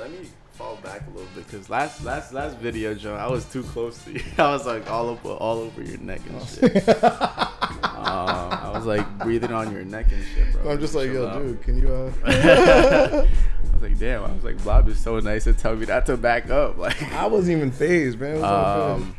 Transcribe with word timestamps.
let 0.00 0.10
me 0.12 0.26
fall 0.52 0.76
back 0.76 1.02
a 1.06 1.10
little 1.10 1.28
bit 1.34 1.46
because 1.46 1.68
last 1.68 2.02
last 2.04 2.32
last 2.32 2.56
video, 2.56 2.94
Joe, 2.94 3.16
I 3.16 3.28
was 3.28 3.44
too 3.44 3.62
close 3.62 4.02
to 4.04 4.12
you. 4.12 4.22
I 4.38 4.50
was 4.50 4.64
like 4.64 4.90
all 4.90 5.10
over 5.10 5.28
all 5.28 5.58
over 5.58 5.82
your 5.82 5.98
neck 5.98 6.22
and 6.26 6.48
shit. 6.48 6.88
um, 6.88 7.04
I 7.84 8.70
was 8.74 8.86
like 8.86 9.18
breathing 9.18 9.52
on 9.52 9.70
your 9.70 9.84
neck 9.84 10.06
and 10.10 10.24
shit, 10.24 10.52
bro. 10.54 10.72
I'm 10.72 10.80
just 10.80 10.94
like, 10.94 11.12
yo, 11.12 11.26
out. 11.26 11.42
dude, 11.42 11.62
can 11.62 11.76
you? 11.76 11.92
uh 11.92 12.12
I 12.24 13.26
was 13.74 13.82
like, 13.82 13.98
damn. 13.98 14.24
I 14.24 14.32
was 14.32 14.42
like, 14.42 14.62
Blob 14.62 14.88
is 14.88 14.98
so 14.98 15.20
nice 15.20 15.44
to 15.44 15.52
tell 15.52 15.76
me 15.76 15.84
not 15.84 16.06
to 16.06 16.16
back 16.16 16.48
up. 16.48 16.78
Like, 16.78 17.02
I 17.12 17.26
wasn't 17.26 17.58
even 17.58 17.70
phased, 17.70 18.18
man. 18.18 18.30
It 18.30 18.34
was 18.36 18.44
all 18.44 18.90
um, 18.92 19.16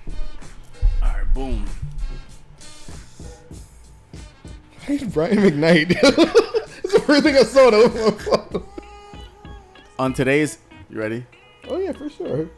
all 1.03 1.09
right, 1.09 1.33
boom. 1.35 1.65
Hey, 4.81 4.97
Brian 5.05 5.37
McKnight. 5.37 5.91
It's 6.83 6.93
the 6.93 6.99
first 7.01 7.23
thing 7.23 7.35
I 7.35 7.43
saw. 7.43 7.69
Though. 7.69 8.65
On 9.99 10.13
today's, 10.13 10.57
you 10.91 10.99
ready? 10.99 11.25
oh 11.69 11.77
yeah, 11.77 11.91
for 11.91 12.09
sure. 12.09 12.49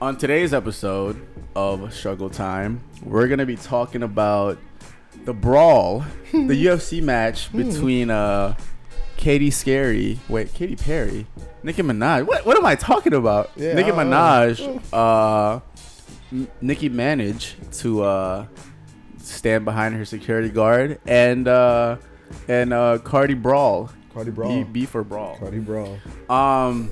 On 0.00 0.16
today's 0.16 0.54
episode 0.54 1.20
of 1.56 1.92
Struggle 1.92 2.30
Time, 2.30 2.80
we're 3.02 3.26
gonna 3.28 3.44
be 3.46 3.56
talking 3.56 4.02
about 4.02 4.58
the 5.24 5.34
brawl, 5.34 6.04
the 6.32 6.38
UFC 6.66 7.02
match 7.02 7.52
between 7.52 8.10
uh 8.10 8.54
Katie 9.16 9.50
Scary, 9.50 10.18
wait, 10.28 10.54
Katy 10.54 10.76
Perry, 10.76 11.26
Nicki 11.62 11.82
Minaj. 11.82 12.24
What 12.26 12.46
what 12.46 12.56
am 12.56 12.64
I 12.64 12.76
talking 12.76 13.14
about? 13.14 13.50
Yeah, 13.56 13.74
Nicki 13.74 13.90
don't 13.90 14.08
Minaj, 14.08 14.82
uh, 14.92 15.60
Nicki 16.60 16.88
managed 16.88 17.72
to 17.80 18.02
uh 18.04 18.46
stand 19.18 19.64
behind 19.64 19.94
her 19.96 20.04
security 20.04 20.48
guard 20.48 21.00
and 21.06 21.48
uh 21.48 21.96
and 22.46 22.72
uh 22.72 22.98
Cardi 22.98 23.34
Brawl, 23.34 23.90
Cardi 24.18 24.30
B, 24.30 24.34
Brawl. 24.34 24.64
B 24.64 24.86
for 24.86 25.04
Brawl. 25.04 25.36
Cardi 25.36 25.58
Brawl. 25.60 25.98
Um, 26.28 26.90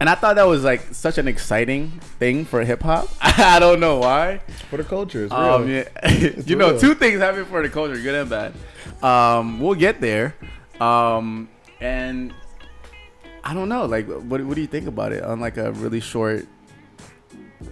and 0.00 0.08
I 0.10 0.14
thought 0.14 0.36
that 0.36 0.46
was 0.46 0.64
like 0.64 0.82
such 0.92 1.16
an 1.18 1.28
exciting 1.28 1.90
thing 2.18 2.44
for 2.44 2.62
hip 2.64 2.82
hop. 2.82 3.08
I 3.20 3.58
don't 3.58 3.80
know 3.80 3.98
why. 3.98 4.38
For 4.68 4.76
the 4.76 4.84
culture, 4.84 5.24
it's 5.24 5.32
real. 5.32 5.40
Um, 5.40 5.68
yeah, 5.68 5.88
you 6.44 6.56
know, 6.56 6.78
two 6.78 6.94
things 6.94 7.20
happen 7.20 7.44
for 7.46 7.62
the 7.62 7.68
culture, 7.68 7.98
good 7.98 8.14
and 8.14 8.30
bad. 8.30 8.52
Um, 9.02 9.60
we'll 9.60 9.74
get 9.74 10.00
there. 10.00 10.34
Um, 10.80 11.48
and 11.80 12.34
I 13.42 13.54
don't 13.54 13.68
know, 13.68 13.86
like, 13.86 14.06
what, 14.06 14.42
what 14.42 14.54
do 14.54 14.60
you 14.60 14.66
think 14.66 14.86
about 14.86 15.12
it 15.12 15.22
on 15.22 15.40
like 15.40 15.56
a 15.56 15.72
really 15.72 16.00
short, 16.00 16.46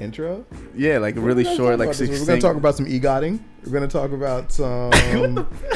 Intro. 0.00 0.44
yeah, 0.74 0.98
like 0.98 1.14
We're 1.16 1.22
really 1.22 1.44
short, 1.44 1.78
like 1.78 1.96
this. 1.96 2.08
We're 2.20 2.26
gonna 2.26 2.40
talk 2.40 2.56
about 2.56 2.74
some 2.76 2.86
e-gotting. 2.88 3.42
We're 3.64 3.72
gonna 3.72 3.86
talk 3.88 4.12
about 4.12 4.50
some 4.52 4.92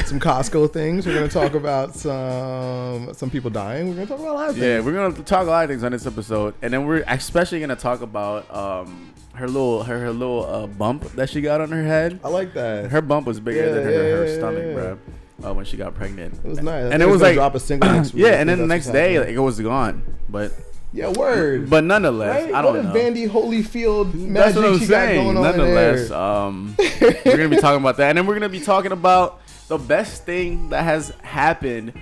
some 0.05 0.19
Costco 0.19 0.71
things. 0.73 1.05
We're 1.05 1.13
gonna 1.15 1.27
talk 1.29 1.53
about 1.53 1.95
some 1.95 3.13
some 3.13 3.29
people 3.29 3.49
dying. 3.49 3.87
We're 3.89 3.95
gonna 3.95 4.07
talk 4.07 4.19
about 4.19 4.31
a 4.31 4.33
lot 4.33 4.49
of 4.49 4.55
things. 4.55 4.65
Yeah, 4.65 4.79
we're 4.81 4.93
gonna 4.93 5.23
talk 5.23 5.47
a 5.47 5.49
lot 5.49 5.63
of 5.63 5.69
things 5.69 5.83
on 5.83 5.91
this 5.91 6.05
episode, 6.05 6.53
and 6.61 6.73
then 6.73 6.85
we're 6.85 7.03
especially 7.07 7.59
gonna 7.59 7.75
talk 7.75 8.01
about 8.01 8.53
um 8.55 9.13
her 9.33 9.47
little 9.47 9.83
her, 9.83 9.99
her 9.99 10.11
little 10.11 10.45
uh, 10.45 10.67
bump 10.67 11.03
that 11.13 11.29
she 11.29 11.39
got 11.41 11.61
on 11.61 11.69
her 11.71 11.83
head. 11.83 12.19
I 12.23 12.29
like 12.29 12.53
that. 12.55 12.91
Her 12.91 13.01
bump 13.01 13.25
was 13.27 13.39
bigger 13.39 13.65
Yeah, 13.67 13.73
than 13.73 13.83
her, 13.83 13.91
yeah, 13.91 13.97
her 14.17 14.27
yeah, 14.27 14.37
stomach, 14.37 14.73
bro. 14.75 14.99
Uh, 15.41 15.53
when 15.53 15.63
she 15.63 15.77
got 15.77 15.95
pregnant. 15.95 16.33
it 16.43 16.43
was 16.43 16.61
nice. 16.61 16.91
And 16.91 17.01
it 17.01 17.05
was 17.05 17.21
like 17.21 17.35
drop 17.35 17.55
a 17.55 17.59
single 17.61 17.89
next 17.89 18.13
week. 18.13 18.25
yeah, 18.25 18.33
and 18.41 18.49
then 18.49 18.57
the 18.57 18.67
next 18.67 18.87
day 18.87 19.17
like, 19.19 19.29
it 19.29 19.39
was 19.39 19.57
gone. 19.61 20.03
But 20.27 20.51
yeah, 20.93 21.09
word. 21.09 21.69
but 21.69 21.83
nonetheless, 21.83 22.45
right? 22.45 22.53
I 22.53 22.61
don't 22.61 22.75
what 22.75 22.85
know. 22.85 22.99
Vandy 22.99 23.29
Holyfield 23.29 24.13
magic 24.13 24.33
That's 24.33 24.55
what 24.55 24.65
I'm 24.65 24.79
saying. 24.79 25.17
got 25.17 25.23
going 25.23 25.37
on 25.37 25.43
Nonetheless, 25.43 26.11
um, 26.11 26.75
we're 27.01 27.37
gonna 27.37 27.49
be 27.49 27.57
talking 27.57 27.79
about 27.81 27.97
that, 27.97 28.09
and 28.09 28.17
then 28.17 28.25
we're 28.25 28.33
gonna 28.35 28.49
be 28.49 28.59
talking 28.61 28.91
about 28.91 29.41
the 29.67 29.77
best 29.77 30.25
thing 30.25 30.69
that 30.69 30.83
has 30.83 31.09
happened 31.21 31.93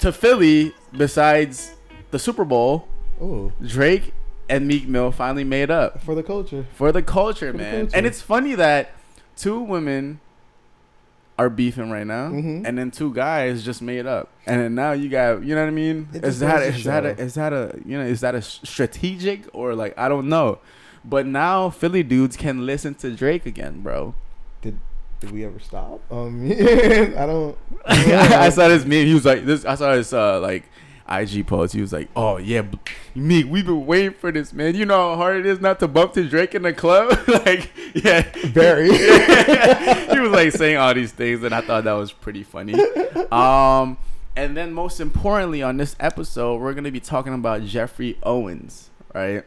to 0.00 0.12
Philly 0.12 0.74
besides 0.96 1.74
the 2.10 2.18
Super 2.18 2.44
Bowl. 2.44 2.88
Oh, 3.20 3.52
Drake 3.64 4.12
and 4.48 4.66
Meek 4.66 4.88
Mill 4.88 5.12
finally 5.12 5.44
made 5.44 5.70
up 5.70 6.02
for 6.02 6.14
the 6.14 6.22
culture. 6.22 6.66
for 6.74 6.90
the 6.90 7.02
culture, 7.02 7.52
For 7.52 7.58
the 7.58 7.62
man. 7.62 7.80
culture. 7.82 7.96
And 7.96 8.06
it's 8.06 8.20
funny 8.20 8.54
that 8.56 8.90
two 9.36 9.60
women 9.60 10.20
are 11.40 11.48
beefing 11.50 11.90
right 11.90 12.06
now, 12.06 12.28
Mhm. 12.28 12.66
and 12.66 12.76
then 12.78 12.90
two 12.90 13.10
guys 13.14 13.64
just 13.64 13.80
made 13.80 14.06
up, 14.06 14.28
and 14.46 14.60
then 14.60 14.74
now 14.74 14.92
you 14.92 15.08
got, 15.08 15.42
you 15.42 15.54
know 15.54 15.62
what 15.62 15.68
I 15.68 15.78
mean? 15.84 16.08
It 16.12 16.24
Is 16.24 16.40
that 16.40 16.62
is 16.62 16.84
that 16.84 17.06
a, 17.06 17.12
is 17.26 17.34
that 17.34 17.52
a 17.52 17.78
you 17.84 17.96
know 17.98 18.04
is 18.04 18.20
that 18.20 18.34
a 18.34 18.42
strategic 18.42 19.40
or 19.52 19.74
like 19.74 19.94
I 19.96 20.08
don't 20.08 20.28
know, 20.28 20.58
but 21.04 21.24
now 21.26 21.70
Philly 21.70 22.02
dudes 22.02 22.36
can 22.36 22.66
listen 22.66 22.94
to 23.02 23.10
Drake 23.22 23.46
again, 23.46 23.80
bro. 23.82 24.14
Did 24.62 24.78
did 25.20 25.30
we 25.32 25.44
ever 25.44 25.58
stop? 25.60 26.00
Um, 26.10 26.50
I 26.52 27.24
don't. 27.26 27.56
I 27.86 28.48
saw 28.56 28.68
this 28.68 28.84
meme. 28.84 29.06
He 29.06 29.14
was 29.14 29.24
like, 29.24 29.44
this. 29.46 29.64
I 29.64 29.74
saw 29.76 29.94
this 29.94 30.12
uh 30.12 30.40
like 30.40 30.64
IG 31.10 31.46
post. 31.46 31.74
He 31.74 31.80
was 31.80 31.92
like, 31.92 32.08
oh 32.14 32.36
yeah, 32.38 32.62
Meek, 33.14 33.46
we've 33.48 33.66
been 33.66 33.86
waiting 33.86 34.12
for 34.12 34.30
this, 34.30 34.52
man. 34.52 34.74
You 34.74 34.86
know 34.86 35.10
how 35.10 35.16
hard 35.16 35.36
it 35.38 35.46
is 35.46 35.60
not 35.60 35.80
to 35.80 35.88
bump 35.88 36.12
to 36.14 36.28
Drake 36.28 36.54
in 36.54 36.62
the 36.62 36.72
club. 36.72 37.10
like, 37.28 37.70
yeah, 37.94 38.22
Very. 38.46 38.86
he 38.92 40.18
was 40.18 40.30
like 40.30 40.52
saying 40.52 40.76
all 40.76 40.94
these 40.94 41.12
things, 41.12 41.42
and 41.42 41.54
I 41.54 41.60
thought 41.60 41.84
that 41.84 41.92
was 41.92 42.12
pretty 42.12 42.42
funny. 42.42 42.74
Um, 43.32 43.98
and 44.36 44.56
then 44.56 44.72
most 44.72 45.00
importantly, 45.00 45.62
on 45.62 45.76
this 45.76 45.96
episode, 46.00 46.60
we're 46.60 46.74
gonna 46.74 46.90
be 46.90 47.00
talking 47.00 47.34
about 47.34 47.64
Geoffrey 47.64 48.16
Owens, 48.22 48.90
right? 49.14 49.44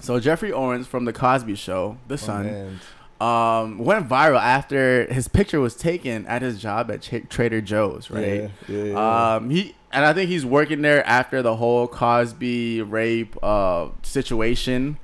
So 0.00 0.18
Geoffrey 0.18 0.52
Owens 0.52 0.86
from 0.88 1.04
the 1.04 1.12
Cosby 1.12 1.54
Show, 1.54 1.96
The 2.08 2.18
Sun 2.18 2.46
Man. 2.46 2.80
um, 3.20 3.78
went 3.78 4.08
viral 4.08 4.40
after 4.40 5.06
his 5.12 5.28
picture 5.28 5.60
was 5.60 5.76
taken 5.76 6.26
at 6.26 6.42
his 6.42 6.60
job 6.60 6.90
at 6.90 7.02
Ch- 7.02 7.28
Trader 7.28 7.60
Joe's, 7.60 8.10
right? 8.10 8.26
Yeah, 8.26 8.48
yeah, 8.68 8.84
yeah. 8.84 9.34
Um, 9.36 9.50
he 9.50 9.76
and 9.92 10.04
I 10.04 10.12
think 10.12 10.28
he's 10.30 10.44
working 10.46 10.82
there 10.82 11.06
after 11.06 11.42
the 11.42 11.56
whole 11.56 11.86
Cosby 11.88 12.82
rape 12.82 13.36
uh 13.42 13.88
situation. 14.02 14.98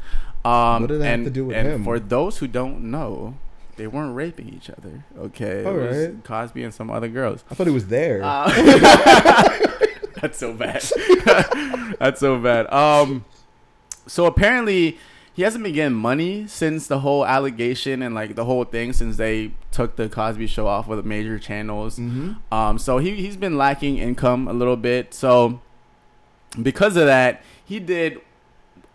Um, 0.44 0.82
What 0.82 0.88
did 0.88 1.00
that 1.00 1.06
have 1.06 1.25
to 1.25 1.31
do 1.31 1.47
with 1.47 1.56
and 1.56 1.69
him? 1.69 1.84
for 1.84 1.99
those 1.99 2.38
who 2.38 2.47
don't 2.47 2.91
know, 2.91 3.34
they 3.76 3.87
weren't 3.87 4.15
raping 4.15 4.49
each 4.49 4.71
other. 4.71 5.04
Okay, 5.19 5.65
All 5.65 5.76
it 5.78 5.88
was 5.88 5.97
right. 6.09 6.25
Cosby 6.25 6.62
and 6.65 6.72
some 6.72 6.91
other 6.91 7.09
girls. 7.09 7.44
I 7.50 7.54
thought 7.54 7.66
he 7.66 7.72
was 7.72 7.88
there. 7.88 8.21
Uh, 8.22 8.49
that's 10.21 10.38
so 10.38 10.53
bad. 10.54 10.82
that's 11.99 12.20
so 12.20 12.38
bad. 12.38 12.72
Um, 12.72 13.25
so 14.06 14.26
apparently 14.26 14.97
he 15.38 15.44
hasn't 15.44 15.62
been 15.62 15.72
getting 15.72 15.97
money 15.97 16.49
since 16.49 16.88
the 16.88 16.99
whole 16.99 17.25
allegation 17.25 18.03
and 18.03 18.12
like 18.12 18.34
the 18.34 18.44
whole 18.44 18.65
thing 18.65 18.93
since 18.93 19.19
they 19.19 19.53
took 19.71 19.94
the 19.94 20.09
Cosby 20.09 20.49
Show 20.49 20.66
off 20.66 20.88
with 20.88 20.99
the 20.99 21.04
major 21.04 21.38
channels. 21.38 21.97
mm-hmm. 21.97 22.32
Um, 22.53 22.76
so 22.76 22.99
he 22.99 23.15
he's 23.15 23.37
been 23.37 23.56
lacking 23.56 23.99
income 23.99 24.49
a 24.49 24.53
little 24.53 24.76
bit. 24.76 25.15
So 25.15 25.60
because 26.60 26.97
of 26.97 27.06
that, 27.06 27.44
he 27.65 27.78
did 27.78 28.21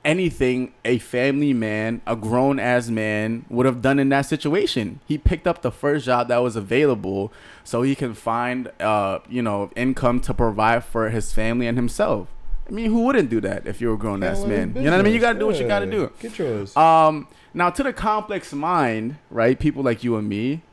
anything 0.04 0.74
a 0.84 0.98
family 0.98 1.54
man, 1.54 2.02
a 2.06 2.18
grown 2.18 2.60
ass 2.60 2.90
man 2.90 3.46
would 3.48 3.66
have 3.66 3.82
done 3.82 3.98
in 3.98 4.10
that 4.10 4.24
situation. 4.24 5.00
He 5.08 5.18
picked 5.18 5.48
up 5.48 5.62
the 5.62 5.72
first 5.72 6.08
job 6.08 6.28
that 6.28 6.40
was 6.40 6.58
available 6.58 7.32
so 7.64 7.84
he 7.84 7.96
can 7.96 8.14
find 8.14 8.70
uh, 8.82 9.20
you 9.30 9.42
know, 9.42 9.72
income 9.78 10.20
to 10.20 10.34
provide 10.34 10.84
for 10.84 11.10
his 11.10 11.32
family 11.32 11.68
and 11.68 11.78
himself. 11.78 12.28
I 12.74 12.76
mean, 12.76 12.90
who 12.90 13.04
wouldn't 13.04 13.30
do 13.30 13.40
that 13.42 13.68
if 13.68 13.80
you're 13.80 13.94
a 13.94 13.98
grown 13.98 14.24
ass 14.24 14.46
man? 14.46 14.74
You 14.76 14.82
know 14.82 14.92
what 14.92 15.02
I 15.02 15.04
mean? 15.04 15.14
You 15.14 15.20
got 15.20 15.34
to 15.34 15.40
do 15.40 15.46
what 15.46 15.60
you 15.60 15.68
got 15.68 15.82
to 15.82 15.86
do. 15.86 16.12
Get 16.20 16.40
yours. 16.40 16.76
Um, 16.76 17.28
now 17.54 17.70
to 17.70 17.84
the 17.84 17.94
complex 17.94 18.52
mind, 18.52 19.18
right? 19.30 19.60
People 19.60 19.84
like 19.84 20.04
you 20.04 20.16
and 20.16 20.28
me, 20.28 20.64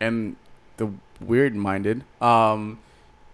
and 0.00 0.34
the 0.78 0.90
weird 1.20 1.54
minded, 1.54 2.02
um, 2.20 2.80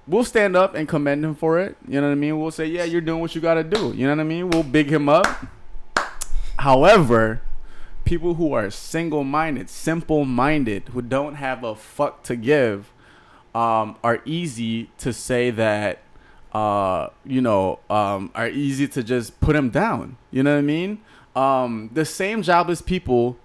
we'll 0.06 0.24
stand 0.24 0.54
up 0.54 0.74
and 0.74 0.86
commend 0.86 1.24
him 1.24 1.34
for 1.34 1.58
it. 1.60 1.78
You 1.88 1.98
know 2.02 2.08
what 2.08 2.12
I 2.12 2.16
mean? 2.16 2.38
We'll 2.38 2.50
say, 2.50 2.66
yeah, 2.66 2.84
you're 2.84 3.00
doing 3.00 3.22
what 3.22 3.34
you 3.34 3.40
got 3.40 3.54
to 3.54 3.64
do. 3.64 3.94
You 3.96 4.06
know 4.06 4.12
what 4.12 4.20
I 4.20 4.24
mean? 4.24 4.50
We'll 4.50 4.64
big 4.64 4.92
him 4.92 5.08
up. 5.08 5.26
However, 6.58 7.40
people 8.04 8.34
who 8.34 8.52
are 8.52 8.68
single 8.68 9.24
minded, 9.24 9.70
simple 9.70 10.26
minded, 10.26 10.90
who 10.90 11.00
don't 11.00 11.36
have 11.36 11.64
a 11.64 11.74
fuck 11.74 12.22
to 12.24 12.36
give, 12.36 12.92
um, 13.54 13.96
are 14.04 14.20
easy 14.26 14.90
to 14.98 15.14
say 15.14 15.50
that 15.52 16.00
uh, 16.52 17.08
you 17.24 17.40
know, 17.40 17.78
um, 17.88 18.30
are 18.34 18.48
easy 18.48 18.88
to 18.88 19.02
just 19.02 19.40
put 19.40 19.54
them 19.54 19.70
down. 19.70 20.16
You 20.30 20.42
know 20.42 20.52
what 20.52 20.58
I 20.58 20.62
mean? 20.62 21.00
Um, 21.36 21.90
the 21.92 22.04
same 22.04 22.42
jobless 22.42 22.82
people 22.82 23.38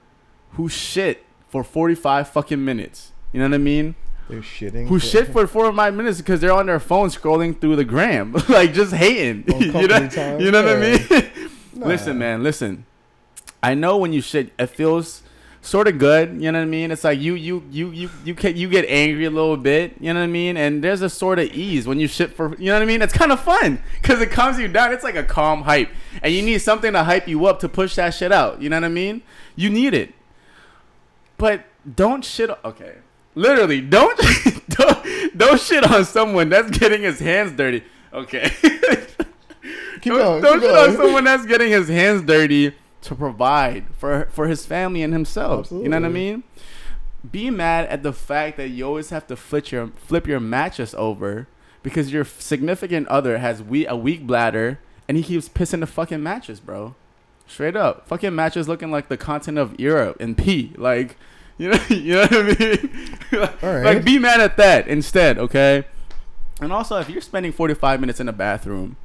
who 0.52 0.70
shit 0.70 1.24
for 1.50 1.64
45 1.64 2.30
fucking 2.30 2.64
minutes. 2.64 3.12
You 3.32 3.40
know 3.40 3.48
what 3.48 3.56
I 3.56 3.60
mean? 3.60 3.96
They're 4.30 4.42
shitting. 4.42 4.88
Who 4.88 4.98
shit 5.00 5.28
for 5.28 5.46
four 5.56 5.66
or 5.66 5.74
five 5.74 5.94
minutes 5.94 6.18
because 6.18 6.42
they're 6.42 6.54
on 6.54 6.66
their 6.66 6.80
phone 6.80 7.10
scrolling 7.10 7.60
through 7.60 7.76
the 7.76 7.86
gram, 7.86 8.34
like 8.50 8.74
just 8.74 8.94
hating. 8.94 9.44
You 9.76 9.88
know, 9.88 10.08
time? 10.08 10.40
you 10.40 10.52
know 10.52 10.64
what 10.64 10.78
I 10.78 10.80
mean? 10.80 11.50
Nah. 11.76 11.88
Listen, 11.88 12.18
man, 12.18 12.42
listen. 12.42 12.86
I 13.62 13.74
know 13.74 13.98
when 13.98 14.14
you 14.14 14.22
shit, 14.22 14.52
it 14.58 14.68
feels 14.68 15.22
sort 15.66 15.88
of 15.88 15.98
good. 15.98 16.42
You 16.42 16.52
know 16.52 16.60
what 16.60 16.66
I 16.66 16.70
mean? 16.70 16.92
It's 16.92 17.04
like 17.04 17.20
you 17.20 17.34
you 17.36 17.64
you 17.72 17.90
you 17.92 18.10
you 18.24 18.36
can 18.36 18.56
you 18.56 18.70
get 18.70 18.86
angry 18.88 19.26
a 19.26 19.30
little 19.30 19.58
bit. 19.58 19.96
You 20.00 20.14
know 20.14 20.20
what 20.20 20.26
I 20.26 20.28
mean? 20.28 20.58
And 20.58 20.84
there's 20.84 21.02
a 21.02 21.10
sort 21.10 21.40
of 21.40 21.48
ease 21.48 21.88
when 21.88 22.00
you 22.00 22.08
shit 22.08 22.34
for. 22.34 22.56
You 22.58 22.68
know 22.68 22.74
what 22.74 22.82
I 22.84 22.86
mean? 22.86 23.02
It's 23.02 23.14
kind 23.14 23.32
of 23.32 23.42
fun 23.42 23.82
because 24.02 24.22
it 24.22 24.32
calms 24.32 24.60
you 24.60 24.68
down. 24.68 24.94
It's 24.94 25.04
like 25.04 25.16
a 25.16 25.24
calm 25.24 25.64
hype, 25.64 25.90
and 26.22 26.34
you 26.34 26.42
need 26.42 26.60
something 26.60 26.94
to 26.94 27.04
hype 27.04 27.28
you 27.28 27.46
up 27.46 27.60
to 27.62 27.70
push 27.70 27.96
that 27.96 28.12
shit 28.12 28.32
out. 28.32 28.62
You 28.62 28.70
know 28.70 28.78
what 28.78 28.86
I 28.86 28.90
mean? 28.90 29.24
You 29.56 29.70
need 29.70 29.94
it, 29.94 30.14
but 31.38 31.66
don't 31.96 32.24
shit. 32.24 32.50
Okay, 32.64 32.96
literally, 33.34 33.82
don't 33.82 34.18
don't 34.70 35.38
don't 35.38 35.60
shit 35.60 35.84
on 35.84 36.06
someone 36.06 36.50
that's 36.50 36.78
getting 36.78 37.02
his 37.02 37.20
hands 37.20 37.52
dirty. 37.52 37.84
Okay. 38.14 38.52
Keep 40.02 40.14
don't 40.14 40.42
going. 40.42 40.44
don't 40.44 40.54
keep 40.60 40.70
shit 40.70 40.76
going. 40.76 40.90
on 40.92 40.96
someone 40.98 41.24
that's 41.24 41.46
getting 41.48 41.72
his 41.72 41.88
hands 41.88 42.22
dirty 42.22 42.76
to 43.06 43.16
provide 43.16 43.86
for 43.96 44.28
for 44.32 44.48
his 44.48 44.66
family 44.66 45.02
and 45.02 45.14
himself. 45.14 45.72
You 45.72 45.90
know 45.90 45.98
what 45.98 46.06
I 46.06 46.10
mean? 46.10 46.44
Be 47.30 47.50
mad 47.50 47.88
at 47.88 48.04
the 48.04 48.14
fact 48.14 48.58
that 48.58 48.70
you 48.70 48.86
always 48.86 49.10
have 49.10 49.28
to 49.28 49.36
flip 49.36 49.72
your 49.72 49.88
flip 49.96 50.28
your 50.28 50.40
mattress 50.40 50.94
over 50.98 51.48
because 51.84 52.12
your 52.12 52.26
significant 52.26 53.08
other 53.08 53.38
has 53.38 53.62
we 53.62 53.86
a 53.88 53.96
weak 53.96 54.26
bladder 54.26 54.80
and 55.08 55.18
he 55.18 55.24
keeps 55.24 55.48
pissing 55.50 55.82
the 55.82 55.88
fucking 55.88 56.22
mattress, 56.22 56.60
bro. 56.60 56.96
Straight 57.48 57.76
up, 57.76 58.08
fucking 58.08 58.34
mattress 58.34 58.68
looking 58.68 58.90
like 58.90 59.08
the 59.08 59.18
continent 59.18 59.60
of 59.72 59.80
Europe 59.80 60.18
and 60.20 60.36
pee. 60.36 60.74
Like, 60.78 61.16
you 61.58 61.70
know, 61.70 61.80
you 61.90 62.16
know 62.16 62.22
what 62.22 62.34
I 62.34 62.60
mean? 62.60 63.18
All 63.62 63.74
right. 63.76 63.86
Like, 63.86 64.04
be 64.04 64.20
mad 64.20 64.42
at 64.42 64.58
that 64.58 64.88
instead, 64.88 65.38
okay? 65.38 65.86
And 66.60 66.74
also, 66.74 66.98
if 67.00 67.10
you're 67.10 67.22
spending 67.22 67.52
45 67.52 68.00
minutes 68.00 68.20
in 68.20 68.26
the 68.26 68.34
bathroom, 68.34 68.98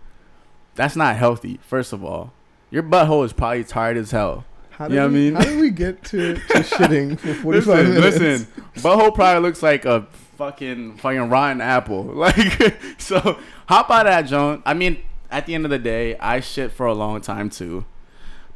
that's 0.74 0.96
not 0.96 1.16
healthy. 1.16 1.60
First 1.62 1.92
of 1.92 2.02
all, 2.02 2.32
your 2.70 2.82
butthole 2.82 3.24
is 3.24 3.32
probably 3.32 3.64
tired 3.64 3.96
as 3.96 4.10
hell. 4.10 4.44
How 4.70 4.88
You 4.88 4.94
know 4.96 5.02
what 5.02 5.10
I 5.10 5.12
we, 5.12 5.18
mean? 5.20 5.34
How 5.34 5.44
did 5.44 5.60
we 5.60 5.70
get 5.70 6.02
to, 6.04 6.34
to 6.34 6.40
shitting 6.42 7.18
for 7.18 7.34
45 7.34 7.66
Listen, 7.66 7.94
minutes? 7.94 8.18
listen, 8.18 8.46
butthole 8.76 9.14
probably 9.14 9.42
looks 9.42 9.62
like 9.62 9.84
a 9.84 10.06
fucking 10.36 10.96
fucking 10.96 11.28
rotten 11.28 11.60
apple. 11.60 12.04
Like, 12.14 12.74
so 12.98 13.38
hop 13.66 13.90
out 13.90 14.06
of 14.06 14.12
that 14.12 14.22
joint. 14.22 14.62
I 14.64 14.74
mean, 14.74 15.02
at 15.30 15.46
the 15.46 15.54
end 15.54 15.64
of 15.64 15.70
the 15.70 15.78
day, 15.78 16.16
I 16.18 16.40
shit 16.40 16.72
for 16.72 16.86
a 16.86 16.94
long 16.94 17.20
time 17.20 17.50
too. 17.50 17.84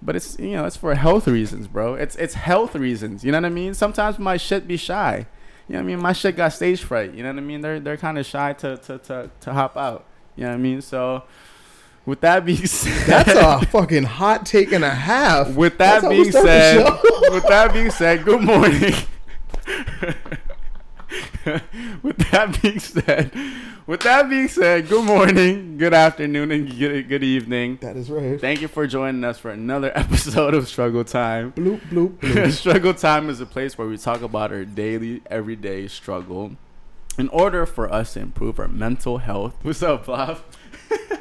But 0.00 0.16
it's 0.16 0.38
you 0.38 0.52
know 0.52 0.64
it's 0.66 0.76
for 0.76 0.94
health 0.94 1.26
reasons, 1.28 1.66
bro. 1.66 1.94
It's 1.94 2.14
it's 2.16 2.34
health 2.34 2.74
reasons. 2.74 3.24
You 3.24 3.32
know 3.32 3.38
what 3.38 3.46
I 3.46 3.50
mean? 3.50 3.72
Sometimes 3.74 4.18
my 4.18 4.36
shit 4.36 4.66
be 4.68 4.76
shy. 4.76 5.26
You 5.66 5.74
know 5.74 5.78
what 5.78 5.84
I 5.84 5.86
mean? 5.86 6.02
My 6.02 6.12
shit 6.12 6.36
got 6.36 6.52
stage 6.52 6.82
fright. 6.82 7.14
You 7.14 7.22
know 7.22 7.30
what 7.30 7.38
I 7.38 7.42
mean? 7.42 7.62
They're 7.62 7.80
they're 7.80 7.96
kind 7.96 8.18
of 8.18 8.26
shy 8.26 8.52
to, 8.54 8.76
to 8.76 8.98
to 8.98 9.30
to 9.40 9.52
hop 9.54 9.76
out. 9.78 10.04
You 10.36 10.44
know 10.44 10.50
what 10.50 10.54
I 10.56 10.58
mean? 10.58 10.82
So 10.82 11.22
with 12.06 12.20
that 12.20 12.44
being 12.44 12.66
said, 12.66 13.06
That's 13.06 13.30
a 13.30 13.66
fucking 13.66 14.04
hot 14.04 14.46
take 14.46 14.72
and 14.72 14.84
a 14.84 14.90
half. 14.90 15.54
with 15.54 15.78
that 15.78 16.02
That's 16.02 16.08
being 16.08 16.30
said, 16.32 16.84
with 17.30 17.44
that 17.48 17.72
being 17.72 17.90
said, 17.90 18.24
good 18.24 18.42
morning. 18.42 18.94
with 22.02 22.16
that 22.30 22.58
being 22.62 22.78
said, 22.78 23.30
with 23.86 24.00
that 24.00 24.28
being 24.28 24.48
said, 24.48 24.88
good 24.88 25.04
morning, 25.04 25.76
good 25.78 25.94
afternoon, 25.94 26.50
and 26.50 26.78
good, 26.78 27.08
good 27.08 27.22
evening. 27.22 27.78
That 27.80 27.96
is 27.96 28.10
right. 28.10 28.40
Thank 28.40 28.60
you 28.60 28.68
for 28.68 28.86
joining 28.86 29.24
us 29.24 29.38
for 29.38 29.50
another 29.50 29.92
episode 29.96 30.54
of 30.54 30.68
Struggle 30.68 31.04
Time. 31.04 31.52
Bloop, 31.52 31.80
bloop, 31.90 32.16
bloop. 32.18 32.50
struggle 32.52 32.94
Time 32.94 33.28
is 33.30 33.40
a 33.40 33.46
place 33.46 33.76
where 33.78 33.86
we 33.86 33.96
talk 33.98 34.22
about 34.22 34.52
our 34.52 34.64
daily, 34.64 35.22
everyday 35.26 35.86
struggle 35.88 36.56
in 37.18 37.28
order 37.28 37.64
for 37.66 37.92
us 37.92 38.14
to 38.14 38.20
improve 38.20 38.58
our 38.58 38.68
mental 38.68 39.18
health. 39.18 39.54
What's 39.62 39.82
up, 39.82 40.06
Bob? 40.06 40.40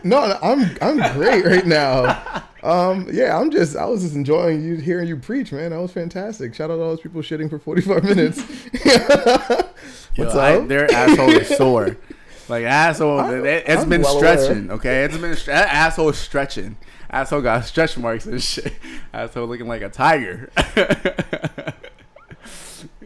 No, 0.05 0.37
I'm 0.41 0.69
I'm 0.81 1.13
great 1.17 1.45
right 1.45 1.65
now. 1.65 2.43
Um, 2.61 3.07
yeah, 3.11 3.37
I'm 3.39 3.51
just 3.51 3.75
I 3.77 3.85
was 3.85 4.01
just 4.03 4.15
enjoying 4.15 4.63
you 4.63 4.75
hearing 4.75 5.07
you 5.07 5.15
preach, 5.17 5.51
man. 5.53 5.71
That 5.71 5.79
was 5.81 5.91
fantastic. 5.91 6.53
Shout 6.53 6.69
out 6.71 6.75
to 6.75 6.81
all 6.81 6.89
those 6.89 7.01
people 7.01 7.21
shitting 7.21 7.49
for 7.49 7.57
45 7.59 8.03
minutes. 8.03 8.41
What's 10.15 10.33
Yo, 10.33 10.39
I- 10.39 10.57
up? 10.57 10.67
their 10.67 10.91
asshole 10.91 11.29
is 11.29 11.47
sore. 11.57 11.97
Like 12.49 12.65
asshole, 12.65 13.21
I- 13.21 13.35
it, 13.35 13.67
has 13.67 13.85
been 13.85 14.01
well 14.01 14.17
aware. 14.17 14.37
stretching. 14.37 14.69
Okay, 14.71 15.05
it's 15.05 15.15
been 15.17 15.31
that 15.45 15.69
asshole 15.73 16.09
is 16.09 16.17
stretching. 16.17 16.75
Asshole 17.09 17.41
got 17.41 17.63
stretch 17.63 17.97
marks 17.97 18.25
and 18.25 18.43
shit. 18.43 18.73
Asshole 19.13 19.47
looking 19.47 19.67
like 19.69 19.81
a 19.81 19.87
tiger. 19.87 20.49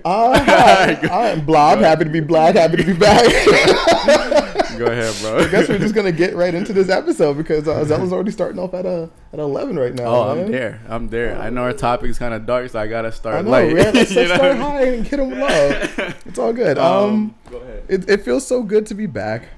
Uh, 0.04 0.40
hi, 0.44 0.96
I'm 1.12 1.46
Blob. 1.46 1.80
Happy 1.80 2.06
to 2.06 2.10
be 2.10 2.20
black. 2.22 2.56
Happy 2.56 2.78
to 2.78 2.84
be 2.84 2.94
back. 2.94 4.46
Go 4.78 4.86
ahead, 4.86 5.16
bro. 5.22 5.40
I 5.40 5.48
guess 5.48 5.68
we're 5.68 5.80
just 5.80 5.96
gonna 5.96 6.12
get 6.12 6.36
right 6.36 6.54
into 6.54 6.72
this 6.74 6.90
episode 6.90 7.36
because 7.36 7.68
uh, 7.68 7.84
Zella's 7.84 8.14
already 8.14 8.32
starting 8.32 8.60
off 8.60 8.74
at 8.74 8.86
a 8.86 9.10
at 9.34 9.40
11 9.40 9.78
right 9.78 9.94
now. 9.94 10.06
Oh, 10.06 10.36
man. 10.36 10.46
I'm 10.46 10.52
there. 10.52 10.82
I'm 10.88 11.08
there. 11.10 11.40
I 11.40 11.50
know 11.50 11.64
our 11.64 11.74
topic's 11.74 12.20
kind 12.20 12.34
of 12.34 12.46
dark, 12.46 12.70
so 12.70 12.80
I 12.80 12.88
gotta 12.88 13.12
start 13.12 13.36
I 13.36 13.42
know. 13.42 13.50
light. 13.52 13.74
man. 13.74 13.94
Let's, 13.94 14.14
let's 14.16 14.34
start 14.34 14.58
high 14.58 14.88
and 14.88 15.08
hit 15.08 15.18
them 15.18 15.32
low. 15.32 15.48
It's 16.26 16.38
all 16.40 16.54
good. 16.54 16.78
mean? 16.78 16.86
Um, 16.86 17.36
go 17.50 17.58
ahead. 17.58 17.84
it, 17.88 18.10
it 18.10 18.22
feels 18.24 18.46
so 18.46 18.62
good 18.64 18.86
to 18.88 18.94
be 18.94 19.06
back. 19.06 19.50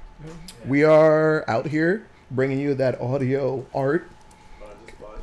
We 0.66 0.84
are 0.84 1.44
out 1.50 1.68
here 1.68 2.08
bringing 2.32 2.60
you 2.60 2.74
that 2.76 3.00
audio 3.02 3.66
art. 3.74 4.10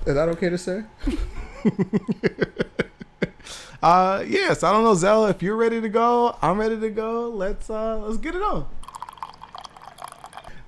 Is 0.06 0.14
that 0.14 0.28
okay 0.30 0.48
to 0.48 0.58
say? 0.58 0.84
uh, 3.82 4.24
yes. 4.26 4.62
I 4.62 4.72
don't 4.72 4.84
know, 4.84 4.94
Zella. 4.94 5.30
If 5.30 5.42
you're 5.42 5.56
ready 5.56 5.80
to 5.80 5.88
go, 5.88 6.36
I'm 6.40 6.58
ready 6.58 6.78
to 6.78 6.90
go. 6.90 7.28
Let's 7.28 7.68
uh, 7.70 7.98
let's 7.98 8.18
get 8.18 8.34
it 8.34 8.42
on. 8.42 8.66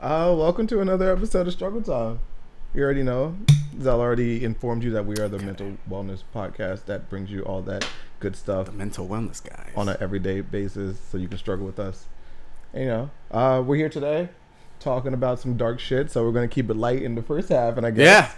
Uh, 0.00 0.32
welcome 0.38 0.64
to 0.64 0.80
another 0.80 1.12
episode 1.12 1.48
of 1.48 1.52
Struggle 1.52 1.82
Time. 1.82 2.20
You 2.72 2.84
already 2.84 3.02
know. 3.02 3.36
Zella 3.80 4.00
already 4.00 4.44
informed 4.44 4.84
you 4.84 4.92
that 4.92 5.04
we 5.04 5.16
are 5.18 5.26
the 5.26 5.40
mental 5.40 5.76
wellness 5.90 6.22
podcast 6.32 6.84
that 6.84 7.10
brings 7.10 7.32
you 7.32 7.42
all 7.42 7.62
that 7.62 7.84
good 8.20 8.36
stuff 8.36 8.66
The 8.66 8.72
mental 8.72 9.08
wellness 9.08 9.42
guys. 9.42 9.72
on 9.76 9.88
an 9.88 9.96
everyday 10.00 10.40
basis 10.40 11.00
so 11.10 11.18
you 11.18 11.26
can 11.26 11.38
struggle 11.38 11.66
with 11.66 11.80
us. 11.80 12.06
And, 12.72 12.84
you 12.84 12.88
know, 12.88 13.10
uh, 13.32 13.60
we're 13.60 13.74
here 13.74 13.88
today 13.88 14.28
talking 14.78 15.14
about 15.14 15.40
some 15.40 15.56
dark 15.56 15.80
shit, 15.80 16.12
so 16.12 16.24
we're 16.24 16.32
gonna 16.32 16.46
keep 16.46 16.70
it 16.70 16.76
light 16.76 17.02
in 17.02 17.16
the 17.16 17.22
first 17.22 17.48
half, 17.48 17.76
and 17.76 17.84
I 17.84 17.90
guess 17.90 18.04
yeah. 18.04 18.32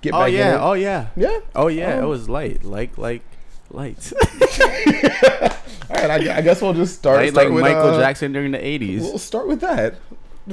get 0.00 0.14
Oh 0.14 0.20
back 0.20 0.32
yeah. 0.32 0.54
in 0.54 0.60
Oh 0.62 0.72
yeah. 0.72 1.08
Yeah. 1.16 1.40
Oh 1.54 1.66
yeah. 1.66 1.98
Um, 1.98 2.04
it 2.04 2.06
was 2.06 2.30
light. 2.30 2.64
Like 2.64 2.96
like 2.96 3.22
light. 3.70 4.10
All 5.90 5.96
right, 6.08 6.28
I, 6.28 6.38
I 6.38 6.40
guess 6.40 6.62
we'll 6.62 6.72
just 6.72 6.96
start, 6.96 7.18
light 7.18 7.32
start 7.32 7.48
like 7.48 7.54
with, 7.54 7.62
Michael 7.62 7.90
uh, 7.90 8.00
Jackson 8.00 8.32
during 8.32 8.52
the 8.52 8.58
'80s. 8.58 9.00
We'll 9.00 9.18
start 9.18 9.46
with 9.46 9.60
that. 9.60 9.96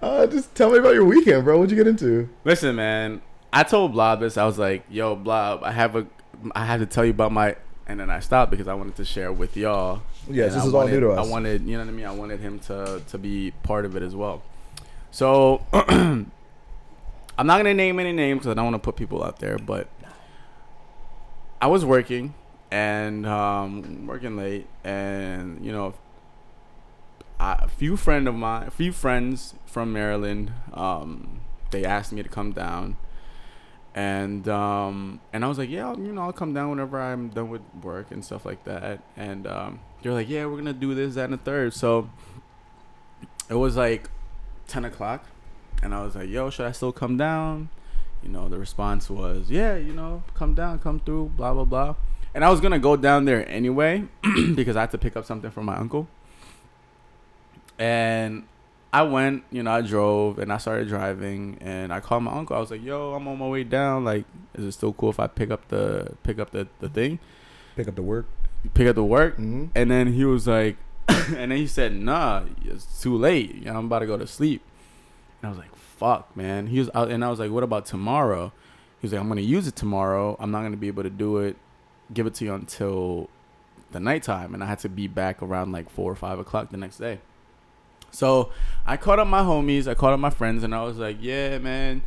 uh, 0.00 0.26
just 0.28 0.54
tell 0.54 0.70
me 0.70 0.78
about 0.78 0.94
your 0.94 1.04
weekend, 1.04 1.44
bro. 1.44 1.58
What'd 1.58 1.70
you 1.70 1.76
get 1.76 1.88
into? 1.88 2.28
Listen, 2.44 2.76
man. 2.76 3.22
I 3.52 3.64
told 3.64 3.92
Blob 3.92 4.20
this. 4.20 4.36
I 4.36 4.44
was 4.44 4.56
like, 4.58 4.84
"Yo, 4.88 5.16
Blob, 5.16 5.64
I 5.64 5.72
have 5.72 5.96
a, 5.96 6.06
I 6.54 6.64
have 6.64 6.78
to 6.78 6.86
tell 6.86 7.04
you 7.04 7.10
about 7.10 7.32
my." 7.32 7.56
And 7.88 7.98
then 7.98 8.08
I 8.08 8.20
stopped 8.20 8.52
because 8.52 8.68
I 8.68 8.74
wanted 8.74 8.94
to 8.96 9.04
share 9.04 9.32
with 9.32 9.56
y'all. 9.56 10.02
Yes, 10.28 10.52
And 10.52 10.58
this 10.58 10.64
I 10.64 10.66
is 10.68 10.74
all 10.74 10.86
new 10.86 11.00
to 11.00 11.10
us. 11.10 11.26
I 11.26 11.28
wanted, 11.28 11.62
you 11.66 11.72
know 11.76 11.80
what 11.84 11.88
I 11.88 11.92
mean. 11.92 12.06
I 12.06 12.12
wanted 12.12 12.38
him 12.38 12.60
to 12.60 13.02
to 13.08 13.18
be 13.18 13.50
part 13.64 13.84
of 13.84 13.96
it 13.96 14.04
as 14.04 14.14
well. 14.14 14.42
So 15.10 15.62
I'm 15.72 16.30
not 17.36 17.56
gonna 17.56 17.74
name 17.74 17.98
any 17.98 18.12
names 18.12 18.40
because 18.40 18.52
I 18.52 18.54
don't 18.54 18.66
want 18.66 18.76
to 18.76 18.86
put 18.86 18.94
people 18.94 19.24
out 19.24 19.40
there. 19.40 19.58
But 19.58 19.88
I 21.60 21.66
was 21.66 21.84
working 21.84 22.34
and 22.70 23.26
um, 23.26 24.06
working 24.06 24.36
late, 24.36 24.66
and 24.84 25.64
you 25.64 25.72
know, 25.72 25.94
I, 27.38 27.58
a 27.62 27.68
few 27.68 27.96
friend 27.96 28.28
of 28.28 28.34
mine, 28.34 28.68
a 28.68 28.70
few 28.70 28.92
friends 28.92 29.54
from 29.66 29.92
Maryland, 29.92 30.52
um, 30.72 31.40
they 31.70 31.84
asked 31.84 32.12
me 32.12 32.22
to 32.22 32.28
come 32.28 32.52
down, 32.52 32.96
and 33.94 34.48
um, 34.48 35.20
and 35.32 35.44
I 35.44 35.48
was 35.48 35.58
like, 35.58 35.70
yeah, 35.70 35.92
you 35.96 36.12
know, 36.12 36.22
I'll 36.22 36.32
come 36.32 36.54
down 36.54 36.70
whenever 36.70 37.00
I'm 37.00 37.28
done 37.28 37.50
with 37.50 37.62
work 37.82 38.10
and 38.10 38.24
stuff 38.24 38.44
like 38.44 38.64
that. 38.64 39.00
And 39.16 39.46
um, 39.46 39.80
they're 40.02 40.12
like, 40.12 40.28
yeah, 40.28 40.46
we're 40.46 40.56
gonna 40.56 40.72
do 40.72 40.94
this, 40.94 41.14
that, 41.14 41.24
and 41.24 41.32
the 41.32 41.38
third. 41.38 41.74
So 41.74 42.10
it 43.48 43.54
was 43.54 43.76
like 43.76 44.10
ten 44.68 44.84
o'clock, 44.84 45.24
and 45.82 45.92
I 45.94 46.04
was 46.04 46.14
like, 46.14 46.28
yo, 46.28 46.50
should 46.50 46.66
I 46.66 46.72
still 46.72 46.92
come 46.92 47.16
down? 47.16 47.68
You 48.22 48.28
know, 48.28 48.48
the 48.48 48.58
response 48.58 49.08
was, 49.08 49.50
yeah, 49.50 49.76
you 49.76 49.94
know, 49.94 50.22
come 50.34 50.54
down, 50.54 50.78
come 50.78 51.00
through, 51.00 51.32
blah 51.36 51.54
blah 51.54 51.64
blah. 51.64 51.94
And 52.34 52.44
I 52.44 52.50
was 52.50 52.60
gonna 52.60 52.78
go 52.78 52.96
down 52.96 53.24
there 53.24 53.48
anyway 53.48 54.04
because 54.54 54.76
I 54.76 54.82
had 54.82 54.90
to 54.92 54.98
pick 54.98 55.16
up 55.16 55.24
something 55.24 55.50
from 55.50 55.66
my 55.66 55.76
uncle. 55.76 56.08
And 57.78 58.44
I 58.92 59.02
went, 59.02 59.44
you 59.50 59.62
know, 59.62 59.70
I 59.70 59.82
drove 59.82 60.38
and 60.38 60.52
I 60.52 60.58
started 60.58 60.88
driving 60.88 61.58
and 61.60 61.92
I 61.92 62.00
called 62.00 62.24
my 62.24 62.32
uncle. 62.32 62.56
I 62.56 62.60
was 62.60 62.70
like, 62.70 62.82
"Yo, 62.82 63.14
I'm 63.14 63.26
on 63.28 63.38
my 63.38 63.48
way 63.48 63.64
down. 63.64 64.04
Like, 64.04 64.24
is 64.54 64.64
it 64.64 64.72
still 64.72 64.92
cool 64.92 65.10
if 65.10 65.20
I 65.20 65.28
pick 65.28 65.50
up 65.50 65.68
the 65.68 66.14
pick 66.22 66.38
up 66.38 66.50
the, 66.50 66.66
the 66.80 66.88
thing, 66.88 67.20
Pick 67.76 67.86
up 67.86 67.94
the 67.94 68.02
work. 68.02 68.26
pick 68.74 68.88
up 68.88 68.96
the 68.96 69.04
work?" 69.04 69.34
Mm-hmm. 69.34 69.66
And 69.74 69.90
then 69.90 70.12
he 70.12 70.24
was 70.24 70.48
like, 70.48 70.76
and 71.08 71.50
then 71.50 71.52
he 71.52 71.66
said, 71.68 71.94
"Nah, 71.94 72.42
it's 72.64 73.00
too 73.00 73.16
late. 73.16 73.54
You 73.54 73.66
know, 73.66 73.78
I'm 73.78 73.86
about 73.86 74.00
to 74.00 74.06
go 74.06 74.18
to 74.18 74.26
sleep." 74.26 74.62
And 75.40 75.46
I 75.46 75.50
was 75.50 75.58
like, 75.58 75.74
"Fuck, 75.76 76.36
man." 76.36 76.66
He 76.66 76.80
was, 76.80 76.90
out, 76.92 77.10
and 77.10 77.24
I 77.24 77.30
was 77.30 77.38
like, 77.38 77.52
"What 77.52 77.62
about 77.62 77.86
tomorrow?" 77.86 78.52
He 79.00 79.06
was 79.06 79.12
like, 79.12 79.20
"I'm 79.20 79.28
gonna 79.28 79.40
use 79.40 79.68
it 79.68 79.76
tomorrow. 79.76 80.36
I'm 80.40 80.50
not 80.50 80.62
gonna 80.62 80.76
be 80.76 80.88
able 80.88 81.04
to 81.04 81.10
do 81.10 81.38
it, 81.38 81.56
give 82.12 82.26
it 82.26 82.34
to 82.34 82.44
you 82.44 82.54
until 82.54 83.28
the 83.92 84.00
nighttime." 84.00 84.54
And 84.54 84.62
I 84.62 84.66
had 84.66 84.78
to 84.80 84.88
be 84.88 85.06
back 85.08 85.42
around 85.42 85.72
like 85.72 85.90
four 85.90 86.10
or 86.10 86.16
five 86.16 86.38
o'clock 86.38 86.70
the 86.70 86.76
next 86.76 86.98
day. 86.98 87.20
So 88.10 88.50
I 88.86 88.96
called 88.96 89.20
up 89.20 89.28
my 89.28 89.42
homies, 89.42 89.86
I 89.86 89.94
called 89.94 90.14
up 90.14 90.20
my 90.20 90.30
friends, 90.30 90.64
and 90.64 90.74
I 90.74 90.82
was 90.82 90.96
like, 90.98 91.18
"Yeah, 91.20 91.58
man, 91.58 92.02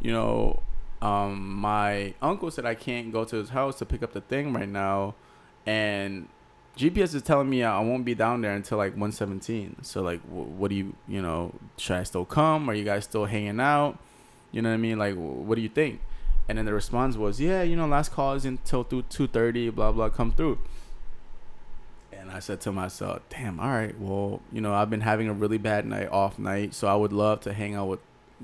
you 0.00 0.12
know, 0.12 0.62
um, 1.02 1.54
my 1.54 2.14
uncle 2.22 2.50
said 2.50 2.64
I 2.64 2.74
can't 2.74 3.12
go 3.12 3.24
to 3.24 3.36
his 3.36 3.50
house 3.50 3.78
to 3.78 3.86
pick 3.86 4.02
up 4.02 4.12
the 4.12 4.20
thing 4.20 4.52
right 4.52 4.68
now, 4.68 5.14
and 5.66 6.28
GPS 6.76 7.14
is 7.14 7.22
telling 7.22 7.50
me 7.50 7.64
I 7.64 7.80
won't 7.80 8.04
be 8.04 8.14
down 8.14 8.40
there 8.40 8.54
until 8.54 8.78
like 8.78 8.92
117. 8.92 9.82
So 9.82 10.00
like, 10.00 10.20
wh- 10.22 10.58
what 10.58 10.70
do 10.70 10.76
you, 10.76 10.94
you 11.08 11.20
know, 11.20 11.52
should 11.76 11.96
I 11.96 12.04
still 12.04 12.24
come? 12.24 12.70
Are 12.70 12.74
you 12.74 12.84
guys 12.84 13.04
still 13.04 13.24
hanging 13.24 13.58
out? 13.58 13.98
You 14.52 14.62
know 14.62 14.68
what 14.70 14.74
I 14.74 14.78
mean? 14.78 14.96
Like, 14.98 15.14
wh- 15.14 15.44
what 15.46 15.56
do 15.56 15.60
you 15.60 15.68
think? 15.68 16.00
And 16.48 16.56
then 16.56 16.64
the 16.64 16.72
response 16.72 17.16
was, 17.16 17.40
yeah, 17.40 17.62
you 17.62 17.76
know, 17.76 17.86
last 17.86 18.10
call 18.10 18.32
is 18.34 18.44
until 18.46 18.84
two 18.84 19.26
thirty, 19.26 19.68
blah 19.70 19.92
blah, 19.92 20.08
come 20.08 20.32
through. 20.32 20.58
And 22.12 22.30
I 22.30 22.40
said 22.40 22.60
to 22.62 22.72
myself, 22.72 23.20
"Damn, 23.28 23.60
all 23.60 23.68
right. 23.68 23.98
Well, 23.98 24.40
you 24.50 24.60
know, 24.60 24.74
I've 24.74 24.90
been 24.90 25.02
having 25.02 25.28
a 25.28 25.32
really 25.32 25.58
bad 25.58 25.86
night, 25.86 26.08
off 26.10 26.38
night, 26.38 26.74
so 26.74 26.88
I 26.88 26.96
would 26.96 27.12
love 27.12 27.40
to 27.42 27.52
hang 27.52 27.74
out 27.74 27.88
with 27.88 28.00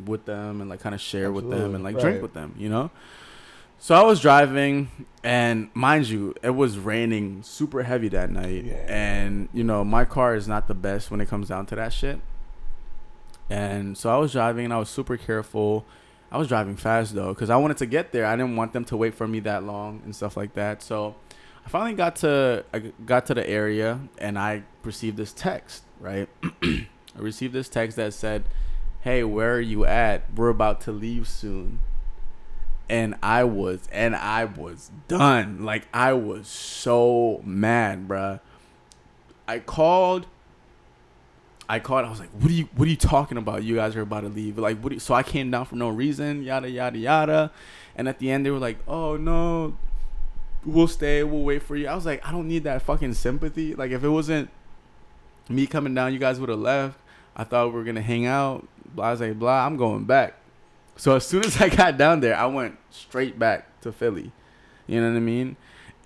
with 0.07 0.27
them 0.27 0.61
and 0.61 0.69
like 0.69 0.81
kind 0.81 0.95
of 0.95 1.01
share 1.01 1.33
with 1.33 1.49
them 1.51 1.75
and 1.75 1.83
like 1.83 1.95
right. 1.97 2.03
drink 2.03 2.23
with 2.23 2.35
them, 2.35 2.55
you 2.59 2.69
know." 2.69 2.91
So 3.79 3.95
I 3.95 4.03
was 4.03 4.21
driving, 4.21 4.89
and 5.23 5.69
mind 5.75 6.09
you, 6.09 6.35
it 6.43 6.51
was 6.51 6.79
raining 6.79 7.43
super 7.43 7.83
heavy 7.83 8.09
that 8.09 8.31
night, 8.31 8.65
Yeah. 8.65 8.75
and 8.89 9.49
you 9.53 9.65
know, 9.65 9.85
my 9.85 10.05
car 10.05 10.35
is 10.35 10.47
not 10.49 10.69
the 10.69 10.75
best 10.75 11.11
when 11.11 11.21
it 11.21 11.29
comes 11.29 11.49
down 11.49 11.67
to 11.67 11.75
that 11.77 11.93
shit. 11.93 12.21
And 13.51 13.99
so 13.99 14.09
I 14.09 14.17
was 14.17 14.33
driving, 14.33 14.67
and 14.67 14.73
I 14.75 14.79
was 14.79 14.89
super 14.89 15.17
careful. 15.17 15.85
I 16.35 16.37
was 16.37 16.49
driving 16.49 16.75
fast 16.75 17.15
though, 17.15 17.29
because 17.29 17.49
I 17.49 17.55
wanted 17.55 17.77
to 17.77 17.87
get 17.87 18.11
there. 18.11 18.27
I 18.27 18.35
didn't 18.35 18.57
want 18.57 18.73
them 18.73 18.85
to 18.87 18.97
wait 18.97 19.15
for 19.15 19.29
me 19.29 19.39
that 19.41 19.63
long 19.63 20.03
and 20.05 20.17
stuff 20.17 20.37
like 20.37 20.55
that. 20.55 20.83
So 20.83 21.15
I 21.65 21.69
finally 21.69 21.95
got 21.95 22.17
to 22.17 22.65
I 22.75 22.81
got 23.07 23.27
to 23.27 23.35
the 23.35 23.49
area, 23.49 24.01
and 24.19 24.37
I 24.37 24.65
received 24.83 25.17
this 25.17 25.33
text. 25.33 25.85
Right, 26.01 26.29
I 26.65 26.87
received 27.19 27.55
this 27.55 27.69
text 27.69 27.97
that 27.99 28.15
said, 28.15 28.47
"Hey, 29.03 29.23
where 29.23 29.55
are 29.55 29.61
you 29.61 29.85
at? 29.85 30.25
We're 30.35 30.49
about 30.49 30.81
to 30.83 30.91
leave 30.91 31.29
soon." 31.29 31.79
And 32.89 33.15
I 33.23 33.45
was, 33.45 33.89
and 33.93 34.17
I 34.17 34.45
was 34.45 34.91
done. 35.07 35.65
Like 35.65 35.87
I 35.95 36.15
was 36.15 36.49
so 36.49 37.43
mad, 37.45 38.09
bruh. 38.09 38.41
I 39.47 39.61
called 39.61 40.27
I 41.69 41.79
called. 41.79 42.05
I 42.05 42.11
was 42.11 42.21
like, 42.21 42.31
"What 42.31 42.51
are 42.51 42.55
you? 42.55 42.69
What 42.77 42.87
are 42.87 42.91
you 42.91 42.97
talking 42.97 43.39
about? 43.39 43.63
You 43.63 43.77
guys 43.77 43.97
are 43.97 44.03
about 44.03 44.21
to 44.21 44.29
leave. 44.29 44.59
Like, 44.59 44.79
what?" 44.81 44.93
You, 44.93 44.99
so 44.99 45.15
I 45.15 45.23
came 45.23 45.51
down 45.51 45.65
for 45.65 45.77
no 45.77 45.89
reason. 45.89 46.43
Yada 46.43 46.69
yada 46.69 46.99
yada. 46.99 47.51
And 47.97 48.09
at 48.09 48.19
the 48.19 48.31
end, 48.31 48.45
they 48.45 48.51
were 48.51 48.59
like, 48.59 48.79
"Oh 48.87 49.17
no, 49.17 49.77
we'll 50.65 50.89
stay. 50.89 51.23
We'll 51.25 51.43
wait 51.43 51.63
for 51.63 51.77
you." 51.77 51.89
I 51.89 51.95
was 51.95 52.05
like, 52.05 52.27
"I 52.27 52.33
don't 52.33 52.49
need 52.49 52.65
that 52.65 52.83
fucking 52.83 53.15
sympathy. 53.15 53.75
Like, 53.75 53.93
if 53.93 54.05
it 54.05 54.09
wasn't 54.09 54.51
me 55.49 55.67
coming 55.67 55.95
down, 55.95 56.13
you 56.13 56.19
guys 56.19 56.39
would 56.41 56.49
have 56.49 56.59
left. 56.59 56.99
I 57.37 57.45
thought 57.45 57.69
we 57.69 57.75
were 57.75 57.85
gonna 57.85 58.03
hang 58.03 58.27
out. 58.27 58.67
Blah 58.95 59.17
blah 59.17 59.33
blah. 59.33 59.67
I'm 59.67 59.77
going 59.77 60.05
back." 60.05 60.35
So 60.97 61.17
as 61.17 61.27
soon 61.27 61.45
as 61.47 61.61
I 61.61 61.69
got 61.69 61.97
down 61.97 62.21
there, 62.21 62.37
I 62.37 62.47
went 62.47 62.79
straight 62.91 63.39
back 63.39 63.81
to 63.83 63.93
Philly. 63.93 64.33
You 64.87 65.01
know 65.01 65.11
what 65.11 65.17
I 65.17 65.21
mean? 65.21 65.57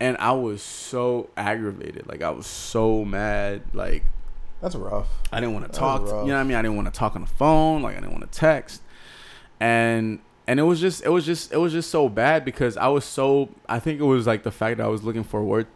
And 0.00 0.16
I 0.18 0.32
was 0.32 0.62
so 0.62 1.30
aggravated. 1.36 2.06
Like 2.06 2.22
I 2.22 2.30
was 2.30 2.46
so 2.46 3.04
mad. 3.04 3.62
Like 3.72 4.04
That's 4.60 4.74
rough. 4.74 5.06
I 5.32 5.40
didn't 5.40 5.54
want 5.54 5.72
to 5.72 5.78
talk. 5.78 6.02
was 6.02 6.10
To, 6.10 6.16
rough. 6.16 6.24
you 6.26 6.30
know 6.32 6.36
what 6.36 6.40
I 6.40 6.44
mean? 6.44 6.56
I 6.56 6.62
didn't 6.62 6.76
want 6.76 6.92
to 6.92 6.98
talk 6.98 7.14
on 7.14 7.22
the 7.22 7.28
phone. 7.28 7.82
Like 7.82 7.96
I 7.96 8.00
didn't 8.00 8.12
want 8.12 8.30
to 8.30 8.38
text. 8.38 8.82
And 9.60 10.20
and 10.46 10.58
it 10.58 10.64
was 10.64 10.80
just 10.80 11.04
it 11.04 11.10
was 11.10 11.24
just 11.26 11.52
it 11.52 11.58
was 11.58 11.72
just 11.72 11.90
so 11.90 12.08
bad 12.08 12.44
because 12.44 12.76
I 12.76 12.88
was 12.88 13.04
so 13.04 13.50
I 13.68 13.78
think 13.78 14.00
it 14.00 14.04
was 14.04 14.26
like 14.26 14.42
the 14.42 14.50
fact 14.50 14.78
that 14.78 14.84
I 14.84 14.88
was 14.88 15.02
looking 15.02 15.24
forward 15.24 15.66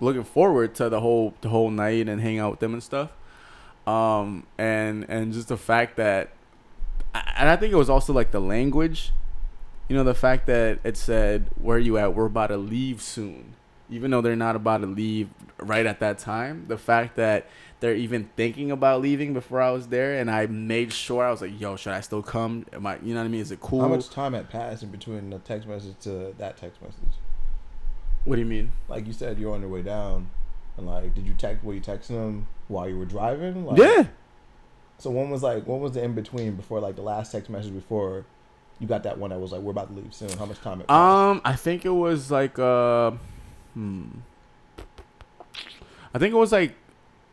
looking 0.00 0.24
forward 0.24 0.74
to 0.76 0.88
the 0.88 1.00
whole 1.00 1.34
the 1.40 1.48
whole 1.50 1.70
night 1.70 2.08
and 2.08 2.20
hang 2.20 2.38
out 2.38 2.50
with 2.52 2.60
them 2.60 2.72
and 2.72 2.82
stuff. 2.82 3.10
Um 3.86 4.46
and 4.58 5.04
and 5.08 5.32
just 5.32 5.48
the 5.48 5.56
fact 5.56 5.96
that 5.96 6.30
and 7.14 7.48
I 7.48 7.56
think 7.56 7.72
it 7.72 7.76
was 7.76 7.90
also 7.90 8.12
like 8.12 8.30
the 8.30 8.40
language. 8.40 9.12
You 9.88 9.96
know, 9.96 10.04
the 10.04 10.14
fact 10.14 10.46
that 10.46 10.78
it 10.84 10.96
said, 10.96 11.50
Where 11.60 11.78
you 11.78 11.98
at? 11.98 12.14
We're 12.14 12.24
about 12.26 12.46
to 12.46 12.56
leave 12.56 13.02
soon. 13.02 13.54
Even 13.92 14.10
though 14.10 14.20
they're 14.20 14.34
not 14.34 14.56
about 14.56 14.78
to 14.78 14.86
leave 14.86 15.28
right 15.58 15.86
at 15.86 16.00
that 16.00 16.18
time. 16.18 16.64
The 16.66 16.78
fact 16.78 17.16
that 17.16 17.48
they're 17.80 17.94
even 17.94 18.30
thinking 18.36 18.70
about 18.70 19.00
leaving 19.00 19.32
before 19.34 19.60
I 19.60 19.70
was 19.70 19.88
there 19.88 20.18
and 20.18 20.30
I 20.30 20.46
made 20.46 20.92
sure 20.92 21.24
I 21.24 21.30
was 21.30 21.40
like, 21.40 21.60
Yo, 21.60 21.76
should 21.76 21.92
I 21.92 22.00
still 22.00 22.22
come? 22.22 22.66
Am 22.72 22.86
I 22.86 22.98
you 23.02 23.14
know 23.14 23.20
what 23.20 23.26
I 23.26 23.28
mean? 23.28 23.40
Is 23.40 23.52
it 23.52 23.60
cool? 23.60 23.80
How 23.80 23.88
much 23.88 24.10
time 24.10 24.32
had 24.32 24.50
passed 24.50 24.82
in 24.82 24.90
between 24.90 25.30
the 25.30 25.38
text 25.38 25.68
message 25.68 25.94
to 26.00 26.34
that 26.38 26.56
text 26.56 26.80
message? 26.82 27.14
what 28.24 28.36
do 28.36 28.40
you 28.40 28.46
mean? 28.46 28.72
Like 28.88 29.06
you 29.06 29.12
said, 29.12 29.38
you're 29.38 29.52
on 29.54 29.60
your 29.60 29.70
way 29.70 29.82
down, 29.82 30.30
and 30.76 30.86
like, 30.86 31.14
did 31.14 31.26
you 31.26 31.34
text? 31.34 31.64
Were 31.64 31.74
you 31.74 31.80
texting 31.80 32.08
them 32.08 32.46
while 32.68 32.88
you 32.88 32.98
were 32.98 33.04
driving? 33.04 33.66
Like, 33.66 33.78
yeah. 33.78 34.06
So 34.98 35.10
when 35.10 35.30
was 35.30 35.42
like, 35.42 35.66
when 35.66 35.80
was 35.80 35.92
the 35.92 36.02
in 36.02 36.14
between 36.14 36.54
before 36.54 36.78
like 36.80 36.94
the 36.94 37.02
last 37.02 37.32
text 37.32 37.50
message 37.50 37.74
before 37.74 38.24
you 38.78 38.86
got 38.86 39.02
that 39.02 39.18
one 39.18 39.30
that 39.30 39.40
was 39.40 39.50
like, 39.50 39.60
we're 39.60 39.72
about 39.72 39.88
to 39.88 40.00
leave 40.00 40.14
soon? 40.14 40.30
How 40.38 40.46
much 40.46 40.60
time? 40.60 40.80
It 40.80 40.86
passed? 40.86 40.96
Um, 40.96 41.40
I 41.44 41.56
think 41.56 41.84
it 41.84 41.90
was 41.90 42.30
like 42.30 42.58
uh, 42.58 43.12
hmm. 43.74 44.04
I 46.14 46.18
think 46.18 46.34
it 46.34 46.36
was 46.36 46.52
like 46.52 46.74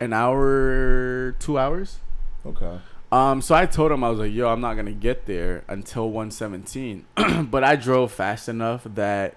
an 0.00 0.12
hour, 0.12 1.32
two 1.38 1.58
hours. 1.58 1.98
okay. 2.46 2.78
Um, 3.12 3.42
so 3.42 3.56
I 3.56 3.66
told 3.66 3.90
him 3.90 4.04
I 4.04 4.08
was 4.08 4.20
like, 4.20 4.32
"Yo, 4.32 4.48
I'm 4.48 4.60
not 4.60 4.74
gonna 4.74 4.92
get 4.92 5.26
there 5.26 5.64
until 5.66 6.08
117," 6.10 7.06
but 7.50 7.64
I 7.64 7.74
drove 7.74 8.12
fast 8.12 8.48
enough 8.48 8.82
that, 8.84 9.34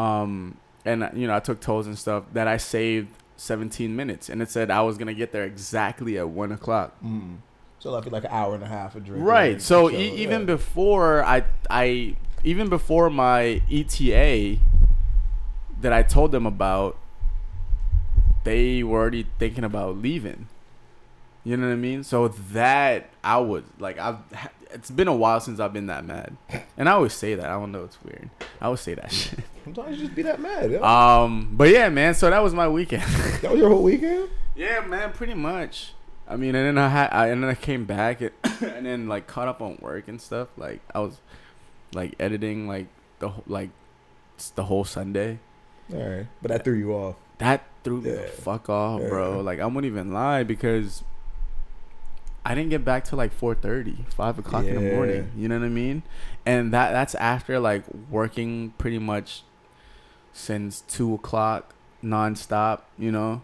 um, 0.00 0.56
and 0.84 1.08
you 1.14 1.28
know 1.28 1.36
I 1.36 1.38
took 1.38 1.60
tolls 1.60 1.86
and 1.86 1.96
stuff 1.96 2.24
that 2.32 2.48
I 2.48 2.56
saved 2.56 3.10
17 3.36 3.94
minutes, 3.94 4.28
and 4.28 4.42
it 4.42 4.50
said 4.50 4.68
I 4.72 4.82
was 4.82 4.98
gonna 4.98 5.14
get 5.14 5.30
there 5.30 5.44
exactly 5.44 6.18
at 6.18 6.28
one 6.28 6.50
o'clock. 6.50 6.96
Mm. 7.04 7.36
So 7.78 7.92
like 7.92 8.10
like 8.10 8.24
an 8.24 8.30
hour 8.32 8.56
and 8.56 8.64
a 8.64 8.66
half 8.66 8.96
of 8.96 9.04
drinking. 9.04 9.24
Right. 9.24 9.62
So, 9.62 9.88
So, 9.90 9.94
e- 9.96 10.16
even 10.16 10.40
yeah. 10.40 10.46
before 10.46 11.22
I, 11.24 11.44
I 11.70 12.16
even 12.42 12.68
before 12.68 13.10
my 13.10 13.62
ETA 13.70 14.58
that 15.80 15.92
I 15.92 16.02
told 16.02 16.32
them 16.32 16.46
about, 16.46 16.96
they 18.44 18.82
were 18.82 18.98
already 18.98 19.26
thinking 19.38 19.64
about 19.64 19.98
leaving. 19.98 20.48
You 21.44 21.56
know 21.56 21.66
what 21.66 21.72
I 21.72 21.76
mean? 21.76 22.04
So 22.04 22.28
that 22.28 23.10
I 23.24 23.38
was 23.38 23.64
like, 23.78 23.98
I've. 23.98 24.18
It's 24.70 24.90
been 24.90 25.08
a 25.08 25.16
while 25.16 25.40
since 25.40 25.60
I've 25.60 25.72
been 25.72 25.86
that 25.86 26.04
mad, 26.04 26.36
and 26.76 26.90
I 26.90 26.92
always 26.92 27.14
say 27.14 27.34
that. 27.34 27.46
I 27.46 27.52
don't 27.52 27.72
know. 27.72 27.84
It's 27.84 27.96
weird. 28.04 28.28
I 28.60 28.66
always 28.66 28.80
say 28.80 28.92
that 28.92 29.10
shit. 29.10 29.38
sometimes 29.64 29.96
you 29.96 30.04
just 30.04 30.14
be 30.14 30.22
that 30.22 30.40
mad. 30.40 30.70
Yeah. 30.70 30.80
Um, 30.80 31.50
but 31.52 31.70
yeah, 31.70 31.88
man. 31.88 32.12
So 32.12 32.28
that 32.28 32.42
was 32.42 32.52
my 32.52 32.68
weekend. 32.68 33.02
that 33.40 33.50
was 33.50 33.58
your 33.58 33.70
whole 33.70 33.82
weekend. 33.82 34.28
Yeah, 34.54 34.80
man, 34.80 35.12
pretty 35.12 35.32
much. 35.32 35.94
I 36.28 36.36
mean, 36.36 36.54
and 36.54 36.66
then 36.66 36.76
I 36.76 36.88
had, 36.88 37.08
I, 37.10 37.28
and 37.28 37.42
then 37.42 37.50
I 37.50 37.54
came 37.54 37.86
back 37.86 38.20
and, 38.20 38.30
and 38.60 38.84
then 38.84 39.08
like 39.08 39.26
caught 39.26 39.48
up 39.48 39.62
on 39.62 39.78
work 39.80 40.08
and 40.08 40.20
stuff. 40.20 40.48
Like 40.58 40.80
I 40.94 41.00
was, 41.00 41.18
like 41.94 42.14
editing 42.20 42.68
like 42.68 42.88
the 43.20 43.32
like 43.46 43.70
the 44.54 44.64
whole 44.64 44.84
Sunday. 44.84 45.38
All 45.92 45.98
right, 45.98 46.26
but 46.42 46.50
that 46.50 46.64
threw 46.64 46.74
you 46.74 46.92
off. 46.92 47.16
That 47.38 47.66
threw 47.84 48.00
me 48.00 48.10
the 48.10 48.28
fuck 48.28 48.68
off, 48.68 49.00
bro. 49.08 49.40
Like 49.40 49.60
I 49.60 49.66
won't 49.66 49.86
even 49.86 50.12
lie 50.12 50.42
because 50.42 51.04
I 52.44 52.54
didn't 52.54 52.70
get 52.70 52.84
back 52.84 53.04
till 53.04 53.16
like 53.18 53.32
4:30, 53.38 54.12
5 54.12 54.38
o'clock 54.38 54.64
in 54.64 54.74
the 54.74 54.94
morning. 54.94 55.30
You 55.36 55.48
know 55.48 55.58
what 55.58 55.66
I 55.66 55.70
mean? 55.70 56.02
And 56.44 56.72
that 56.72 56.92
that's 56.92 57.14
after 57.14 57.58
like 57.58 57.84
working 58.10 58.74
pretty 58.78 58.98
much 58.98 59.42
since 60.32 60.82
two 60.82 61.14
o'clock 61.14 61.74
nonstop. 62.02 62.82
You 62.98 63.12
know. 63.12 63.42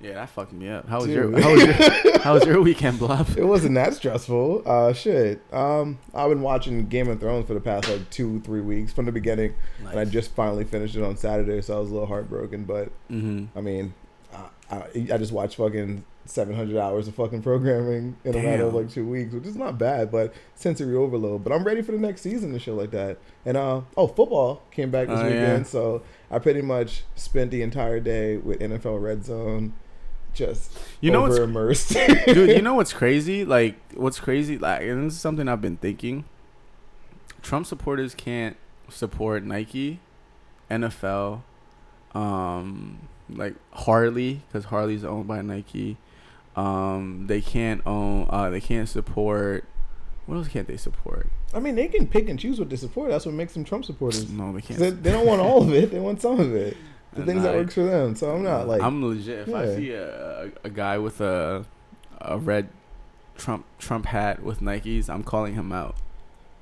Yeah, 0.00 0.14
that 0.14 0.30
fucked 0.30 0.52
me 0.52 0.68
up. 0.70 0.88
How 0.88 0.98
was 1.00 1.08
your 1.08 1.38
how 1.40 1.52
was 1.52 1.62
your, 1.62 2.18
how 2.20 2.32
was 2.34 2.46
your 2.46 2.60
weekend, 2.62 2.98
Bluff? 2.98 3.36
It 3.36 3.44
wasn't 3.44 3.74
that 3.74 3.92
stressful. 3.94 4.62
Uh, 4.64 4.92
shit. 4.94 5.42
Um, 5.52 5.98
I've 6.14 6.30
been 6.30 6.40
watching 6.42 6.86
Game 6.86 7.08
of 7.08 7.20
Thrones 7.20 7.46
for 7.46 7.54
the 7.54 7.60
past 7.60 7.88
like 7.88 8.08
two, 8.10 8.40
three 8.40 8.62
weeks 8.62 8.92
from 8.92 9.04
the 9.04 9.12
beginning, 9.12 9.54
and 9.86 9.98
I 10.00 10.04
just 10.06 10.34
finally 10.34 10.64
finished 10.64 10.96
it 10.96 11.02
on 11.02 11.16
Saturday, 11.18 11.60
so 11.60 11.76
I 11.76 11.80
was 11.80 11.90
a 11.90 11.92
little 11.92 12.06
heartbroken. 12.08 12.64
But 12.64 12.88
hmm 13.08 13.44
I 13.54 13.60
mean, 13.60 13.92
I, 14.34 14.46
I, 14.70 14.82
I 15.12 15.18
just 15.18 15.32
watched 15.32 15.56
fucking 15.56 16.04
700 16.24 16.78
hours 16.78 17.08
of 17.08 17.14
fucking 17.16 17.42
programming 17.42 18.16
in 18.24 18.34
a 18.36 18.42
matter 18.42 18.64
of 18.64 18.72
like 18.74 18.88
two 18.88 19.04
weeks, 19.06 19.34
which 19.34 19.44
is 19.44 19.56
not 19.56 19.76
bad, 19.78 20.10
but 20.12 20.32
sensory 20.54 20.96
overload. 20.96 21.42
But 21.44 21.52
I'm 21.52 21.64
ready 21.64 21.82
for 21.82 21.92
the 21.92 21.98
next 21.98 22.22
season 22.22 22.52
and 22.52 22.62
shit 22.62 22.74
like 22.74 22.92
that. 22.92 23.18
And 23.44 23.56
uh, 23.56 23.82
oh, 23.98 24.06
football 24.06 24.62
came 24.70 24.90
back 24.90 25.08
this 25.08 25.18
Oh, 25.18 25.24
weekend, 25.24 25.64
yeah. 25.66 25.70
so 25.70 26.02
I 26.30 26.38
pretty 26.38 26.62
much 26.62 27.02
spent 27.16 27.50
the 27.50 27.60
entire 27.62 28.00
day 28.00 28.36
with 28.38 28.60
NFL 28.60 29.02
Red 29.02 29.24
Zone, 29.24 29.74
just 30.34 30.78
You 31.00 31.10
know 31.10 31.26
over 31.26 31.42
immersed. 31.44 31.90
dude 32.26 32.50
you 32.50 32.62
know 32.62 32.74
what's 32.80 32.92
crazy 32.92 33.44
like 33.44 33.76
what's 33.94 34.20
crazy 34.20 34.58
like 34.58 34.82
and 34.82 35.06
this 35.06 35.14
is 35.14 35.20
something 35.20 35.48
i've 35.48 35.60
been 35.60 35.76
thinking 35.76 36.24
trump 37.42 37.66
supporters 37.66 38.14
can't 38.14 38.56
support 38.88 39.44
nike 39.44 40.00
nfl 40.70 41.42
um 42.14 43.08
like 43.28 43.54
Hurley 43.72 44.42
because 44.48 44.66
Hurley's 44.66 45.04
owned 45.04 45.28
by 45.28 45.42
nike 45.42 45.96
um 46.56 47.26
they 47.28 47.40
can't 47.40 47.80
own 47.86 48.26
uh 48.30 48.50
they 48.50 48.60
can't 48.60 48.88
support 48.88 49.64
what 50.26 50.36
else 50.36 50.48
can't 50.48 50.66
they 50.66 50.76
support 50.76 51.28
I 51.52 51.58
mean, 51.58 51.74
they 51.74 51.88
can 51.88 52.06
pick 52.06 52.28
and 52.28 52.38
choose 52.38 52.60
what 52.60 52.70
they 52.70 52.76
support. 52.76 53.10
That's 53.10 53.26
what 53.26 53.34
makes 53.34 53.54
them 53.54 53.64
Trump 53.64 53.84
supporters. 53.84 54.30
no 54.30 54.52
they 54.52 54.60
can't 54.60 54.78
They, 54.78 54.90
they 54.90 55.10
don't 55.10 55.26
want 55.26 55.40
all 55.40 55.62
of 55.62 55.72
it. 55.74 55.90
They 55.90 55.98
want 55.98 56.20
some 56.22 56.38
of 56.38 56.54
it. 56.54 56.76
The 57.12 57.22
And 57.22 57.26
things 57.26 57.42
that 57.42 57.54
works 57.54 57.74
for 57.74 57.82
them. 57.82 58.14
So 58.14 58.34
I'm 58.34 58.42
not 58.42 58.68
like 58.68 58.82
i'm 58.82 59.04
legit 59.04 59.48
if 59.48 59.54
i 59.54 59.74
see 59.74 59.90
a, 59.90 60.44
a, 60.44 60.50
a 60.64 60.70
guy 60.70 60.98
with 60.98 61.20
a 61.20 61.64
a 62.20 62.38
red 62.38 62.68
trump 63.36 63.64
trump 63.78 64.06
hat 64.06 64.42
with 64.42 64.60
nikes 64.60 65.08
i'm 65.08 65.24
calling 65.24 65.54
him 65.54 65.72
out 65.72 65.96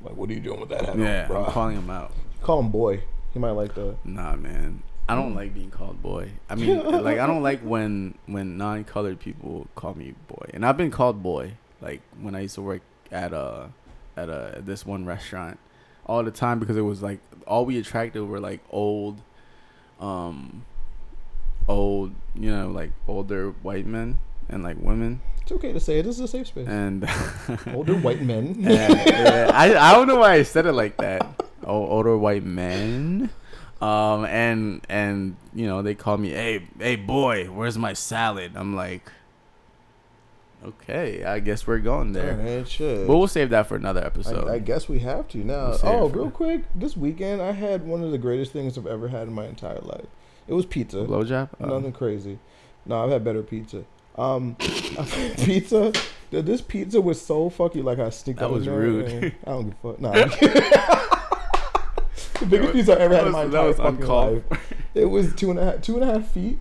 like, 0.01 0.15
what 0.15 0.31
are 0.31 0.33
you 0.33 0.41
doing 0.41 0.61
with 0.61 0.69
that? 0.69 0.87
Hat 0.87 0.99
yeah 0.99 1.23
on, 1.23 1.29
bro? 1.29 1.45
i'm 1.45 1.53
calling 1.53 1.77
him 1.77 1.91
out 1.91 2.13
Call 2.43 2.61
him 2.61 2.71
boy. 2.71 3.03
He 3.33 3.39
might 3.39 3.51
like 3.51 3.75
that. 3.75 3.97
Nah, 4.05 4.37
man. 4.37 4.83
I 5.09 5.15
don't 5.15 5.35
like 5.35 5.55
being 5.55 5.71
called 5.71 6.03
boy. 6.03 6.33
I 6.49 6.55
mean, 6.55 6.85
like 7.03 7.19
I 7.19 7.27
don't 7.27 7.43
like 7.43 7.61
when 7.61 8.15
when 8.27 8.57
non-colored 8.59 9.19
people 9.21 9.67
call 9.75 9.95
me 9.95 10.15
boy. 10.29 10.51
And 10.53 10.65
I've 10.65 10.77
been 10.77 10.91
called 10.91 11.23
boy 11.23 11.55
like 11.81 12.03
when 12.21 12.35
I 12.35 12.41
used 12.41 12.55
to 12.57 12.63
work 12.63 12.83
at 13.11 13.33
a 13.33 13.71
at 14.17 14.29
a 14.29 14.61
this 14.65 14.85
one 14.85 15.07
restaurant 15.07 15.59
all 16.07 16.23
the 16.23 16.31
time 16.31 16.59
because 16.59 16.77
it 16.77 16.83
was 16.83 17.03
like 17.03 17.21
all 17.47 17.65
we 17.65 17.79
attracted 17.79 18.25
were 18.25 18.41
like 18.41 18.61
old 18.71 19.21
um 20.01 20.65
old, 21.69 22.13
you 22.35 22.51
know, 22.51 22.71
like 22.71 22.91
older 23.07 23.51
white 23.63 23.87
men 23.87 24.19
and 24.49 24.63
like 24.63 24.77
women. 24.81 25.21
It's 25.43 25.53
okay 25.53 25.73
to 25.73 25.81
say 25.81 25.99
it. 25.99 26.03
This 26.03 26.17
is 26.17 26.21
a 26.21 26.29
safe 26.29 26.49
space. 26.49 26.69
And 26.69 27.09
Older 27.75 27.97
white 27.97 28.21
men. 28.21 28.57
and, 28.67 29.51
I 29.51 29.91
I 29.91 29.95
don't 29.95 30.07
know 30.07 30.17
why 30.17 30.35
I 30.35 30.43
said 30.43 30.67
it 30.67 30.73
like 30.73 30.97
that. 30.99 31.27
Oh, 31.65 31.87
older 31.87 32.17
white 32.17 32.45
men. 32.45 33.31
Um 33.81 34.25
and 34.25 34.85
and 34.89 35.37
you 35.55 35.67
know 35.67 35.83
they 35.83 35.95
call 35.95 36.19
me 36.19 36.31
hey 36.31 36.67
hey 36.79 36.97
boy 36.97 37.45
where's 37.45 37.79
my 37.79 37.93
salad 37.93 38.53
I'm 38.57 38.75
like 38.75 39.11
okay 40.69 41.25
I 41.25 41.41
guess 41.41 41.67
we're 41.67 41.79
going 41.79 42.13
there 42.13 42.65
shit. 42.67 43.07
but 43.07 43.17
we'll 43.17 43.29
save 43.29 43.51
that 43.51 43.67
for 43.67 43.77
another 43.77 44.05
episode 44.05 44.49
I, 44.49 44.55
I 44.55 44.59
guess 44.59 44.89
we 44.89 45.01
have 45.01 45.29
to 45.29 45.39
now. 45.39 45.69
We'll 45.71 45.81
oh, 45.85 46.09
real 46.09 46.31
quick, 46.31 46.63
this 46.75 46.97
weekend 46.97 47.41
I 47.43 47.53
had 47.53 47.87
one 47.87 48.03
of 48.03 48.11
the 48.11 48.19
greatest 48.19 48.53
things 48.53 48.77
I've 48.79 48.87
ever 48.87 49.09
had 49.09 49.29
in 49.29 49.35
my 49.35 49.47
entire 49.47 49.81
life. 49.81 50.07
It 50.47 50.55
was 50.55 50.67
pizza. 50.67 50.99
blowjob 50.99 51.51
oh. 51.61 51.67
Nothing 51.67 51.93
crazy. 51.93 52.39
No, 52.87 53.05
I've 53.05 53.11
had 53.11 53.25
better 53.25 53.43
pizza. 53.43 53.85
Um, 54.17 54.57
pizza. 55.39 55.93
th- 56.31 56.45
This 56.45 56.61
pizza 56.61 57.01
was 57.01 57.21
so 57.21 57.51
fucky. 57.51 57.85
Like 57.85 57.99
I 57.99 58.11
sneaked 58.11 58.41
That 58.41 58.51
was 58.51 58.67
rude. 58.67 59.35
I 59.47 59.51
don't 59.51 59.71
give 59.71 59.77
a 59.85 59.93
fuck. 59.93 60.01
Nah. 60.01 61.15
The 62.41 62.47
biggest 62.47 62.73
pizza 62.73 62.93
I 62.97 63.01
ever 63.03 63.17
had 63.17 63.27
in 63.27 63.33
my 63.33 63.45
was- 63.45 63.55
entire 63.55 63.67
was 63.67 63.77
fucking 63.79 63.97
uncalled 64.01 64.45
life. 64.51 64.75
It 64.95 65.05
was 65.07 65.35
two 65.35 65.51
and 65.51 65.59
a 65.59 65.65
half, 65.65 65.83
two 65.83 66.01
and 66.01 66.09
a 66.09 66.13
half 66.15 66.31
feet 66.31 66.59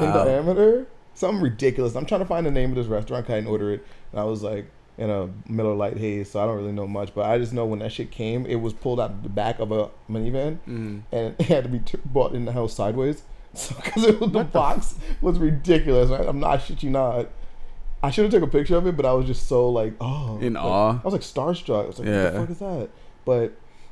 in 0.00 0.06
diameter. 0.06 0.86
Something 1.22 1.40
ridiculous. 1.40 1.94
I'm 1.94 2.04
trying 2.04 2.22
to 2.22 2.26
find 2.26 2.44
the 2.44 2.50
name 2.50 2.70
of 2.70 2.74
this 2.74 2.88
restaurant. 2.88 3.30
I 3.30 3.34
didn't 3.36 3.46
order 3.46 3.72
it, 3.72 3.86
and 4.10 4.20
I 4.20 4.24
was 4.24 4.42
like 4.42 4.66
in 4.98 5.08
a 5.08 5.30
Miller 5.48 5.72
Lite 5.72 5.96
haze, 5.96 6.28
so 6.28 6.42
I 6.42 6.46
don't 6.46 6.56
really 6.56 6.72
know 6.72 6.88
much. 6.88 7.14
But 7.14 7.26
I 7.26 7.38
just 7.38 7.52
know 7.52 7.64
when 7.64 7.78
that 7.78 7.92
shit 7.92 8.10
came, 8.10 8.44
it 8.44 8.56
was 8.56 8.72
pulled 8.72 8.98
out 8.98 9.10
of 9.10 9.22
the 9.22 9.28
back 9.28 9.60
of 9.60 9.70
a 9.70 9.88
minivan, 10.10 10.58
mm. 10.68 11.02
and 11.12 11.36
it 11.38 11.42
had 11.46 11.62
to 11.62 11.70
be 11.70 11.78
t- 11.78 11.96
brought 12.04 12.34
in 12.34 12.44
the 12.44 12.50
house 12.50 12.74
sideways. 12.74 13.22
So 13.54 13.76
because 13.76 14.02
the 14.04 14.12
What 14.14 14.32
the 14.32 14.42
box 14.42 14.96
was 15.20 15.38
ridiculous. 15.38 16.10
Right? 16.10 16.26
I'm 16.26 16.40
not 16.40 16.60
shit 16.62 16.82
you 16.82 16.90
not. 16.90 17.28
I 18.02 18.10
should 18.10 18.24
have 18.24 18.32
took 18.32 18.42
a 18.42 18.50
picture 18.50 18.74
of 18.76 18.88
it, 18.88 18.96
but 18.96 19.06
I 19.06 19.12
was 19.12 19.26
just 19.26 19.46
so 19.46 19.68
like, 19.68 19.92
oh, 20.00 20.40
In 20.40 20.54
like, 20.54 20.64
awe? 20.64 20.98
I 20.98 21.02
was 21.04 21.12
like 21.12 21.20
starstruck. 21.22 21.84
I 21.84 21.86
was 21.86 21.98
like, 22.00 22.08
Yeah. 22.08 22.24
what 22.24 22.32
the 22.32 22.40
fuck 22.40 22.50
is 22.50 22.58
that? 22.58 22.88
But 23.24 23.42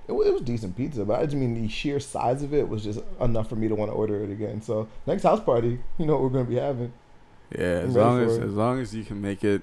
it, 0.09 0.13
it 0.13 0.33
was 0.33 0.43
decent 0.43 0.77
pizza. 0.77 1.05
But 1.05 1.21
I 1.21 1.27
just 1.27 1.37
mean 1.37 1.55
the 1.55 1.69
sheer 1.69 2.01
size 2.01 2.43
of 2.43 2.53
it 2.53 2.69
was 2.69 2.83
just 2.83 3.01
enough 3.21 3.49
for 3.49 3.55
me 3.55 3.69
to 3.69 3.75
want 3.77 3.91
to 3.91 3.95
order 3.95 4.25
it 4.25 4.31
again. 4.31 4.61
So 4.63 4.89
next 5.07 5.23
house 5.23 5.41
party, 5.41 5.79
you 5.99 6.07
know 6.07 6.15
what 6.15 6.23
we're 6.23 6.31
gonna 6.31 6.45
be 6.45 6.57
having. 6.57 6.93
Yeah 7.57 7.65
as 7.87 7.95
long 7.97 8.21
as 8.23 8.37
it. 8.37 8.43
as 8.45 8.53
long 8.53 8.79
as 8.81 8.95
you 8.95 9.05
can 9.05 9.21
make 9.21 9.43
it 9.45 9.63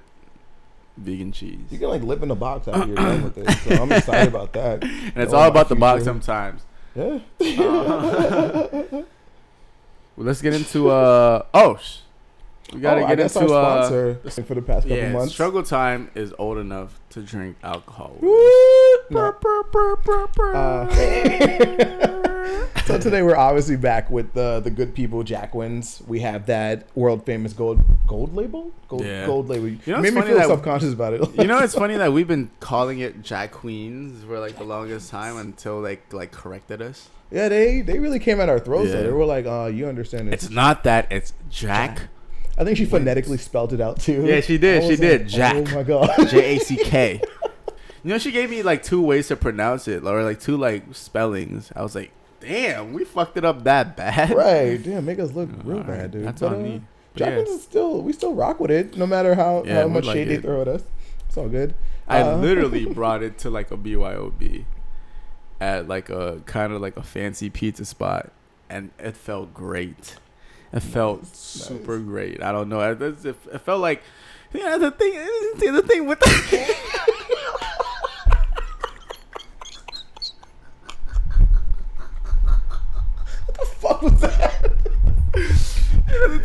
vegan 0.98 1.32
cheese 1.32 1.60
You 1.70 1.78
can 1.80 1.90
like 1.90 2.02
lip 2.02 2.22
in 2.24 2.30
the 2.30 2.36
box 2.36 2.68
after 2.68 2.88
you're 2.88 2.96
done 2.96 3.24
with 3.24 3.38
it. 3.38 3.50
So 3.50 3.84
I'm 3.84 3.92
excited 4.00 4.28
about 4.30 4.54
that. 4.54 4.84
and 4.84 5.18
it's 5.18 5.34
all 5.34 5.48
about 5.48 5.70
the 5.70 5.76
box 5.76 6.04
sometimes 6.04 6.62
Yeah. 6.96 7.20
Uh, 7.40 8.68
well, 8.92 9.06
let's 10.18 10.42
get 10.42 10.54
into 10.54 10.90
uh 10.90 11.44
oh 11.54 11.78
sh- 11.78 12.00
we 12.74 12.80
gotta 12.82 13.02
oh, 13.02 13.08
get 13.08 13.20
into 13.20 13.54
our 13.54 13.80
uh 13.84 14.16
for 14.30 14.56
the 14.56 14.62
past 14.62 14.88
couple 14.88 14.98
yeah 14.98 15.12
months. 15.14 15.32
struggle 15.34 15.64
time 15.64 16.10
is 16.16 16.34
old 16.40 16.58
enough 16.58 17.00
to 17.12 17.22
drink 17.22 17.56
alcohol 17.64 18.18
No. 19.10 19.34
Uh, 20.54 20.88
so 22.86 22.98
today 23.00 23.22
we're 23.22 23.36
obviously 23.36 23.76
back 23.76 24.10
with 24.10 24.34
the 24.34 24.60
the 24.60 24.70
good 24.70 24.94
people 24.96 25.24
Jacquin's. 25.24 26.02
We 26.08 26.20
have 26.22 26.46
that 26.48 26.88
world 26.96 27.26
famous 27.26 27.54
gold 27.54 27.82
gold 28.08 28.36
label, 28.36 28.72
gold 28.88 29.06
Yeah. 29.06 29.26
gold 29.26 29.50
label. 29.50 29.66
know, 29.66 29.70
You 29.86 29.94
it's 29.96 30.02
made 30.02 30.14
me 30.14 30.22
funny 30.22 30.34
feel 30.34 30.48
self 30.48 30.64
conscious 30.64 30.94
about 30.94 31.14
it. 31.14 31.22
you 31.36 31.46
know 31.48 31.60
it's 31.60 31.76
funny 31.84 31.98
that 31.98 32.14
we've 32.14 32.28
been 32.28 32.50
calling 32.60 33.00
it 33.00 33.22
jack 33.22 33.52
queens 33.52 34.24
for 34.24 34.40
like 34.40 34.58
the 34.58 34.64
longest 34.64 35.10
time 35.12 35.38
until 35.38 35.80
like 35.82 36.12
like 36.14 36.32
corrected 36.32 36.82
us 36.82 37.10
yeah, 37.30 37.50
they 37.50 37.82
they 37.82 38.00
really 38.00 38.20
came 38.20 38.40
at 38.40 38.48
our 38.48 38.58
throats. 38.60 38.92
though. 38.92 39.00
Yeah. 39.00 39.04
They 39.08 39.12
were 39.12 39.26
like, 39.26 39.46
"Uh, 39.46 39.66
you 39.66 39.88
understand 39.88 40.30
it." 40.30 40.34
it's 40.34 40.50
not 40.50 40.86
that 40.86 41.12
it's 41.12 41.34
jack 41.50 42.04
I 42.58 42.64
think 42.64 42.78
she 42.78 42.86
phonetically 42.86 43.38
spelled 43.38 43.72
it 43.74 43.82
out 43.82 44.00
too. 44.00 44.26
Yeah, 44.26 44.40
she 44.42 44.58
did, 44.58 44.82
she 44.84 44.90
was 44.92 45.00
did, 45.00 45.28
Jack. 45.28 45.56
Oh 45.58 45.76
my 45.76 45.84
god. 45.84 46.10
j-a-c-k 46.30 47.22
you 48.04 48.10
know 48.14 48.18
she 48.18 48.32
gave 48.32 48.50
me 48.50 48.64
like 48.64 48.82
two 48.84 49.02
ways 49.02 49.28
to 49.28 49.36
pronounce 49.36 49.88
it 49.88 50.04
or 50.06 50.24
like 50.24 50.40
two 50.40 50.56
like 50.56 50.84
spellings 50.94 51.72
i 51.76 51.82
was 51.82 51.96
like 51.96 52.12
damn 52.48 52.94
we 52.94 53.04
fucked 53.04 53.38
it 53.38 53.46
up 53.46 53.64
that 53.64 53.96
bad 53.98 54.30
right? 54.36 54.82
Damn, 54.82 55.06
make 55.06 55.20
us 55.20 55.34
look 55.34 55.50
real 55.64 55.84
bad, 55.84 56.12
dude. 56.12 56.26
that's 56.26 56.42
But, 56.42 56.54
on 56.54 56.60
uh, 56.60 56.64
me 56.64 56.82
yeah. 57.16 57.38
is 57.40 57.64
still 57.64 58.02
we 58.02 58.14
still 58.14 58.34
rock 58.34 58.60
with 58.60 58.72
it, 58.72 58.96
no 58.98 59.06
matter 59.06 59.36
how 59.36 59.64
Yeah, 59.66 59.82
how 59.82 59.88
much 59.88 60.06
like 60.06 60.16
shade 60.16 60.28
they 60.30 60.38
throw 60.38 60.62
at 60.62 60.68
us. 60.68 60.84
It's 61.28 61.38
all 61.38 61.50
good. 61.50 61.74
I 62.08 62.22
Uh, 62.22 62.38
literally 62.38 62.86
brought 62.94 63.24
it 63.24 63.38
to 63.40 63.50
like 63.50 63.72
a 63.72 63.78
BYOB 63.78 64.66
at 65.60 65.88
like 65.88 66.10
a 66.10 66.42
kind 66.46 66.74
of 66.74 66.82
like 66.82 66.96
a 66.96 67.04
fancy 67.04 67.50
pizza 67.50 67.86
spot, 67.86 68.32
and 68.70 68.92
it 69.00 69.18
felt 69.18 69.54
great. 69.54 70.18
It 70.72 70.82
felt 70.82 71.24
Nice, 71.24 71.30
super 71.38 71.98
great. 72.00 72.44
I 72.44 72.52
don't 72.52 72.70
know. 72.70 72.82
It, 72.82 73.02
it, 73.02 73.26
it 73.26 73.62
felt 73.62 73.82
like 73.82 74.04
yeah. 74.54 74.78
The 74.78 74.92
thing, 74.92 75.14
the 75.74 75.82
thing 75.82 76.08
with 76.08 76.20
the. 76.20 76.76
fuck 83.80 84.02
was 84.02 84.20
that? 84.22 84.74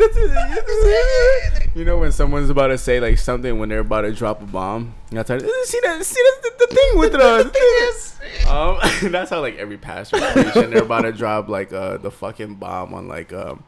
you 1.75 1.85
know 1.85 1.99
when 1.99 2.13
someone's 2.13 2.51
about 2.51 2.69
to 2.69 2.79
say 2.79 3.01
like 3.01 3.19
something 3.19 3.59
when 3.59 3.69
they're 3.69 3.81
about 3.81 4.03
to 4.03 4.13
drop 4.13 4.43
a 4.43 4.47
bomb. 4.47 4.95
That's 5.11 5.29
how, 5.29 5.39
see 5.39 5.81
that 5.85 6.05
see 6.05 6.21
that 6.23 6.39
the, 6.43 6.67
the 6.67 6.75
thing 6.75 6.99
with 6.99 7.13
the, 7.13 7.19
the 7.19 7.51
thing. 7.51 7.89
Is. 7.89 8.49
Um, 8.49 8.79
that's 9.13 9.31
how 9.31 9.41
like 9.41 9.57
every 9.57 9.79
pastor 9.79 10.19
preach 10.33 10.57
and 10.57 10.73
they're 10.73 10.83
about 10.83 11.03
to 11.03 11.13
drop 11.13 11.49
like 11.49 11.73
uh 11.73 11.97
the 11.99 12.11
fucking 12.11 12.57
bomb 12.57 12.95
on 12.95 13.09
like 13.09 13.33
um. 13.33 13.65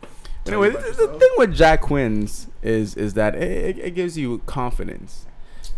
Anyway, 0.46 0.68
the, 0.70 0.78
the 0.78 1.18
thing 1.18 1.30
with 1.38 1.54
Jack 1.54 1.80
Quinn's 1.80 2.48
is 2.62 2.96
is 2.96 3.14
that 3.14 3.34
it, 3.34 3.78
it, 3.78 3.94
gives 3.94 4.18
you 4.18 4.38
confidence, 4.44 5.26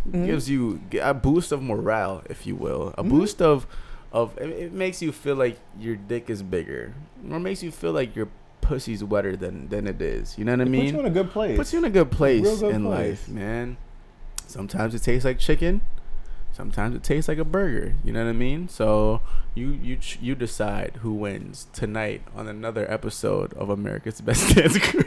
Mhm. 0.09 0.27
gives 0.27 0.51
you 0.51 0.81
a 1.01 1.15
boost 1.15 1.53
of 1.53 1.63
morale, 1.63 2.23
if 2.29 2.47
you 2.49 2.57
will, 2.57 2.93
a 2.99 3.05
Mhm. 3.05 3.11
boost 3.11 3.41
of 3.41 3.67
of 4.13 4.37
it, 4.39 4.49
it 4.51 4.73
makes 4.73 5.01
you 5.01 5.13
feel 5.13 5.37
like 5.37 5.59
your 5.79 5.95
dick 5.95 6.29
is 6.29 6.43
bigger, 6.43 6.95
or 7.31 7.39
makes 7.39 7.63
you 7.63 7.71
feel 7.71 7.93
like 7.93 8.17
your 8.17 8.29
pussy's 8.67 9.03
wetter 9.05 9.37
than 9.37 9.69
than 9.69 9.87
it 9.87 10.01
is. 10.01 10.37
You 10.39 10.45
know 10.45 10.53
what 10.53 10.61
I 10.61 10.65
mean? 10.65 10.83
puts 10.83 10.93
you 10.95 11.01
in 11.01 11.07
a 11.07 11.11
good 11.11 11.31
place. 11.31 11.57
puts 11.57 11.73
you 11.73 11.79
in 11.81 11.85
a 11.85 11.91
good 11.91 12.11
place 12.11 12.43
Real 12.45 12.57
good 12.59 12.75
in 12.75 12.85
place. 12.85 13.21
life, 13.23 13.29
man. 13.29 13.77
Sometimes 14.47 14.95
it 14.95 15.03
tastes 15.03 15.25
like 15.25 15.39
chicken. 15.39 15.81
Sometimes 16.53 16.95
it 16.97 17.03
tastes 17.03 17.29
like 17.29 17.39
a 17.39 17.45
burger. 17.45 17.95
You 18.03 18.13
know 18.13 18.25
what 18.25 18.31
I 18.31 18.33
mean? 18.33 18.69
So 18.69 19.21
you 19.55 19.69
you 19.71 19.99
you 20.21 20.35
decide 20.35 20.99
who 21.03 21.13
wins 21.13 21.67
tonight 21.73 22.23
on 22.35 22.49
another 22.49 22.91
episode 22.91 23.53
of 23.55 23.69
America's 23.71 24.21
Best 24.21 24.55
Dance 24.57 24.79
Crew. 24.79 25.05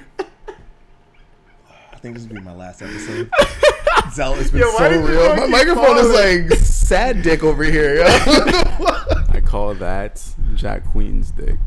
I 1.92 1.98
think 2.02 2.16
this 2.16 2.28
will 2.28 2.36
be 2.36 2.42
my 2.42 2.54
last 2.56 2.82
episode. 2.82 3.30
Zell, 4.14 4.34
it's 4.40 4.52
been 4.52 4.62
Yo, 4.62 4.72
so 4.78 4.90
real. 5.02 5.36
My 5.36 5.48
microphone 5.48 5.98
is 5.98 6.10
it? 6.10 6.50
like 6.50 6.60
sad 6.60 7.22
dick 7.22 7.44
over 7.44 7.64
here. 7.64 7.96
yo. 7.96 8.04
I 8.08 9.42
call 9.44 9.74
that 9.76 10.24
Jack 10.56 10.86
Queen's 10.86 11.32
dick. 11.32 11.58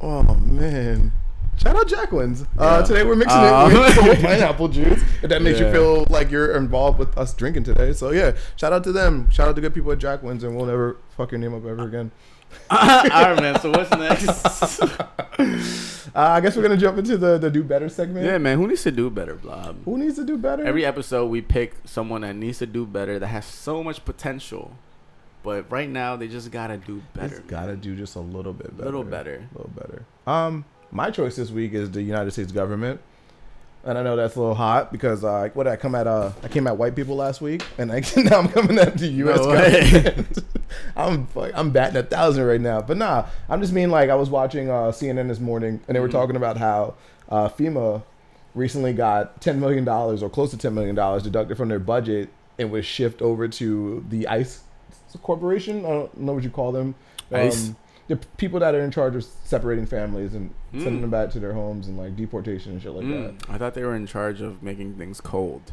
oh 0.00 0.34
man. 0.36 1.12
Shout 1.58 1.76
out 1.76 1.86
Jacqueline's. 1.88 2.42
Uh, 2.58 2.78
Yeah. 2.80 2.82
today 2.82 3.02
we're 3.04 3.14
mixing 3.16 3.38
Uh, 3.38 3.68
it 3.70 3.78
with 3.78 3.94
some 3.94 4.16
pineapple 4.24 4.68
juice. 4.68 5.02
If 5.22 5.28
that 5.30 5.42
makes 5.42 5.60
you 5.60 5.70
feel 5.70 6.06
like 6.10 6.30
you're 6.30 6.56
involved 6.56 6.98
with 6.98 7.16
us 7.16 7.32
drinking 7.34 7.64
today. 7.64 7.92
So 7.92 8.10
yeah, 8.10 8.32
shout 8.56 8.72
out 8.72 8.82
to 8.84 8.92
them. 8.92 9.30
Shout 9.30 9.48
out 9.48 9.54
to 9.56 9.60
good 9.60 9.74
people 9.74 9.92
at 9.92 9.98
Jacqueline's 9.98 10.42
and 10.44 10.56
we'll 10.56 10.66
never 10.66 10.96
fuck 11.16 11.30
your 11.30 11.38
name 11.38 11.54
up 11.54 11.64
ever 11.64 11.86
again. 11.86 12.10
All 12.70 12.78
right, 12.78 13.40
man. 13.40 13.60
So 13.60 13.70
what's 13.70 13.90
next? 13.90 14.82
Uh, 16.14 16.18
I 16.18 16.40
guess 16.42 16.54
we're 16.56 16.62
gonna 16.62 16.76
jump 16.76 16.98
into 16.98 17.16
the, 17.16 17.38
the 17.38 17.48
do 17.50 17.62
better 17.64 17.88
segment. 17.88 18.26
yeah, 18.26 18.36
man. 18.36 18.58
Who 18.58 18.66
needs 18.66 18.82
to 18.82 18.90
do 18.90 19.08
better, 19.08 19.34
Blob? 19.34 19.76
Who 19.86 19.96
needs 19.96 20.16
to 20.16 20.24
do 20.24 20.36
better? 20.36 20.62
Every 20.62 20.84
episode, 20.84 21.26
we 21.28 21.40
pick 21.40 21.74
someone 21.86 22.20
that 22.20 22.36
needs 22.36 22.58
to 22.58 22.66
do 22.66 22.84
better, 22.84 23.18
that 23.18 23.28
has 23.28 23.46
so 23.46 23.82
much 23.82 24.04
potential, 24.04 24.76
but 25.42 25.70
right 25.70 25.88
now 25.88 26.16
they 26.16 26.28
just 26.28 26.50
gotta 26.50 26.76
do 26.76 27.02
better. 27.14 27.42
Gotta 27.46 27.76
do 27.76 27.96
just 27.96 28.14
a 28.16 28.20
little 28.20 28.52
bit 28.52 28.76
better. 28.76 28.82
A 28.82 28.84
Little 28.86 29.04
better. 29.04 29.48
A 29.54 29.58
little 29.58 29.72
better. 29.74 30.04
Um, 30.26 30.66
my 30.92 31.10
choice 31.10 31.34
this 31.36 31.50
week 31.50 31.72
is 31.72 31.90
the 31.90 32.02
United 32.02 32.30
States 32.32 32.52
government, 32.52 33.00
and 33.84 33.98
I 33.98 34.02
know 34.02 34.14
that's 34.14 34.36
a 34.36 34.40
little 34.40 34.54
hot 34.54 34.92
because 34.92 35.24
uh, 35.24 35.48
what 35.54 35.66
I 35.66 35.74
come 35.76 35.94
at? 35.94 36.06
Uh, 36.06 36.30
I 36.44 36.48
came 36.48 36.66
at 36.68 36.76
white 36.76 36.94
people 36.94 37.16
last 37.16 37.40
week, 37.40 37.64
and 37.78 37.90
I, 37.90 38.02
now 38.16 38.38
I'm 38.38 38.48
coming 38.48 38.78
at 38.78 38.96
the 38.98 39.08
U.S. 39.08 39.38
No 39.38 39.44
government. 39.52 40.38
I'm 40.96 41.26
I'm 41.54 41.70
batting 41.70 41.96
a 41.96 42.02
thousand 42.02 42.44
right 42.44 42.60
now, 42.60 42.80
but 42.82 42.96
nah, 42.96 43.26
I'm 43.48 43.60
just 43.60 43.72
mean 43.72 43.90
like 43.90 44.10
I 44.10 44.14
was 44.14 44.30
watching 44.30 44.70
uh, 44.70 44.84
CNN 44.92 45.28
this 45.28 45.40
morning, 45.40 45.80
and 45.88 45.96
they 45.96 46.00
were 46.00 46.08
Mhm. 46.08 46.12
talking 46.12 46.36
about 46.36 46.56
how 46.58 46.94
uh, 47.28 47.48
FEMA 47.48 48.02
recently 48.54 48.92
got 48.92 49.40
ten 49.40 49.58
million 49.58 49.84
dollars 49.84 50.22
or 50.22 50.28
close 50.30 50.50
to 50.50 50.56
ten 50.58 50.74
million 50.74 50.94
dollars 50.94 51.22
deducted 51.22 51.56
from 51.56 51.68
their 51.68 51.78
budget 51.78 52.28
and 52.58 52.70
was 52.70 52.84
shipped 52.84 53.22
over 53.22 53.48
to 53.48 54.04
the 54.10 54.28
ICE 54.28 54.60
corporation. 55.22 55.84
I 55.84 55.88
don't 55.88 56.16
know 56.18 56.34
what 56.34 56.44
you 56.44 56.50
call 56.50 56.70
them. 56.72 56.94
ICE? 57.32 57.72
The 58.12 58.26
people 58.36 58.60
that 58.60 58.74
are 58.74 58.80
in 58.80 58.90
charge 58.90 59.14
of 59.16 59.24
separating 59.44 59.86
families 59.86 60.34
and 60.34 60.50
Mm. 60.74 60.82
sending 60.84 61.00
them 61.02 61.10
back 61.10 61.30
to 61.30 61.40
their 61.40 61.52
homes 61.52 61.86
and 61.88 61.96
like 61.98 62.14
deportation 62.16 62.72
and 62.72 62.80
shit 62.82 62.92
like 62.92 63.06
that. 63.06 63.12
Mm, 63.38 63.54
I 63.54 63.58
thought 63.58 63.74
they 63.74 63.84
were 63.84 63.94
in 63.94 64.06
charge 64.06 64.40
of 64.40 64.62
making 64.62 64.94
things 64.94 65.20
cold. 65.20 65.72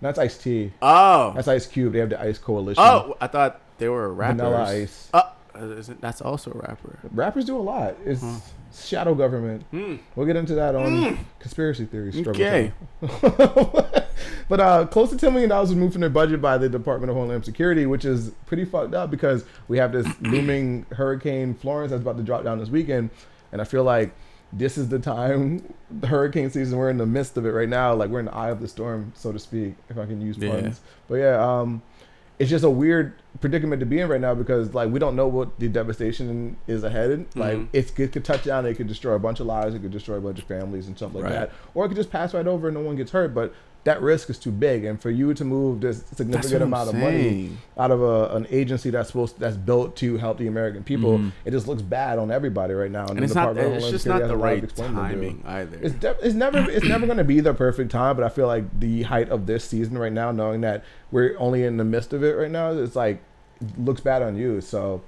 That's 0.00 0.18
Ice 0.18 0.38
T. 0.38 0.72
Oh, 0.80 1.32
That's 1.34 1.48
Ice 1.48 1.66
Cube. 1.66 1.92
They 1.92 1.98
have 1.98 2.10
the 2.10 2.20
Ice 2.20 2.38
Coalition. 2.38 2.82
oh, 2.86 3.16
I 3.20 3.26
thought 3.26 3.60
they 3.78 3.88
were 3.88 4.12
rappers. 4.12 4.36
Vanilla 4.38 4.64
Ice. 4.64 5.08
Uh, 5.12 5.22
isn't 5.62 6.00
that's 6.00 6.20
also 6.20 6.50
a 6.52 6.58
rapper. 6.58 6.98
Rappers 7.12 7.44
do 7.44 7.56
a 7.56 7.60
lot. 7.60 7.96
It's 8.04 8.20
Huh. 8.22 8.36
shadow 8.74 9.14
government. 9.14 9.64
Hmm. 9.70 9.96
We'll 10.16 10.26
get 10.26 10.36
into 10.36 10.54
that 10.56 10.74
on 10.74 11.18
conspiracy 11.40 11.84
theories. 11.86 12.16
struggle 12.18 12.42
Okay. 12.42 12.72
but 14.48 14.60
uh, 14.60 14.86
close 14.86 15.10
to 15.10 15.16
ten 15.16 15.32
million 15.32 15.50
dollars 15.50 15.68
was 15.70 15.76
moved 15.78 15.92
from 15.92 16.00
their 16.00 16.10
budget 16.10 16.40
by 16.40 16.58
the 16.58 16.68
Department 16.68 17.10
of 17.10 17.16
Homeland 17.16 17.44
Security, 17.44 17.86
which 17.86 18.04
is 18.04 18.30
pretty 18.46 18.64
fucked 18.64 18.94
up 18.94 19.10
because 19.10 19.44
we 19.68 19.78
have 19.78 19.92
this 19.92 20.06
looming 20.20 20.86
Hurricane 20.92 21.54
Florence 21.54 21.90
that's 21.90 22.02
about 22.02 22.16
to 22.16 22.22
drop 22.22 22.44
down 22.44 22.58
this 22.58 22.68
weekend, 22.70 23.10
and 23.52 23.60
I 23.60 23.64
feel 23.64 23.84
like 23.84 24.12
this 24.52 24.78
is 24.78 24.88
the 24.88 24.98
time, 24.98 25.74
the 25.90 26.06
hurricane 26.06 26.50
season. 26.50 26.78
We're 26.78 26.88
in 26.90 26.96
the 26.96 27.04
midst 27.06 27.36
of 27.36 27.44
it 27.44 27.50
right 27.50 27.68
now. 27.68 27.92
Like 27.94 28.08
we're 28.08 28.20
in 28.20 28.26
the 28.26 28.34
eye 28.34 28.50
of 28.50 28.60
the 28.60 28.68
storm, 28.68 29.12
so 29.14 29.30
to 29.32 29.38
speak, 29.38 29.74
if 29.90 29.98
I 29.98 30.06
can 30.06 30.20
use 30.22 30.38
Yeah. 30.38 30.50
puns. 30.52 30.80
But 31.08 31.16
yeah, 31.16 31.36
um, 31.60 31.82
it's 32.38 32.50
just 32.50 32.64
a 32.64 32.70
weird 32.70 33.14
predicament 33.40 33.80
to 33.80 33.86
be 33.86 33.98
in 34.00 34.08
right 34.08 34.20
now 34.20 34.34
because 34.34 34.74
like 34.74 34.90
we 34.90 34.98
don't 34.98 35.16
know 35.16 35.26
what 35.26 35.58
the 35.58 35.68
devastation 35.68 36.56
is 36.66 36.84
ahead. 36.84 37.26
Like 37.34 37.56
Mhm. 37.56 37.68
it's, 37.72 37.92
it 37.98 38.12
could 38.12 38.24
touch 38.24 38.44
down, 38.44 38.64
it 38.66 38.74
could 38.74 38.86
destroy 38.86 39.14
a 39.14 39.18
bunch 39.18 39.40
of 39.40 39.46
lives, 39.46 39.74
it 39.74 39.80
could 39.80 39.90
destroy 39.90 40.16
a 40.16 40.20
bunch 40.20 40.38
of 40.38 40.44
families 40.44 40.86
and 40.86 40.96
stuff 40.96 41.14
like 41.14 41.24
Right. 41.24 41.32
that, 41.32 41.50
or 41.74 41.84
it 41.84 41.88
could 41.88 41.96
just 41.96 42.10
pass 42.10 42.34
right 42.34 42.46
over 42.46 42.68
and 42.68 42.76
no 42.76 42.82
one 42.82 42.96
gets 42.96 43.10
hurt. 43.10 43.34
But 43.34 43.52
that 43.88 44.02
risk 44.02 44.28
is 44.30 44.38
too 44.38 44.50
big, 44.50 44.84
and 44.84 45.00
for 45.00 45.10
you 45.10 45.32
to 45.34 45.44
move 45.44 45.80
this 45.80 46.04
significant 46.14 46.62
amount 46.62 46.88
of 46.90 46.94
money 46.94 47.50
out 47.78 47.90
of 47.90 48.02
a, 48.02 48.36
an 48.36 48.46
agency 48.50 48.90
that's 48.90 49.08
supposed 49.08 49.38
that's 49.38 49.56
built 49.56 49.96
to 49.96 50.16
help 50.18 50.36
the 50.38 50.46
American 50.46 50.82
people, 50.84 51.18
Mhm. 51.18 51.32
it 51.44 51.50
just 51.52 51.66
looks 51.66 51.82
bad 51.82 52.18
on 52.18 52.30
everybody 52.30 52.74
right 52.74 52.90
now. 52.90 53.06
And 53.06 53.18
the 53.18 53.24
it's 53.24 53.34
not. 53.34 53.56
It's 53.56 53.88
just 53.90 54.06
not 54.06 54.18
the 54.20 54.26
a 54.26 54.28
lot 54.28 54.34
of 54.34 54.40
right 54.40 54.76
timing 54.76 55.42
either. 55.46 55.78
It's 55.80 55.94
def- 55.94 56.18
it's 56.22 56.34
never 56.34 56.58
it's 56.70 56.86
never 56.86 57.06
going 57.06 57.18
to 57.18 57.24
be 57.24 57.40
the 57.40 57.54
perfect 57.54 57.90
time, 57.90 58.14
but 58.16 58.24
I 58.24 58.28
feel 58.28 58.46
like 58.46 58.64
the 58.78 59.04
height 59.04 59.28
of 59.30 59.46
this 59.46 59.64
season 59.64 59.96
right 59.98 60.12
now, 60.12 60.30
knowing 60.32 60.60
that 60.62 60.84
we're 61.10 61.34
only 61.38 61.64
in 61.64 61.76
the 61.78 61.84
midst 61.84 62.12
of 62.12 62.22
it 62.22 62.36
right 62.36 62.50
now, 62.50 62.72
it's 62.72 62.94
like 62.96 63.22
looks 63.78 64.00
bad 64.00 64.22
on 64.22 64.36
you. 64.36 64.60
So 64.60 65.00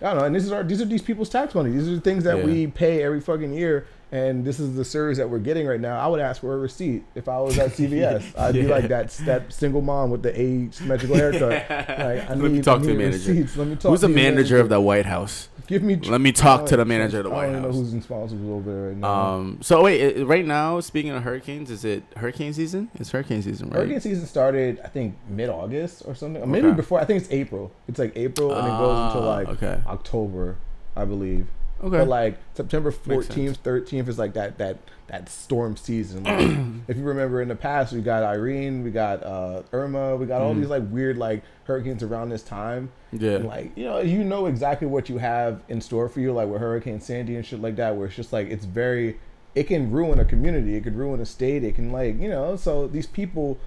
I 0.00 0.06
don't 0.06 0.18
know. 0.18 0.24
And 0.24 0.34
this 0.34 0.44
is 0.44 0.52
our 0.52 0.62
these 0.64 0.80
are 0.80 0.84
these 0.86 1.02
people's 1.02 1.28
tax 1.28 1.54
money. 1.54 1.70
These 1.70 1.88
are 1.88 1.94
the 1.94 2.00
things 2.00 2.24
that 2.24 2.38
Yeah. 2.38 2.44
we 2.44 2.66
pay 2.66 3.02
every 3.02 3.20
fucking 3.20 3.52
year. 3.52 3.84
And 4.12 4.44
this 4.44 4.60
is 4.60 4.76
the 4.76 4.84
service 4.84 5.16
that 5.16 5.30
we're 5.30 5.38
getting 5.38 5.66
right 5.66 5.80
now. 5.80 5.98
I 5.98 6.06
would 6.06 6.20
ask 6.20 6.42
for 6.42 6.52
a 6.52 6.58
receipt 6.58 7.02
if 7.14 7.28
I 7.30 7.40
was 7.40 7.58
at 7.58 7.70
CVS. 7.78 8.38
I'd 8.38 8.52
be 8.52 8.64
like 8.66 8.88
that 8.88 9.08
that 9.24 9.50
single 9.52 9.80
mom 9.80 10.10
with 10.10 10.22
the 10.22 10.38
asymmetrical 10.38 11.16
haircut. 11.16 11.50
Like, 12.02 12.28
I 12.28 12.34
Let 12.34 12.38
me 12.38 12.48
need- 12.50 12.64
talk 12.64 12.80
I 12.80 12.82
to 12.82 12.88
the 12.88 12.94
manager. 12.94 13.32
receipts. 13.32 13.56
Let 13.56 13.68
me 13.68 13.76
talk 13.76 13.90
Who's 13.90 14.02
the 14.02 14.08
manager 14.08 14.32
manager 14.34 14.60
of 14.60 14.68
the 14.68 14.80
White 14.82 15.06
House? 15.06 15.48
Give 15.66 15.82
me. 15.82 15.96
Let 15.96 16.20
me 16.20 16.30
talk 16.32 16.66
to 16.66 16.76
the 16.76 16.84
manager 16.84 17.18
of 17.20 17.24
the 17.24 17.30
I 17.30 17.32
White 17.34 17.42
don't 17.46 17.50
even 17.52 17.62
know 17.62 17.68
House. 17.68 17.76
who's 17.78 17.94
responsible 17.94 18.54
over 18.54 18.70
there 18.72 18.88
right 18.88 18.96
now. 18.98 19.08
Um. 19.34 19.58
So 19.62 19.82
wait, 19.82 20.18
i- 20.18 20.22
right 20.24 20.44
now, 20.44 20.80
speaking 20.80 21.12
of 21.12 21.22
hurricanes, 21.22 21.70
is 21.70 21.84
it 21.86 22.02
hurricane 22.16 22.52
season? 22.52 22.90
It's 22.96 23.10
hurricane 23.12 23.40
season, 23.40 23.70
right? 23.70 23.78
Hurricane 23.78 24.00
season 24.00 24.26
started, 24.26 24.78
I 24.84 24.88
think, 24.88 25.16
mid 25.30 25.48
August 25.48 26.02
or 26.04 26.14
something. 26.14 26.50
Maybe 26.50 26.66
Okay. 26.66 26.76
before. 26.76 27.00
I 27.00 27.04
think 27.06 27.22
it's 27.22 27.32
April. 27.32 27.72
It's 27.88 27.98
like 27.98 28.12
April 28.16 28.52
and 28.54 28.66
it 28.66 28.70
goes 28.70 28.98
until 29.06 29.22
Ah, 29.22 29.34
like 29.36 29.48
okay. 29.48 29.80
October, 29.86 30.56
I 30.96 31.06
believe. 31.06 31.46
Okay. 31.82 31.98
But 31.98 32.08
like 32.08 32.38
September 32.54 32.90
fourteenth, 32.92 33.56
thirteenth 33.58 34.08
is 34.08 34.18
like 34.18 34.34
that 34.34 34.58
that 34.58 34.78
that 35.08 35.28
storm 35.28 35.76
season. 35.76 36.24
Like, 36.82 36.88
if 36.88 36.96
you 36.96 37.04
remember 37.04 37.42
in 37.42 37.48
the 37.48 37.54
past, 37.56 37.92
we 37.92 38.00
got 38.00 38.22
Irene, 38.22 38.82
we 38.82 38.90
got 38.90 39.22
uh, 39.22 39.62
Irma, 39.72 40.16
we 40.16 40.26
got 40.26 40.40
all 40.40 40.54
Mhm. 40.54 40.60
these 40.60 40.68
like 40.70 40.84
weird 40.90 41.18
like 41.18 41.42
hurricanes 41.64 42.02
around 42.02 42.28
this 42.30 42.42
time. 42.42 42.90
yeah. 43.12 43.32
And 43.32 43.46
like 43.46 43.76
you 43.76 43.84
know, 43.84 43.98
you 44.00 44.24
know 44.24 44.46
exactly 44.46 44.86
what 44.86 45.08
you 45.08 45.18
have 45.18 45.60
in 45.68 45.80
store 45.80 46.08
for 46.08 46.20
you, 46.20 46.32
like 46.32 46.48
with 46.48 46.60
Hurricane 46.60 47.00
Sandy 47.00 47.36
and 47.36 47.44
shit 47.44 47.60
like 47.60 47.76
that, 47.76 47.96
where 47.96 48.06
it's 48.06 48.16
just 48.16 48.32
like 48.32 48.48
it's 48.48 48.64
very, 48.64 49.18
it 49.54 49.64
can 49.64 49.90
ruin 49.92 50.18
a 50.18 50.24
community, 50.24 50.76
it 50.76 50.82
could 50.84 50.96
ruin 50.96 51.20
a 51.20 51.26
state, 51.26 51.62
it 51.64 51.74
can 51.74 51.92
like 51.92 52.18
you 52.20 52.28
know, 52.28 52.56
so 52.56 52.86
these 52.86 53.06
people 53.06 53.58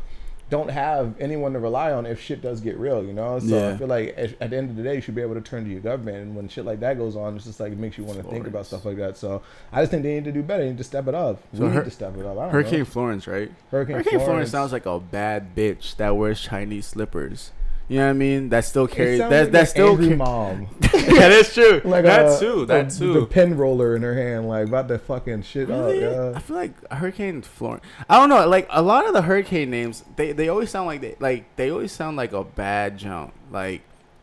don't 0.49 0.69
have 0.69 1.15
anyone 1.19 1.53
to 1.53 1.60
rely 1.60 1.91
on 1.91 2.05
if 2.05 2.21
shit 2.21 2.41
does 2.41 2.62
get 2.62 2.77
real, 2.77 3.03
you 3.03 3.13
know. 3.13 3.39
So 3.39 3.45
Yeah. 3.47 3.69
I 3.73 3.77
feel 3.77 3.88
like 3.88 4.13
at, 4.15 4.39
at 4.39 4.49
the 4.51 4.58
end 4.58 4.69
of 4.69 4.75
the 4.75 4.84
day, 4.84 4.95
you 4.95 5.01
should 5.01 5.15
be 5.15 5.21
able 5.23 5.34
to 5.34 5.41
turn 5.41 5.63
to 5.63 5.69
your 5.71 5.79
government, 5.79 6.17
and 6.17 6.36
when 6.36 6.47
shit 6.47 6.65
like 6.65 6.79
that 6.81 6.97
goes 6.97 7.15
on, 7.15 7.36
it's 7.36 7.45
just 7.45 7.60
like 7.60 7.71
it 7.71 7.79
makes 7.79 7.97
you 7.97 8.03
want 8.03 8.17
to 8.21 8.23
think 8.29 8.45
about 8.45 8.65
stuff 8.67 8.86
like 8.86 8.97
that. 8.97 9.17
So 9.17 9.41
I 9.71 9.81
just 9.81 9.89
think 9.91 10.03
they 10.03 10.13
need 10.13 10.25
to 10.25 10.31
do 10.31 10.43
better. 10.43 10.63
They 10.63 10.69
need 10.69 10.77
to 10.77 10.84
step 10.84 11.08
it 11.08 11.15
up. 11.15 11.41
So 11.53 11.63
we 11.63 11.69
Hur- 11.69 11.79
need 11.79 11.86
to 11.86 11.91
step 11.91 12.15
it 12.17 12.25
up. 12.25 12.38
I 12.38 12.41
don't 12.43 12.51
Hurricane 12.51 12.79
know. 12.79 12.86
Florence, 12.86 13.27
right? 13.27 13.51
Hurricane, 13.71 13.95
Hurricane 13.95 14.19
Florence. 14.19 14.51
sounds 14.51 14.71
like 14.71 14.86
a 14.86 14.99
bad 14.99 15.55
bitch 15.55 15.95
that 15.97 16.15
wears 16.15 16.39
Chinese 16.41 16.86
slippers. 16.86 17.51
You 17.88 18.00
know 18.00 18.06
what 18.06 18.10
I 18.10 18.13
mean? 18.13 18.50
That 18.50 18.65
still 18.65 18.86
It 18.86 18.91
carries. 18.91 19.19
sounds 19.19 19.30
That 19.30 19.43
like 19.43 19.52
that 19.52 19.69
still. 19.69 19.89
angry 19.91 20.10
ca- 20.10 20.15
mom. 20.15 20.67
yeah, 20.93 21.30
that's 21.30 21.54
true. 21.54 21.82
like 21.86 22.04
that 22.06 22.26
uh, 22.26 22.39
too. 22.39 22.65
That 22.65 22.89
the, 22.89 22.98
too. 22.98 23.13
The 23.19 23.26
pen 23.28 23.56
roller 23.58 23.95
in 23.95 24.02
her 24.02 24.15
hand, 24.15 24.48
like 24.50 24.67
about 24.67 24.88
to 24.88 24.98
fucking 24.98 25.43
shit 25.43 25.67
Really? 25.67 26.04
up. 26.04 26.36
I 26.36 26.39
feel 26.39 26.56
like 26.58 26.91
Hurricane 26.91 27.43
Florence. 27.43 27.84
I 28.10 28.17
don't 28.19 28.30
know. 28.30 28.48
Like 28.48 28.65
a 28.71 28.82
lot 28.82 29.06
of 29.08 29.13
the 29.13 29.21
hurricane 29.21 29.69
names, 29.69 30.04
they, 30.15 30.32
they 30.32 30.50
always 30.50 30.71
sound 30.71 30.88
like 30.88 31.02
they 31.02 31.15
like 31.19 31.45
they 31.58 31.69
always 31.69 31.91
sound 31.91 32.17
like 32.17 32.34
a 32.34 32.43
bad 32.43 32.98
jump. 32.98 33.34
Like 33.52 33.82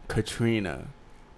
Katrina, 0.08 0.88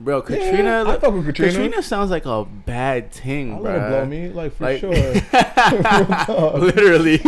bro. 0.01 0.23
Katrina. 0.23 0.63
Yeah, 0.87 0.93
I 0.95 0.99
fuck 0.99 1.13
with 1.13 1.27
Katrina. 1.27 1.53
Katrina 1.53 1.83
sounds 1.83 2.11
like 2.11 2.25
a 2.25 2.47
bad 2.47 3.13
thing, 3.13 3.55
I 3.55 3.59
bro. 3.61 3.71
let 3.71 3.77
it 3.77 3.89
blow 3.91 4.07
me, 4.07 4.29
like 4.31 4.55
for 4.57 4.65
Like- 4.65 4.81
sure. 4.81 4.95
Literally. 6.59 7.21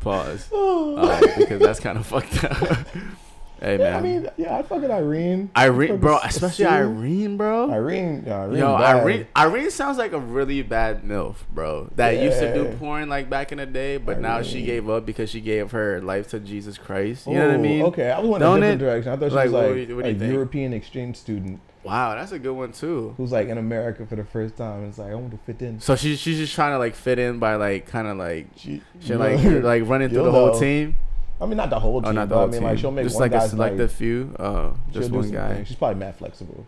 Pause. 0.00 0.48
Uh, 1.00 1.20
because 1.38 1.60
that's 1.60 1.80
kind 1.80 1.96
of 1.98 2.06
fucked 2.06 2.44
up. 2.44 2.56
hey 3.60 3.76
man. 3.78 3.94
I 3.94 4.00
mean, 4.00 4.28
yeah, 4.36 4.56
I 4.56 4.62
fucking 4.62 4.90
Irene. 4.90 5.50
Irene, 5.56 5.96
bro, 5.98 6.18
especially 6.24 6.64
Sue. 6.64 6.70
Irene, 6.70 7.36
bro. 7.36 7.70
Irene, 7.70 8.24
yeah, 8.26 8.40
Irene. 8.42 8.58
Yo, 8.58 8.76
bad. 8.78 8.96
Irene, 8.96 9.26
Irene 9.36 9.70
sounds 9.70 9.96
like 9.98 10.12
a 10.12 10.18
really 10.18 10.62
bad 10.62 11.02
MILF, 11.04 11.36
bro. 11.52 11.90
That 11.96 12.16
used 12.22 12.38
to 12.40 12.52
do 12.52 12.76
porn 12.78 13.08
like 13.08 13.30
back 13.30 13.52
in 13.52 13.58
the 13.58 13.66
day, 13.66 13.96
but 13.98 14.20
now 14.20 14.42
she 14.42 14.62
gave 14.62 14.88
up 14.90 15.06
because 15.06 15.30
she 15.30 15.40
gave 15.40 15.70
her 15.72 16.00
life 16.02 16.28
to 16.30 16.40
Jesus 16.40 16.76
Christ. 16.76 17.26
You 17.26 17.34
know 17.34 17.46
what 17.46 17.54
I 17.54 17.58
Oh, 17.58 17.62
mean? 17.62 17.82
Okay, 17.84 18.10
I 18.10 18.18
was 18.20 18.28
going 18.28 18.36
in 18.36 18.42
a 18.42 18.44
Don't 18.46 18.60
different 18.60 18.82
it? 18.82 18.84
direction. 18.84 19.12
I 19.12 19.16
thought 19.16 19.28
she 19.30 19.34
Like, 19.36 19.44
was 19.44 19.52
like 19.52 19.88
you- 19.88 19.96
what 19.96 20.06
a 20.06 20.14
think? 20.14 20.32
European 20.32 20.72
exchange 20.72 21.16
student 21.16 21.60
Wow, 21.82 22.14
that's 22.14 22.32
a 22.32 22.38
good 22.38 22.52
one 22.52 22.72
too. 22.72 23.14
who's 23.16 23.32
like 23.32 23.48
in 23.48 23.56
America 23.56 24.04
for 24.06 24.16
the 24.16 24.24
first 24.24 24.56
time. 24.56 24.84
It's 24.84 24.98
like 24.98 25.12
I 25.12 25.14
want 25.14 25.30
to 25.32 25.38
fit 25.38 25.62
in. 25.62 25.80
So 25.80 25.96
she 25.96 26.16
she's 26.16 26.36
just 26.36 26.54
trying 26.54 26.72
to 26.72 26.78
like 26.78 26.94
fit 26.94 27.18
in 27.18 27.38
by 27.38 27.54
like 27.56 27.86
kind 27.86 28.06
of 28.06 28.16
like 28.18 28.48
She, 28.56 28.82
she 29.00 29.14
like 29.14 29.42
like 29.62 29.86
running 29.88 30.10
through 30.10 30.24
the 30.24 30.30
whole 30.30 30.52
know. 30.52 30.60
team. 30.60 30.96
I 31.40 31.46
mean, 31.46 31.56
not 31.56 31.70
the 31.70 31.80
whole 31.80 32.02
team. 32.02 32.08
Oh, 32.10 32.12
not 32.12 32.28
the 32.28 32.34
whole 32.34 32.44
I 32.44 32.46
mean, 32.48 32.60
team. 32.60 32.62
like 32.64 32.78
she'll 32.78 32.90
make 32.90 33.04
just 33.04 33.16
one 33.18 33.30
like 33.30 33.42
a 33.42 33.48
selective 33.48 33.90
like, 33.90 33.96
few. 33.96 34.34
Oh, 34.38 34.76
just 34.92 35.10
one 35.10 35.30
guy. 35.30 35.54
things. 35.54 35.68
She's 35.68 35.76
probably 35.76 35.98
mad 35.98 36.16
flexible. 36.16 36.66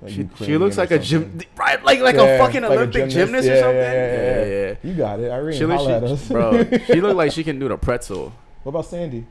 Like 0.00 0.12
She, 0.12 0.28
she 0.36 0.56
looks 0.56 0.78
like 0.78 0.92
a 0.92 0.98
gym, 1.00 1.40
right? 1.56 1.82
Like 1.82 1.98
like 2.00 2.14
Yeah, 2.14 2.22
a 2.22 2.38
fucking 2.38 2.62
like 2.62 2.70
a 2.70 2.74
Olympic 2.74 3.10
gymnast, 3.10 3.48
or 3.48 3.54
Yeah, 3.54 3.60
something. 3.60 3.76
Yeah, 3.76 4.44
yeah, 4.44 4.44
yeah. 4.44 4.74
You 4.84 4.94
got 4.94 5.18
it, 5.18 5.30
Irene. 5.32 5.58
She 5.58 5.64
look, 5.66 5.76
holla 5.78 5.96
at 5.96 6.06
she, 6.06 6.12
us. 6.12 6.28
bro. 6.28 6.64
She 6.86 7.00
look 7.00 7.16
like 7.16 7.32
she 7.32 7.42
can 7.42 7.58
do 7.58 7.68
the 7.68 7.76
pretzel. 7.76 8.32
what 8.62 8.70
about 8.70 8.86
Sandy? 8.86 9.26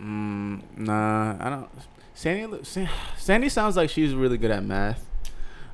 Mm, 0.00 0.62
nah, 0.78 1.36
I 1.38 1.50
don't. 1.50 1.68
Sandy, 2.20 2.58
Sandy 3.16 3.48
sounds 3.48 3.76
like 3.78 3.88
she's 3.88 4.12
really 4.12 4.36
good 4.36 4.50
at 4.50 4.62
math. 4.62 5.06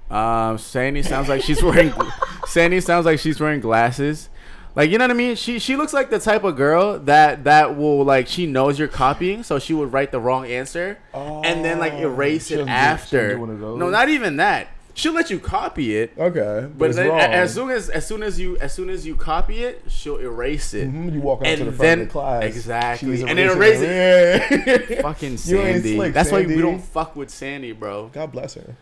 Um, 0.09 0.59
Sandy 0.59 1.03
sounds 1.03 1.29
like 1.29 1.43
she's 1.43 1.61
wearing. 1.61 1.93
Sandy 2.47 2.81
sounds 2.81 3.05
like 3.05 3.19
she's 3.19 3.41
wearing 3.41 3.59
glasses. 3.59 4.29
Like 4.77 4.89
you 4.91 4.99
know 4.99 5.05
what 5.05 5.11
I 5.11 5.15
mean? 5.15 5.35
She 5.35 5.59
she 5.59 5.75
looks 5.75 5.93
like 5.93 6.09
the 6.09 6.21
type 6.21 6.45
of 6.45 6.55
girl 6.55 7.01
that 7.01 7.43
that 7.43 7.77
will 7.77 8.05
like 8.05 8.29
she 8.29 8.47
knows 8.47 8.79
you're 8.79 8.87
copying, 8.87 9.43
so 9.43 9.59
she 9.59 9.75
would 9.75 9.93
write 9.93 10.13
the 10.13 10.21
wrong 10.21 10.47
answer 10.47 10.99
and 11.13 11.65
then 11.65 11.81
like 11.81 11.95
erase 11.95 12.53
Oh, 12.53 12.61
it 12.61 12.69
after. 12.69 13.31
she'll 13.31 13.37
do 13.39 13.41
one 13.41 13.51
of 13.51 13.59
those. 13.59 13.79
No, 13.81 13.91
not 13.91 14.09
even 14.09 14.37
that. 14.37 14.69
She'll 14.97 15.13
let 15.13 15.29
you 15.31 15.39
copy 15.39 15.95
it, 15.95 16.13
Okay, 16.19 16.69
but 16.77 16.87
it's 16.89 16.97
then 16.97 17.09
wrong. 17.11 17.21
as 17.21 17.53
soon 17.53 17.69
as 17.71 17.91
as 17.91 18.07
soon 18.07 18.23
as 18.23 18.41
you 18.41 18.57
as 18.57 18.73
soon 18.73 18.89
as 18.89 19.07
you 19.07 19.15
copy 19.15 19.63
it, 19.63 19.83
she'll 19.89 20.17
erase 20.17 20.73
it. 20.73 20.91
Mhm, 20.91 21.13
you 21.13 21.21
walk 21.21 21.41
up 21.43 21.47
and 21.47 21.59
to 21.59 21.65
the 21.67 21.71
front 21.73 21.81
then- 21.81 22.01
of 22.01 22.07
the 22.09 22.13
class, 22.13 22.43
exactly, 22.45 23.21
and 23.23 23.39
then 23.39 23.51
erase 23.51 23.81
Yeah. 23.83 25.03
Fucking 25.03 25.37
Sandy. 25.37 25.97
slick, 25.97 26.15
That's 26.15 26.33
why 26.33 26.47
we 26.47 26.57
don't 26.57 26.81
fuck 26.81 27.15
with 27.15 27.29
Sandy, 27.29 27.73
bro. 27.73 28.09
God 28.09 28.33
bless 28.33 28.55
her. 28.55 28.75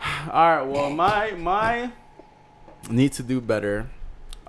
All 0.32 0.56
right, 0.56 0.62
well, 0.62 0.90
my 0.90 1.32
my 1.32 1.90
need 2.88 3.12
to 3.14 3.24
do 3.24 3.40
better 3.40 3.88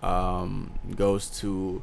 um, 0.03 0.69
goes 0.95 1.31
to 1.41 1.81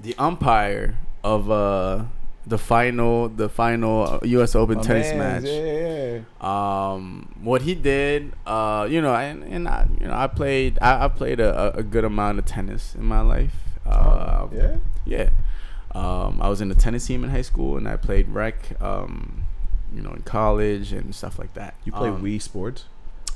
the 0.00 0.14
umpire 0.18 0.94
of 1.24 1.50
uh 1.50 2.04
the 2.46 2.58
final 2.58 3.28
the 3.28 3.48
final 3.48 4.20
U.S. 4.24 4.54
Open 4.54 4.78
My 4.78 4.82
tennis 4.82 5.12
mans, 5.14 5.44
match. 5.44 5.52
Yeah, 5.52 5.64
yeah, 5.64 6.20
yeah. 6.40 6.90
Um, 6.92 7.34
what 7.42 7.62
he 7.62 7.74
did, 7.74 8.32
uh, 8.46 8.86
you 8.90 9.00
know, 9.00 9.14
and, 9.14 9.42
and 9.44 9.68
I, 9.68 9.86
you 10.00 10.06
know, 10.06 10.14
I 10.14 10.26
played 10.26 10.78
I, 10.80 11.04
I 11.04 11.08
played 11.08 11.40
a, 11.40 11.76
a 11.76 11.82
good 11.82 12.04
amount 12.04 12.38
of 12.38 12.46
tennis 12.46 12.94
in 12.94 13.04
my 13.04 13.20
life. 13.20 13.54
Uh, 13.86 14.26
Oh, 14.42 14.50
yeah. 14.54 14.76
yeah. 15.04 15.30
Um, 15.94 16.40
I 16.40 16.48
was 16.48 16.60
in 16.60 16.68
the 16.68 16.74
tennis 16.74 17.06
team 17.06 17.24
in 17.24 17.30
high 17.30 17.42
school, 17.42 17.76
and 17.76 17.86
I 17.88 17.96
played 17.96 18.28
rec. 18.28 18.80
Um, 18.80 19.44
you 19.94 20.00
know, 20.02 20.12
in 20.12 20.22
college 20.22 20.92
and 20.92 21.12
stuff 21.14 21.36
like 21.38 21.52
that. 21.54 21.74
You 21.84 21.90
play 21.92 22.08
um, 22.10 22.22
Wii 22.22 22.40
Sports. 22.40 22.84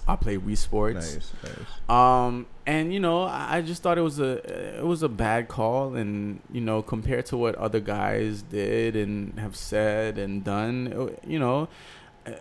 I 0.06 0.14
play 0.16 0.38
Wii 0.38 0.56
Sports. 0.56 1.14
Nice, 1.16 1.32
nice. 1.42 1.90
Um, 1.90 2.46
and 2.66 2.92
you 2.92 3.00
know, 3.00 3.24
I 3.24 3.62
just 3.62 3.82
thought 3.82 3.98
it 3.98 4.02
was 4.02 4.18
a 4.18 4.78
it 4.78 4.84
was 4.84 5.02
a 5.02 5.08
bad 5.08 5.48
call, 5.48 5.94
and 5.94 6.40
you 6.52 6.60
know, 6.60 6.82
compared 6.82 7.26
to 7.26 7.36
what 7.36 7.54
other 7.56 7.80
guys 7.80 8.42
did 8.42 8.96
and 8.96 9.38
have 9.38 9.56
said 9.56 10.18
and 10.18 10.42
done, 10.42 11.14
you 11.26 11.38
know, 11.38 11.68
uh, 12.26 12.32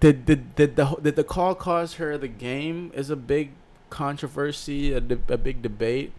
did 0.00 0.26
did 0.26 0.54
did 0.54 0.76
the 0.76 0.96
did 1.02 1.16
the 1.16 1.24
call 1.24 1.54
cause 1.54 1.94
her 1.94 2.16
the 2.16 2.28
game 2.28 2.92
is 2.94 3.10
a 3.10 3.16
big 3.16 3.50
controversy, 3.90 4.92
a, 4.92 5.00
de- 5.00 5.32
a 5.32 5.38
big 5.38 5.62
debate. 5.62 6.12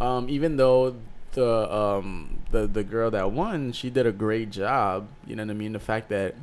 Um, 0.00 0.28
even 0.28 0.56
though 0.56 0.96
the 1.32 1.74
um 1.74 2.38
the 2.50 2.66
the 2.66 2.84
girl 2.84 3.10
that 3.10 3.32
won, 3.32 3.72
she 3.72 3.90
did 3.90 4.06
a 4.06 4.12
great 4.12 4.50
job. 4.50 5.08
You 5.26 5.36
know 5.36 5.44
what 5.44 5.50
I 5.50 5.54
mean? 5.54 5.72
The 5.72 5.80
fact 5.80 6.08
that 6.10 6.34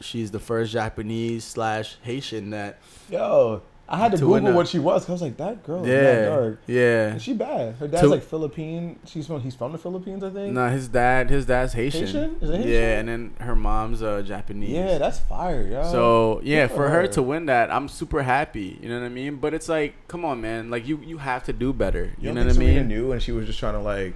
she's 0.00 0.30
the 0.30 0.40
first 0.40 0.72
Japanese 0.72 1.44
slash 1.44 1.96
Haitian 2.02 2.50
that 2.50 2.78
Yo, 3.08 3.62
I 3.88 3.98
had 3.98 4.12
to, 4.12 4.18
To 4.18 4.24
Google 4.24 4.54
what 4.54 4.68
she 4.68 4.78
was. 4.78 5.02
'cause 5.04 5.10
I 5.10 5.12
was 5.12 5.22
like, 5.22 5.36
that 5.36 5.64
girl 5.64 5.82
is 5.84 5.88
yeah 5.88 6.24
dark. 6.26 6.62
yeah. 6.66 7.08
And 7.08 7.20
she 7.20 7.34
bad. 7.34 7.74
Her 7.74 7.88
dad's 7.88 8.02
To- 8.02 8.08
like 8.08 8.22
Philippine. 8.22 8.98
She's 9.04 9.26
from. 9.26 9.40
He's 9.42 9.54
from 9.54 9.72
the 9.72 9.78
Philippines, 9.78 10.24
I 10.24 10.30
think. 10.30 10.54
No, 10.54 10.68
his 10.70 10.88
dad 10.88 11.28
his 11.28 11.44
dad's 11.44 11.74
Haitian. 11.74 12.06
Haitian? 12.06 12.36
Is 12.40 12.48
it 12.48 12.56
Haitian? 12.56 12.70
Yeah, 12.72 12.98
and 13.00 13.08
then 13.08 13.34
her 13.40 13.54
mom's 13.56 14.02
uh 14.02 14.22
Japanese. 14.22 14.70
Yeah, 14.70 14.96
that's 14.98 15.18
fire, 15.18 15.62
yo. 15.66 15.82
So 15.90 16.40
yeah, 16.42 16.68
for 16.68 16.74
for 16.76 16.88
her 16.88 17.00
her. 17.02 17.06
to 17.08 17.22
win 17.22 17.46
that, 17.46 17.70
I'm 17.70 17.88
super 17.88 18.22
happy. 18.22 18.78
You 18.80 18.88
know 18.88 18.98
what 19.00 19.04
I 19.06 19.10
mean? 19.10 19.36
But 19.36 19.52
it's 19.52 19.68
like, 19.68 19.94
come 20.08 20.24
on, 20.24 20.40
man. 20.40 20.70
Like 20.70 20.86
you, 20.88 20.98
you 21.04 21.18
have 21.18 21.44
to 21.44 21.52
do 21.52 21.72
better. 21.74 22.12
You, 22.18 22.28
you, 22.28 22.32
know 22.34 22.46
what 22.46 22.54
I 22.54 22.58
mean? 22.58 22.88
knew, 22.88 23.12
and 23.12 23.20
she 23.22 23.32
was 23.32 23.46
just 23.46 23.58
trying 23.58 23.74
to 23.74 23.80
like. 23.80 24.14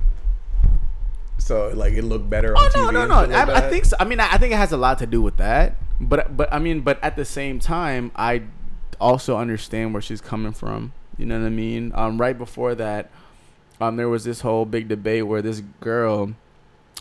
So 1.38 1.68
like 1.74 1.92
it 1.92 2.02
looked 2.02 2.30
better 2.30 2.54
Oh 2.56 2.64
on 2.64 2.92
no, 2.94 3.00
TV. 3.00 3.08
no, 3.08 3.26
no. 3.26 3.34
I, 3.36 3.66
I 3.66 3.68
think. 3.70 3.84
So. 3.84 3.96
I 4.00 4.04
mean, 4.04 4.20
I 4.20 4.32
I 4.32 4.38
think 4.38 4.52
it 4.52 4.56
has 4.56 4.72
a 4.72 4.76
lot 4.78 4.98
to 5.00 5.06
do 5.06 5.20
with 5.20 5.36
that. 5.36 5.76
But, 6.00 6.36
but 6.36 6.52
I 6.52 6.58
mean, 6.58 6.80
but 6.80 7.02
at 7.02 7.16
the 7.16 7.24
same 7.24 7.58
time, 7.58 8.10
I 8.16 8.42
also 9.00 9.36
understand 9.36 9.92
where 9.92 10.02
she's 10.02 10.20
coming 10.20 10.52
from. 10.52 10.92
You 11.18 11.26
know 11.26 11.40
what 11.40 11.46
I 11.46 11.50
mean? 11.50 11.92
Um, 11.94 12.20
right 12.20 12.36
before 12.36 12.74
that, 12.74 13.10
um, 13.80 13.96
there 13.96 14.08
was 14.08 14.24
this 14.24 14.40
whole 14.40 14.64
big 14.64 14.88
debate 14.88 15.26
where 15.26 15.40
this 15.42 15.60
girl, 15.80 16.32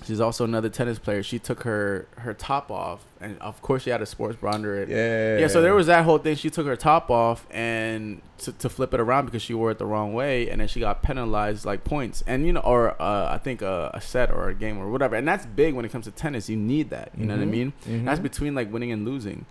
she's 0.05 0.19
also 0.21 0.43
another 0.45 0.69
tennis 0.69 0.99
player. 0.99 1.21
She 1.23 1.39
took 1.39 1.63
her 1.63 2.07
her 2.17 2.33
top 2.33 2.69
off, 2.71 3.05
and 3.21 3.37
of 3.39 3.61
course, 3.61 3.83
she 3.83 3.89
had 3.89 4.01
a 4.01 4.05
sports 4.05 4.37
bra 4.37 4.51
under 4.53 4.75
it. 4.81 4.89
Yeah. 4.89 5.39
Yeah, 5.39 5.47
so 5.47 5.61
there 5.61 5.73
was 5.73 5.87
that 5.87 6.03
whole 6.05 6.17
thing. 6.17 6.35
She 6.35 6.49
took 6.49 6.65
her 6.65 6.75
top 6.75 7.09
off 7.09 7.45
and 7.51 8.21
to, 8.39 8.51
to 8.53 8.69
flip 8.69 8.93
it 8.93 8.99
around 8.99 9.25
because 9.25 9.41
she 9.41 9.53
wore 9.53 9.71
it 9.71 9.77
the 9.79 9.85
wrong 9.85 10.13
way, 10.13 10.49
and 10.49 10.59
then 10.61 10.67
she 10.67 10.79
got 10.81 11.01
penalized 11.03 11.65
like 11.65 11.83
points, 11.83 12.23
and 12.27 12.45
you 12.45 12.53
know, 12.53 12.61
or 12.61 13.01
uh, 13.01 13.33
I 13.33 13.37
think 13.37 13.61
a, 13.61 13.91
a 13.93 14.01
set 14.01 14.31
or 14.31 14.49
a 14.49 14.53
game 14.53 14.77
or 14.77 14.89
whatever. 14.89 15.15
And 15.15 15.27
that's 15.27 15.45
big 15.45 15.73
when 15.73 15.85
it 15.85 15.91
comes 15.91 16.05
to 16.05 16.11
tennis. 16.11 16.49
You 16.49 16.57
need 16.57 16.89
that. 16.89 17.11
You 17.17 17.25
know 17.25 17.35
what 17.35 17.41
I 17.43 17.45
Mhm, 17.45 17.49
mean? 17.49 17.73
That's 18.05 18.19
mhm. 18.19 18.23
between 18.23 18.55
like 18.55 18.71
winning 18.71 18.91
and 18.91 19.05
losing. 19.05 19.45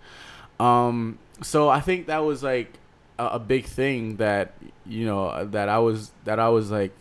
Um, 0.59 1.17
so 1.41 1.69
I 1.69 1.79
think 1.81 2.07
that 2.07 2.19
was 2.19 2.43
like 2.43 2.73
a, 3.19 3.25
a 3.27 3.39
big 3.39 3.65
thing 3.65 4.17
that 4.17 4.53
you 4.85 5.05
know 5.05 5.45
that 5.45 5.69
I 5.69 5.79
was 5.79 6.11
that 6.25 6.39
I 6.39 6.49
was 6.49 6.71
like 6.71 6.91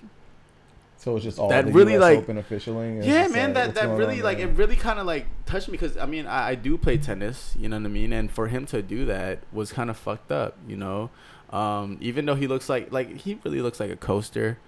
So 0.96 1.16
it's 1.16 1.24
just 1.24 1.38
all 1.38 1.48
that 1.50 1.66
really, 1.72 1.94
US 1.96 2.00
like- 2.00 2.18
Open 2.18 2.42
officialing. 2.42 3.04
yeah, 3.04 3.28
man, 3.28 3.52
like, 3.54 3.54
that 3.54 3.74
that 3.74 3.96
really 3.96 4.22
like 4.22 4.38
there? 4.38 4.48
it 4.48 4.56
really 4.56 4.76
kind 4.76 4.98
of 4.98 5.06
like 5.06 5.26
touched 5.46 5.68
me 5.68 5.72
because 5.72 5.96
I 5.96 6.06
mean 6.06 6.26
I, 6.26 6.50
I 6.50 6.54
do 6.54 6.78
play 6.78 6.96
tennis, 6.98 7.54
you 7.58 7.68
know 7.68 7.76
what 7.78 7.86
I 7.86 7.88
mean, 7.90 8.12
and 8.12 8.30
for 8.30 8.48
him 8.48 8.66
to 8.66 8.82
do 8.82 9.04
that 9.06 9.40
was 9.52 9.72
kind 9.72 9.90
of 9.90 9.96
fucked 9.96 10.32
up, 10.32 10.56
you 10.66 10.76
know. 10.76 11.10
Um, 11.50 11.98
even 12.00 12.24
though 12.26 12.34
he 12.34 12.46
looks 12.46 12.68
like 12.68 12.90
like 12.92 13.16
he 13.18 13.38
really 13.44 13.60
looks 13.60 13.78
like 13.78 13.90
a 13.90 13.96
coaster, 13.96 14.58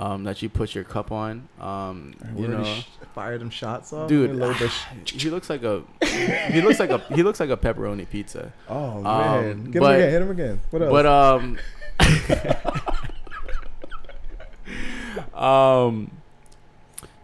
um, 0.00 0.24
that 0.24 0.40
you 0.40 0.48
put 0.48 0.74
your 0.74 0.82
cup 0.84 1.12
on, 1.12 1.46
um, 1.60 2.14
you 2.34 2.48
know, 2.48 2.64
sh- 2.64 2.84
fire 3.14 3.36
them 3.36 3.50
shots 3.50 3.92
off. 3.92 4.08
dude, 4.08 4.30
sh- 5.04 5.12
he 5.22 5.28
looks 5.28 5.50
like 5.50 5.62
a 5.62 5.82
he 6.50 6.62
looks 6.62 6.80
like 6.80 6.88
a 6.90 6.98
he 7.14 7.22
looks 7.22 7.38
like 7.38 7.50
a 7.50 7.56
pepperoni 7.56 8.08
pizza. 8.08 8.50
oh 8.68 9.02
man, 9.02 9.50
um, 9.50 9.70
get 9.70 9.80
but- 9.80 10.00
him 10.00 10.00
again. 10.00 10.10
Hit 10.10 10.22
him 10.22 10.30
again. 10.30 10.60
What 10.70 10.82
else? 10.82 10.90
But 10.90 11.06
um, 11.06 11.58
um, 15.34 16.10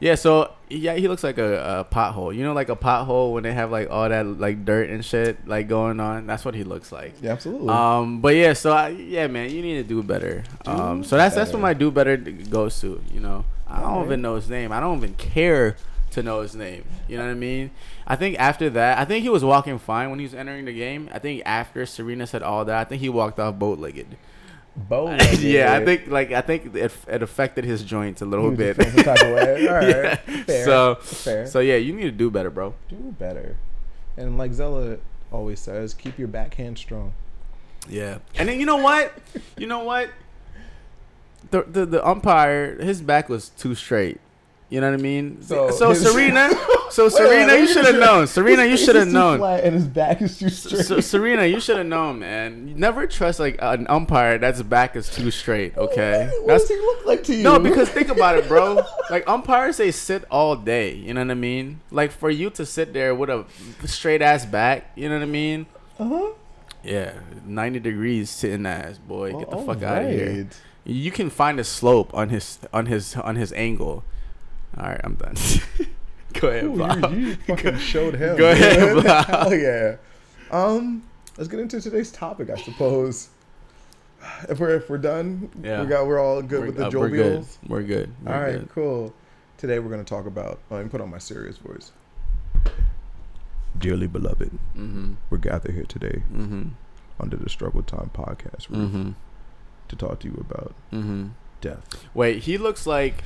yeah. 0.00 0.14
So 0.14 0.52
yeah, 0.68 0.94
he 0.94 1.09
looks 1.09 1.22
like 1.22 1.38
a, 1.38 1.80
a 1.80 1.94
pothole. 1.94 2.35
You 2.35 2.42
know, 2.42 2.52
like 2.52 2.68
a 2.68 2.76
pothole 2.76 3.32
when 3.32 3.42
they 3.42 3.52
have 3.52 3.70
like 3.70 3.88
all 3.90 4.09
that 4.09 4.26
like 4.26 4.64
dirt 4.64 4.90
and 4.90 5.04
shit 5.04 5.46
like 5.46 5.68
going 5.68 6.00
on. 6.00 6.26
That's 6.26 6.44
what 6.44 6.54
he 6.54 6.64
looks 6.64 6.92
like. 6.92 7.14
yeah, 7.22 7.32
absolutely. 7.32 7.68
Um, 7.68 8.20
but 8.20 8.35
yeah, 8.35 8.52
so 8.52 8.72
I, 8.72 8.88
yeah, 8.88 9.26
man, 9.26 9.50
you 9.50 9.62
need 9.62 9.76
to 9.76 9.85
do 9.85 10.02
better. 10.02 10.44
Um, 10.66 11.04
so 11.04 11.16
that's 11.16 11.35
that's 11.35 11.52
what 11.52 11.62
my 11.62 11.74
do 11.74 11.90
better 11.90 12.16
goes 12.16 12.80
to. 12.80 13.02
You 13.12 13.20
know, 13.20 13.44
I 13.68 13.80
don't 13.80 13.90
Alright. 13.90 14.06
even 14.06 14.22
know 14.22 14.35
his 14.37 14.50
name. 14.50 14.72
I 14.72 14.80
don't 14.80 14.98
even 14.98 15.14
care 15.14 15.76
to 16.12 16.22
know 16.22 16.40
his 16.40 16.54
name. 16.54 16.85
You 17.09 17.18
know 17.18 17.24
what 17.24 17.30
I 17.30 17.35
mean? 17.35 17.70
I 18.06 18.16
think 18.16 18.38
after 18.38 18.70
that, 18.70 18.98
I 18.98 19.04
think 19.04 19.22
he 19.22 19.28
was 19.28 19.44
walking 19.44 19.78
fine 19.78 20.11
when 20.11 20.18
he 20.18 20.24
was 20.24 20.35
entering 20.35 20.64
the 20.64 20.72
game. 20.72 21.09
I 21.12 21.18
think 21.18 21.42
after 21.44 21.85
Serena 21.87 22.26
said 22.26 22.42
all 22.42 22.64
that, 22.64 22.78
I 22.78 22.85
think 22.85 23.00
he 23.00 23.09
walked 23.09 23.38
off 23.38 23.56
boat 23.56 23.78
legged. 23.78 24.16
Yeah, 25.40 25.74
I 25.74 25.84
think 25.84 26.08
like 26.08 26.32
I 26.32 26.40
think 26.42 26.74
it, 26.74 26.92
it 27.08 27.22
affected 27.22 27.64
his 27.64 27.82
joints 27.82 28.22
a 28.22 28.26
little 28.26 28.50
bit. 28.50 28.76
some 28.76 28.90
type 29.04 29.22
of 29.22 29.34
way. 29.34 29.66
All 29.68 29.74
right, 29.74 29.88
Yeah. 29.88 30.16
fair. 30.44 30.64
So 30.64 30.94
fair. 30.96 31.46
so 31.46 31.60
yeah, 31.60 31.76
you 31.76 31.92
need 31.94 32.04
to 32.04 32.10
do 32.10 32.30
better, 32.30 32.50
bro. 32.50 32.74
do 32.88 32.96
better. 33.18 33.56
And 34.16 34.38
like 34.38 34.52
Zella 34.52 34.98
always 35.32 35.60
says, 35.60 35.92
keep 35.94 36.18
your 36.18 36.28
backhand 36.28 36.78
strong. 36.78 37.12
Yeah. 37.88 38.18
And 38.36 38.48
then 38.48 38.58
you 38.60 38.66
know 38.66 38.76
what? 38.78 39.12
You 39.56 39.66
know 39.66 39.80
what? 39.84 40.10
The 41.50 41.62
the, 41.62 41.86
the 41.86 42.06
umpire, 42.06 42.76
his 42.82 43.00
back 43.00 43.28
was 43.28 43.48
too 43.50 43.74
straight. 43.74 44.20
You 44.68 44.81
know 44.81 44.90
what 44.90 44.98
I 44.98 45.02
mean? 45.02 45.42
So 45.42 45.70
So, 45.70 45.94
Serena, 45.94 46.50
so 46.90 47.09
Serena, 47.09 47.55
you 47.55 47.68
should 47.68 47.85
have 47.85 48.00
known. 48.00 48.26
Serena, 48.26 48.64
you 48.64 48.76
should 48.76 48.96
have 48.96 49.05
face 49.05 49.09
is 49.09 49.12
too 49.12 49.18
known. 49.18 49.38
flat 49.38 49.62
and 49.62 49.74
his 49.74 49.85
back 49.87 50.20
is 50.22 50.38
too 50.38 50.48
straight. 50.48 50.85
So, 50.85 50.98
Serena, 51.00 51.46
you 51.46 51.61
should 51.61 51.76
have 51.76 51.87
known, 51.87 52.18
man. 52.18 52.66
You 52.66 52.74
never 52.74 53.07
trust 53.07 53.38
like 53.38 53.57
an 53.61 53.87
umpire 53.88 54.38
that's 54.38 54.62
back 54.62 54.96
is 54.96 55.09
too 55.09 55.31
straight. 55.31 55.76
Okay, 55.76 56.26
What, 56.33 56.46
what 56.46 56.59
does 56.59 56.68
he 56.68 56.74
look 56.76 57.07
like 57.07 57.22
to 57.24 57.35
you? 57.37 57.44
no, 57.44 57.61
because 57.61 57.88
think 57.90 58.09
about 58.09 58.38
it, 58.38 58.48
bro. 58.48 58.83
Like 59.11 59.22
umpires, 59.29 59.76
they 59.76 59.92
sit 59.92 60.24
all 60.33 60.57
day. 60.57 60.94
You 60.94 61.14
know 61.14 61.20
what 61.20 61.31
I 61.31 61.35
mean? 61.35 61.79
Like 61.92 62.11
for 62.11 62.29
you 62.29 62.50
to 62.50 62.66
sit 62.66 62.92
there 62.92 63.14
with 63.14 63.31
a 63.31 63.44
straight 63.85 64.20
ass 64.20 64.44
back, 64.44 64.90
you 64.96 65.09
know 65.09 65.14
what 65.14 65.22
I 65.22 65.26
mean? 65.26 65.66
uh 66.00 66.09
huh. 66.09 66.31
Yeah, 66.83 67.12
ninety 67.44 67.79
degrees 67.79 68.31
sitting 68.31 68.66
ass, 68.66 68.98
boy. 68.98 69.33
Get 69.33 69.48
the 69.50 69.57
All 69.57 69.64
fuck 69.66 69.83
out 69.83 70.02
of 70.02 70.11
here. 70.11 70.48
You 70.85 71.11
can 71.12 71.31
find 71.31 71.59
a 71.61 71.64
slope 71.64 72.12
on 72.14 72.31
his 72.31 72.59
on 72.72 72.87
his 72.87 73.14
on 73.16 73.37
his 73.37 73.52
angle. 73.52 74.02
All 74.78 74.84
right, 74.88 75.00
I'm 75.04 75.14
done. 75.14 75.34
Go 76.34 76.48
ahead, 76.48 76.64
Ooh, 76.64 76.76
Bob. 76.76 77.12
you, 77.12 77.18
you 77.18 77.36
fucking 77.36 77.78
showed 77.78 78.14
him. 78.14 78.36
Go 78.36 78.50
ahead. 78.50 79.02
Bob. 79.04 79.26
Hell 79.26 79.54
yeah. 79.54 79.96
Um, 80.50 81.02
let's 81.38 81.48
get 81.48 81.60
into 81.60 81.80
today's 81.80 82.12
topic, 82.12 82.50
I 82.50 82.56
suppose. 82.60 83.30
If 84.48 84.58
we're 84.60 84.76
if 84.76 84.90
we're 84.90 84.98
done, 84.98 85.48
Yeah. 85.62 85.80
we 85.82 85.86
got 85.86 86.06
we're 86.06 86.18
all 86.18 86.42
good 86.42 86.60
We're, 86.60 86.66
with 86.66 86.76
the 86.76 86.86
uh, 86.88 86.90
we're 86.90 87.08
good. 87.08 87.46
We're 87.66 87.82
good. 87.82 88.12
We're 88.22 88.34
All 88.34 88.40
right, 88.40 88.58
good. 88.58 88.68
cool. 88.74 89.14
Today 89.56 89.78
we're 89.78 89.88
gonna 89.90 90.04
talk 90.04 90.26
about. 90.26 90.58
Let 90.68 90.82
me 90.84 90.90
put 90.90 91.00
on 91.00 91.10
my 91.10 91.18
serious 91.18 91.56
voice. 91.58 91.92
Dearly 93.78 94.06
beloved, 94.06 94.50
Mm-hmm. 94.76 95.14
we're 95.30 95.38
gathered 95.38 95.72
here 95.74 95.84
today 95.84 96.22
Mm-hmm. 96.32 96.68
under 97.20 97.36
the 97.36 97.48
Struggle 97.48 97.82
Time 97.82 98.10
podcast 98.14 98.68
Mm-hmm. 98.68 99.10
to 99.88 99.96
talk 99.96 100.20
to 100.20 100.28
you 100.28 100.36
about 100.40 100.74
Mm-hmm. 100.92 101.28
Death. 101.60 101.80
Wait, 102.14 102.42
he 102.44 102.58
looks 102.58 102.86
like 102.86 103.22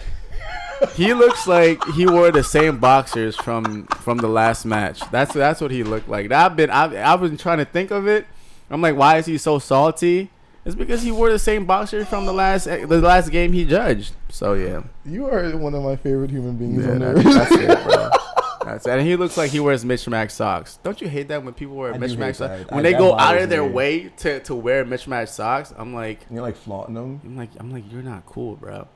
he 0.94 1.12
looks 1.12 1.46
like 1.46 1.82
he 1.94 2.06
wore 2.06 2.30
the 2.30 2.42
same 2.44 2.78
boxers 2.78 3.36
from 3.36 3.86
from 3.86 4.18
the 4.18 4.28
last 4.28 4.64
match. 4.64 5.00
That's 5.10 5.32
that's 5.34 5.60
what 5.60 5.70
he 5.70 5.82
looked 5.82 6.08
like. 6.08 6.30
I've 6.32 6.56
been 6.56 6.70
I've, 6.70 6.94
I've 6.94 7.20
been 7.20 7.36
trying 7.36 7.58
to 7.58 7.64
think 7.64 7.90
of 7.90 8.06
it. 8.06 8.26
I'm 8.70 8.80
like, 8.80 8.96
why 8.96 9.18
is 9.18 9.26
he 9.26 9.36
so 9.38 9.58
salty? 9.58 10.30
It's 10.64 10.74
because 10.74 11.02
he 11.02 11.10
wore 11.10 11.30
the 11.30 11.38
same 11.38 11.64
boxers 11.64 12.06
from 12.06 12.26
the 12.26 12.32
last 12.32 12.66
eh, 12.66 12.84
the 12.86 13.00
last 13.00 13.30
game 13.30 13.52
he 13.52 13.64
judged. 13.64 14.12
So 14.28 14.54
yeah, 14.54 14.82
You 15.04 15.26
are 15.26 15.56
one 15.56 15.74
of 15.74 15.82
my 15.82 15.96
favorite 15.96 16.30
human 16.30 16.56
beings 16.56 16.84
yeah 16.84 16.92
on 16.92 16.98
that- 17.00 17.16
earth. 17.16 18.26
that's 18.72 18.84
it, 18.84 18.88
bro. 18.88 18.92
That's 18.92 18.96
it. 18.96 18.98
And 19.00 19.08
he 19.08 19.16
looks 19.16 19.36
like 19.36 19.50
he 19.50 19.60
wears 19.60 19.84
mismatched 19.84 20.32
socks. 20.32 20.78
Don't 20.82 21.00
you 21.00 21.08
hate 21.08 21.28
that 21.28 21.44
when 21.44 21.54
people 21.54 21.76
wear 21.76 21.90
I 21.90 21.92
do 21.94 22.00
hate 22.00 22.08
mismatched 22.08 22.38
socks? 22.38 22.70
When 22.70 22.80
I- 22.80 22.82
they 22.90 22.92
go 22.98 23.16
out 23.18 23.36
of 23.38 23.48
their 23.50 23.64
me. 23.64 23.70
way 23.70 24.08
to, 24.18 24.40
to 24.40 24.54
wear 24.54 24.84
mismatched 24.84 25.32
socks, 25.32 25.72
I'm 25.76 25.94
like, 25.94 26.20
You're 26.30 26.42
like 26.42 26.56
flaunting 26.56 26.94
them. 26.94 27.20
I'm 27.24 27.36
like, 27.36 27.50
I'm 27.58 27.70
like, 27.72 27.84
you're 27.92 28.02
not 28.02 28.26
cool, 28.26 28.56
bro. 28.56 28.88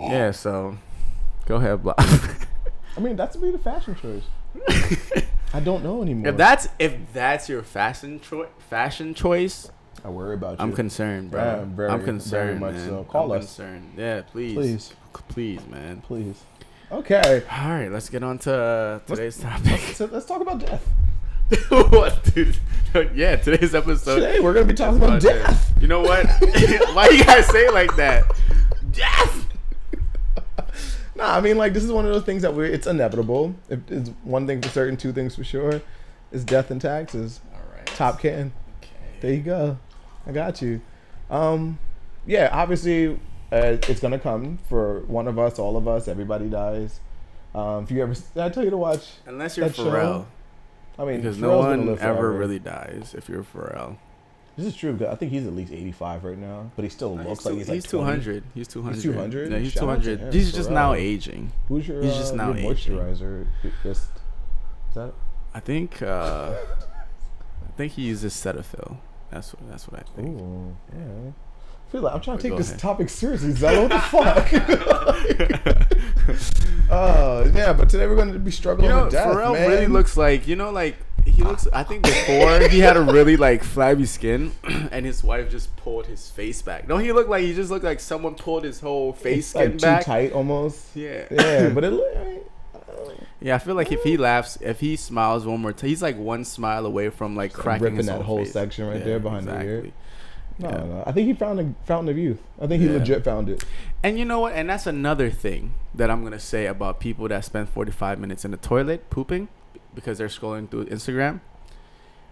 Yeah. 0.00 0.30
So, 0.32 0.76
go 1.46 1.56
ahead, 1.56 1.82
Block. 1.82 1.96
I 2.96 3.00
mean, 3.00 3.16
that's 3.16 3.36
be 3.36 3.50
the 3.50 3.58
fashion 3.58 3.96
choice. 3.96 4.22
I 5.52 5.60
don't 5.60 5.82
know 5.84 6.02
anymore. 6.02 6.28
if 6.28 6.36
that's 6.36 6.68
if 6.78 6.94
that's 7.12 7.48
your 7.48 7.62
fashion 7.62 8.20
choice, 8.20 8.48
fashion 8.70 9.14
choice, 9.14 9.70
I 10.04 10.08
worry 10.08 10.34
about 10.34 10.58
you. 10.58 10.64
I'm 10.64 10.72
concerned, 10.72 11.30
bro. 11.30 11.40
Yeah, 11.40 11.54
very- 11.64 11.90
I'm 11.90 11.98
very 11.98 12.04
concerned, 12.04 12.60
much 12.60 12.74
man. 12.74 12.88
so. 12.88 13.04
Call 13.04 13.32
I'm 13.32 13.38
us. 13.38 13.44
concerned. 13.46 13.94
Yeah, 13.96 14.22
please, 14.22 14.54
Please, 14.54 14.92
please, 15.28 15.66
man. 15.68 16.00
please. 16.02 16.42
Okay. 16.94 17.42
All 17.50 17.70
right, 17.70 17.90
let's 17.90 18.08
get 18.08 18.22
on 18.22 18.38
to 18.38 18.54
uh, 18.54 18.98
today's 19.00 19.36
topic. 19.38 19.80
So 19.94 20.08
let's 20.12 20.26
talk 20.26 20.40
about 20.40 20.60
death. 20.60 20.88
what, 21.68 22.22
dude? 22.32 22.56
yeah, 23.16 23.34
today's 23.34 23.74
episode. 23.74 24.20
Today 24.20 24.38
we're 24.38 24.54
gonna 24.54 24.66
be 24.66 24.74
talking 24.74 24.98
about 24.98 25.08
about 25.08 25.22
death. 25.22 25.76
it. 25.76 25.82
You 25.82 25.88
know 25.88 26.02
what? 26.02 26.24
Why 26.94 27.08
you 27.08 27.24
guys 27.24 27.48
say 27.48 27.66
it 27.66 27.74
like 27.74 27.96
that? 27.96 28.24
Death. 28.92 29.44
Nah, 31.16 31.36
I 31.36 31.40
mean 31.40 31.58
like 31.58 31.72
this 31.72 31.82
is 31.82 31.90
one 31.90 32.06
of 32.06 32.12
those 32.12 32.22
things 32.22 32.42
that 32.42 32.54
we 32.54 32.68
it's 32.68 32.86
inevitable. 32.86 33.56
If 33.68 33.80
it's 33.90 34.10
one 34.22 34.46
thing 34.46 34.62
for 34.62 34.68
certain, 34.68 34.96
two 34.96 35.12
things 35.12 35.34
for 35.34 35.42
sure, 35.42 35.82
is 36.30 36.44
death 36.44 36.70
and 36.70 36.80
taxes. 36.80 37.40
All 37.52 37.76
right. 37.76 37.86
Top 37.86 38.20
can. 38.20 38.52
Okay. 38.78 39.18
There 39.20 39.32
you 39.32 39.42
go. 39.42 39.78
I 40.28 40.32
got 40.32 40.62
you. 40.62 40.80
Um, 41.28 41.80
yeah, 42.24 42.50
obviously, 42.52 43.18
uh, 43.54 43.76
it's 43.88 44.00
gonna 44.00 44.18
come 44.18 44.58
for 44.68 45.00
one 45.00 45.28
of 45.28 45.38
us, 45.38 45.58
all 45.58 45.76
of 45.76 45.86
us. 45.88 46.08
Everybody 46.08 46.48
dies. 46.48 47.00
Um, 47.54 47.84
if 47.84 47.90
you 47.90 48.02
ever, 48.02 48.14
did 48.14 48.38
I 48.42 48.48
tell 48.48 48.64
you 48.64 48.70
to 48.70 48.76
watch? 48.76 49.12
Unless 49.26 49.56
you're 49.56 49.68
That 49.68 49.76
show? 49.76 49.84
Pharrell, 49.84 50.26
I 50.98 51.04
mean, 51.04 51.16
because 51.20 51.38
no 51.38 51.50
Pharrell's 51.50 51.64
gonna 51.64 51.76
one 51.78 51.88
ever 51.90 51.98
forever. 51.98 52.32
really 52.32 52.58
dies 52.58 53.14
if 53.16 53.28
you're 53.28 53.44
Pharrell. 53.44 53.96
This 54.56 54.66
is 54.66 54.76
true. 54.76 54.96
I 55.08 55.14
think 55.16 55.32
he's 55.32 55.46
at 55.48 55.52
least 55.54 55.72
85 55.72 56.22
right 56.24 56.38
now, 56.38 56.70
but 56.76 56.84
he 56.84 56.88
still 56.88 57.16
Nah, 57.16 57.24
looks 57.24 57.40
he's 57.40 57.46
like 57.46 57.52
two- 57.54 57.58
he's 57.58 57.68
like 57.68 57.74
he's 57.74 57.84
20. 57.90 58.04
200. 58.04 58.42
He's 58.54 58.68
200. 58.68 59.02
200? 59.02 59.50
Yeah, 59.52 59.58
he's 59.58 59.72
Shout 59.72 59.80
200. 59.82 60.20
him, 60.20 60.32
He's 60.32 60.52
just 60.52 60.68
real. 60.68 60.74
now 60.78 60.94
aging. 60.94 61.52
Who's 61.68 61.88
your, 61.88 62.02
He's 62.02 62.14
just 62.14 62.34
uh, 62.34 62.36
now 62.36 62.52
your 62.54 62.72
aging. 62.72 62.96
moisturizer? 62.96 63.46
Just, 63.82 64.02
is 64.88 64.94
that 64.94 65.12
I 65.54 65.60
think. 65.60 66.02
Uh, 66.02 66.54
I 67.68 67.76
think 67.76 67.92
he 67.94 68.02
uses 68.02 68.32
Cetaphil. 68.34 68.96
That's 69.30 69.52
what. 69.54 69.68
That's 69.68 69.88
what 69.88 70.00
I 70.00 70.04
think. 70.16 70.40
Ooh, 70.40 70.76
yeah. 70.96 71.32
Feel 71.94 72.02
like 72.02 72.14
I'm 72.16 72.20
trying 72.22 72.38
to 72.38 72.42
take 72.42 72.50
go 72.50 72.58
this 72.58 72.70
ahead. 72.70 72.80
topic 72.80 73.08
seriously. 73.08 73.52
Zello, 73.52 73.88
what 73.88 73.92
the 73.92 74.00
fuck? 74.00 74.52
uh, 76.90 77.48
yeah, 77.54 77.72
but 77.72 77.88
today 77.88 78.08
we're 78.08 78.16
going 78.16 78.32
to 78.32 78.38
be 78.40 78.50
struggling 78.50 78.90
You 78.90 78.96
know, 78.96 79.04
with 79.04 79.12
death, 79.12 79.28
Pharrell 79.28 79.52
man. 79.52 79.70
really 79.70 79.86
looks 79.86 80.16
like 80.16 80.48
you 80.48 80.56
know, 80.56 80.72
like 80.72 80.96
he 81.24 81.44
looks. 81.44 81.68
I 81.72 81.84
think 81.84 82.02
before 82.02 82.66
he 82.68 82.80
had 82.80 82.96
a 82.96 83.00
really 83.00 83.36
like 83.36 83.62
flabby 83.62 84.06
skin, 84.06 84.50
and 84.90 85.06
his 85.06 85.22
wife 85.22 85.48
just 85.52 85.76
pulled 85.76 86.06
his 86.06 86.28
face 86.30 86.62
back. 86.62 86.88
No, 86.88 86.98
he 86.98 87.12
looked 87.12 87.30
like 87.30 87.44
he 87.44 87.54
just 87.54 87.70
looked 87.70 87.84
like 87.84 88.00
someone 88.00 88.34
pulled 88.34 88.64
his 88.64 88.80
whole 88.80 89.12
face 89.12 89.38
It's, 89.38 89.46
skin 89.50 89.70
like 89.74 89.80
back. 89.80 90.00
too 90.00 90.04
tight 90.06 90.32
almost. 90.32 90.96
Yeah, 90.96 91.26
Yeah, 91.30 91.68
but 91.68 91.84
it. 91.84 91.90
look- 91.92 92.16
I 92.16 92.24
mean, 92.24 92.40
uh, 92.74 92.80
yeah. 93.40 93.54
I 93.54 93.58
feel 93.58 93.76
like 93.76 93.92
if 93.92 94.02
he 94.02 94.16
laughs, 94.16 94.58
if 94.60 94.80
he 94.80 94.96
smiles 94.96 95.46
one 95.46 95.60
more 95.60 95.72
time, 95.72 95.90
he's 95.90 96.02
like 96.02 96.18
one 96.18 96.44
smile 96.44 96.86
away 96.86 97.10
from 97.10 97.36
like 97.36 97.52
cracking 97.52 97.84
ripping 97.84 98.06
that 98.06 98.22
whole 98.22 98.38
face. 98.38 98.52
section 98.52 98.88
right 98.88 99.04
there 99.04 99.20
behind 99.20 99.46
the 99.46 99.62
ear. 99.62 99.92
No, 100.58 100.68
Yeah. 100.68 100.76
no, 100.84 101.02
I 101.06 101.12
think 101.12 101.26
he 101.26 101.34
found 101.34 101.58
a 101.60 101.74
fountain 101.84 102.08
of 102.10 102.18
youth. 102.18 102.40
I 102.60 102.66
think 102.66 102.80
he 102.80 102.86
Yeah. 102.88 102.94
legit 102.98 103.24
found 103.24 103.48
it. 103.48 103.64
And 104.02 104.18
you 104.18 104.24
know 104.24 104.40
what? 104.40 104.52
And 104.54 104.68
that's 104.70 104.86
another 104.86 105.30
thing 105.30 105.74
that 105.94 106.10
I'm 106.10 106.22
gonna 106.22 106.38
say 106.38 106.66
about 106.66 107.00
people 107.00 107.26
that 107.28 107.44
spend 107.44 107.68
45 107.68 108.18
minutes 108.20 108.44
in 108.44 108.50
the 108.52 108.56
toilet 108.56 109.10
pooping 109.10 109.48
because 109.94 110.18
they're 110.18 110.28
scrolling 110.28 110.68
through 110.70 110.84
Instagram. 110.86 111.40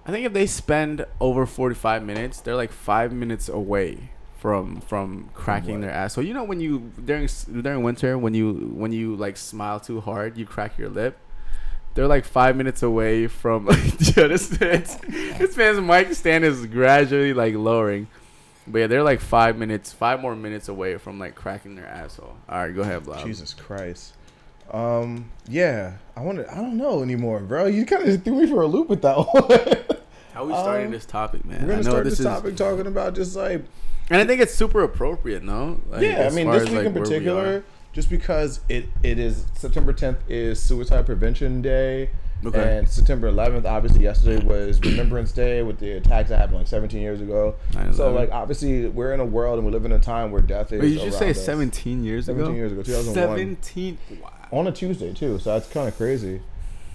I 0.06 0.10
think 0.10 0.26
if 0.26 0.32
they 0.32 0.46
spend 0.46 1.04
over 1.20 1.46
45 1.46 2.04
minutes, 2.04 2.40
they're 2.40 2.56
like 2.56 2.72
five 2.72 3.12
minutes 3.12 3.48
away 3.48 4.10
from 4.36 4.80
from 4.80 5.30
cracking 5.34 5.74
what? 5.74 5.80
their 5.82 5.90
ass. 5.92 6.12
So 6.14 6.20
you 6.20 6.34
know 6.34 6.42
when 6.42 6.60
you 6.60 6.90
during 7.04 7.28
during 7.60 7.82
winter 7.84 8.18
when 8.18 8.34
you 8.34 8.72
when 8.74 8.90
you 8.92 9.14
like 9.14 9.36
smile 9.36 9.78
too 9.78 10.00
hard, 10.00 10.36
you 10.36 10.44
crack 10.46 10.76
your 10.78 10.88
lip. 10.88 11.16
They're 11.94 12.08
like 12.08 12.24
five 12.24 12.56
minutes 12.56 12.82
away 12.82 13.26
from. 13.26 13.66
yeah, 14.16 14.26
this 14.28 14.58
man's 14.58 14.96
this 14.96 15.56
man's 15.56 15.80
mic 15.80 16.14
stand 16.14 16.44
is 16.44 16.66
gradually 16.66 17.34
like 17.34 17.54
lowering. 17.54 18.08
But 18.66 18.78
yeah, 18.78 18.86
they're 18.86 19.02
like 19.02 19.20
five 19.20 19.56
minutes, 19.58 19.92
five 19.92 20.20
more 20.20 20.36
minutes 20.36 20.68
away 20.68 20.96
from 20.96 21.18
like 21.18 21.34
cracking 21.34 21.74
their 21.74 21.86
asshole. 21.86 22.36
All 22.48 22.58
right, 22.58 22.74
go 22.74 22.82
ahead, 22.82 23.04
Blob. 23.04 23.24
Jesus 23.26 23.54
Christ. 23.54 24.14
Um, 24.70 25.30
yeah, 25.48 25.94
I 26.16 26.22
want 26.22 26.38
to. 26.38 26.50
I 26.50 26.56
don't 26.56 26.76
know 26.76 27.02
anymore, 27.02 27.40
bro. 27.40 27.66
You 27.66 27.84
kind 27.84 28.08
of 28.08 28.22
threw 28.22 28.40
me 28.40 28.46
for 28.46 28.62
a 28.62 28.66
loop 28.66 28.88
with 28.88 29.02
that 29.02 29.16
one. 29.32 29.98
How 30.32 30.46
we 30.46 30.54
starting 30.54 30.86
Um, 30.86 30.92
this 30.92 31.04
topic, 31.04 31.44
man? 31.44 31.66
We're 31.66 31.72
I 31.72 31.76
gonna 31.76 31.76
know 31.76 31.90
start 31.90 32.04
this 32.04 32.12
this 32.12 32.20
is, 32.20 32.26
topic 32.26 32.56
talking 32.56 32.86
about 32.86 33.14
just 33.14 33.36
like 33.36 33.64
and 34.10 34.20
I 34.20 34.24
think 34.24 34.40
it's 34.40 34.54
super 34.54 34.82
appropriate, 34.82 35.42
no? 35.42 35.80
Like, 35.88 36.02
yeah. 36.02 36.28
I 36.30 36.34
mean, 36.34 36.50
this 36.50 36.64
week 36.64 36.72
like, 36.72 36.86
in 36.86 36.92
where 36.94 37.02
we 37.02 37.08
particular, 37.08 37.56
are. 37.56 37.64
Just 37.92 38.08
because 38.10 38.60
it 38.68 38.86
it 39.02 39.18
is 39.18 39.46
September 39.54 39.92
10th 39.92 40.18
is 40.28 40.60
Suicide 40.62 41.06
Prevention 41.06 41.62
Day. 41.62 42.10
Okay. 42.44 42.78
And 42.78 42.88
September 42.88 43.30
11th, 43.30 43.66
obviously, 43.66 44.02
yesterday 44.02 44.44
was 44.44 44.80
Remembrance 44.80 45.30
Day 45.30 45.62
with 45.62 45.78
the 45.78 45.92
attacks 45.92 46.28
that 46.30 46.38
happened 46.38 46.58
like 46.58 46.66
17 46.66 47.00
years 47.00 47.20
ago. 47.20 47.54
9/11. 47.70 47.94
So, 47.94 48.12
like, 48.12 48.32
obviously, 48.32 48.88
we're 48.88 49.14
in 49.14 49.20
a 49.20 49.24
world 49.24 49.58
and 49.58 49.66
we 49.66 49.72
live 49.72 49.84
in 49.84 49.92
a 49.92 50.00
time 50.00 50.32
where 50.32 50.42
death 50.42 50.72
is. 50.72 50.82
Wait, 50.82 50.88
did 50.88 50.98
you 50.98 51.04
just 51.06 51.20
say 51.20 51.30
us. 51.30 51.44
17 51.44 52.02
years 52.02 52.28
ago? 52.28 52.38
17 52.38 52.56
years 52.56 52.72
ago, 52.72 52.82
2001. 52.82 53.14
17. 53.14 53.98
Wow. 54.20 54.30
on 54.50 54.66
a 54.66 54.72
Tuesday 54.72 55.12
too, 55.12 55.38
so 55.38 55.52
that's 55.52 55.68
kind 55.68 55.86
of 55.86 55.96
crazy. 55.96 56.40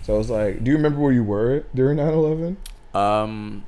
So 0.04 0.20
it's 0.20 0.30
like, 0.30 0.64
do 0.66 0.70
you 0.70 0.76
remember 0.76 1.00
where 1.00 1.14
you 1.14 1.24
were 1.24 1.64
during 1.74 1.98
9/11? 1.98 2.58
Um, 2.94 3.64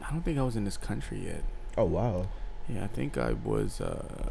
I 0.00 0.10
don't 0.10 0.22
think 0.22 0.38
I 0.38 0.42
was 0.42 0.56
in 0.56 0.64
this 0.64 0.78
country 0.78 1.18
yet. 1.26 1.42
Oh 1.76 1.84
wow, 1.84 2.28
Yeah, 2.68 2.84
I 2.84 2.86
think 2.86 3.18
I 3.18 3.32
was 3.34 3.82
uh 3.82 4.30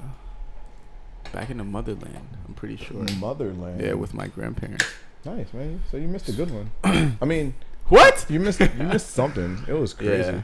back 1.34 1.50
in 1.50 1.58
the 1.58 1.64
motherland. 1.66 2.28
I'm 2.48 2.54
pretty 2.54 2.78
sure. 2.78 3.04
motherland. 3.20 3.82
Yeah, 3.82 3.94
with 3.94 4.14
my 4.14 4.28
grandparents. 4.28 4.86
nice 5.26 5.54
man. 5.54 5.82
So 5.92 5.98
you 5.98 6.08
missed 6.08 6.30
a 6.30 6.34
good 6.34 6.50
one. 6.52 6.72
I 7.22 7.26
mean, 7.26 7.54
What? 7.90 8.26
you 8.30 8.40
missed 8.40 8.62
you 8.62 8.70
missed 8.84 9.10
something. 9.12 9.60
It 9.68 9.74
was 9.74 9.94
crazy. 9.94 10.32
Yeah. 10.32 10.42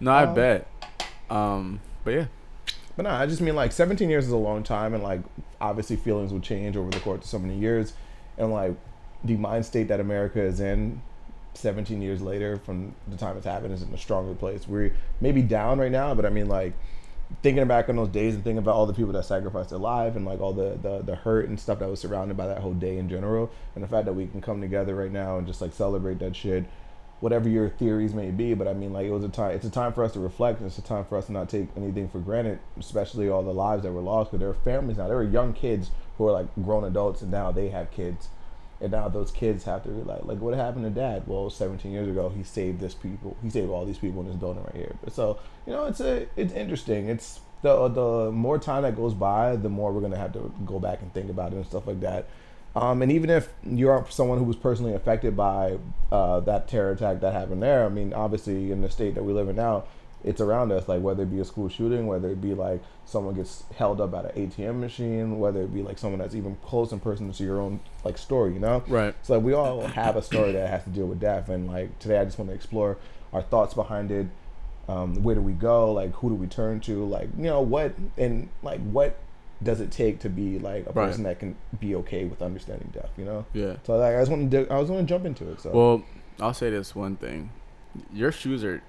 No, 0.00 0.10
I 0.12 0.24
Um, 0.24 0.34
bet. 0.34 0.66
Um, 1.28 1.80
but 2.04 2.10
yeah. 2.14 2.24
But 2.96 3.02
no, 3.02 3.10
I 3.10 3.26
just 3.26 3.40
mean 3.40 3.56
like 3.56 3.72
17 3.72 4.08
years 4.08 4.24
is 4.26 4.32
a 4.32 4.36
long 4.36 4.62
time, 4.62 4.94
and 4.94 5.02
like 5.02 5.20
obviously 5.60 5.96
feelings 5.96 6.32
will 6.32 6.40
change 6.40 6.76
over 6.76 6.90
the 6.90 7.00
course 7.00 7.24
of 7.24 7.26
so 7.26 7.38
many 7.38 7.58
years, 7.58 7.92
and 8.38 8.52
like 8.52 8.74
the 9.24 9.36
mind 9.36 9.66
state 9.66 9.88
that 9.88 9.98
America 10.00 10.40
is 10.40 10.60
in 10.60 11.02
17 11.54 12.02
years 12.02 12.20
later 12.20 12.56
from 12.58 12.94
the 13.08 13.16
time 13.16 13.36
it's 13.36 13.46
happened 13.46 13.72
is 13.72 13.82
in 13.82 13.92
a 13.92 13.98
stronger 13.98 14.34
place. 14.34 14.68
We're 14.68 14.92
maybe 15.20 15.42
down 15.42 15.78
right 15.78 15.90
now, 15.90 16.14
but 16.14 16.24
I 16.26 16.30
mean 16.30 16.46
like 16.48 16.74
thinking 17.42 17.66
back 17.66 17.88
on 17.88 17.96
those 17.96 18.08
days 18.08 18.34
and 18.34 18.44
thinking 18.44 18.58
about 18.58 18.74
all 18.74 18.86
the 18.86 18.92
people 18.92 19.12
that 19.12 19.24
sacrificed 19.24 19.70
their 19.70 19.78
life 19.78 20.16
and 20.16 20.24
like 20.24 20.40
all 20.40 20.52
the, 20.52 20.78
the 20.82 21.02
the 21.04 21.14
hurt 21.14 21.48
and 21.48 21.58
stuff 21.58 21.78
that 21.78 21.88
was 21.88 22.00
surrounded 22.00 22.36
by 22.36 22.46
that 22.46 22.58
whole 22.58 22.74
day 22.74 22.98
in 22.98 23.08
general, 23.08 23.50
and 23.74 23.82
the 23.82 23.88
fact 23.88 24.06
that 24.06 24.12
we 24.12 24.26
can 24.26 24.40
come 24.40 24.60
together 24.60 24.94
right 24.94 25.12
now 25.12 25.38
and 25.38 25.46
just 25.46 25.60
like 25.60 25.72
celebrate 25.72 26.18
that 26.18 26.36
shit 26.36 26.64
whatever 27.24 27.48
your 27.48 27.70
theories 27.70 28.12
may 28.12 28.30
be, 28.30 28.52
but 28.52 28.68
I 28.68 28.74
mean, 28.74 28.92
like 28.92 29.06
it 29.06 29.10
was 29.10 29.24
a 29.24 29.30
time. 29.30 29.52
It's 29.52 29.64
a 29.64 29.70
time 29.70 29.94
for 29.94 30.04
us 30.04 30.12
to 30.12 30.20
reflect. 30.20 30.60
It's 30.60 30.76
a 30.76 30.82
time 30.82 31.06
for 31.06 31.16
us 31.16 31.24
to 31.26 31.32
not 31.32 31.48
take 31.48 31.68
anything 31.74 32.06
for 32.06 32.18
granted, 32.18 32.58
especially 32.78 33.30
all 33.30 33.42
the 33.42 33.50
lives 33.50 33.82
that 33.84 33.92
were 33.92 34.02
lost. 34.02 34.30
Because 34.30 34.40
there 34.40 34.50
are 34.50 34.54
families 34.54 34.98
now. 34.98 35.08
There 35.08 35.16
are 35.16 35.24
young 35.24 35.54
kids 35.54 35.90
who 36.18 36.28
are 36.28 36.32
like 36.32 36.48
grown 36.62 36.84
adults, 36.84 37.22
and 37.22 37.30
now 37.30 37.50
they 37.50 37.70
have 37.70 37.90
kids, 37.90 38.28
and 38.84 38.92
now 38.92 39.08
those 39.08 39.30
kids 39.30 39.64
have 39.64 39.82
to 39.82 39.88
be 39.88 40.02
like, 40.02 40.24
like 40.24 40.38
what 40.38 40.54
happened 40.54 40.84
to 40.84 40.90
dad? 40.90 41.24
Well, 41.26 41.50
17 41.50 41.90
years 41.90 42.06
ago, 42.08 42.28
he 42.28 42.42
saved 42.42 42.80
this 42.80 42.94
people. 42.94 43.36
He 43.42 43.50
saved 43.50 43.70
all 43.70 43.84
these 43.84 43.98
people 43.98 44.20
in 44.20 44.28
this 44.28 44.36
building 44.36 44.62
right 44.62 44.76
here. 44.76 44.94
But 45.02 45.12
So 45.12 45.38
you 45.66 45.72
know, 45.72 45.86
it's 45.86 46.00
a 46.00 46.26
it's 46.36 46.52
interesting. 46.52 47.08
It's 47.08 47.40
the 47.62 47.88
the 47.88 48.30
more 48.30 48.58
time 48.58 48.82
that 48.82 48.94
goes 48.94 49.14
by, 49.14 49.56
the 49.56 49.68
more 49.68 49.92
we're 49.92 50.02
gonna 50.02 50.18
have 50.18 50.32
to 50.34 50.52
go 50.64 50.78
back 50.78 51.00
and 51.02 51.12
think 51.12 51.30
about 51.30 51.52
it 51.52 51.56
and 51.56 51.66
stuff 51.66 51.86
like 51.86 52.00
that. 52.00 52.26
Um, 52.76 53.02
and 53.02 53.12
even 53.12 53.30
if 53.30 53.48
you're 53.64 54.04
someone 54.10 54.38
who 54.38 54.44
was 54.44 54.56
personally 54.56 54.94
affected 54.94 55.36
by 55.36 55.78
uh, 56.10 56.40
that 56.40 56.66
terror 56.66 56.90
attack 56.90 57.20
that 57.20 57.32
happened 57.32 57.62
there, 57.62 57.84
I 57.84 57.88
mean, 57.88 58.12
obviously 58.12 58.72
in 58.72 58.80
the 58.80 58.90
state 58.90 59.14
that 59.14 59.22
we 59.22 59.32
live 59.32 59.48
in 59.48 59.56
now, 59.56 59.84
it's 60.24 60.40
around 60.40 60.72
us. 60.72 60.88
Like 60.88 61.02
whether 61.02 61.22
it 61.22 61.30
be 61.30 61.38
a 61.40 61.44
school 61.44 61.68
shooting, 61.68 62.06
whether 62.06 62.28
it 62.30 62.40
be 62.40 62.54
like 62.54 62.82
someone 63.04 63.34
gets 63.34 63.64
held 63.76 64.00
up 64.00 64.14
at 64.14 64.34
an 64.34 64.50
ATM 64.50 64.80
machine, 64.80 65.38
whether 65.38 65.62
it 65.62 65.72
be 65.74 65.82
like 65.82 65.98
someone 65.98 66.18
that's 66.20 66.34
even 66.34 66.56
close 66.64 66.90
in 66.92 66.98
person 67.00 67.30
to 67.32 67.44
your 67.44 67.60
own 67.60 67.80
like 68.04 68.16
story, 68.18 68.54
you 68.54 68.60
know? 68.60 68.82
Right. 68.88 69.14
So 69.22 69.34
like, 69.34 69.44
we 69.44 69.52
all 69.52 69.86
have 69.86 70.16
a 70.16 70.22
story 70.22 70.52
that 70.52 70.68
has 70.68 70.84
to 70.84 70.90
deal 70.90 71.06
with 71.06 71.20
death, 71.20 71.48
and 71.48 71.66
like 71.68 71.98
today, 71.98 72.18
I 72.18 72.24
just 72.24 72.38
want 72.38 72.50
to 72.50 72.54
explore 72.54 72.96
our 73.32 73.42
thoughts 73.42 73.74
behind 73.74 74.10
it. 74.10 74.26
Um, 74.88 75.22
where 75.22 75.34
do 75.34 75.40
we 75.40 75.52
go? 75.52 75.92
Like, 75.92 76.12
who 76.16 76.28
do 76.30 76.34
we 76.34 76.46
turn 76.46 76.80
to? 76.80 77.04
Like, 77.04 77.28
you 77.36 77.44
know, 77.44 77.60
what 77.60 77.94
and 78.16 78.48
like 78.62 78.80
what 78.80 79.16
does 79.62 79.80
it 79.80 79.90
take 79.90 80.20
to 80.20 80.28
be 80.28 80.58
like 80.58 80.86
a 80.86 80.92
Right. 80.92 81.06
person 81.06 81.22
that 81.24 81.38
can 81.38 81.56
be 81.80 81.94
okay 81.96 82.24
with 82.24 82.42
understanding 82.42 82.90
death? 82.92 83.10
You 83.16 83.24
know. 83.24 83.46
Yeah. 83.52 83.76
So 83.84 83.96
like, 83.96 84.14
I 84.14 84.18
just 84.20 84.30
want 84.30 84.50
to 84.50 84.68
I 84.70 84.78
was 84.78 84.88
going 84.88 85.04
to 85.06 85.08
jump 85.08 85.24
into 85.26 85.50
it. 85.50 85.60
So 85.60 85.70
Well, 85.70 86.02
I'll 86.40 86.54
say 86.54 86.70
this 86.70 86.94
one 86.94 87.16
thing. 87.16 87.50
Your 88.12 88.32
shoes 88.32 88.64
are 88.64 88.82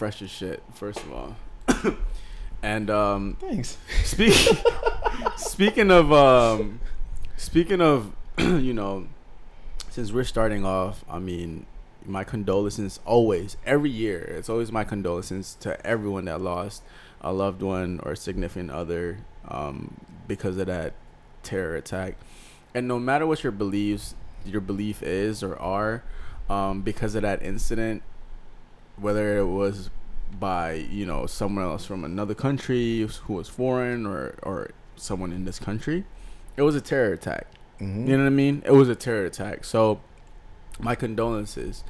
fresh 0.00 0.22
as 0.22 0.30
shit, 0.30 0.62
first 0.72 0.98
of 1.00 1.12
all. 1.12 1.36
and 2.62 2.88
um 2.88 3.36
thanks. 3.38 3.76
speak, 4.02 4.32
speaking 5.36 5.90
of 5.90 6.10
um 6.10 6.80
speaking 7.36 7.82
of 7.82 8.10
you 8.38 8.72
know 8.72 9.06
since 9.90 10.10
we're 10.10 10.24
starting 10.24 10.64
off, 10.64 11.04
I 11.06 11.18
mean 11.18 11.66
my 12.06 12.24
condolences 12.24 12.98
always 13.04 13.58
every 13.66 13.90
year. 13.90 14.20
It's 14.22 14.48
always 14.48 14.72
my 14.72 14.84
condolences 14.84 15.54
to 15.60 15.86
everyone 15.86 16.24
that 16.24 16.40
lost 16.40 16.82
a 17.20 17.30
loved 17.30 17.60
one 17.60 18.00
or 18.02 18.12
a 18.12 18.16
significant 18.16 18.70
other 18.70 19.18
um, 19.48 20.00
because 20.26 20.56
of 20.56 20.66
that 20.68 20.94
terror 21.42 21.76
attack. 21.76 22.14
And 22.74 22.88
no 22.88 22.98
matter 22.98 23.26
what 23.26 23.42
your 23.42 23.52
beliefs, 23.52 24.14
your 24.46 24.62
belief 24.62 25.02
is 25.02 25.42
or 25.42 25.58
are, 25.58 26.02
um, 26.48 26.80
because 26.80 27.14
of 27.14 27.20
that 27.20 27.42
incident, 27.42 28.02
whether 28.96 29.36
it 29.36 29.46
was 29.46 29.90
by 30.38 30.72
you 30.74 31.06
know 31.06 31.26
someone 31.26 31.64
else 31.64 31.84
from 31.84 32.04
another 32.04 32.34
country 32.34 33.06
who 33.24 33.34
was 33.34 33.48
foreign 33.48 34.06
or 34.06 34.34
or 34.42 34.70
someone 34.96 35.32
in 35.32 35.44
this 35.44 35.58
country, 35.58 36.04
it 36.56 36.62
was 36.62 36.74
a 36.74 36.80
terror 36.80 37.12
attack. 37.12 37.46
Mhm. 37.80 38.06
You 38.06 38.16
know 38.16 38.24
what 38.24 38.26
I 38.26 38.30
mean? 38.30 38.62
It 38.66 38.72
was 38.72 38.88
a 38.88 38.94
terror 38.94 39.24
attack. 39.24 39.64
So 39.64 40.00
my 40.78 40.94
condolences. 40.94 41.82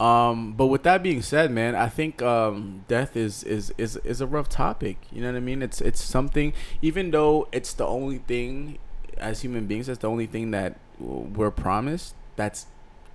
Um, 0.00 0.54
but 0.54 0.66
with 0.66 0.82
that 0.82 1.02
being 1.02 1.22
said, 1.22 1.50
man, 1.52 1.76
I 1.76 1.88
think 1.88 2.20
um, 2.22 2.84
death 2.88 3.16
is, 3.16 3.44
is 3.44 3.72
is 3.78 3.96
is 3.98 4.20
a 4.20 4.26
rough 4.26 4.48
topic. 4.48 4.96
You 5.12 5.20
know 5.22 5.28
what 5.28 5.36
I 5.36 5.40
mean? 5.40 5.62
It's 5.62 5.80
it's 5.80 6.02
something. 6.02 6.52
Even 6.80 7.10
though 7.12 7.46
it's 7.52 7.72
the 7.72 7.86
only 7.86 8.18
thing, 8.18 8.78
as 9.16 9.42
human 9.42 9.66
beings, 9.66 9.86
that's 9.86 10.00
the 10.00 10.10
only 10.10 10.26
thing 10.26 10.50
that 10.50 10.78
we're 10.98 11.52
promised. 11.52 12.14
That's 12.36 12.66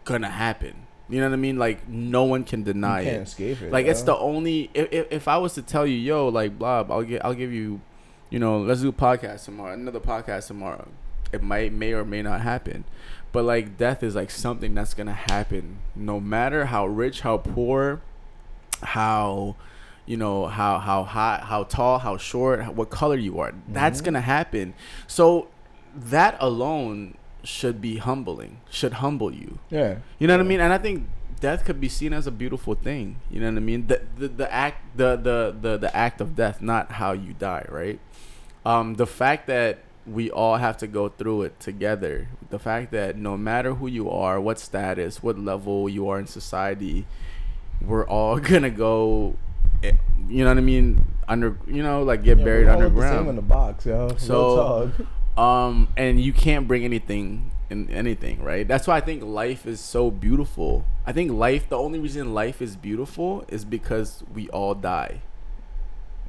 gonna 0.05 0.29
happen. 0.29 0.86
You 1.09 1.19
know 1.21 1.27
what 1.27 1.33
I 1.33 1.37
mean? 1.37 1.57
Like 1.57 1.87
no 1.87 2.23
one 2.25 2.43
can 2.43 2.63
deny 2.63 3.01
you 3.01 3.07
it 3.07 3.11
can't 3.11 3.27
escape 3.27 3.61
it. 3.61 3.71
like 3.71 3.85
it's 3.85 4.01
the 4.01 4.15
only 4.17 4.69
if, 4.73 4.91
if, 4.91 5.07
if 5.11 5.27
I 5.27 5.37
was 5.37 5.53
to 5.53 5.61
tell 5.61 5.87
you, 5.87 5.95
yo, 5.95 6.27
like 6.27 6.57
blob, 6.59 6.91
I'll 6.91 7.03
get 7.03 7.23
I'll 7.23 7.33
give 7.33 7.53
you, 7.53 7.79
you 8.29 8.39
know, 8.39 8.59
let's 8.59 8.81
do 8.81 8.89
a 8.89 8.93
podcast 8.93 9.45
tomorrow, 9.45 9.73
another 9.73 9.99
podcast 10.01 10.47
tomorrow. 10.47 10.87
It 11.31 11.41
might 11.43 11.71
may 11.73 11.93
or 11.93 12.03
may 12.05 12.21
not 12.21 12.41
happen. 12.41 12.83
But 13.31 13.43
like 13.43 13.77
death 13.77 14.03
is 14.03 14.15
like 14.15 14.31
something 14.31 14.73
that's 14.73 14.93
gonna 14.93 15.13
happen 15.29 15.77
no 15.95 16.19
matter 16.19 16.65
how 16.65 16.87
rich, 16.87 17.21
how 17.21 17.37
poor, 17.37 18.01
how 18.81 19.55
you 20.05 20.15
know 20.17 20.47
how 20.47 20.79
how 20.79 21.03
high 21.03 21.41
how 21.43 21.63
tall 21.63 21.99
how 21.99 22.15
short 22.17 22.73
what 22.73 22.89
color 22.89 23.17
you 23.17 23.39
are 23.39 23.53
that's 23.67 24.01
Mhm. 24.01 24.05
gonna 24.05 24.21
happen 24.21 24.73
so 25.05 25.47
that 25.93 26.37
alone 26.39 27.15
should 27.47 27.79
be 27.79 27.93
humbling 27.97 28.59
should 28.69 28.93
humble 29.03 29.31
you 29.33 29.57
Yeah. 29.69 29.99
you 30.19 30.27
know 30.27 30.33
what 30.35 30.45
I 30.45 30.49
mean? 30.51 30.59
And 30.59 30.73
I 30.73 30.77
think 30.77 31.07
death 31.39 31.63
could 31.63 31.79
be 31.79 31.87
seen 31.87 32.11
as 32.13 32.25
a 32.27 32.31
beautiful 32.43 32.75
thing. 32.75 33.05
You 33.31 33.39
know 33.39 33.47
what 33.53 33.57
I 33.57 33.65
mean? 33.71 33.87
The 33.87 34.01
the, 34.19 34.27
the 34.27 34.47
act 34.53 34.79
the, 34.97 35.15
the 35.15 35.55
the 35.63 35.77
the 35.77 35.91
act 35.95 36.19
of 36.19 36.35
death, 36.35 36.61
not 36.61 36.91
how 36.99 37.11
you 37.13 37.31
die, 37.33 37.65
right? 37.69 37.99
Um, 38.65 38.95
the 38.95 39.07
fact 39.07 39.47
that 39.47 39.79
we 40.05 40.31
all 40.31 40.57
have 40.57 40.75
to 40.83 40.87
go 40.87 41.07
through 41.09 41.43
it 41.43 41.59
together. 41.59 42.27
The 42.49 42.59
fact 42.59 42.91
that 42.91 43.15
no 43.17 43.37
matter 43.37 43.75
who 43.75 43.87
you 43.87 44.09
are, 44.09 44.39
what 44.41 44.57
status, 44.59 45.21
what 45.23 45.37
level 45.39 45.87
you 45.87 46.07
are 46.09 46.17
in 46.19 46.27
society, 46.27 47.05
we're 47.85 48.07
all 48.07 48.39
gonna 48.51 48.69
go. 48.71 49.35
eh, 49.83 49.91
You 50.27 50.43
know 50.43 50.51
what 50.51 50.57
I 50.57 50.61
mean? 50.73 51.05
Under 51.27 51.57
you 51.67 51.83
know, 51.83 52.03
like 52.03 52.23
get 52.23 52.39
Yeah, 52.39 52.43
buried 52.45 52.65
we 52.65 52.71
all 52.71 52.79
look 52.79 52.93
the 52.95 52.99
underground. 52.99 53.19
same 53.25 53.29
in 53.29 53.35
the 53.35 53.41
box, 53.59 53.85
yo. 53.85 54.07
So- 54.17 54.91
So, 54.97 55.05
um 55.37 55.87
and 55.97 56.19
you 56.19 56.33
can't 56.33 56.67
bring 56.67 56.83
anything 56.83 57.51
in 57.69 57.89
anything 57.89 58.41
right? 58.41 58.67
That's 58.67 58.87
why 58.87 58.97
i 58.97 59.01
think 59.01 59.23
life 59.23 59.65
is 59.65 59.79
so 59.79 60.09
beautiful. 60.09 60.85
I 61.05 61.11
think 61.13 61.31
life 61.31 61.67
the 61.69 61.77
only 61.77 61.99
reason 61.99 62.33
life 62.33 62.61
is 62.61 62.75
beautiful 62.75 63.45
is 63.49 63.65
because 63.65 64.23
we 64.33 64.49
all 64.49 64.73
die. 64.73 65.21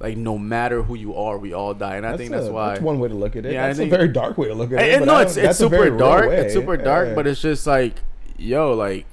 Like 0.00 0.16
no 0.16 0.36
matter 0.38 0.82
who 0.82 0.94
you 0.94 1.14
are 1.14 1.38
we 1.38 1.52
all 1.52 1.74
die. 1.74 1.96
And 1.96 2.06
i 2.06 2.16
think 2.16 2.30
that's 2.30 2.48
why 2.48 2.70
That's 2.70 2.80
one 2.80 2.98
way 2.98 3.09
to 3.09 3.14
look 3.14 3.34
at 3.36 3.46
it. 3.46 3.52
Yeah, 3.52 3.66
that's 3.68 3.78
think- 3.78 3.92
a 3.92 3.96
very 3.96 4.09
dark 4.09 4.36
way 4.36 4.48
to 4.48 4.54
look 4.54 4.72
at 4.72 4.80
it. 4.80 4.94
and 4.94 5.06
no 5.06 5.18
it's, 5.18 5.36
it's 5.36 5.46
that's 5.46 5.61
a 5.61 5.62
super 5.64 5.90
dark. 5.96 6.30
it's 6.30 6.52
super 6.52 6.76
dark 6.76 7.09
Yeah. 7.09 7.14
but 7.14 7.26
it's 7.26 7.40
just 7.40 7.66
like 7.66 8.02
yo 8.36 8.72
like 8.74 9.06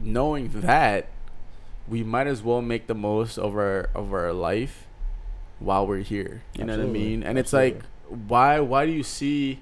knowing 0.00 0.48
that 0.60 1.06
we 1.88 2.02
might 2.04 2.26
as 2.26 2.42
well 2.42 2.60
make 2.60 2.86
the 2.86 2.94
most 2.94 3.38
of 3.38 3.54
our 3.56 3.88
of 3.94 4.12
our 4.12 4.32
life 4.32 4.86
while 5.58 5.86
we're 5.86 6.02
here. 6.02 6.42
You 6.54 6.64
know 6.64 6.76
what 6.76 6.84
i 6.86 6.88
mean? 6.88 7.22
And 7.22 7.38
it's 7.38 7.52
like 7.52 7.82
why 8.08 8.60
why 8.60 8.86
do 8.86 8.92
you 8.92 9.02
see 9.02 9.60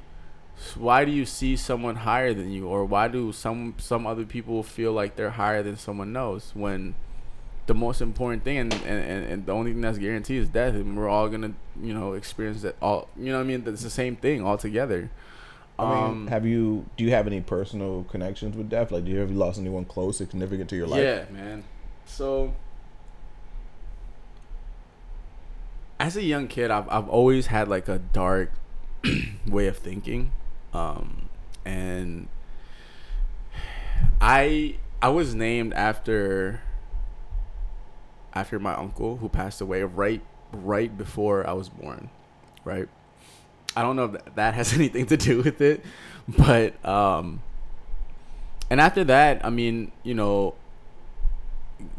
why 0.75 1.05
do 1.05 1.13
you 1.13 1.27
see 1.27 1.57
someone 1.57 1.97
higher 1.97 2.33
than 2.33 2.51
you 2.51 2.67
or 2.67 2.85
why 2.85 3.09
do 3.09 3.33
some 3.33 3.75
some 3.79 4.07
other 4.07 4.25
people 4.25 4.63
feel 4.63 4.93
like 4.93 5.17
they're 5.17 5.31
higher 5.31 5.63
than 5.63 5.77
someone 5.77 6.17
else 6.17 6.53
when 6.55 6.95
the 7.67 7.75
most 7.75 8.01
important 8.01 8.45
thing 8.45 8.59
and, 8.59 8.73
and, 8.73 9.27
and 9.27 9.47
the 9.47 9.53
only 9.53 9.73
thing 9.73 9.81
that's 9.81 9.99
guaranteed 9.99 10.41
is 10.41 10.49
death 10.49 10.75
and 10.75 10.97
we're 10.97 11.09
all 11.09 11.29
gonna 11.29 11.53
you 11.83 11.93
know 11.93 12.13
experience 12.15 12.63
that 12.63 12.77
all 12.81 13.09
you 13.17 13.27
know 13.27 13.39
what 13.39 13.45
i 13.45 13.47
mean 13.47 13.65
it's 13.67 13.83
the 13.83 13.91
same 13.91 14.17
thing 14.17 14.43
all 14.43 14.57
together 14.57 15.11
I 15.79 15.85
mean, 15.85 16.05
um 16.05 16.27
have 16.29 16.47
you? 16.47 16.87
Do 16.97 17.05
you 17.05 17.11
have 17.11 17.27
any 17.27 17.43
personal 17.43 18.05
connections 18.05 18.57
with 18.57 18.71
death? 18.71 18.91
Like, 18.91 19.05
do 19.05 19.11
you 19.11 19.19
have 19.19 19.31
you 19.31 19.37
lost 19.37 19.59
anyone 19.59 19.85
close, 19.85 20.17
significant 20.17 20.71
to 20.71 20.77
your 20.77 20.87
life? 20.87 21.03
Yeah, 21.03 21.25
man. 21.31 21.65
So 22.07 22.55
as 25.99 26.17
a 26.17 26.23
young 26.23 26.49
kid, 26.49 26.71
I've 26.71 26.89
I've 26.89 27.09
always 27.09 27.47
had 27.49 27.69
like 27.69 27.89
a 27.89 27.99
dark 27.99 28.53
way 29.47 29.67
of 29.67 29.79
thinking. 29.79 30.33
Um 30.73 31.29
and 31.65 32.29
I 34.21 34.77
I 35.03 35.09
was 35.09 35.35
named 35.35 35.73
after 35.75 36.61
after 38.35 38.59
my 38.59 38.75
uncle 38.75 39.17
who 39.17 39.29
passed 39.29 39.61
away 39.61 39.83
right 39.83 40.23
right 40.53 40.97
before 40.97 41.49
I 41.49 41.53
was 41.53 41.69
born, 41.69 42.11
right? 42.65 42.89
I 43.75 43.83
don't 43.83 43.97
know 43.97 44.05
if 44.15 44.35
that, 44.37 44.55
has 44.55 44.73
anything 44.75 45.07
to 45.07 45.17
do 45.17 45.43
with 45.43 45.61
it, 45.61 45.85
but 46.29 46.85
um 46.85 47.43
and 48.69 48.81
after 48.81 49.05
that, 49.05 49.45
I 49.45 49.51
mean, 49.51 49.93
you 50.03 50.15
know, 50.15 50.55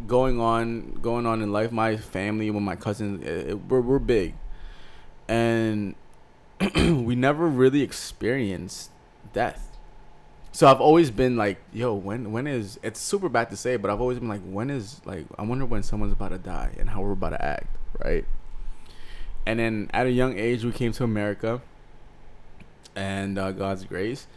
going 0.07 0.39
on 0.39 0.93
going 1.01 1.25
on 1.25 1.41
in 1.41 1.51
life, 1.51 1.71
my 1.71 1.97
family 1.97 2.49
with 2.51 2.63
my 2.63 2.75
cousins, 2.75 3.23
it, 3.23 3.49
it- 3.51 3.65
we're 3.69 3.81
we're 3.81 3.99
big, 3.99 4.35
and 5.27 5.95
we 6.75 7.15
never 7.15 7.47
really 7.47 7.81
experienced 7.81 8.91
death. 9.33 9.63
So 10.51 10.67
I've 10.67 10.81
always 10.81 11.11
been 11.11 11.37
like, 11.37 11.59
yo, 11.73 11.93
when 11.93 12.31
when 12.31 12.47
is 12.47 12.79
it's 12.83 12.99
super 12.99 13.29
bad 13.29 13.49
to 13.51 13.57
say, 13.57 13.77
but 13.77 13.91
I've 13.91 14.01
always 14.01 14.19
been 14.19 14.29
like, 14.29 14.41
when 14.41 14.69
is 14.69 15.01
like 15.05 15.25
I 15.37 15.43
wonder 15.43 15.65
when 15.65 15.83
someone's 15.83 16.13
about 16.13 16.29
to 16.29 16.39
die 16.39 16.71
and 16.79 16.89
how 16.89 17.01
we're 17.01 17.11
about 17.11 17.29
to 17.31 17.45
act, 17.45 17.67
right? 18.03 18.25
And 19.45 19.59
then 19.59 19.89
at 19.93 20.05
a 20.07 20.11
young 20.11 20.37
age, 20.37 20.63
we 20.65 20.71
came 20.71 20.91
to 20.93 21.03
America, 21.03 21.61
and 22.95 23.37
uh, 23.37 23.51
God's 23.51 23.83
grace, 23.85 24.27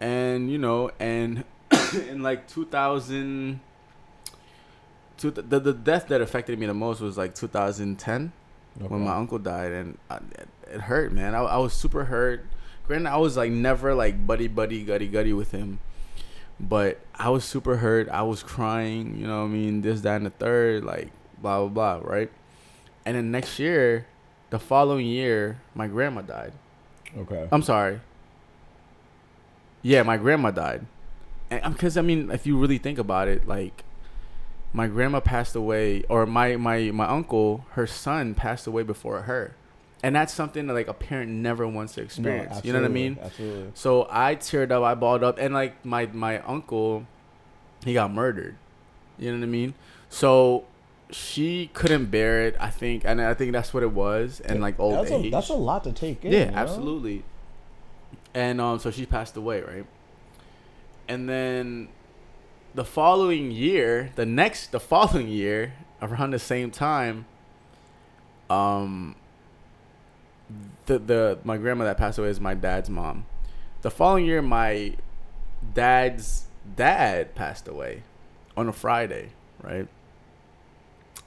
and 0.00 0.50
you 0.50 0.58
know, 0.58 0.90
and 1.00 1.44
in 2.08 2.22
like 2.22 2.48
2000, 2.48 3.60
two, 5.22 5.30
the 5.30 5.60
the 5.60 5.72
death 5.72 6.08
that 6.08 6.20
affected 6.20 6.58
me 6.58 6.66
the 6.66 6.74
most 6.74 7.00
was 7.00 7.16
like 7.16 7.34
2010 7.34 8.32
Okay. 8.78 8.86
when 8.88 9.02
my 9.04 9.14
uncle 9.14 9.38
died, 9.38 9.72
and 9.72 9.98
I, 10.08 10.18
it, 10.72 10.80
hurt, 10.80 11.12
man. 11.12 11.34
I, 11.34 11.40
I 11.40 11.56
was 11.58 11.74
super 11.74 12.04
hurt. 12.06 12.46
Granted, 12.86 13.10
I 13.10 13.18
was 13.18 13.36
like 13.36 13.52
never 13.52 13.94
like 13.94 14.26
buddy 14.26 14.48
buddy 14.48 14.82
gutty 14.82 15.08
gutty 15.08 15.32
with 15.34 15.50
him, 15.52 15.78
but 16.58 16.98
I 17.14 17.28
was 17.28 17.44
super 17.44 17.76
hurt. 17.76 18.08
I 18.08 18.22
was 18.22 18.42
crying, 18.42 19.16
you 19.18 19.26
know 19.26 19.40
what 19.40 19.48
I 19.52 19.52
mean? 19.52 19.82
This, 19.82 20.00
that, 20.02 20.16
and 20.16 20.24
the 20.26 20.30
third, 20.30 20.84
like 20.84 21.10
blah 21.40 21.66
blah 21.66 21.98
blah, 22.00 22.10
right? 22.10 22.30
And 23.04 23.14
then 23.16 23.30
next 23.30 23.58
year, 23.58 24.06
the 24.50 24.58
following 24.58 25.06
year, 25.06 25.60
my 25.74 25.86
grandma 25.86 26.22
died. 26.22 26.52
Okay. 27.16 27.46
I'm 27.52 27.62
sorry. 27.62 28.00
Yeah, 29.82 30.02
my 30.02 30.16
grandma 30.16 30.50
died, 30.50 30.86
and 31.50 31.74
because 31.74 31.96
I 31.98 32.02
mean, 32.02 32.30
if 32.30 32.46
you 32.46 32.56
really 32.56 32.78
think 32.78 32.98
about 32.98 33.28
it, 33.28 33.46
like 33.46 33.84
my 34.72 34.86
grandma 34.86 35.20
passed 35.20 35.54
away, 35.54 36.04
or 36.08 36.26
my 36.26 36.56
my 36.56 36.90
my 36.90 37.06
uncle, 37.06 37.66
her 37.72 37.86
son 37.86 38.34
passed 38.34 38.66
away 38.66 38.82
before 38.82 39.22
her, 39.22 39.54
and 40.02 40.16
that's 40.16 40.32
something 40.32 40.66
that 40.66 40.72
like 40.74 40.88
a 40.88 40.94
parent 40.94 41.30
never 41.30 41.66
wants 41.68 41.94
to 41.94 42.00
No, 42.00 42.04
experience. 42.04 42.64
you 42.64 42.72
know 42.72 42.80
what 42.80 42.86
I 42.86 42.92
mean? 42.92 43.18
Absolutely. 43.22 43.70
So 43.74 44.08
I 44.10 44.36
teared 44.36 44.70
up, 44.70 44.82
I 44.82 44.94
balled 44.94 45.22
up, 45.22 45.38
and 45.38 45.52
like 45.52 45.84
my 45.84 46.06
my 46.06 46.38
uncle, 46.40 47.06
he 47.84 47.92
got 47.94 48.12
murdered. 48.12 48.56
You 49.18 49.32
know 49.32 49.38
what 49.38 49.44
I 49.44 49.48
mean? 49.48 49.74
So 50.08 50.64
she 51.10 51.70
couldn't 51.74 52.06
bear 52.06 52.46
it. 52.46 52.56
I 52.58 52.70
think, 52.70 53.02
and 53.04 53.20
I 53.20 53.34
think 53.34 53.52
that's 53.52 53.74
what 53.74 53.82
it 53.82 53.92
was, 53.92 54.40
and 54.40 54.60
like 54.60 54.80
old 54.80 54.94
that's 54.94 55.10
age. 55.10 55.26
A, 55.26 55.30
that's 55.30 55.50
a 55.50 55.54
lot 55.54 55.84
to 55.84 55.92
take 55.92 56.24
in. 56.24 56.32
Yeah, 56.32 56.44
you 56.46 56.50
know? 56.52 56.56
absolutely. 56.56 57.24
And 58.34 58.60
um, 58.60 58.78
so 58.78 58.90
she 58.90 59.04
passed 59.04 59.36
away, 59.36 59.60
right? 59.60 59.84
And 61.08 61.28
then 61.28 61.88
the 62.74 62.84
following 62.84 63.50
year, 63.50 64.10
the 64.14 64.26
next, 64.26 64.72
the 64.72 64.80
following 64.80 65.28
year, 65.28 65.74
around 66.00 66.30
the 66.32 66.38
same 66.38 66.70
time, 66.70 67.26
um, 68.50 69.14
the 70.86 70.98
the 70.98 71.38
my 71.44 71.56
grandma 71.56 71.84
that 71.84 71.96
passed 71.96 72.18
away 72.18 72.28
is 72.28 72.40
my 72.40 72.54
dad's 72.54 72.90
mom. 72.90 73.26
The 73.82 73.90
following 73.90 74.26
year, 74.26 74.42
my 74.42 74.94
dad's 75.74 76.46
dad 76.76 77.34
passed 77.34 77.68
away 77.68 78.02
on 78.56 78.68
a 78.68 78.72
Friday, 78.72 79.30
right? 79.62 79.88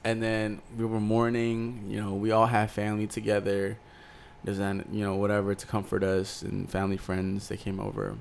And 0.03 0.21
then 0.21 0.61
we 0.77 0.85
were 0.85 0.99
mourning. 0.99 1.85
You 1.89 2.01
know, 2.01 2.13
we 2.13 2.31
all 2.31 2.45
had 2.47 2.69
family 2.69 3.07
together. 3.07 3.77
There's 4.43 4.59
an 4.59 4.87
you 4.91 5.03
know 5.03 5.15
whatever 5.15 5.55
to 5.55 5.65
comfort 5.67 6.03
us 6.03 6.41
and 6.41 6.69
family 6.69 6.97
friends. 6.97 7.47
They 7.47 7.57
came 7.57 7.79
over, 7.79 8.17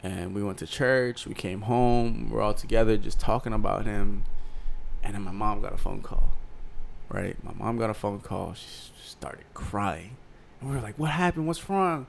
and 0.00 0.34
we 0.34 0.42
went 0.42 0.58
to 0.58 0.66
church. 0.66 1.26
We 1.26 1.34
came 1.34 1.62
home. 1.62 2.30
We're 2.30 2.40
all 2.40 2.54
together, 2.54 2.96
just 2.96 3.18
talking 3.18 3.52
about 3.52 3.84
him. 3.84 4.24
And 5.02 5.14
then 5.14 5.22
my 5.22 5.32
mom 5.32 5.60
got 5.60 5.72
a 5.72 5.78
phone 5.78 6.02
call. 6.02 6.32
Right, 7.08 7.42
my 7.42 7.52
mom 7.54 7.78
got 7.78 7.88
a 7.88 7.94
phone 7.94 8.20
call. 8.20 8.54
She 8.54 8.92
started 9.02 9.44
crying, 9.54 10.16
and 10.60 10.68
we 10.68 10.76
were 10.76 10.82
like, 10.82 10.98
"What 10.98 11.10
happened? 11.10 11.46
What's 11.46 11.70
wrong?" 11.70 12.06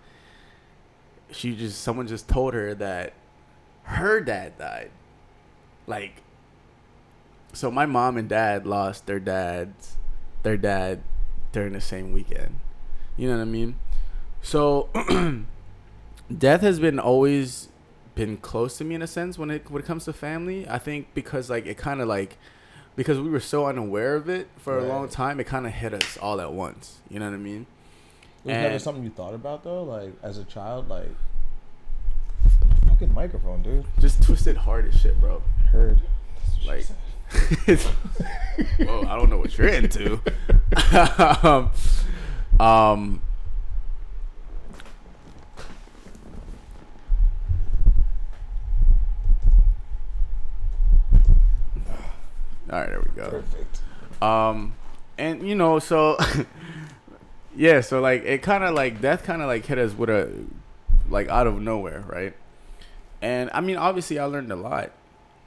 She 1.32 1.56
just 1.56 1.82
someone 1.82 2.06
just 2.06 2.28
told 2.28 2.54
her 2.54 2.76
that 2.76 3.14
her 3.84 4.20
dad 4.20 4.58
died. 4.58 4.92
Like, 5.88 6.22
so 7.54 7.72
my 7.72 7.86
mom 7.86 8.18
and 8.18 8.28
dad 8.28 8.66
lost 8.66 9.06
their 9.06 9.22
dads, 9.22 9.96
their 10.44 10.58
dad 10.58 11.02
during 11.54 11.74
the 11.74 11.82
same 11.82 12.12
weekend. 12.12 12.60
You 13.16 13.30
know 13.30 13.38
what 13.38 13.42
I 13.42 13.46
mean? 13.46 13.76
So 14.42 14.90
death 16.38 16.62
has 16.62 16.80
been 16.80 17.00
always 17.00 17.70
been 18.20 18.36
close 18.36 18.78
to 18.78 18.84
me 18.84 18.96
in 18.96 19.02
a 19.02 19.08
sense 19.08 19.38
when 19.38 19.50
it 19.50 19.72
when 19.72 19.82
it 19.82 19.86
comes 19.86 20.04
to 20.06 20.12
family. 20.14 20.68
I 20.68 20.78
think 20.78 21.08
because 21.14 21.50
like 21.50 21.66
it 21.66 21.78
kind 21.78 22.02
of 22.02 22.08
like 22.10 22.38
because 22.98 23.18
we 23.18 23.30
were 23.30 23.40
so 23.40 23.66
unaware 23.66 24.16
of 24.16 24.28
it 24.28 24.48
for 24.58 24.78
a 24.78 24.84
long 24.84 25.08
time, 25.08 25.40
it 25.40 25.46
kind 25.46 25.66
of 25.66 25.72
hit 25.72 25.94
us 25.94 26.18
all 26.18 26.42
at 26.42 26.52
once. 26.52 26.98
You 27.10 27.20
know 27.20 27.28
what 27.28 27.34
I 27.34 27.38
mean? 27.38 27.66
Was 28.44 28.54
never 28.54 28.68
And- 28.74 28.82
something 28.82 29.04
you 29.06 29.10
thought 29.10 29.34
about 29.34 29.64
though, 29.64 29.84
like 29.84 30.12
as 30.22 30.38
a 30.38 30.44
child, 30.44 30.90
like 30.90 31.08
fucking 32.90 33.14
microphone, 33.14 33.62
dude. 33.62 33.86
Just 34.00 34.22
twisted 34.22 34.58
hard 34.58 34.88
as 34.88 35.00
shit, 35.00 35.18
bro. 35.22 35.42
Heard. 35.72 36.02
Like, 36.66 36.86
whoa, 38.80 39.04
I 39.08 39.16
don't 39.18 39.30
know 39.30 39.38
what 39.38 39.58
you're 39.58 39.70
into. 39.70 40.20
um, 41.42 41.72
um, 42.60 43.22
All 52.72 52.80
right, 52.80 52.90
there 52.90 53.04
we 53.04 53.22
go. 53.22 53.30
Perfect. 53.30 53.82
Um, 54.22 54.74
and 55.18 55.48
you 55.48 55.56
know, 55.56 55.80
so 55.80 56.18
yeah, 57.56 57.82
so 57.82 58.00
like 58.00 58.24
it 58.24 58.42
kind 58.42 58.64
of 58.64 58.76
like 58.76 59.02
death 59.02 59.24
kind 59.24 59.42
of 59.42 59.48
like 59.48 59.66
hit 59.66 59.78
us 59.78 59.94
with 59.94 60.10
a 60.10 60.32
like 61.10 61.28
out 61.30 61.48
of 61.48 61.60
nowhere, 61.62 62.04
right? 62.08 62.36
And 63.22 63.50
I 63.54 63.62
mean, 63.62 63.78
obviously, 63.78 64.20
I 64.20 64.26
learned 64.26 64.52
a 64.52 64.56
lot. 64.56 64.92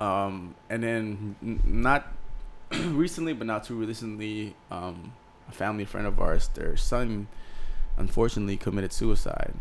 Um, 0.00 0.56
and 0.68 0.82
then 0.82 1.36
n- 1.42 1.60
not 1.64 2.08
recently, 2.72 3.32
but 3.34 3.46
not 3.46 3.64
too 3.64 3.76
recently, 3.76 4.56
um, 4.70 5.12
a 5.48 5.52
family 5.52 5.84
friend 5.84 6.06
of 6.06 6.18
ours, 6.18 6.48
their 6.54 6.76
son, 6.76 7.28
unfortunately 7.96 8.56
committed 8.56 8.92
suicide. 8.92 9.54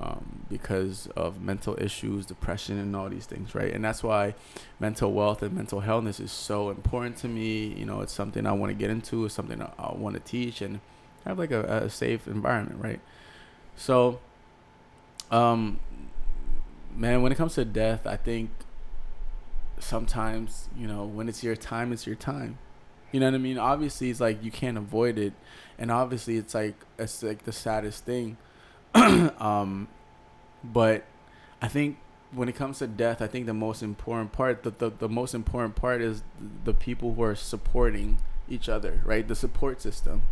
Um, 0.00 0.44
because 0.48 1.08
of 1.16 1.40
mental 1.40 1.76
issues, 1.80 2.24
depression, 2.24 2.78
and 2.78 2.94
all 2.94 3.08
these 3.08 3.26
things, 3.26 3.52
right? 3.52 3.72
And 3.72 3.84
that's 3.84 4.02
why 4.02 4.34
mental 4.78 5.12
wealth 5.12 5.42
and 5.42 5.52
mental 5.54 5.80
healthness 5.80 6.20
is 6.20 6.30
so 6.30 6.70
important 6.70 7.16
to 7.18 7.28
me. 7.28 7.74
You 7.76 7.84
know, 7.84 8.00
it's 8.02 8.12
something 8.12 8.46
I 8.46 8.52
want 8.52 8.70
to 8.70 8.74
get 8.74 8.90
into. 8.90 9.24
It's 9.24 9.34
something 9.34 9.60
I, 9.60 9.70
I 9.76 9.94
want 9.94 10.14
to 10.14 10.20
teach 10.20 10.62
and 10.62 10.78
have 11.24 11.38
like 11.38 11.50
a, 11.50 11.84
a 11.84 11.90
safe 11.90 12.28
environment, 12.28 12.80
right? 12.80 13.00
So, 13.76 14.20
um, 15.32 15.80
man, 16.94 17.22
when 17.22 17.32
it 17.32 17.36
comes 17.36 17.54
to 17.56 17.64
death, 17.64 18.06
I 18.06 18.16
think 18.16 18.50
sometimes 19.80 20.68
you 20.76 20.86
know 20.86 21.04
when 21.04 21.28
it's 21.28 21.42
your 21.42 21.56
time, 21.56 21.92
it's 21.92 22.06
your 22.06 22.16
time. 22.16 22.58
You 23.10 23.20
know 23.20 23.26
what 23.26 23.34
I 23.34 23.38
mean? 23.38 23.58
Obviously, 23.58 24.10
it's 24.10 24.20
like 24.20 24.44
you 24.44 24.52
can't 24.52 24.78
avoid 24.78 25.18
it, 25.18 25.32
and 25.76 25.90
obviously, 25.90 26.36
it's 26.36 26.54
like 26.54 26.76
it's 26.98 27.20
like 27.22 27.44
the 27.44 27.52
saddest 27.52 28.04
thing. 28.04 28.36
um, 28.94 29.88
but 30.64 31.04
I 31.60 31.68
think 31.68 31.98
when 32.32 32.48
it 32.48 32.54
comes 32.54 32.78
to 32.78 32.86
death, 32.86 33.22
I 33.22 33.26
think 33.26 33.46
the 33.46 33.54
most 33.54 33.82
important 33.82 34.32
part, 34.32 34.62
the, 34.62 34.70
the, 34.70 34.90
the 34.90 35.08
most 35.08 35.34
important 35.34 35.76
part 35.76 36.00
is 36.00 36.22
the 36.64 36.74
people 36.74 37.14
who 37.14 37.22
are 37.22 37.34
supporting 37.34 38.18
each 38.48 38.68
other, 38.68 39.00
right? 39.04 39.26
The 39.26 39.34
support 39.34 39.80
system. 39.80 40.22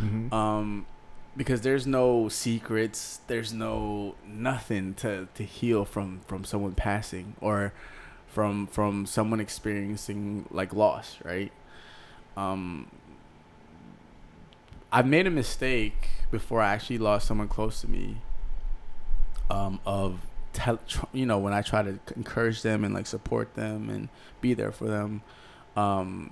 Mm-hmm. 0.00 0.32
Um, 0.32 0.86
because 1.36 1.60
there's 1.60 1.86
no 1.86 2.28
secrets, 2.28 3.20
there's 3.26 3.52
no 3.52 4.14
nothing 4.26 4.94
to, 4.94 5.28
to 5.34 5.44
heal 5.44 5.84
from 5.84 6.20
from 6.26 6.44
someone 6.44 6.72
passing 6.72 7.36
or 7.40 7.72
from 8.26 8.66
from 8.66 9.06
someone 9.06 9.40
experiencing 9.40 10.46
like 10.50 10.72
loss, 10.72 11.18
right? 11.24 11.52
Um, 12.36 12.90
I 14.96 15.02
made 15.02 15.26
a 15.26 15.30
mistake 15.30 16.08
before 16.30 16.62
I 16.62 16.72
actually 16.72 16.96
lost 16.96 17.28
someone 17.28 17.48
close 17.48 17.82
to 17.82 17.86
me. 17.88 18.16
Um, 19.50 19.78
of 19.84 20.26
tell, 20.54 20.80
you 21.12 21.26
know, 21.26 21.36
when 21.36 21.52
I 21.52 21.60
try 21.60 21.82
to 21.82 21.98
encourage 22.16 22.62
them 22.62 22.82
and 22.82 22.94
like 22.94 23.06
support 23.06 23.56
them 23.56 23.90
and 23.90 24.08
be 24.40 24.54
there 24.54 24.72
for 24.72 24.86
them, 24.86 25.20
um, 25.76 26.30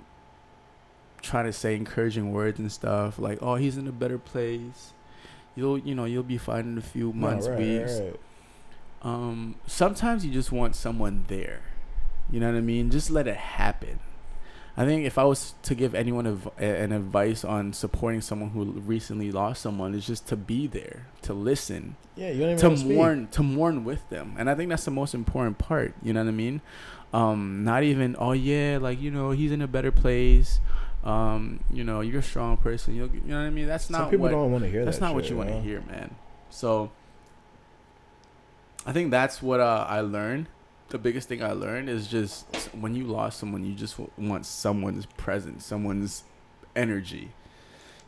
try 1.21 1.43
to 1.43 1.53
say 1.53 1.75
encouraging 1.75 2.31
words 2.31 2.57
and 2.57 2.71
stuff 2.71 3.19
like, 3.19 3.37
"Oh, 3.39 3.53
he's 3.53 3.77
in 3.77 3.87
a 3.87 3.91
better 3.91 4.17
place. 4.17 4.93
You'll, 5.55 5.77
you 5.77 5.93
know, 5.93 6.05
you'll 6.05 6.23
be 6.23 6.39
fine 6.39 6.65
in 6.65 6.79
a 6.79 6.81
few 6.81 7.13
months, 7.13 7.47
right, 7.47 7.59
weeks." 7.59 7.99
right. 7.99 8.19
Um, 9.03 9.57
sometimes 9.67 10.25
you 10.25 10.33
just 10.33 10.51
want 10.51 10.75
someone 10.75 11.25
there. 11.27 11.61
You 12.31 12.39
know 12.39 12.51
what 12.51 12.57
I 12.57 12.61
mean? 12.61 12.89
Just 12.89 13.11
let 13.11 13.27
it 13.27 13.37
happen. 13.37 13.99
I 14.77 14.83
think 14.85 15.05
if 15.05 15.17
I 15.17 15.23
was 15.23 15.53
to 15.63 15.73
give 15.73 15.95
anyone 15.95 16.27
av- 16.27 16.49
an 16.57 16.91
advice 16.91 17.45
on 17.45 17.71
supporting 17.71 18.19
someone 18.21 18.49
who 18.49 18.65
recently 18.65 19.31
lost 19.31 19.61
someone, 19.61 19.93
is 19.95 20.05
just 20.05 20.27
to 20.27 20.35
be 20.35 20.67
there, 20.67 21.07
to 21.21 21.33
listen, 21.33 21.95
Yeah, 22.17 22.31
you 22.31 22.41
don't 22.41 22.59
even 22.59 22.77
to 22.77 22.85
mourn, 22.85 23.27
to 23.31 23.41
mourn 23.43 23.85
with 23.85 24.09
them, 24.09 24.35
and 24.37 24.49
I 24.49 24.55
think 24.55 24.69
that's 24.69 24.83
the 24.85 24.91
most 24.91 25.13
important 25.13 25.57
part. 25.57 25.93
You 26.03 26.11
know 26.13 26.21
what 26.23 26.27
I 26.29 26.31
mean? 26.33 26.61
Um, 27.13 27.63
not 27.63 27.83
even 27.83 28.17
oh 28.19 28.33
yeah, 28.33 28.77
like 28.81 28.99
you 29.01 29.11
know 29.11 29.31
he's 29.31 29.53
in 29.53 29.61
a 29.61 29.67
better 29.67 29.91
place. 29.91 30.59
Um, 31.05 31.59
you 31.71 31.83
know 31.85 32.01
you're 32.01 32.19
a 32.19 32.23
strong 32.23 32.57
person. 32.57 32.95
You'll, 32.95 33.07
you 33.09 33.21
know 33.27 33.39
what 33.39 33.45
I 33.47 33.51
mean? 33.51 33.67
That's 33.67 33.85
Some 33.85 34.01
not 34.01 34.09
people 34.11 34.23
what 34.23 34.31
don't 34.31 34.51
want 34.51 34.63
to 34.65 34.69
hear 34.69 34.83
that's 34.83 34.97
that. 34.97 35.05
not 35.05 35.13
what 35.15 35.23
shit, 35.23 35.31
you 35.31 35.37
want 35.37 35.49
to 35.51 35.61
hear, 35.61 35.81
man. 35.81 36.15
So 36.49 36.91
I 38.85 38.91
think 38.91 39.11
that's 39.11 39.41
what 39.41 39.59
uh, 39.61 39.85
I 39.87 40.01
learned. 40.01 40.47
The 40.89 40.97
biggest 40.97 41.27
thing 41.27 41.43
I 41.43 41.51
learned 41.51 41.89
is 41.89 42.07
just 42.07 42.45
when 42.73 42.95
you 42.95 43.05
lost 43.05 43.39
someone, 43.39 43.65
you 43.65 43.73
just 43.73 43.97
want 44.17 44.45
someone's 44.45 45.05
presence, 45.05 45.65
someone's 45.65 46.23
energy. 46.75 47.31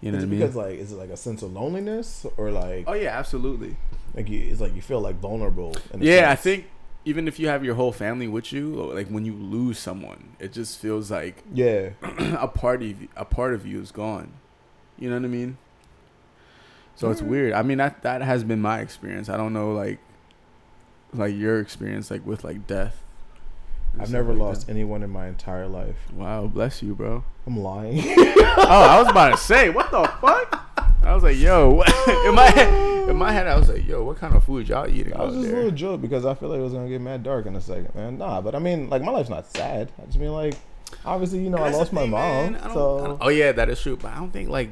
You 0.01 0.11
know 0.11 0.19
is 0.19 0.23
what 0.23 0.28
I 0.28 0.30
mean? 0.30 0.39
because 0.39 0.55
like 0.55 0.78
is 0.78 0.91
it 0.91 0.95
like 0.97 1.09
a 1.09 1.17
sense 1.17 1.41
of 1.41 1.53
loneliness 1.53 2.25
or 2.38 2.51
like 2.51 2.84
oh 2.88 2.93
yeah, 2.93 3.17
absolutely. 3.17 3.78
like 4.13 4.30
you, 4.30 4.39
it's 4.39 4.61
like 4.61 4.75
you 4.75 4.82
feel 4.82 5.01
like 5.01 5.15
vulnerable? 5.15 5.75
Yeah, 5.97 6.30
I 6.30 6.36
think 6.36 6.67
even 7.03 7.28
if 7.28 7.39
you 7.39 7.47
have 7.47 7.63
your 7.63 7.75
whole 7.75 7.91
family 7.91 8.28
with 8.28 8.51
you, 8.51 8.80
or, 8.80 8.93
like 8.93 9.07
when 9.07 9.25
you 9.25 9.34
lose 9.34 9.80
someone, 9.80 10.36
it 10.39 10.53
just 10.53 10.78
feels 10.78 11.09
like 11.09 11.43
Yeah, 11.51 11.89
a 12.01 12.47
part 12.47 12.84
of 12.84 12.95
a 13.15 13.25
part 13.25 13.55
of 13.55 13.65
you 13.65 13.82
is 13.82 13.91
gone. 13.91 14.34
You 14.99 15.09
know 15.09 15.15
what 15.15 15.25
I 15.25 15.30
mean? 15.30 15.57
So 16.95 17.11
it's 17.11 17.21
weird. 17.21 17.53
I 17.53 17.61
mean 17.61 17.78
that 17.78 18.01
that 18.03 18.21
has 18.21 18.43
been 18.43 18.61
my 18.61 18.80
experience. 18.82 19.30
I 19.30 19.38
don't 19.38 19.53
know 19.53 19.71
like 19.71 19.99
like 21.13 21.35
your 21.35 21.59
experience 21.59 22.11
like 22.11 22.25
with 22.25 22.43
like 22.43 22.67
death. 22.67 23.03
I've 23.99 24.11
never 24.11 24.31
like 24.33 24.39
lost 24.39 24.69
anyone 24.69 25.01
in 25.01 25.09
my 25.09 25.27
entire 25.27 25.67
life. 25.67 25.95
Wow, 26.13 26.45
bless 26.47 26.83
you, 26.83 26.93
bro. 26.93 27.23
I'm 27.47 27.57
lying. 27.59 27.99
oh, 28.07 28.65
I 28.67 28.99
was 28.99 29.09
about 29.09 29.31
to 29.31 29.37
say, 29.37 29.69
what 29.69 29.89
the 29.89 30.03
fuck? 30.21 30.63
I 31.03 31.13
was 31.15 31.23
like, 31.23 31.37
yo, 31.37 31.69
what? 31.69 31.89
in 32.27 32.35
my 32.35 32.45
head, 32.49 33.09
in 33.09 33.15
my 33.15 33.31
head, 33.31 33.47
I 33.47 33.57
was 33.57 33.69
like, 33.69 33.87
yo, 33.87 34.03
what 34.03 34.17
kind 34.17 34.35
of 34.35 34.43
food 34.43 34.67
y'all 34.67 34.87
eating 34.87 35.13
I 35.15 35.23
was 35.23 35.35
just 35.35 35.45
a 35.47 35.47
there? 35.47 35.55
little 35.63 35.71
joke 35.71 36.01
because 36.01 36.25
I 36.25 36.33
feel 36.35 36.49
like 36.49 36.59
it 36.59 36.63
was 36.63 36.73
gonna 36.73 36.89
get 36.89 37.01
mad 37.01 37.23
dark 37.23 37.45
in 37.45 37.55
a 37.55 37.61
second, 37.61 37.95
man. 37.95 38.17
Nah, 38.17 38.41
but 38.41 38.53
I 38.53 38.59
mean, 38.59 38.89
like 38.89 39.01
my 39.01 39.11
life's 39.11 39.29
not 39.29 39.47
sad. 39.51 39.89
I 40.01 40.05
just 40.05 40.19
mean 40.19 40.33
like, 40.33 40.55
obviously, 41.05 41.39
you 41.43 41.49
know, 41.49 41.57
I 41.57 41.69
lost 41.69 41.93
my 41.93 42.05
mom, 42.05 42.11
man. 42.11 42.55
I 42.57 42.59
don't- 42.67 42.71
I 42.71 42.73
so 42.73 43.17
oh 43.21 43.29
yeah, 43.29 43.51
that 43.53 43.69
is 43.69 43.81
true. 43.81 43.95
But 43.97 44.11
I 44.11 44.15
don't 44.17 44.31
think 44.31 44.49
like. 44.49 44.69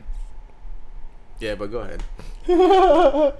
Yeah, 1.39 1.55
but 1.55 1.71
go 1.71 1.79
ahead. 1.79 2.03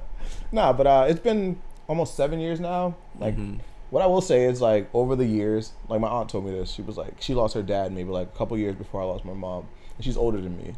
nah, 0.52 0.74
but 0.74 0.88
uh, 0.88 1.06
it's 1.10 1.20
been 1.20 1.60
almost 1.88 2.16
seven 2.16 2.40
years 2.40 2.60
now. 2.60 2.96
Like, 3.20 3.38
Mhm. 3.38 3.60
what 3.92 4.02
I 4.02 4.08
will 4.08 4.22
say 4.22 4.46
is 4.46 4.62
like 4.62 4.90
over 4.94 5.16
the 5.16 5.26
years, 5.26 5.74
like 5.90 6.02
my 6.02 6.08
aunt 6.10 6.30
told 6.30 6.46
me 6.46 6.52
this. 6.52 6.72
She 6.72 6.82
was 6.82 6.98
like, 6.98 7.22
she 7.22 7.34
lost 7.34 7.54
her 7.54 7.62
dad 7.64 7.92
maybe 7.92 8.10
like 8.10 8.28
a 8.34 8.38
couple 8.38 8.58
years 8.58 8.76
before 8.76 9.02
I 9.02 9.06
lost 9.06 9.26
my 9.26 9.34
mom, 9.34 9.66
and 9.98 10.04
she's 10.06 10.18
older 10.18 10.42
than 10.42 10.58
me. 10.58 10.74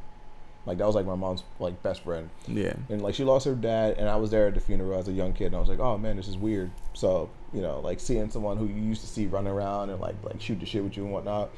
Like 0.65 0.79
that 0.79 0.85
was 0.85 0.95
like 0.95 1.05
my 1.05 1.15
mom's 1.15 1.43
like 1.59 1.81
best 1.81 2.01
friend, 2.01 2.29
Yeah. 2.45 2.73
and 2.89 3.01
like 3.01 3.15
she 3.15 3.23
lost 3.23 3.45
her 3.45 3.55
dad, 3.55 3.95
and 3.97 4.09
I 4.09 4.17
was 4.17 4.31
there 4.31 4.47
at 4.47 4.53
the 4.53 4.59
funeral 4.59 4.99
as 4.99 5.07
a 5.07 5.13
young 5.13 5.31
kid, 5.31 5.45
and 5.47 5.55
I 5.55 5.59
was 5.61 5.69
like, 5.69 5.79
oh 5.79 5.97
man, 5.97 6.17
this 6.17 6.27
is 6.27 6.37
weird. 6.37 6.71
So 6.93 7.29
you 7.53 7.61
know, 7.61 7.79
like 7.79 8.01
seeing 8.01 8.29
someone 8.29 8.57
who 8.57 8.65
you 8.65 8.81
used 8.81 8.99
to 9.01 9.07
see 9.07 9.27
run 9.27 9.47
around 9.47 9.89
and 9.91 10.01
like 10.01 10.15
like 10.23 10.41
shoot 10.41 10.59
the 10.59 10.65
shit 10.65 10.83
with 10.83 10.97
you 10.97 11.03
and 11.05 11.13
whatnot, 11.13 11.49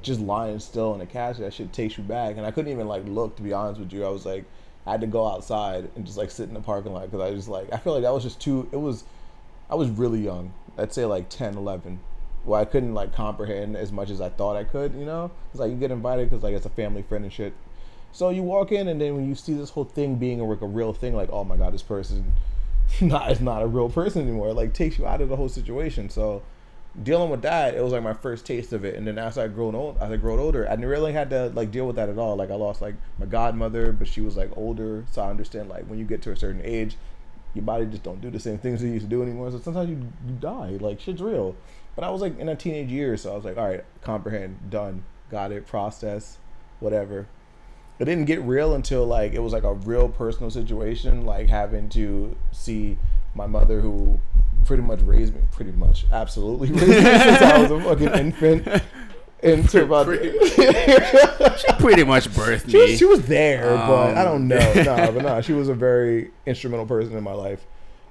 just 0.00 0.20
lying 0.20 0.58
still 0.60 0.94
in 0.94 1.02
a 1.02 1.06
casket, 1.06 1.44
that 1.44 1.52
shit 1.52 1.74
takes 1.74 1.98
you 1.98 2.04
back. 2.04 2.38
And 2.38 2.46
I 2.46 2.50
couldn't 2.50 2.72
even 2.72 2.88
like 2.88 3.02
look 3.06 3.36
to 3.36 3.42
be 3.42 3.52
honest 3.52 3.80
with 3.80 3.92
you. 3.92 4.06
I 4.06 4.08
was 4.08 4.24
like, 4.24 4.46
I 4.88 4.92
had 4.92 5.02
to 5.02 5.06
go 5.06 5.26
outside 5.26 5.90
and 5.96 6.06
just 6.06 6.16
like 6.16 6.30
sit 6.30 6.48
in 6.48 6.54
the 6.54 6.60
parking 6.60 6.94
lot 6.94 7.10
because 7.10 7.20
I 7.20 7.34
just 7.34 7.48
like 7.48 7.70
I 7.72 7.76
feel 7.76 7.92
like 7.92 8.02
that 8.02 8.14
was 8.14 8.22
just 8.22 8.40
too. 8.40 8.66
It 8.72 8.76
was, 8.76 9.04
I 9.68 9.74
was 9.74 9.90
really 9.90 10.20
young. 10.20 10.54
I'd 10.78 10.94
say 10.94 11.04
like 11.04 11.28
10, 11.28 11.58
11. 11.58 12.00
Where 12.44 12.58
I 12.58 12.64
couldn't 12.64 12.94
like 12.94 13.12
comprehend 13.12 13.76
as 13.76 13.92
much 13.92 14.08
as 14.08 14.22
I 14.22 14.30
thought 14.30 14.56
I 14.56 14.64
could, 14.64 14.94
you 14.94 15.04
know. 15.04 15.30
It's 15.50 15.60
like 15.60 15.70
you 15.70 15.76
get 15.76 15.90
invited 15.90 16.30
because 16.30 16.42
like 16.42 16.54
it's 16.54 16.64
a 16.64 16.70
family 16.70 17.02
friend 17.02 17.22
and 17.22 17.32
shit. 17.32 17.52
So 18.12 18.30
you 18.30 18.42
walk 18.42 18.72
in, 18.72 18.88
and 18.88 18.98
then 18.98 19.14
when 19.14 19.28
you 19.28 19.34
see 19.34 19.52
this 19.52 19.68
whole 19.68 19.84
thing 19.84 20.14
being 20.14 20.40
a, 20.40 20.44
like 20.44 20.62
a 20.62 20.66
real 20.66 20.94
thing, 20.94 21.14
like 21.14 21.28
oh 21.30 21.44
my 21.44 21.58
god, 21.58 21.74
this 21.74 21.82
person, 21.82 22.32
not 23.02 23.30
is 23.30 23.42
not 23.42 23.62
a 23.62 23.66
real 23.66 23.90
person 23.90 24.22
anymore. 24.22 24.54
Like 24.54 24.72
takes 24.72 24.98
you 24.98 25.06
out 25.06 25.20
of 25.20 25.28
the 25.28 25.36
whole 25.36 25.50
situation. 25.50 26.08
So 26.08 26.42
dealing 27.02 27.30
with 27.30 27.42
that, 27.42 27.74
it 27.74 27.82
was 27.82 27.92
like 27.92 28.02
my 28.02 28.14
first 28.14 28.46
taste 28.46 28.72
of 28.72 28.84
it. 28.84 28.94
And 28.94 29.06
then 29.06 29.18
as 29.18 29.38
I 29.38 29.48
grown 29.48 29.74
old, 29.74 29.98
as 29.98 30.10
I 30.10 30.16
grown 30.16 30.38
older, 30.38 30.66
I 30.66 30.70
didn't 30.70 30.90
really 30.90 31.12
had 31.12 31.30
to 31.30 31.48
like 31.50 31.70
deal 31.70 31.86
with 31.86 31.96
that 31.96 32.08
at 32.08 32.18
all. 32.18 32.36
Like 32.36 32.50
I 32.50 32.54
lost 32.54 32.80
like 32.80 32.94
my 33.18 33.26
godmother, 33.26 33.92
but 33.92 34.08
she 34.08 34.20
was 34.20 34.36
like 34.36 34.50
older, 34.56 35.04
so 35.10 35.22
I 35.22 35.30
understand 35.30 35.68
like 35.68 35.84
when 35.84 35.98
you 35.98 36.04
get 36.04 36.22
to 36.22 36.32
a 36.32 36.36
certain 36.36 36.62
age, 36.64 36.96
your 37.54 37.64
body 37.64 37.86
just 37.86 38.02
don't 38.02 38.20
do 38.20 38.30
the 38.30 38.40
same 38.40 38.58
things 38.58 38.82
it 38.82 38.88
used 38.88 39.06
to 39.06 39.10
do 39.10 39.22
anymore. 39.22 39.50
So 39.50 39.58
sometimes 39.60 39.90
you 39.90 39.96
you 40.26 40.34
die. 40.40 40.76
Like 40.80 41.00
shit's 41.00 41.22
real. 41.22 41.56
But 41.94 42.04
I 42.04 42.10
was 42.10 42.20
like 42.20 42.38
in 42.38 42.48
a 42.48 42.56
teenage 42.56 42.90
year, 42.90 43.16
so 43.16 43.32
I 43.32 43.36
was 43.36 43.44
like, 43.44 43.56
all 43.56 43.68
right, 43.68 43.84
comprehend, 44.02 44.70
done, 44.70 45.04
got 45.30 45.50
it, 45.52 45.66
process, 45.66 46.38
whatever. 46.80 47.26
It 47.98 48.04
didn't 48.04 48.26
get 48.26 48.40
real 48.42 48.74
until 48.74 49.04
like 49.04 49.32
it 49.32 49.40
was 49.40 49.52
like 49.52 49.64
a 49.64 49.74
real 49.74 50.08
personal 50.08 50.50
situation, 50.50 51.26
like 51.26 51.48
having 51.48 51.88
to 51.90 52.36
see 52.52 52.98
my 53.38 53.46
mother 53.46 53.80
who 53.80 54.20
pretty 54.66 54.82
much 54.82 55.00
raised 55.00 55.34
me, 55.34 55.40
pretty 55.52 55.72
much, 55.72 56.04
absolutely 56.12 56.68
raised 56.72 56.86
me 56.86 56.92
since 56.92 57.42
I 57.42 57.62
was 57.62 57.70
a 57.70 57.80
fucking 57.80 58.08
infant. 58.08 58.82
Into 59.40 59.84
about 59.84 60.06
Pretty 60.06 60.30
Pretty 61.78 62.02
much 62.04 62.28
birthed 62.30 62.68
she 62.70 62.76
was, 62.76 62.90
me. 62.90 62.96
she 62.96 63.04
was 63.04 63.22
there, 63.26 63.70
but 63.76 64.16
I 64.16 64.22
Um, 64.26 64.48
don't 64.48 64.48
know. 64.48 64.72
no, 64.96 65.12
but 65.12 65.22
no, 65.22 65.40
she 65.40 65.52
was 65.52 65.68
a 65.68 65.74
very 65.74 66.32
instrumental 66.44 66.86
person 66.86 67.16
in 67.16 67.22
my 67.22 67.32
life 67.34 67.64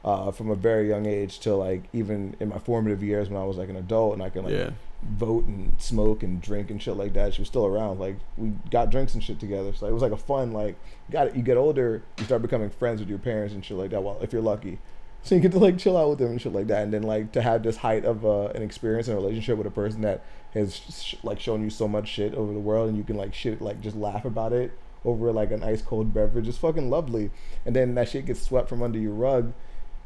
uh, 0.05 0.32
from 0.32 0.49
a 0.51 0.55
very 0.55 0.88
young 0.88 1.05
age 1.05 1.41
till 1.41 1.57
like 1.57 1.84
even 1.91 2.34
in 2.39 2.47
my 2.47 2.59
formative 2.59 3.03
years 3.03 3.30
when 3.30 3.41
I 3.41 3.43
was 3.45 3.57
like 3.57 3.67
an 3.67 3.75
adult 3.75 4.13
and 4.13 4.23
I 4.23 4.30
can 4.30 4.45
like 4.45 4.53
Yeah. 4.53 4.69
vote 5.03 5.43
and 5.47 5.73
smoke 5.80 6.23
and 6.23 6.41
drink 6.41 6.71
and 6.71 6.82
shit 6.82 6.95
like 6.95 7.11
that. 7.13 7.34
She 7.34 7.41
was 7.41 7.49
still 7.49 7.65
around. 7.65 7.99
Like 7.99 8.15
we 8.38 8.53
got 8.71 8.89
drinks 8.89 9.13
and 9.13 9.21
shit 9.21 9.38
together. 9.38 9.73
So 9.73 9.86
it 9.86 9.91
was 9.91 10.01
like 10.01 10.13
a 10.13 10.17
fun 10.17 10.53
like 10.53 10.78
got 11.11 11.28
it. 11.28 11.36
You 11.36 11.41
get 11.43 11.57
older, 11.57 12.03
you 12.19 12.23
start 12.23 12.41
becoming 12.41 12.69
friends 12.69 13.01
with 13.01 13.09
your 13.09 13.19
parents 13.19 13.53
and 13.53 13.65
shit 13.65 13.75
like 13.75 13.89
that. 13.89 14.01
Well, 14.01 14.17
if 14.21 14.32
you're 14.32 14.41
lucky, 14.41 14.80
So 15.24 15.36
you 15.36 15.41
get 15.41 15.51
to 15.51 15.59
like 15.59 15.78
chill 15.78 15.97
out 15.97 16.09
with 16.09 16.20
them 16.20 16.32
and 16.32 16.41
shit 16.41 16.53
like 16.53 16.68
that, 16.68 16.84
and 16.84 16.93
then 16.93 17.03
like 17.03 17.34
to 17.34 17.41
have 17.41 17.63
this 17.63 17.78
height 17.78 18.05
of 18.05 18.26
uh, 18.26 18.47
an 18.47 18.61
experience 18.61 19.07
and 19.07 19.18
a 19.18 19.20
relationship 19.20 19.57
with 19.57 19.68
a 19.68 19.72
person 19.72 20.01
that 20.01 20.24
has 20.53 20.76
sh- 20.76 21.15
like 21.24 21.39
shown 21.39 21.61
you 21.63 21.70
so 21.70 21.88
much 21.88 22.07
shit 22.07 22.34
over 22.34 22.53
the 22.53 22.59
world, 22.59 22.88
and 22.88 22.97
you 22.97 23.03
can 23.03 23.18
like 23.18 23.34
shit 23.34 23.61
like 23.61 23.82
just 23.82 23.95
laugh 23.95 24.24
about 24.24 24.53
it 24.53 24.72
over 25.05 25.32
like 25.32 25.51
an 25.51 25.63
ice 25.63 25.82
cold 25.82 26.13
beverage 26.13 26.47
is 26.47 26.57
fucking 26.57 26.89
lovely. 26.89 27.32
And 27.65 27.76
then 27.76 27.95
that 27.95 28.09
shit 28.09 28.26
gets 28.26 28.41
swept 28.41 28.70
from 28.70 28.82
under 28.82 28.99
your 28.99 29.13
rug, 29.13 29.53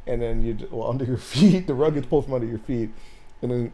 and 0.07 0.22
then 0.22 0.41
you 0.41 0.68
well 0.72 0.89
under 0.89 1.05
your 1.05 1.18
feet. 1.18 1.68
The 1.68 1.74
rug 1.74 1.95
gets 1.95 2.07
pulled 2.07 2.26
from 2.26 2.34
under 2.36 2.47
your 2.47 2.59
feet, 2.59 2.89
and 3.41 3.51
then 3.51 3.74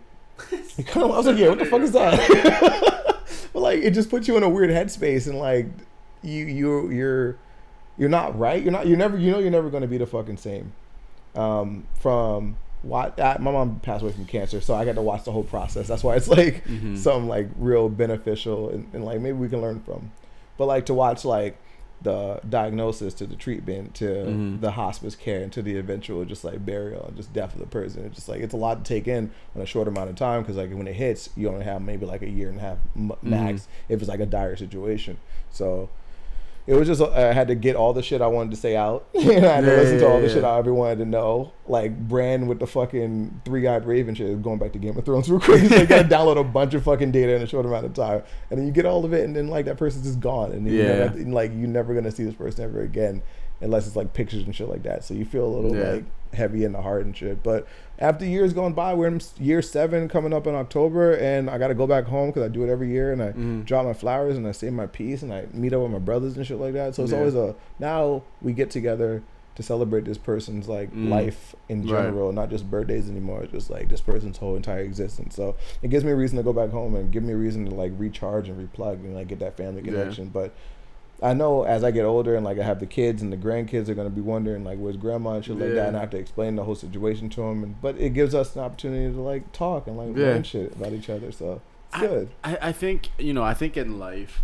you 0.78 0.84
kind 0.84 1.06
of 1.06 1.12
I 1.12 1.18
was 1.18 1.28
like, 1.28 1.38
yeah, 1.38 1.50
what 1.50 1.60
the 1.60 1.66
fuck 1.66 1.82
is 1.82 1.92
that? 1.94 3.22
but 3.54 3.60
like 3.60 3.80
it 3.80 3.92
just 3.92 4.10
puts 4.10 4.28
you 4.28 4.38
in 4.38 4.44
a 4.44 4.50
weird 4.50 4.70
headspace, 4.70 5.28
and 5.28 5.38
like 5.40 5.68
you 6.22 6.46
you 6.46 6.90
you're 6.90 7.38
you're 7.98 8.10
not 8.10 8.38
right. 8.38 8.62
You're 8.62 8.72
not. 8.72 8.88
You're 8.88 8.98
never. 8.98 9.18
You 9.18 9.32
know 9.32 9.40
you're 9.40 9.52
never 9.52 9.70
going 9.70 9.82
to 9.82 9.88
be 9.88 9.98
the 9.98 10.06
fucking 10.06 10.38
same 10.38 10.74
um, 11.38 11.86
from 12.00 12.58
what 12.84 13.18
my 13.18 13.38
mom 13.52 13.80
passed 13.82 14.04
away 14.04 14.12
from 14.14 14.26
cancer, 14.26 14.62
so 14.62 14.74
I 14.76 14.86
got 14.86 14.96
to 14.96 15.02
watch 15.02 15.24
the 15.24 15.32
whole 15.32 15.44
process. 15.44 15.88
That's 15.88 16.04
why 16.04 16.16
it's 16.16 16.28
like 16.40 16.64
Mhm. 16.66 16.98
something 16.98 17.28
like 17.28 17.50
real 17.58 17.90
beneficial 17.90 18.70
and, 18.70 18.88
and 18.94 19.04
like 19.06 19.20
maybe 19.20 19.38
we 19.38 19.50
can 19.50 19.62
learn 19.62 19.82
from. 19.82 20.12
But 20.58 20.66
like 20.66 20.86
to 20.88 20.94
watch 20.94 21.26
like 21.26 21.58
the 22.04 22.40
diagnosis 22.48 23.16
to 23.16 23.26
the 23.26 23.36
treatment 23.36 23.96
to 23.96 24.06
Mhm. 24.06 24.62
the 24.62 24.72
hospice 24.72 25.16
care 25.16 25.42
and 25.42 25.52
to 25.54 25.64
the 25.64 25.78
eventual 25.78 26.24
just 26.26 26.44
like 26.44 26.64
burial 26.64 27.06
and 27.08 27.18
just 27.18 27.34
death 27.34 27.54
of 27.56 27.60
the 27.60 27.66
person. 27.66 28.06
It's 28.06 28.16
just 28.16 28.30
like 28.30 28.42
it's 28.42 28.54
a 28.54 28.58
lot 28.58 28.86
to 28.86 28.94
take 28.94 29.08
in 29.08 29.32
in 29.56 29.62
a 29.62 29.66
short 29.66 29.88
amount 29.88 30.12
of 30.12 30.16
time 30.16 30.44
because 30.44 30.58
like 30.58 30.72
when 30.72 30.88
it 30.88 30.94
hits, 30.96 31.30
you 31.36 31.50
only 31.50 31.66
have 31.66 31.82
maybe 31.82 32.06
like 32.06 32.22
a 32.22 32.30
year 32.30 32.50
and 32.50 32.60
a 32.60 32.62
half 32.62 32.78
max 33.24 33.68
if 33.90 34.00
it's 34.00 34.10
like 34.10 34.20
a 34.20 34.26
dire 34.28 34.56
situation. 34.56 35.18
So 35.50 35.90
it 36.68 36.74
was 36.76 36.88
just 36.88 37.02
I 37.02 37.32
had 37.34 37.48
to 37.48 37.56
get 37.56 37.76
all 37.76 37.94
the 37.94 38.04
shit 38.04 38.22
I 38.22 38.28
wanted 38.28 38.52
to 38.52 38.58
say 38.58 38.76
out. 38.76 39.08
and 39.16 39.24
I 39.46 39.56
had 39.56 39.62
to 39.62 39.68
Yeah, 39.72 39.78
listen 39.78 39.98
to 40.00 40.08
all 40.08 40.20
the 40.22 40.30
shit 40.30 40.44
I 40.44 40.58
ever 40.58 40.74
wanted 40.74 40.98
to 41.00 41.06
know. 41.06 41.54
Like 41.68 41.98
Bran 42.08 42.46
with 42.48 42.60
the 42.60 42.68
fucking 42.68 43.42
three 43.46 43.66
eyed 43.68 43.86
raven 43.86 44.14
shit, 44.16 44.42
going 44.42 44.60
back 44.60 44.74
to 44.74 44.80
Game 44.80 44.98
of 44.98 45.06
Thrones 45.06 45.30
real 45.32 45.40
quick. 45.40 45.64
You 45.64 45.86
gotta 45.88 46.08
download 46.08 46.38
a 46.40 46.44
bunch 46.44 46.74
of 46.74 46.84
fucking 46.84 47.12
data 47.12 47.36
in 47.36 47.42
a 47.42 47.48
short 47.48 47.66
amount 47.66 47.86
of 47.86 47.94
time, 47.94 48.22
and 48.52 48.60
then 48.60 48.68
you 48.68 48.74
get 48.74 48.86
all 48.86 49.04
of 49.06 49.14
it, 49.14 49.24
and 49.24 49.36
then 49.36 49.48
like 49.48 49.66
that 49.66 49.78
person's 49.78 50.06
just 50.06 50.20
gone, 50.20 50.52
and 50.52 50.68
Yeah. 50.68 50.84
never, 51.00 51.18
and, 51.18 51.34
like 51.34 51.52
you're 51.56 51.68
never 51.68 51.94
gonna 51.94 52.12
see 52.12 52.24
this 52.26 52.36
person 52.36 52.64
ever 52.66 52.82
again, 52.82 53.24
unless 53.62 53.88
it's 53.88 53.96
like 53.96 54.14
pictures 54.14 54.44
and 54.44 54.56
shit 54.56 54.70
like 54.70 54.84
that. 54.84 55.04
So 55.04 55.14
you 55.14 55.26
feel 55.26 55.46
a 55.46 55.54
little 55.54 55.76
Yeah. 55.76 55.92
like 55.94 56.06
heavy 56.34 56.66
in 56.66 56.74
the 56.74 56.82
heart 56.82 57.06
and 57.06 57.16
shit. 57.16 57.42
But 57.44 57.66
after 58.00 58.26
years 58.26 58.54
going 58.54 58.74
by, 58.74 58.94
we're 58.94 59.08
in 59.08 59.22
year 59.40 59.62
seven 59.62 60.08
coming 60.08 60.34
up 60.34 60.46
in 60.48 60.56
October, 60.56 61.14
and 61.14 61.50
I 61.50 61.58
got 61.58 61.70
to 61.70 61.74
go 61.76 61.88
back 61.88 62.06
home 62.06 62.30
because 62.30 62.44
I 62.44 62.48
do 62.48 62.64
it 62.64 62.70
every 62.70 62.90
year, 62.90 63.12
and 63.12 63.22
I 63.22 63.32
Mhm. 63.32 63.66
drop 63.66 63.86
my 63.86 63.94
flowers 63.94 64.38
and 64.38 64.48
I 64.48 64.52
say 64.52 64.70
my 64.70 64.86
piece, 64.88 65.24
and 65.24 65.34
I 65.34 65.46
meet 65.54 65.74
up 65.74 65.82
with 65.82 65.92
my 65.92 66.00
brothers 66.00 66.38
and 66.38 66.46
shit 66.46 66.60
like 66.60 66.74
that. 66.74 66.96
So 66.96 67.04
it's 67.04 67.12
Yeah. 67.12 67.18
always 67.18 67.36
a 67.36 67.56
now 67.80 68.24
we 68.42 68.54
get 68.54 68.70
together 68.70 69.24
to 69.56 69.64
celebrate 69.64 70.06
this 70.06 70.20
person's 70.20 70.70
like 70.70 70.94
Mm. 70.94 71.10
life 71.10 71.56
in 71.68 71.80
Right. 71.82 71.90
general, 71.90 72.32
not 72.32 72.52
just 72.52 72.70
birthdays 72.70 73.10
anymore. 73.10 73.42
It's 73.42 73.52
just 73.52 73.72
like 73.72 73.90
this 73.90 74.02
person's 74.02 74.38
whole 74.38 74.56
entire 74.56 74.82
existence. 74.82 75.36
So 75.36 75.56
it 75.82 75.90
gives 75.90 76.06
me 76.06 76.12
a 76.12 76.16
reason 76.16 76.38
to 76.38 76.44
go 76.44 76.54
back 76.54 76.70
home 76.70 76.94
and 76.94 77.12
give 77.12 77.24
me 77.24 77.34
a 77.34 77.38
reason 77.38 77.66
to 77.66 77.74
like 77.74 77.92
recharge 77.98 78.50
and 78.50 78.60
replug 78.70 79.04
and 79.04 79.16
like 79.16 79.28
get 79.30 79.40
that 79.40 79.58
family 79.58 79.82
Yeah. 79.84 79.94
connection. 79.94 80.30
But 80.32 80.52
I 81.22 81.34
know 81.34 81.64
as 81.64 81.84
I 81.84 81.90
get 81.92 82.06
older 82.06 82.36
and 82.36 82.46
like 82.46 82.60
I 82.60 82.64
have 82.64 82.80
the 82.80 82.86
kids 82.86 83.22
and 83.24 83.34
the 83.34 83.38
grandkids 83.38 83.90
are 83.90 83.96
gonna 83.96 84.10
be 84.12 84.22
wondering 84.22 84.64
like 84.64 84.78
where's 84.78 84.98
grandma 84.98 85.34
and 85.34 85.46
shit 85.46 85.58
like 85.58 85.70
Yeah. 85.70 85.76
that, 85.76 85.88
and 85.90 85.98
I 85.98 86.02
have 86.02 86.12
to 86.12 86.18
explain 86.18 86.56
the 86.56 86.64
whole 86.64 86.76
situation 86.76 87.30
to 87.30 87.42
them. 87.42 87.64
And 87.64 87.82
but 87.82 87.98
it 87.98 88.10
gives 88.14 88.36
us 88.36 88.56
an 88.56 88.62
opportunity 88.62 89.12
to 89.14 89.20
like 89.22 89.52
talk 89.52 89.88
and 89.88 89.98
like 89.98 90.10
Yeah. 90.16 90.26
learn 90.28 90.44
shit 90.44 90.74
about 90.76 90.94
each 90.94 91.10
other. 91.10 91.32
So 91.32 91.62
it's 91.92 92.00
good. 92.02 92.30
I, 92.44 92.58
I 92.62 92.72
think 92.72 93.10
you 93.18 93.34
know 93.34 93.44
I 93.44 93.54
think 93.56 93.78
in 93.78 93.98
life, 93.98 94.42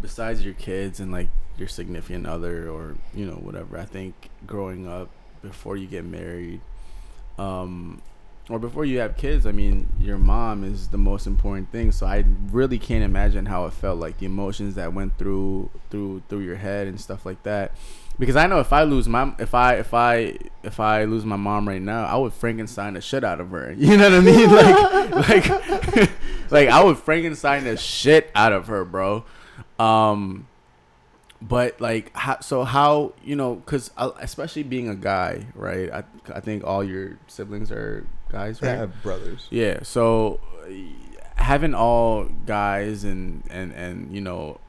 besides 0.00 0.44
your 0.44 0.54
kids 0.54 0.98
and 1.00 1.12
like 1.12 1.28
your 1.56 1.68
significant 1.68 2.26
other 2.26 2.68
or 2.68 2.96
you 3.14 3.26
know 3.26 3.34
whatever, 3.36 3.78
I 3.78 3.84
think 3.84 4.30
growing 4.46 4.88
up 4.88 5.10
before 5.42 5.76
you 5.76 5.86
get 5.86 6.04
married, 6.04 6.60
um, 7.38 8.02
or 8.50 8.58
before 8.58 8.84
you 8.84 8.98
have 9.00 9.16
kids, 9.16 9.46
I 9.46 9.52
mean 9.52 9.88
your 10.00 10.18
mom 10.18 10.64
is 10.64 10.88
the 10.88 10.98
most 10.98 11.26
important 11.26 11.70
thing. 11.70 11.92
So 11.92 12.06
I 12.06 12.24
really 12.50 12.78
can't 12.78 13.04
imagine 13.04 13.46
how 13.46 13.66
it 13.66 13.72
felt 13.72 13.98
like 13.98 14.18
the 14.18 14.26
emotions 14.26 14.74
that 14.76 14.92
went 14.92 15.18
through 15.18 15.70
through 15.90 16.22
through 16.28 16.40
your 16.40 16.56
head 16.56 16.86
and 16.86 17.00
stuff 17.00 17.26
like 17.26 17.42
that. 17.42 17.72
Because 18.18 18.36
I 18.36 18.46
know 18.46 18.58
if 18.58 18.72
I 18.72 18.82
lose 18.82 19.08
my 19.08 19.32
if 19.38 19.54
I 19.54 19.74
if 19.74 19.94
I 19.94 20.38
if 20.62 20.80
I 20.80 21.04
lose 21.04 21.24
my 21.24 21.36
mom 21.36 21.68
right 21.68 21.82
now, 21.82 22.04
I 22.04 22.16
would 22.16 22.32
Frankenstein 22.32 22.94
the 22.94 23.00
shit 23.00 23.22
out 23.22 23.40
of 23.40 23.50
her. 23.50 23.72
You 23.78 23.96
know 23.96 24.10
what 24.10 24.14
I 24.14 24.20
mean? 24.20 24.50
Like 24.50 25.48
like 25.98 26.10
like 26.50 26.68
I 26.68 26.82
would 26.82 26.98
Frankenstein 26.98 27.64
the 27.64 27.76
shit 27.76 28.30
out 28.34 28.52
of 28.52 28.66
her, 28.68 28.84
bro. 28.84 29.24
Um, 29.78 30.48
but 31.40 31.80
like, 31.80 32.14
how, 32.16 32.40
so 32.40 32.64
how 32.64 33.12
you 33.22 33.36
know? 33.36 33.56
Because 33.56 33.90
especially 33.96 34.64
being 34.64 34.88
a 34.88 34.96
guy, 34.96 35.46
right? 35.54 35.92
I 35.92 36.04
I 36.34 36.40
think 36.40 36.64
all 36.64 36.82
your 36.82 37.18
siblings 37.28 37.70
are 37.70 38.04
guys, 38.30 38.62
I 38.62 38.66
right? 38.66 38.78
have 38.78 39.02
brothers. 39.02 39.46
Yeah. 39.50 39.82
So 39.82 40.40
having 41.36 41.74
all 41.74 42.24
guys 42.46 43.04
and 43.04 43.42
and 43.50 43.72
and 43.72 44.14
you 44.14 44.20
know 44.20 44.60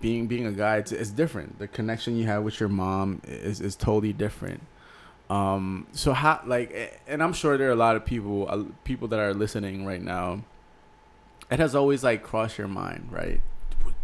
being 0.00 0.26
being 0.26 0.46
a 0.46 0.52
guy, 0.52 0.78
it's, 0.78 0.92
it's 0.92 1.10
different. 1.10 1.58
The 1.58 1.68
connection 1.68 2.16
you 2.16 2.26
have 2.26 2.42
with 2.42 2.58
your 2.60 2.68
mom 2.68 3.22
is 3.24 3.60
is 3.60 3.76
totally 3.76 4.12
different. 4.12 4.62
Um. 5.30 5.86
So 5.92 6.12
how 6.12 6.40
like, 6.44 7.00
and 7.06 7.22
I'm 7.22 7.32
sure 7.32 7.56
there 7.56 7.68
are 7.68 7.72
a 7.72 7.76
lot 7.76 7.96
of 7.96 8.04
people 8.04 8.48
uh, 8.48 8.64
people 8.84 9.08
that 9.08 9.18
are 9.18 9.32
listening 9.34 9.86
right 9.86 10.02
now. 10.02 10.42
It 11.50 11.58
has 11.58 11.74
always 11.74 12.02
like 12.02 12.22
crossed 12.22 12.56
your 12.56 12.68
mind, 12.68 13.08
right? 13.10 13.40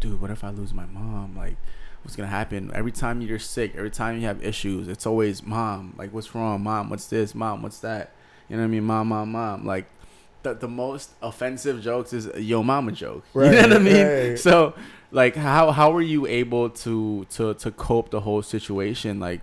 Dude, 0.01 0.21
what 0.21 0.31
if 0.31 0.45
I 0.45 0.51
lose 0.51 0.75
my 0.75 0.85
mom? 0.85 1.35
Like, 1.37 1.57
what's 2.03 2.15
gonna 2.15 2.29
happen? 2.29 2.71
Every 2.75 2.93
time 2.93 3.21
you're 3.21 3.39
sick, 3.39 3.75
every 3.77 3.91
time 3.91 4.21
you 4.21 4.27
have 4.27 4.45
issues, 4.45 4.87
it's 4.87 5.07
always 5.07 5.43
mom. 5.43 5.95
Like, 5.97 6.13
what's 6.13 6.35
wrong? 6.35 6.63
Mom, 6.63 6.91
what's 6.91 7.07
this? 7.07 7.35
Mom, 7.35 7.63
what's 7.63 7.81
that? 7.81 8.13
You 8.49 8.57
know 8.57 8.62
what 8.62 8.68
I 8.68 8.70
mean? 8.70 8.84
Mom, 8.84 9.09
mom, 9.09 9.32
mom. 9.32 9.66
Like, 9.66 9.86
the 10.42 10.55
the 10.55 10.68
most 10.68 11.11
offensive 11.22 11.82
jokes 11.82 12.12
is 12.12 12.26
yo 12.36 12.62
mama 12.62 12.92
joke. 12.92 13.24
you 13.34 13.42
know 13.42 13.62
what 13.62 13.72
I 13.72 13.78
mean? 13.78 14.07
right. 14.07 14.38
So, 14.38 14.74
like, 15.11 15.36
how 15.36 15.70
how 15.70 15.90
were 15.90 16.03
you 16.03 16.26
able 16.26 16.70
to 16.70 17.26
to 17.30 17.55
to 17.55 17.70
cope 17.70 18.11
the 18.11 18.20
whole 18.20 18.42
situation? 18.42 19.20
Like, 19.20 19.40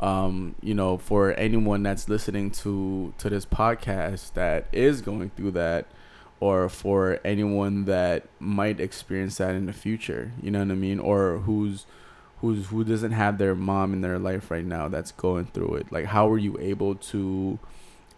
um, 0.00 0.54
you 0.62 0.74
know, 0.74 0.98
for 0.98 1.32
anyone 1.34 1.82
that's 1.82 2.08
listening 2.08 2.50
to 2.62 3.12
to 3.18 3.30
this 3.30 3.46
podcast 3.46 4.34
that 4.34 4.66
is 4.72 5.00
going 5.00 5.30
through 5.30 5.52
that, 5.52 5.86
or 6.40 6.68
for 6.68 7.20
anyone 7.24 7.84
that 7.86 8.26
might 8.38 8.80
experience 8.80 9.38
that 9.38 9.54
in 9.54 9.66
the 9.66 9.72
future, 9.72 10.32
you 10.42 10.50
know 10.50 10.60
what 10.60 10.70
I 10.70 10.74
mean, 10.74 10.98
or 10.98 11.38
who's 11.38 11.86
who's 12.40 12.66
who 12.66 12.84
doesn't 12.84 13.12
have 13.12 13.38
their 13.38 13.54
mom 13.54 13.92
in 13.92 14.00
their 14.00 14.18
life 14.18 14.50
right 14.50 14.64
now 14.64 14.88
that's 14.88 15.12
going 15.12 15.46
through 15.46 15.76
it. 15.76 15.92
Like, 15.92 16.06
how 16.06 16.28
were 16.28 16.38
you 16.38 16.58
able 16.60 16.94
to 16.96 17.58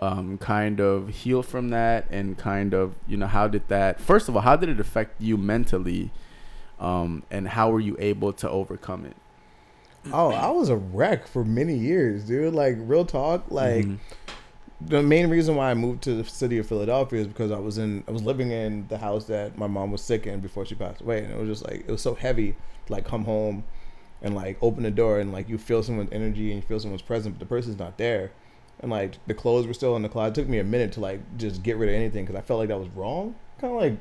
um, 0.05 0.39
kind 0.39 0.81
of 0.81 1.09
heal 1.09 1.43
from 1.43 1.71
that, 1.71 2.07
and 2.11 2.37
kind 2.37 2.75
of 2.75 2.95
you 3.07 3.17
know 3.17 3.27
how 3.27 3.49
did 3.49 3.67
that? 3.69 4.01
First 4.01 4.29
of 4.29 4.37
all, 4.37 4.43
how 4.43 4.57
did 4.57 4.69
it 4.69 4.81
affect 4.81 5.21
you 5.21 5.37
mentally? 5.37 6.11
Um, 6.81 7.23
and 7.31 7.49
how 7.49 7.71
were 7.71 7.81
you 7.81 7.97
able 7.99 8.33
to 8.35 8.51
overcome 8.51 9.05
it? 9.07 9.17
Oh, 10.13 10.33
I 10.33 10.51
was 10.51 10.69
a 10.69 10.77
wreck 10.77 11.27
for 11.27 11.45
many 11.45 11.75
years, 11.77 12.25
dude. 12.25 12.53
Like 12.53 12.77
real 12.81 13.05
talk, 13.07 13.45
like 13.51 13.87
Mhm. 13.87 13.99
the 14.81 15.03
main 15.03 15.29
reason 15.31 15.57
why 15.57 15.71
I 15.71 15.75
moved 15.75 16.03
to 16.03 16.15
the 16.15 16.25
city 16.25 16.59
of 16.59 16.67
Philadelphia 16.67 17.21
is 17.23 17.27
because 17.27 17.51
I 17.51 17.59
was 17.59 17.79
in 17.79 18.05
I 18.07 18.11
was 18.11 18.23
living 18.23 18.51
in 18.51 18.87
the 18.89 18.99
house 18.99 19.25
that 19.27 19.57
my 19.57 19.67
mom 19.67 19.93
was 19.93 20.03
sick 20.03 20.27
in 20.27 20.41
before 20.41 20.67
she 20.67 20.75
passed 20.75 21.01
away, 21.01 21.25
and 21.25 21.33
it 21.33 21.39
was 21.39 21.49
just 21.49 21.65
like 21.65 21.85
it 21.87 21.91
was 21.91 22.03
so 22.03 22.15
heavy 22.15 22.55
to 22.87 22.93
like 22.93 23.07
come 23.07 23.25
home 23.25 23.65
and 24.21 24.35
like 24.35 24.59
open 24.61 24.83
the 24.83 24.91
door 24.91 25.21
and 25.21 25.33
like 25.33 25.49
you 25.49 25.57
feel 25.59 25.83
someone's 25.83 26.13
energy 26.13 26.51
and 26.53 26.57
you 26.63 26.67
feel 26.67 26.81
someone's 26.81 27.03
presence, 27.03 27.33
but 27.35 27.41
the 27.41 27.47
person's 27.47 27.79
not 27.79 27.97
there, 27.97 28.31
and 28.81 28.91
like 28.91 29.15
the 29.27 29.35
clothes 29.35 29.67
were 29.67 29.75
still 29.75 29.97
in 29.97 30.03
the 30.03 30.09
closet. 30.09 30.37
It 30.39 30.43
took 30.43 30.49
me 30.49 30.59
a 30.59 30.65
minute 30.65 30.93
to 30.93 31.01
like 31.01 31.21
just 31.39 31.63
get 31.63 31.77
rid 31.77 31.89
of 31.89 31.95
anything 31.95 32.25
because 32.25 32.39
I 32.39 32.43
felt 32.43 32.59
like 32.61 32.69
that 32.69 32.79
was 32.79 32.89
wrong, 32.91 33.35
kind 33.61 33.73
of 33.75 33.81
like 33.81 33.99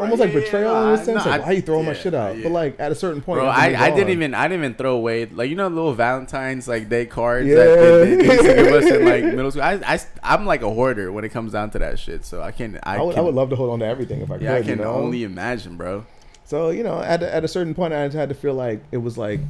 almost 0.00 0.20
like 0.20 0.32
betrayal 0.32 0.88
in 0.88 0.98
a 0.98 1.04
sense. 1.04 1.24
like 1.24 1.42
why 1.42 1.48
are 1.48 1.52
you 1.52 1.62
throwing 1.62 1.86
my 1.86 1.92
shit 1.92 2.14
out? 2.14 2.36
But 2.42 2.50
like 2.52 2.80
at 2.80 2.90
a 2.92 2.94
certain 2.94 3.22
point, 3.22 3.38
Bro, 3.38 3.44
you 3.46 3.50
have 3.52 3.70
to 3.72 3.78
I, 3.78 3.86
I 3.86 3.90
didn't 3.90 4.10
even 4.10 4.34
I 4.34 4.48
didn't 4.48 4.64
even 4.64 4.74
throw 4.74 4.96
away 4.96 5.26
like 5.26 5.50
you 5.50 5.56
know 5.56 5.68
little 5.68 5.92
Valentine's 5.94 6.66
like 6.68 6.88
day 6.88 7.06
cards 7.06 7.46
Yeah. 7.48 7.56
that 7.56 7.76
they, 8.04 8.14
they 8.16 8.24
used 8.24 8.42
to 8.44 8.54
give 8.54 8.72
us 8.74 8.84
in 8.90 9.04
like 9.04 9.24
middle 9.36 9.50
school. 9.50 9.62
I, 9.62 9.74
I 9.86 10.00
I'm 10.22 10.46
like 10.46 10.62
a 10.62 10.70
hoarder 10.70 11.12
when 11.12 11.24
it 11.24 11.28
comes 11.30 11.52
down 11.52 11.70
to 11.70 11.78
that 11.78 11.98
shit. 11.98 12.24
So 12.24 12.42
I 12.42 12.50
can 12.52 12.78
I, 12.82 12.96
I 12.96 13.02
would, 13.02 13.16
I 13.16 13.20
would 13.20 13.34
love 13.34 13.50
to 13.50 13.56
hold 13.56 13.70
on 13.70 13.78
to 13.80 13.86
everything 13.86 14.20
if 14.20 14.30
I 14.30 14.34
could. 14.34 14.42
yeah 14.44 14.54
I 14.54 14.60
can 14.62 14.70
you 14.78 14.84
know? 14.84 14.94
only 14.94 15.22
imagine, 15.24 15.76
bro. 15.76 16.04
So 16.44 16.70
you 16.70 16.82
know, 16.82 17.00
at 17.00 17.22
a, 17.22 17.34
at 17.34 17.44
a 17.44 17.48
certain 17.48 17.74
point, 17.74 17.94
I 17.94 18.04
just 18.06 18.16
had 18.16 18.28
to 18.28 18.34
feel 18.34 18.54
like 18.54 18.82
it 18.90 18.98
was 18.98 19.16
like 19.16 19.40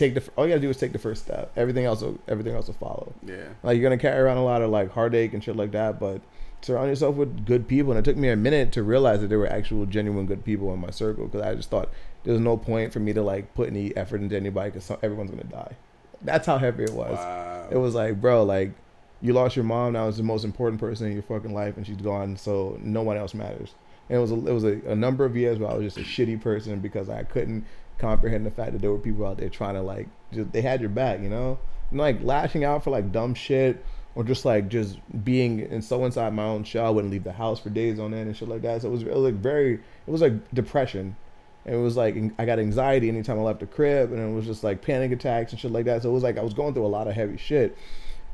take 0.00 0.14
the 0.14 0.22
all 0.36 0.46
you 0.46 0.50
gotta 0.50 0.60
do 0.60 0.70
is 0.70 0.76
take 0.76 0.92
the 0.92 0.98
first 0.98 1.22
step. 1.22 1.52
Everything 1.56 1.84
else 1.84 2.02
will 2.02 2.18
everything 2.26 2.54
else 2.54 2.66
will 2.66 2.74
follow. 2.74 3.14
Yeah. 3.24 3.48
Like 3.62 3.76
you're 3.76 3.82
gonna 3.82 4.00
carry 4.00 4.18
around 4.18 4.38
a 4.38 4.44
lot 4.44 4.62
of 4.62 4.70
like 4.70 4.90
heartache 4.90 5.32
and 5.34 5.44
shit 5.44 5.54
like 5.54 5.72
that, 5.72 6.00
but 6.00 6.20
surround 6.62 6.88
yourself 6.88 7.14
with 7.16 7.46
good 7.46 7.68
people. 7.68 7.92
And 7.92 7.98
it 7.98 8.10
took 8.10 8.16
me 8.16 8.28
a 8.28 8.36
minute 8.36 8.72
to 8.72 8.82
realize 8.82 9.20
that 9.20 9.28
there 9.28 9.38
were 9.38 9.46
actual 9.46 9.86
genuine 9.86 10.26
good 10.26 10.44
people 10.44 10.72
in 10.74 10.80
my 10.80 10.90
circle 10.90 11.26
because 11.26 11.42
I 11.42 11.54
just 11.54 11.70
thought 11.70 11.90
there's 12.24 12.40
no 12.40 12.56
point 12.56 12.92
for 12.92 12.98
me 12.98 13.12
to 13.12 13.22
like 13.22 13.54
put 13.54 13.68
any 13.68 13.96
effort 13.96 14.20
into 14.20 14.36
anybody 14.36 14.70
because 14.70 14.90
everyone's 15.02 15.30
gonna 15.30 15.44
die. 15.44 15.76
That's 16.22 16.46
how 16.46 16.58
heavy 16.58 16.84
it 16.84 16.92
was. 16.92 17.16
Wow. 17.16 17.68
It 17.70 17.76
was 17.76 17.94
like, 17.94 18.20
bro, 18.20 18.42
like 18.42 18.72
you 19.20 19.34
lost 19.34 19.54
your 19.54 19.64
mom. 19.66 19.92
Now 19.92 20.08
it's 20.08 20.16
the 20.16 20.22
most 20.22 20.44
important 20.44 20.80
person 20.80 21.06
in 21.06 21.12
your 21.12 21.22
fucking 21.22 21.52
life, 21.52 21.76
and 21.76 21.86
she's 21.86 21.96
gone. 21.96 22.36
So 22.36 22.78
no 22.82 23.02
one 23.02 23.16
else 23.16 23.34
matters. 23.34 23.74
And 24.08 24.18
it 24.18 24.20
was 24.20 24.32
a, 24.32 24.34
it 24.34 24.52
was 24.52 24.64
a, 24.64 24.80
a 24.90 24.96
number 24.96 25.24
of 25.24 25.36
years 25.36 25.58
where 25.58 25.70
I 25.70 25.74
was 25.74 25.94
just 25.94 25.98
a 25.98 26.08
shitty 26.08 26.42
person 26.42 26.80
because 26.80 27.08
I 27.08 27.22
couldn't 27.22 27.64
comprehend 28.00 28.46
the 28.46 28.50
fact 28.50 28.72
that 28.72 28.80
there 28.80 28.90
were 28.90 28.98
people 28.98 29.26
out 29.26 29.38
there 29.38 29.48
trying 29.48 29.74
to 29.74 29.82
like 29.82 30.08
just 30.32 30.52
they 30.52 30.62
had 30.62 30.80
your 30.80 30.90
back, 30.90 31.20
you 31.20 31.28
know. 31.28 31.58
And 31.90 31.98
like 31.98 32.22
lashing 32.22 32.64
out 32.64 32.84
for 32.84 32.90
like 32.90 33.12
dumb 33.12 33.34
shit 33.34 33.84
or 34.14 34.24
just 34.24 34.44
like 34.44 34.68
just 34.68 34.98
being 35.24 35.60
and 35.60 35.84
so 35.84 36.04
inside 36.04 36.32
my 36.32 36.44
own 36.44 36.64
shell. 36.64 36.86
I 36.86 36.90
wouldn't 36.90 37.12
leave 37.12 37.24
the 37.24 37.32
house 37.32 37.60
for 37.60 37.70
days 37.70 37.98
on 37.98 38.14
end 38.14 38.28
and 38.28 38.36
shit 38.36 38.48
like 38.48 38.62
that. 38.62 38.82
So 38.82 38.88
it 38.88 38.90
was, 38.90 39.02
it 39.02 39.14
was 39.14 39.32
like 39.32 39.34
very, 39.34 39.74
it 39.74 40.10
was 40.10 40.20
like 40.20 40.50
depression. 40.52 41.16
And 41.64 41.74
it 41.74 41.78
was 41.78 41.96
like 41.96 42.16
I 42.38 42.46
got 42.46 42.58
anxiety 42.58 43.08
anytime 43.08 43.38
I 43.38 43.42
left 43.42 43.60
the 43.60 43.66
crib, 43.66 44.12
and 44.12 44.20
it 44.20 44.34
was 44.34 44.46
just 44.46 44.64
like 44.64 44.80
panic 44.80 45.12
attacks 45.12 45.52
and 45.52 45.60
shit 45.60 45.70
like 45.70 45.84
that. 45.84 46.02
So 46.02 46.10
it 46.10 46.12
was 46.12 46.22
like 46.22 46.38
I 46.38 46.42
was 46.42 46.54
going 46.54 46.72
through 46.72 46.86
a 46.86 46.88
lot 46.88 47.06
of 47.06 47.14
heavy 47.14 47.36
shit. 47.36 47.76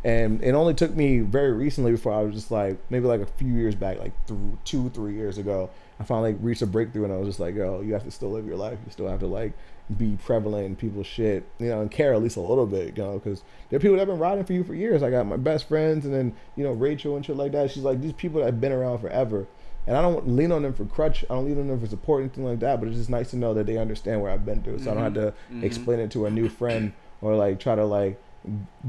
And 0.04 0.42
it 0.42 0.52
only 0.52 0.74
took 0.74 0.94
me 0.94 1.20
very 1.20 1.52
recently 1.52 1.90
before 1.90 2.12
I 2.12 2.22
was 2.22 2.34
just 2.34 2.50
like 2.50 2.78
maybe 2.90 3.06
like 3.06 3.20
a 3.20 3.26
few 3.26 3.52
years 3.52 3.74
back, 3.74 3.98
like 3.98 4.12
through 4.26 4.58
two, 4.64 4.88
three 4.90 5.14
years 5.14 5.38
ago, 5.38 5.70
I 5.98 6.04
finally 6.04 6.34
reached 6.34 6.62
a 6.62 6.66
breakthrough, 6.66 7.04
and 7.04 7.12
I 7.12 7.16
was 7.16 7.28
just 7.28 7.40
like, 7.40 7.54
yo, 7.54 7.80
you 7.80 7.94
have 7.94 8.04
to 8.04 8.10
still 8.10 8.30
live 8.30 8.46
your 8.46 8.56
life. 8.56 8.78
You 8.84 8.92
still 8.92 9.08
have 9.08 9.20
to 9.20 9.26
like 9.26 9.52
be 9.96 10.16
prevalent 10.22 10.66
in 10.66 10.76
people's 10.76 11.06
shit, 11.06 11.44
you 11.58 11.68
know, 11.68 11.80
and 11.80 11.90
care 11.90 12.12
at 12.12 12.22
least 12.22 12.36
a 12.36 12.40
little 12.40 12.66
bit, 12.66 12.96
you 12.96 13.02
know, 13.02 13.18
because 13.18 13.42
there 13.70 13.78
are 13.78 13.80
people 13.80 13.96
that 13.96 14.00
have 14.00 14.08
been 14.08 14.18
riding 14.18 14.44
for 14.44 14.52
you 14.52 14.64
for 14.64 14.74
years. 14.74 15.02
I 15.02 15.10
got 15.10 15.26
my 15.26 15.36
best 15.36 15.68
friends, 15.68 16.04
and 16.04 16.14
then 16.14 16.34
you 16.56 16.64
know 16.64 16.72
Rachel 16.72 17.16
and 17.16 17.24
shit 17.24 17.36
like 17.36 17.52
that. 17.52 17.70
She's 17.70 17.82
like 17.82 18.00
these 18.00 18.12
people 18.12 18.40
that 18.40 18.46
have 18.46 18.60
been 18.60 18.72
around 18.72 18.98
forever, 18.98 19.46
and 19.86 19.96
I 19.96 20.02
don't 20.02 20.28
lean 20.28 20.52
on 20.52 20.62
them 20.62 20.74
for 20.74 20.84
crutch. 20.84 21.24
I 21.24 21.34
don't 21.34 21.46
lean 21.46 21.58
on 21.58 21.68
them 21.68 21.80
for 21.80 21.86
support 21.86 22.20
anything 22.20 22.44
like 22.44 22.60
that. 22.60 22.80
But 22.80 22.88
it's 22.88 22.98
just 22.98 23.10
nice 23.10 23.30
to 23.30 23.36
know 23.36 23.54
that 23.54 23.66
they 23.66 23.78
understand 23.78 24.20
where 24.20 24.30
I've 24.30 24.44
been 24.44 24.62
through, 24.62 24.80
so 24.80 24.90
mm-hmm. 24.90 24.90
I 24.90 24.94
don't 24.94 25.04
have 25.04 25.14
to 25.14 25.30
mm-hmm. 25.52 25.64
explain 25.64 26.00
it 26.00 26.10
to 26.12 26.26
a 26.26 26.30
new 26.30 26.48
friend 26.48 26.92
or 27.22 27.34
like 27.34 27.58
try 27.58 27.74
to 27.74 27.84
like 27.84 28.20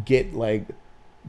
get 0.03 0.33
like 0.33 0.67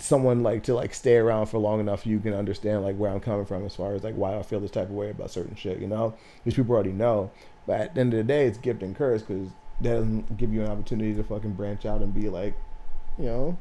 someone 0.00 0.42
like 0.42 0.62
to 0.64 0.74
like 0.74 0.94
stay 0.94 1.16
around 1.16 1.46
for 1.46 1.58
long 1.58 1.80
enough 1.80 2.06
you 2.06 2.18
can 2.20 2.34
understand 2.34 2.82
like 2.82 2.96
where 2.96 3.10
I'm 3.10 3.20
coming 3.20 3.46
from 3.46 3.64
as 3.64 3.74
far 3.74 3.94
as 3.94 4.04
like 4.04 4.14
why 4.14 4.36
I 4.36 4.42
feel 4.42 4.60
this 4.60 4.70
type 4.70 4.88
of 4.88 4.94
way 4.94 5.10
about 5.10 5.30
certain 5.30 5.56
shit, 5.56 5.78
you 5.78 5.86
know? 5.86 6.14
These 6.44 6.54
people 6.54 6.74
already 6.74 6.92
know. 6.92 7.30
But 7.66 7.80
at 7.80 7.94
the 7.94 8.00
end 8.00 8.14
of 8.14 8.18
the 8.18 8.24
day, 8.24 8.46
it's 8.46 8.58
gift 8.58 8.82
and 8.82 8.96
curse 8.96 9.22
because 9.22 9.48
that 9.80 9.90
doesn't 9.90 10.36
give 10.36 10.52
you 10.52 10.62
an 10.62 10.70
opportunity 10.70 11.14
to 11.14 11.22
fucking 11.22 11.52
branch 11.52 11.86
out 11.86 12.00
and 12.00 12.14
be 12.14 12.28
like, 12.28 12.54
you 13.18 13.26
know, 13.26 13.58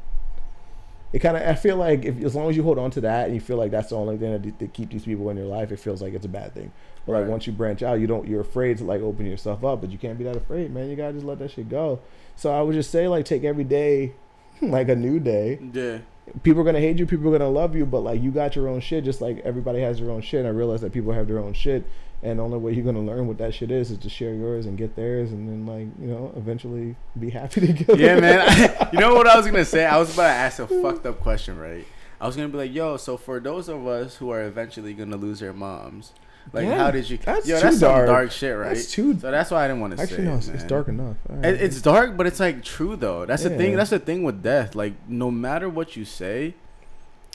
it 1.13 1.19
kind 1.19 1.37
of 1.37 1.43
I 1.43 1.55
feel 1.55 1.77
like 1.77 2.05
if 2.05 2.23
as 2.23 2.35
long 2.35 2.49
as 2.49 2.57
you 2.57 2.63
hold 2.63 2.79
on 2.79 2.91
to 2.91 3.01
that 3.01 3.25
and 3.25 3.35
you 3.35 3.41
feel 3.41 3.57
like 3.57 3.71
that's 3.71 3.89
the 3.89 3.95
only 3.95 4.17
thing 4.17 4.31
that, 4.33 4.59
that 4.59 4.73
keep 4.73 4.89
these 4.91 5.05
people 5.05 5.29
in 5.29 5.37
your 5.37 5.45
life, 5.45 5.71
it 5.71 5.79
feels 5.79 6.01
like 6.01 6.13
it's 6.13 6.25
a 6.25 6.29
bad 6.29 6.53
thing. 6.53 6.71
But 7.05 7.13
right. 7.13 7.19
like 7.21 7.29
once 7.29 7.47
you 7.47 7.53
branch 7.53 7.83
out, 7.83 7.99
you 7.99 8.07
don't 8.07 8.27
you're 8.27 8.41
afraid 8.41 8.77
to 8.79 8.83
like 8.83 9.01
open 9.01 9.25
yourself 9.25 9.63
up, 9.63 9.81
but 9.81 9.91
you 9.91 9.97
can't 9.97 10.17
be 10.17 10.23
that 10.25 10.35
afraid, 10.35 10.73
man. 10.73 10.89
You 10.89 10.95
gotta 10.95 11.13
just 11.13 11.25
let 11.25 11.39
that 11.39 11.51
shit 11.51 11.69
go. 11.69 11.99
So 12.35 12.51
I 12.51 12.61
would 12.61 12.73
just 12.73 12.91
say 12.91 13.07
like 13.07 13.25
take 13.25 13.43
every 13.43 13.63
day 13.63 14.13
like 14.61 14.89
a 14.89 14.95
new 14.95 15.19
day. 15.19 15.59
Yeah 15.73 15.99
people 16.43 16.61
are 16.61 16.65
gonna 16.65 16.79
hate 16.79 16.97
you, 16.99 17.05
people 17.05 17.27
are 17.33 17.37
gonna 17.37 17.49
love 17.49 17.75
you, 17.75 17.85
but 17.85 18.01
like 18.01 18.21
you 18.21 18.31
got 18.31 18.55
your 18.55 18.67
own 18.67 18.79
shit, 18.79 19.03
just 19.03 19.21
like 19.21 19.39
everybody 19.39 19.79
has 19.81 19.99
their 19.99 20.09
own 20.11 20.21
shit. 20.21 20.39
And 20.39 20.47
I 20.47 20.51
realize 20.51 20.81
that 20.81 20.91
people 20.91 21.13
have 21.13 21.27
their 21.27 21.39
own 21.39 21.53
shit, 21.53 21.85
and 22.23 22.39
the 22.39 22.43
only 22.43 22.57
way 22.57 22.73
you're 22.73 22.85
gonna 22.85 23.01
learn 23.01 23.27
what 23.27 23.37
that 23.37 23.53
shit 23.53 23.71
is 23.71 23.91
is 23.91 23.97
to 23.99 24.09
share 24.09 24.33
yours 24.33 24.65
and 24.65 24.77
get 24.77 24.95
theirs, 24.95 25.31
and 25.31 25.47
then 25.47 25.65
like 25.65 25.87
you 25.99 26.07
know 26.07 26.33
eventually 26.35 26.95
be 27.19 27.29
happy 27.29 27.61
together. 27.67 27.97
Yeah, 27.97 28.19
man. 28.19 28.89
you 28.93 28.99
know 28.99 29.15
what 29.15 29.27
I 29.27 29.37
was 29.37 29.45
gonna 29.45 29.65
say? 29.65 29.85
I 29.85 29.97
was 29.97 30.13
about 30.13 30.27
to 30.27 30.33
ask 30.33 30.59
a 30.59 30.67
fucked 30.67 31.05
up 31.05 31.19
question, 31.21 31.57
right? 31.57 31.85
I 32.19 32.25
was 32.25 32.35
gonna 32.35 32.49
be 32.49 32.57
like, 32.57 32.73
yo, 32.73 32.97
so 32.97 33.15
for 33.15 33.39
those 33.39 33.69
of 33.69 33.85
us 33.85 34.15
who 34.15 34.31
are 34.31 34.43
eventually 34.43 34.93
gonna 34.93 35.17
lose 35.17 35.41
our 35.43 35.53
moms, 35.53 36.13
like, 36.53 36.65
yeah, 36.65 36.77
how 36.77 36.91
did 36.91 37.09
you? 37.09 37.17
That's 37.17 37.47
yo, 37.47 37.59
that's 37.59 37.79
dark. 37.79 37.97
some 37.97 38.05
dark 38.07 38.31
shit, 38.31 38.57
right? 38.57 38.69
That's 38.69 38.91
too. 38.91 39.19
So 39.19 39.31
that's 39.31 39.51
why 39.51 39.65
I 39.65 39.67
didn't 39.67 39.81
want 39.81 39.95
to 39.95 40.01
Actually, 40.01 40.25
say. 40.25 40.31
Actually, 40.31 40.31
no, 40.31 40.37
it's, 40.37 40.47
it's 40.47 40.63
dark 40.63 40.87
enough. 40.87 41.17
Right. 41.27 41.45
It, 41.45 41.61
it's 41.61 41.81
dark, 41.81 42.17
but 42.17 42.27
it's 42.27 42.39
like 42.39 42.63
true 42.63 42.95
though. 42.95 43.25
That's 43.25 43.43
yeah. 43.43 43.49
the 43.49 43.57
thing. 43.57 43.75
That's 43.75 43.89
the 43.89 43.99
thing 43.99 44.23
with 44.23 44.41
death. 44.41 44.75
Like, 44.75 44.93
no 45.09 45.29
matter 45.29 45.69
what 45.69 45.95
you 45.95 46.05
say, 46.05 46.55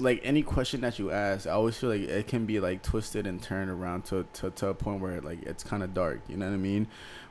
like 0.00 0.20
any 0.24 0.42
question 0.42 0.80
that 0.80 0.98
you 0.98 1.10
ask, 1.10 1.46
I 1.46 1.50
always 1.50 1.76
feel 1.76 1.90
like 1.90 2.02
it 2.02 2.26
can 2.26 2.46
be 2.46 2.60
like 2.60 2.82
twisted 2.82 3.26
and 3.26 3.42
turned 3.42 3.70
around 3.70 4.04
to 4.06 4.26
to, 4.34 4.50
to 4.50 4.68
a 4.68 4.74
point 4.74 5.00
where 5.00 5.20
like 5.20 5.42
it's 5.42 5.62
kind 5.62 5.82
of 5.82 5.94
dark. 5.94 6.20
You 6.28 6.36
know 6.36 6.46
what 6.46 6.54
I 6.54 6.58
mean? 6.58 6.86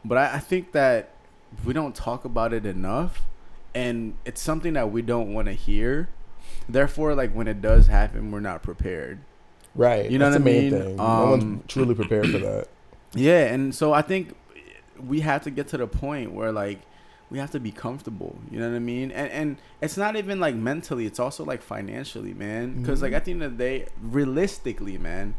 But 0.06 0.18
I, 0.18 0.36
I 0.36 0.40
think 0.40 0.72
that 0.74 1.10
we 1.66 1.74
don't 1.74 1.96
talk 1.96 2.26
about 2.26 2.54
it 2.54 2.66
enough, 2.66 3.22
and 3.74 4.16
it's 4.26 4.42
something 4.42 4.74
that 4.74 4.92
we 4.92 5.02
don't 5.02 5.34
want 5.34 5.48
to 5.48 5.54
hear. 5.54 6.10
Therefore, 6.70 7.16
like 7.16 7.34
when 7.34 7.48
it 7.48 7.62
does 7.62 7.88
happen, 7.88 8.32
we're 8.32 8.40
not 8.40 8.64
prepared. 8.64 9.20
Right. 9.76 10.10
You 10.10 10.20
know 10.20 10.30
That's 10.30 10.44
what 10.44 10.52
I 10.52 10.54
mean? 10.54 10.72
Thing. 10.72 11.00
Um, 11.00 11.20
no 11.20 11.30
one's 11.32 11.44
um, 11.44 11.64
truly 11.68 11.96
prepared 11.96 12.30
for 12.30 12.40
that. 12.40 12.68
Yeah, 13.14 13.48
and 13.48 13.76
so 13.76 13.92
I 13.92 14.02
think 14.02 14.38
we 14.98 15.20
have 15.20 15.44
to 15.44 15.52
get 15.52 15.68
to 15.68 15.78
the 15.78 15.86
point 15.86 16.32
where 16.32 16.54
like 16.54 16.80
we 17.30 17.40
have 17.40 17.52
to 17.52 17.60
be 17.60 17.70
comfortable. 17.70 18.38
You 18.50 18.60
know 18.62 18.70
what 18.70 18.76
I 18.78 18.80
mean? 18.80 19.12
And 19.12 19.30
and 19.32 19.58
it's 19.82 19.98
not 19.98 20.16
even 20.16 20.40
like 20.40 20.56
mentally; 20.56 21.06
it's 21.06 21.20
also 21.20 21.44
like 21.44 21.62
financially, 21.62 22.34
man. 22.34 22.82
Because 22.82 23.00
mm-hmm. 23.00 23.04
like 23.08 23.14
at 23.14 23.26
the 23.26 23.32
end 23.32 23.44
of 23.44 23.58
the 23.58 23.58
day, 23.58 23.88
realistically, 24.02 24.98
man, 24.98 25.36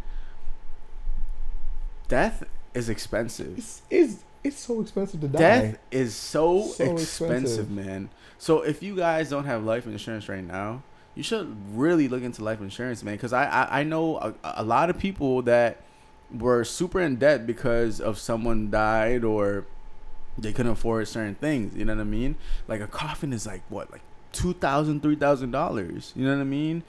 death 2.08 2.44
is 2.74 2.88
expensive. 2.88 3.56
It's 3.56 3.82
it's, 3.90 4.24
it's 4.44 4.58
so 4.58 4.80
expensive 4.80 5.20
to 5.22 5.28
die. 5.28 5.38
Death 5.38 5.78
is 5.90 6.14
so, 6.14 6.62
so 6.62 6.92
expensive, 6.92 6.98
expensive, 7.00 7.70
man. 7.70 8.10
So 8.38 8.62
if 8.62 8.82
you 8.82 8.96
guys 8.96 9.30
don't 9.30 9.44
have 9.44 9.64
life 9.64 9.86
insurance 9.86 10.28
right 10.28 10.44
now, 10.44 10.82
you 11.14 11.22
should 11.22 11.54
really 11.76 12.08
look 12.08 12.22
into 12.22 12.42
life 12.42 12.60
insurance, 12.60 13.02
man. 13.02 13.14
Because 13.14 13.32
I, 13.32 13.44
I 13.44 13.80
I 13.80 13.82
know 13.82 14.16
a, 14.16 14.34
a 14.42 14.64
lot 14.64 14.90
of 14.90 14.98
people 14.98 15.42
that 15.42 15.82
were 16.32 16.64
super 16.64 17.00
in 17.00 17.16
debt 17.16 17.46
because 17.46 18.00
of 18.00 18.18
someone 18.18 18.70
died 18.70 19.24
or 19.24 19.66
they 20.38 20.52
couldn't 20.52 20.72
afford 20.72 21.06
certain 21.08 21.34
things. 21.34 21.76
You 21.76 21.84
know 21.84 21.94
what 21.94 22.00
I 22.00 22.04
mean? 22.04 22.36
Like 22.66 22.80
a 22.80 22.86
coffin 22.86 23.32
is 23.32 23.46
like 23.46 23.62
what, 23.68 23.90
like 23.90 24.02
two 24.32 24.54
thousand, 24.54 25.02
three 25.02 25.16
thousand 25.16 25.50
dollars. 25.50 26.12
You 26.16 26.24
know 26.24 26.34
what 26.34 26.40
I 26.40 26.44
mean? 26.44 26.82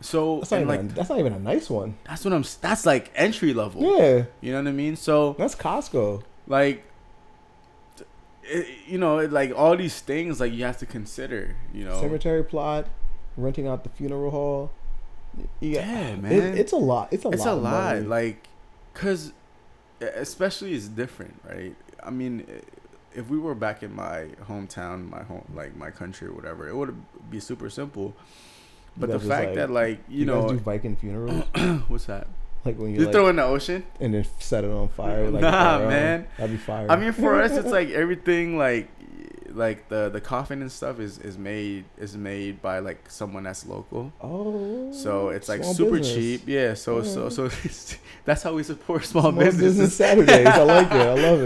So 0.00 0.38
that's 0.38 0.52
not, 0.52 0.60
even, 0.60 0.68
like, 0.68 0.94
that's 0.94 1.08
not 1.10 1.18
even 1.18 1.32
a 1.32 1.40
nice 1.40 1.68
one. 1.68 1.98
That's 2.04 2.24
what 2.24 2.32
I'm. 2.32 2.44
That's 2.60 2.86
like 2.86 3.10
entry 3.16 3.52
level. 3.52 3.82
Yeah. 3.82 4.24
You 4.40 4.52
know 4.52 4.62
what 4.62 4.68
I 4.68 4.72
mean? 4.72 4.94
So 4.94 5.34
that's 5.36 5.56
Costco. 5.56 6.22
Like, 6.46 6.84
it, 8.44 8.66
you 8.86 8.96
know, 8.96 9.18
it, 9.18 9.32
like 9.32 9.52
all 9.54 9.76
these 9.76 10.00
things, 10.00 10.38
like 10.38 10.52
you 10.52 10.64
have 10.64 10.78
to 10.78 10.86
consider. 10.86 11.56
You 11.74 11.84
know, 11.84 12.00
cemetery 12.00 12.44
plot, 12.44 12.86
renting 13.38 13.66
out 13.66 13.84
the 13.84 13.90
funeral 13.90 14.30
hall. 14.30 14.70
Yeah, 15.60 15.80
yeah 15.80 16.16
man, 16.16 16.32
it, 16.32 16.58
it's 16.58 16.72
a 16.72 16.76
lot. 16.76 17.08
It's 17.12 17.24
a 17.24 17.28
it's 17.28 17.44
lot. 17.44 17.96
It's 17.96 18.04
a 18.04 18.04
lot. 18.04 18.08
Like, 18.08 18.48
cause 18.94 19.32
especially 20.00 20.74
it's 20.74 20.88
different, 20.88 21.40
right? 21.48 21.74
I 22.02 22.10
mean, 22.10 22.46
if 23.14 23.28
we 23.28 23.38
were 23.38 23.54
back 23.54 23.82
in 23.82 23.94
my 23.94 24.26
hometown, 24.48 25.10
my 25.10 25.22
home, 25.22 25.44
like 25.54 25.76
my 25.76 25.90
country 25.90 26.28
or 26.28 26.32
whatever, 26.32 26.68
it 26.68 26.74
would 26.74 26.94
be 27.30 27.40
super 27.40 27.70
simple. 27.70 28.14
But 28.96 29.10
the 29.10 29.20
fact 29.20 29.48
like, 29.48 29.54
that, 29.54 29.70
like, 29.70 30.00
you, 30.08 30.20
you 30.20 30.24
know, 30.26 30.48
do 30.48 30.58
Viking 30.58 30.96
funerals. 30.96 31.44
what's 31.88 32.06
that? 32.06 32.26
Like 32.64 32.76
when 32.78 32.90
you, 32.90 33.00
you 33.00 33.04
like, 33.06 33.12
throw 33.12 33.28
in 33.28 33.36
the 33.36 33.44
ocean 33.44 33.84
and 34.00 34.12
then 34.12 34.26
set 34.40 34.64
it 34.64 34.70
on 34.70 34.88
fire. 34.88 35.30
Like 35.30 35.42
nah, 35.42 35.78
man, 35.78 36.26
that'd 36.36 36.50
be 36.50 36.58
fire. 36.58 36.90
I 36.90 36.96
mean, 36.96 37.12
for 37.12 37.40
us, 37.40 37.52
it's 37.52 37.68
like 37.70 37.90
everything, 37.90 38.58
like 38.58 38.88
like 39.58 39.88
the 39.88 40.08
the 40.08 40.20
coffin 40.20 40.62
and 40.62 40.70
stuff 40.70 41.00
is 41.00 41.18
is 41.18 41.36
made 41.36 41.84
is 41.98 42.16
made 42.16 42.62
by 42.62 42.78
like 42.78 43.10
someone 43.10 43.42
that's 43.42 43.66
local. 43.66 44.12
Oh. 44.22 44.90
So 44.92 45.28
it's 45.30 45.48
like 45.48 45.64
super 45.64 45.98
business. 45.98 46.14
cheap. 46.14 46.42
Yeah. 46.46 46.74
So 46.74 47.02
so 47.02 47.28
so 47.28 47.48
that's 48.24 48.42
how 48.42 48.54
we 48.54 48.62
support 48.62 49.04
small, 49.04 49.22
small 49.22 49.32
businesses. 49.32 49.78
business 49.78 49.96
Saturdays. 49.96 50.46
I 50.46 50.62
like 50.62 50.86
it. 50.92 50.92
I 50.92 51.14
love 51.14 51.42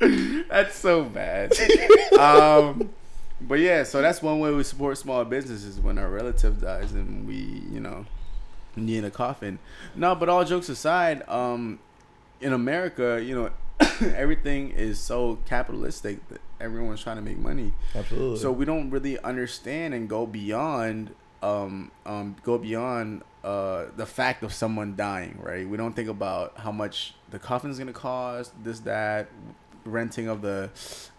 it. 0.00 0.46
that's 0.48 0.76
so 0.76 1.04
bad. 1.04 1.52
um, 2.18 2.90
but 3.40 3.60
yeah, 3.60 3.84
so 3.84 4.02
that's 4.02 4.20
one 4.22 4.40
way 4.40 4.52
we 4.52 4.62
support 4.64 4.98
small 4.98 5.24
businesses 5.24 5.78
when 5.80 5.98
our 5.98 6.08
relative 6.08 6.60
dies 6.60 6.92
and 6.92 7.26
we, 7.26 7.36
you 7.70 7.80
know, 7.80 8.06
need 8.76 9.04
a 9.04 9.10
coffin. 9.10 9.58
No, 9.94 10.14
but 10.14 10.28
all 10.28 10.44
jokes 10.44 10.68
aside, 10.68 11.28
um, 11.28 11.78
in 12.40 12.52
America, 12.52 13.22
you 13.22 13.34
know, 13.34 13.50
everything 14.14 14.70
is 14.70 14.98
so 14.98 15.38
capitalistic 15.46 16.26
that 16.28 16.40
everyone's 16.60 17.02
trying 17.02 17.16
to 17.16 17.22
make 17.22 17.38
money. 17.38 17.72
Absolutely. 17.94 18.38
So 18.38 18.52
we 18.52 18.64
don't 18.64 18.90
really 18.90 19.18
understand 19.20 19.94
and 19.94 20.08
go 20.08 20.26
beyond, 20.26 21.14
um, 21.42 21.90
um, 22.04 22.36
go 22.42 22.58
beyond 22.58 23.22
uh, 23.42 23.86
the 23.96 24.06
fact 24.06 24.42
of 24.42 24.52
someone 24.52 24.96
dying, 24.96 25.38
right? 25.42 25.68
We 25.68 25.76
don't 25.76 25.94
think 25.94 26.08
about 26.08 26.58
how 26.58 26.72
much 26.72 27.14
the 27.30 27.38
coffin's 27.38 27.78
gonna 27.78 27.92
cost, 27.92 28.52
this, 28.62 28.80
that, 28.80 29.28
renting 29.92 30.28
of 30.28 30.42
the 30.42 30.70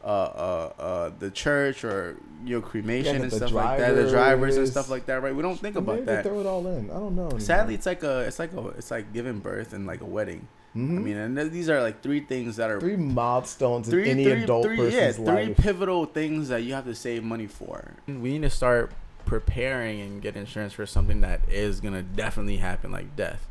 uh, 0.04 0.08
uh, 0.08 0.74
uh, 0.80 1.12
the 1.20 1.30
church 1.30 1.84
or 1.84 2.18
you 2.44 2.60
know 2.60 2.62
cremation 2.62 3.18
yeah, 3.18 3.24
and 3.24 3.34
stuff 3.34 3.52
like 3.52 3.80
that, 3.80 3.94
the 3.94 4.10
drivers 4.10 4.58
and 4.58 4.68
stuff 4.68 4.90
like 4.90 5.06
that, 5.06 5.22
right? 5.22 5.36
We 5.36 5.42
don't 5.42 5.60
think 5.60 5.76
about 5.76 6.06
that. 6.06 6.24
Throw 6.24 6.40
it 6.40 6.46
all 6.46 6.66
in. 6.68 6.90
I 6.90 6.94
don't 6.94 7.16
know. 7.16 7.26
Anymore. 7.26 7.40
Sadly, 7.40 7.76
it's 7.76 7.86
like 7.86 8.04
a 8.04 8.22
it's 8.22 8.40
like 8.40 8.54
a 8.54 8.68
it's 8.70 8.92
like 8.92 9.14
giving 9.14 9.40
birth 9.40 9.74
and 9.74 9.86
like 9.86 10.02
a 10.02 10.06
wedding. 10.06 10.48
Mm-hmm. 10.76 10.98
I 10.98 11.02
mean, 11.02 11.18
and 11.18 11.52
these 11.52 11.70
are 11.70 11.82
like 11.82 12.02
three 12.02 12.22
things 12.22 12.56
that 12.56 12.72
are 12.72 12.80
three 12.80 12.96
milestones 12.96 13.90
three, 13.90 14.04
in 14.04 14.20
any 14.20 14.24
three, 14.24 14.44
adult 14.44 14.66
three, 14.66 14.78
person's 14.78 15.20
yeah, 15.20 15.26
three 15.26 15.54
pivotal 15.54 16.06
things 16.06 16.48
that 16.48 16.64
you 16.64 16.74
have 16.74 16.86
to 16.86 16.96
save 16.96 17.24
money 17.24 17.48
for. 17.48 17.96
We 18.08 18.14
need 18.16 18.44
to 18.44 18.50
start 18.50 18.94
preparing 19.26 20.00
and 20.00 20.22
get 20.22 20.38
insurance 20.38 20.72
for 20.74 20.86
something 20.86 21.22
that 21.22 21.42
is 21.50 21.82
gonna 21.82 22.04
definitely 22.04 22.58
happen, 22.58 22.92
like 22.92 23.18
death, 23.18 23.48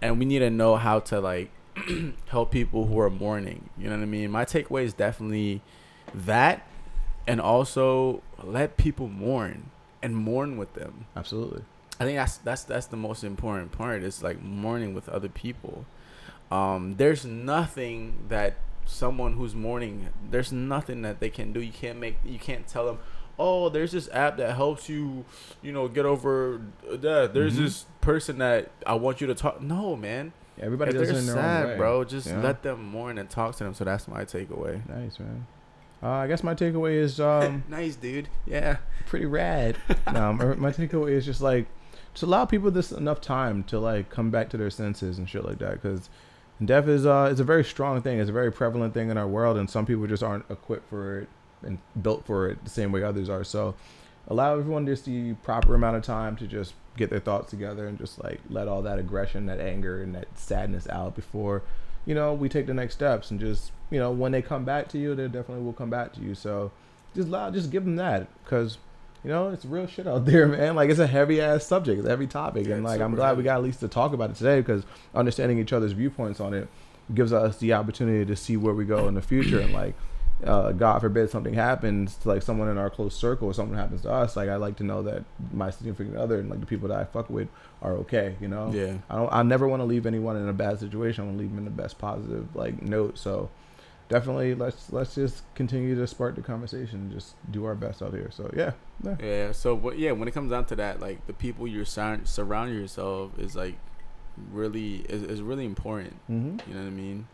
and 0.00 0.18
we 0.20 0.24
need 0.24 0.38
to 0.38 0.50
know 0.50 0.76
how 0.76 1.00
to 1.00 1.20
like 1.20 1.50
help 2.28 2.50
people 2.50 2.86
who 2.86 2.98
are 3.00 3.10
mourning. 3.10 3.70
You 3.78 3.88
know 3.88 3.96
what 3.96 4.02
I 4.02 4.06
mean? 4.06 4.30
My 4.30 4.44
takeaway 4.44 4.84
is 4.84 4.92
definitely 4.92 5.62
that, 6.14 6.66
and 7.26 7.40
also 7.40 8.22
let 8.42 8.76
people 8.76 9.08
mourn 9.08 9.70
and 10.02 10.16
mourn 10.16 10.56
with 10.56 10.74
them. 10.74 11.06
Absolutely. 11.16 11.62
I 11.98 12.04
think 12.04 12.16
that's 12.16 12.38
that's 12.38 12.64
that's 12.64 12.86
the 12.86 12.96
most 12.96 13.24
important 13.24 13.72
part. 13.72 14.02
Is 14.02 14.22
like 14.22 14.42
mourning 14.42 14.94
with 14.94 15.08
other 15.08 15.28
people. 15.28 15.84
Um, 16.50 16.94
there's 16.96 17.24
nothing 17.24 18.24
that 18.28 18.56
someone 18.86 19.34
who's 19.34 19.54
mourning, 19.54 20.08
there's 20.30 20.50
nothing 20.50 21.02
that 21.02 21.20
they 21.20 21.30
can 21.30 21.52
do. 21.52 21.60
You 21.60 21.72
can't 21.72 21.98
make. 21.98 22.16
You 22.24 22.38
can't 22.38 22.66
tell 22.66 22.86
them. 22.86 22.98
Oh, 23.38 23.68
there's 23.70 23.92
this 23.92 24.08
app 24.12 24.36
that 24.36 24.54
helps 24.56 24.88
you, 24.88 25.24
you 25.62 25.72
know, 25.72 25.88
get 25.88 26.04
over 26.04 26.60
that. 26.90 27.32
There's 27.32 27.54
Mhm. 27.54 27.58
this 27.64 27.86
person 28.02 28.36
that 28.38 28.70
I 28.86 28.94
want 28.94 29.20
you 29.22 29.26
to 29.28 29.34
talk. 29.34 29.62
No, 29.62 29.96
man. 29.96 30.32
Everybody 30.60 30.90
if 30.90 30.98
does 30.98 31.08
they're 31.08 31.16
it 31.16 31.20
in 31.20 31.26
their 31.26 31.34
sad, 31.36 31.62
own 31.64 31.70
way. 31.72 31.76
bro, 31.76 32.04
just 32.04 32.26
Yeah. 32.26 32.40
let 32.42 32.62
them 32.62 32.84
mourn 32.84 33.18
and 33.18 33.28
talk 33.28 33.56
to 33.56 33.64
them. 33.64 33.74
So 33.74 33.84
that's 33.84 34.06
my 34.08 34.24
takeaway. 34.24 34.86
Nice 34.88 35.18
man. 35.18 35.46
Uh, 36.02 36.08
I 36.10 36.26
guess 36.28 36.42
my 36.42 36.54
takeaway 36.54 36.94
is 36.94 37.20
um, 37.30 37.64
nice, 37.68 37.96
dude. 37.96 38.28
Yeah. 38.46 38.78
pretty 39.06 39.26
rad. 39.26 39.76
no, 40.12 40.32
my, 40.32 40.44
my 40.54 40.70
takeaway 40.70 41.12
is 41.12 41.24
just 41.24 41.40
like 41.40 41.66
just 42.12 42.22
allow 42.22 42.44
people 42.44 42.70
this 42.70 42.90
enough 42.92 43.20
time 43.20 43.62
to 43.64 43.78
like 43.78 44.10
come 44.10 44.30
back 44.30 44.48
to 44.50 44.56
their 44.56 44.70
senses 44.70 45.18
and 45.18 45.28
shit 45.28 45.44
like 45.44 45.58
that 45.58 45.80
because 45.80 46.08
death 46.64 46.88
is 46.88 47.06
uh 47.06 47.28
is 47.32 47.40
a 47.40 47.44
very 47.44 47.64
strong 47.64 48.00
thing. 48.02 48.18
It's 48.18 48.30
a 48.30 48.32
very 48.32 48.52
prevalent 48.52 48.94
thing 48.94 49.10
in 49.10 49.16
our 49.18 49.28
world, 49.28 49.56
and 49.56 49.68
some 49.70 49.86
people 49.86 50.06
just 50.06 50.22
aren't 50.22 50.44
equipped 50.50 50.88
for 50.88 51.20
it 51.20 51.28
and 51.62 51.78
built 52.00 52.24
for 52.26 52.48
it 52.48 52.62
the 52.64 52.70
same 52.70 52.90
way 52.92 53.02
others 53.02 53.28
are. 53.28 53.44
So 53.44 53.74
allow 54.28 54.58
everyone 54.58 54.86
just 54.86 55.04
the 55.04 55.34
proper 55.34 55.74
amount 55.74 55.96
of 55.96 56.02
time 56.02 56.36
to 56.36 56.46
just 56.46 56.74
get 57.00 57.10
their 57.10 57.18
thoughts 57.18 57.50
together 57.50 57.88
and 57.88 57.98
just 57.98 58.22
like 58.22 58.38
let 58.48 58.68
all 58.68 58.82
that 58.82 58.98
aggression, 58.98 59.46
that 59.46 59.58
anger, 59.58 60.02
and 60.02 60.14
that 60.14 60.26
sadness 60.38 60.86
out 60.88 61.16
before 61.16 61.62
you 62.06 62.14
know 62.14 62.32
we 62.32 62.48
take 62.48 62.66
the 62.66 62.72
next 62.74 62.94
steps 62.94 63.30
and 63.30 63.38
just 63.38 63.72
you 63.90 63.98
know 63.98 64.10
when 64.10 64.32
they 64.32 64.42
come 64.42 64.64
back 64.64 64.88
to 64.88 64.98
you, 64.98 65.14
they 65.14 65.24
definitely 65.24 65.64
will 65.64 65.72
come 65.72 65.90
back 65.90 66.12
to 66.12 66.20
you. 66.20 66.34
So 66.34 66.70
just 67.14 67.28
allow, 67.28 67.50
just 67.50 67.70
give 67.70 67.84
them 67.84 67.96
that 67.96 68.28
because 68.44 68.78
you 69.24 69.30
know 69.30 69.48
it's 69.48 69.64
real 69.64 69.86
shit 69.86 70.06
out 70.06 70.24
there, 70.30 70.46
man. 70.46 70.76
Like 70.76 70.90
it's 70.90 71.00
a 71.00 71.06
heavy 71.06 71.40
ass 71.40 71.66
subject, 71.66 71.98
it's 71.98 72.06
a 72.06 72.10
heavy 72.10 72.26
topic, 72.26 72.66
Yeah, 72.66 72.76
and 72.76 72.84
like 72.84 73.00
I'm 73.00 73.14
glad 73.14 73.36
we 73.36 73.42
got 73.42 73.56
at 73.56 73.64
least 73.64 73.80
to 73.80 73.88
talk 73.88 74.12
about 74.12 74.30
it 74.30 74.36
today 74.36 74.60
because 74.60 74.84
understanding 75.14 75.58
each 75.58 75.72
other's 75.72 75.92
viewpoints 75.92 76.38
on 76.38 76.54
it 76.54 76.68
gives 77.14 77.32
us 77.32 77.56
the 77.58 77.72
opportunity 77.72 78.24
to 78.24 78.36
see 78.36 78.56
where 78.56 78.74
we 78.74 78.84
go 78.84 79.08
in 79.08 79.14
the 79.14 79.22
future 79.22 79.58
and 79.60 79.72
like. 79.72 79.94
Uh, 80.44 80.72
God 80.72 81.00
forbid 81.00 81.30
something 81.30 81.54
happens 81.54 82.16
to 82.16 82.28
like 82.28 82.42
someone 82.42 82.68
in 82.68 82.78
our 82.78 82.90
close 82.90 83.14
circle 83.14 83.48
or 83.48 83.54
something 83.54 83.76
happens 83.76 84.02
to 84.02 84.10
us. 84.10 84.36
Like 84.36 84.48
I 84.48 84.56
like 84.56 84.76
to 84.76 84.84
know 84.84 85.02
that 85.02 85.24
my 85.52 85.70
significant 85.70 86.16
other 86.16 86.38
and 86.38 86.48
like 86.48 86.60
the 86.60 86.66
people 86.66 86.88
that 86.88 86.98
I 86.98 87.04
fuck 87.04 87.28
with 87.28 87.48
are 87.82 87.92
okay. 87.98 88.36
You 88.40 88.48
know. 88.48 88.70
Yeah. 88.72 88.94
I 89.08 89.16
don't. 89.16 89.32
I 89.32 89.42
never 89.42 89.68
want 89.68 89.80
to 89.80 89.84
leave 89.84 90.06
anyone 90.06 90.36
in 90.36 90.48
a 90.48 90.52
bad 90.52 90.80
situation. 90.80 91.24
I 91.24 91.26
want 91.26 91.38
to 91.38 91.42
leave 91.42 91.50
them 91.50 91.58
in 91.58 91.64
the 91.64 91.70
best 91.70 91.98
positive 91.98 92.54
like 92.54 92.80
note. 92.82 93.18
So 93.18 93.50
definitely 94.10 94.54
let's 94.54 94.92
let's 94.92 95.14
just 95.14 95.42
continue 95.54 95.94
to 95.94 96.06
spark 96.06 96.34
the 96.34 96.42
conversation 96.42 97.00
and 97.00 97.12
just 97.12 97.34
do 97.50 97.64
our 97.64 97.74
best 97.74 98.02
out 98.02 98.12
here. 98.12 98.30
So 98.30 98.50
yeah, 98.54 98.72
yeah. 99.02 99.16
Yeah. 99.20 99.52
So, 99.52 99.74
what? 99.74 99.98
Yeah, 99.98 100.12
when 100.12 100.28
it 100.28 100.32
comes 100.32 100.50
down 100.50 100.66
to 100.66 100.76
that, 100.76 101.00
like 101.00 101.26
the 101.26 101.32
people 101.32 101.66
you're 101.66 101.86
surround 101.86 102.28
surround 102.28 102.74
yourself 102.74 103.38
is 103.38 103.56
like 103.56 103.76
really 104.52 104.96
is, 105.08 105.22
is 105.22 105.40
really 105.40 105.64
important. 105.64 106.14
Mm-hmm. 106.30 106.68
You 106.68 106.74
know 106.74 106.82
what 106.82 106.86
I 106.86 106.90
mean? 106.90 107.26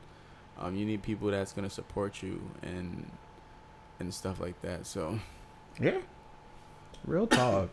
Um, 0.59 0.75
you 0.77 0.87
need 0.87 1.03
people 1.03 1.31
that's 1.31 1.53
gonna 1.53 1.71
support 1.71 2.23
you 2.23 2.41
and 2.63 3.11
and 4.01 4.13
stuff 4.13 4.41
like 4.41 4.61
that. 4.63 4.87
So 4.87 5.19
Yeah. 5.81 5.99
Real 7.05 7.27
talk. 7.27 7.71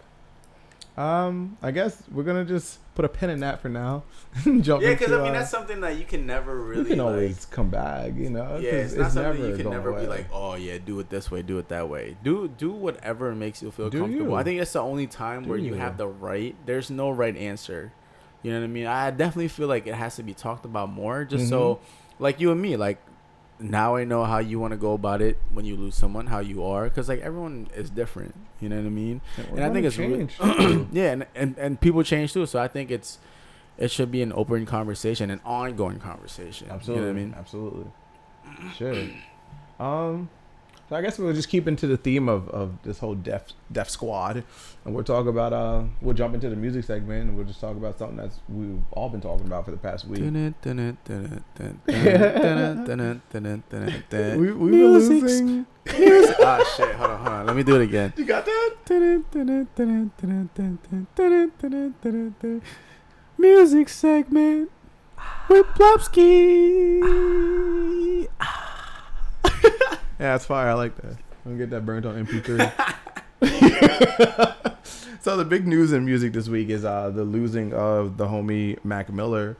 um, 0.95 1.57
I 1.61 1.71
guess 1.71 2.03
we're 2.11 2.23
gonna 2.23 2.45
just 2.45 2.77
put 2.93 3.03
a 3.03 3.09
pin 3.09 3.31
in 3.31 3.39
that 3.39 3.61
for 3.61 3.69
now. 3.69 4.03
Jump 4.61 4.83
yeah, 4.83 4.91
because 4.91 5.11
I 5.11 5.17
mean 5.23 5.29
uh, 5.31 5.39
that's 5.39 5.49
something 5.49 5.81
that 5.81 5.97
you 5.97 6.05
can 6.05 6.27
never 6.27 6.55
really. 6.61 6.81
You 6.81 6.85
can 6.87 6.97
like, 6.99 7.07
always 7.07 7.45
come 7.45 7.69
back, 7.69 8.13
you 8.15 8.29
know. 8.29 8.57
Yeah, 8.57 8.71
'cause 8.83 8.93
it's 8.93 8.95
not 8.97 9.11
something 9.13 9.33
never 9.41 9.47
you 9.49 9.55
can 9.55 9.63
going 9.63 9.75
never 9.77 9.93
be 9.93 10.05
like, 10.05 10.27
oh 10.31 10.53
yeah, 10.55 10.77
do 10.77 10.99
it 10.99 11.09
this 11.09 11.31
way, 11.31 11.41
do 11.41 11.57
it 11.57 11.69
that 11.69 11.89
way. 11.89 12.15
Do 12.23 12.47
do 12.47 12.71
whatever 12.71 13.33
makes 13.33 13.63
you 13.63 13.71
feel 13.71 13.89
Do 13.89 14.01
comfortable. 14.01 14.27
you. 14.31 14.35
I 14.35 14.43
think 14.43 14.59
that's 14.59 14.73
the 14.73 14.81
only 14.81 15.07
time 15.07 15.43
Do 15.43 15.49
where 15.49 15.57
you 15.57 15.69
you. 15.69 15.73
have 15.75 15.97
the 15.97 16.07
right. 16.07 16.55
There's 16.67 16.91
no 16.91 17.09
right 17.09 17.35
answer. 17.35 17.91
You 18.43 18.51
know 18.51 18.59
what 18.59 18.65
I 18.65 18.67
mean? 18.67 18.85
I 18.87 19.09
definitely 19.09 19.47
feel 19.47 19.69
like 19.69 19.87
it 19.87 19.95
has 19.95 20.17
to 20.17 20.23
be 20.23 20.33
talked 20.33 20.65
about 20.65 20.89
more, 20.91 21.23
just 21.23 21.47
so, 21.49 21.75
Mm-hmm. 21.75 21.83
Like 22.19 22.39
you 22.39 22.51
and 22.51 22.61
me, 22.61 22.75
like 22.77 22.99
now 23.59 23.95
I 23.95 24.03
know 24.03 24.23
how 24.23 24.39
you 24.39 24.59
want 24.59 24.71
to 24.71 24.77
go 24.77 24.93
about 24.93 25.21
it 25.21 25.37
when 25.51 25.65
you 25.65 25.75
lose 25.75 25.95
someone, 25.95 26.27
how 26.27 26.39
you 26.39 26.63
are, 26.63 26.85
because 26.85 27.07
like 27.09 27.21
everyone 27.21 27.67
is 27.75 27.89
different. 27.89 28.35
You 28.59 28.69
know 28.69 28.77
what 28.77 28.85
I 28.85 28.89
mean? 28.89 29.21
we're 29.37 29.57
and 29.57 29.63
I 29.63 29.69
think 29.71 29.85
it's 29.85 29.97
re- 29.97 30.87
yeah, 30.91 31.11
and, 31.11 31.25
and 31.35 31.57
and 31.57 31.81
people 31.81 32.03
change 32.03 32.33
too. 32.33 32.45
So 32.45 32.59
I 32.59 32.67
think 32.67 32.91
it's 32.91 33.19
it 33.77 33.91
should 33.91 34.11
be 34.11 34.21
an 34.21 34.33
open 34.33 34.65
conversation, 34.65 35.29
an 35.29 35.41
ongoing 35.45 35.99
conversation. 35.99 36.69
Absolutely. 36.69 36.95
You 36.95 37.01
know 37.01 37.13
what 37.13 37.19
I 37.19 37.23
mean? 37.23 37.35
Absolutely. 37.37 37.91
Should. 38.77 39.13
Um 39.79 40.29
so 40.93 40.97
I 40.97 41.01
guess 41.01 41.17
we'll 41.17 41.33
just 41.33 41.49
keep 41.49 41.67
into 41.67 41.87
the 41.87 41.97
theme 41.97 42.29
of, 42.29 42.47
of 42.49 42.71
this 42.83 42.99
whole 42.99 43.15
deaf 43.15 43.45
deaf 43.71 43.89
squad. 43.89 44.43
And 44.85 44.93
we'll 44.93 45.03
talk 45.03 45.25
about 45.25 45.51
uh 45.51 45.85
we'll 46.01 46.13
jump 46.13 46.35
into 46.35 46.51
the 46.51 46.55
music 46.55 46.83
segment 46.85 47.29
and 47.29 47.35
we'll 47.35 47.47
just 47.47 47.59
talk 47.59 47.75
about 47.75 47.97
something 47.97 48.17
that's 48.17 48.39
we've 48.47 48.79
all 48.91 49.09
been 49.09 49.19
talking 49.19 49.47
about 49.47 49.65
for 49.65 49.71
the 49.71 49.77
past 49.77 50.05
week. 50.05 50.19
We 54.37 54.51
we've 54.51 54.71
been 54.71 54.71
Music's- 54.71 55.21
losing 55.23 55.65
Music. 55.97 56.35
Ah 56.41 56.63
shit! 56.77 56.93
Hold 56.95 57.09
on, 57.09 57.17
hold 57.17 57.29
on. 57.29 57.45
Let 57.47 57.55
me 57.55 57.63
do 57.63 57.75
it 57.75 57.81
again. 57.85 58.13
You 58.15 58.25
got 58.25 58.45
that? 58.45 58.75
Music 63.39 63.89
segment 63.89 64.69
with 65.49 65.65
Plopsky. 65.75 66.99
Yeah, 70.19 70.35
it's 70.35 70.45
fire. 70.45 70.69
I 70.69 70.73
like 70.73 70.95
that. 70.97 71.17
I'm 71.45 71.51
gonna 71.51 71.57
get 71.57 71.69
that 71.71 71.85
burnt 71.85 72.05
on 72.05 72.25
MP3. 72.25 72.71
so 75.21 75.35
the 75.35 75.45
big 75.45 75.67
news 75.67 75.91
in 75.91 76.05
music 76.05 76.31
this 76.33 76.47
week 76.47 76.69
is 76.69 76.85
uh 76.85 77.09
the 77.09 77.23
losing 77.23 77.73
of 77.73 78.17
the 78.17 78.27
homie 78.27 78.83
Mac 78.85 79.11
Miller. 79.11 79.57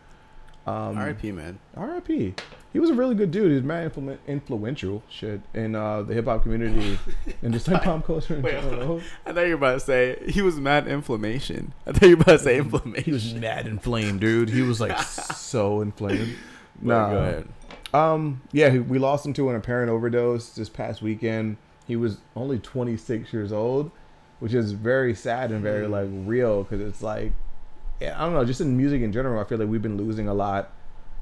Um, 0.66 0.98
R.I.P. 0.98 1.34
Man. 1.34 1.60
R.I.P. 1.76 2.36
He 2.72 2.80
was 2.80 2.90
a 2.90 2.94
really 2.94 3.16
good 3.16 3.32
dude. 3.32 3.50
He 3.50 3.56
was 3.56 3.64
mad 3.64 3.94
influ- 3.94 4.18
influential 4.28 5.04
shit 5.10 5.42
in 5.54 5.76
uh, 5.76 6.02
the 6.02 6.14
hip 6.14 6.26
hop 6.26 6.42
community 6.44 6.98
and 7.42 7.54
just 7.54 7.68
like 7.68 7.84
pop 7.84 8.06
culture 8.06 8.40
Wait, 8.40 8.62
general. 8.62 9.02
I 9.26 9.34
thought 9.34 9.42
you 9.42 9.50
were 9.50 9.56
about 9.56 9.74
to 9.74 9.80
say 9.82 10.18
he 10.28 10.42
was 10.42 10.56
mad 10.56 10.88
inflammation. 10.88 11.74
I 11.86 11.92
thought 11.92 12.10
you 12.10 12.16
were 12.16 12.24
about 12.24 12.38
to 12.38 12.40
say 12.40 12.58
inflammation. 12.58 13.04
He 13.04 13.12
was 13.12 13.34
mad 13.34 13.68
inflamed, 13.68 14.22
dude. 14.22 14.50
He 14.50 14.62
was 14.62 14.80
like 14.80 14.98
so 15.00 15.82
inflamed. 15.82 16.36
Nah. 16.82 17.10
go 17.10 17.18
ahead. 17.18 17.48
Um, 17.94 18.42
yeah, 18.52 18.78
we 18.80 18.98
lost 19.00 19.26
him 19.26 19.34
to 19.34 19.50
an 19.50 19.56
apparent 19.56 19.90
overdose 19.92 20.52
this 20.56 20.70
past 20.70 21.02
weekend. 21.02 21.58
He 21.86 21.96
was 21.96 22.18
only 22.36 22.58
26 22.60 23.32
years 23.34 23.52
old, 23.52 23.92
which 24.40 24.54
is 24.54 24.72
very 24.72 25.14
sad 25.14 25.52
and 25.52 25.62
very 25.62 25.86
Mm. 25.86 25.92
like 25.92 26.10
real 26.28 26.64
because 26.64 26.82
it's 26.82 27.04
like, 27.04 27.34
yeah, 28.02 28.16
I 28.20 28.26
don't 28.26 28.34
know, 28.34 28.46
just 28.46 28.62
in 28.62 28.76
music 28.76 29.02
in 29.02 29.12
general, 29.12 29.40
I 29.40 29.44
feel 29.44 29.58
like 29.60 29.68
we've 29.70 29.82
been 29.82 29.98
losing 29.98 30.28
a 30.28 30.34
lot 30.34 30.72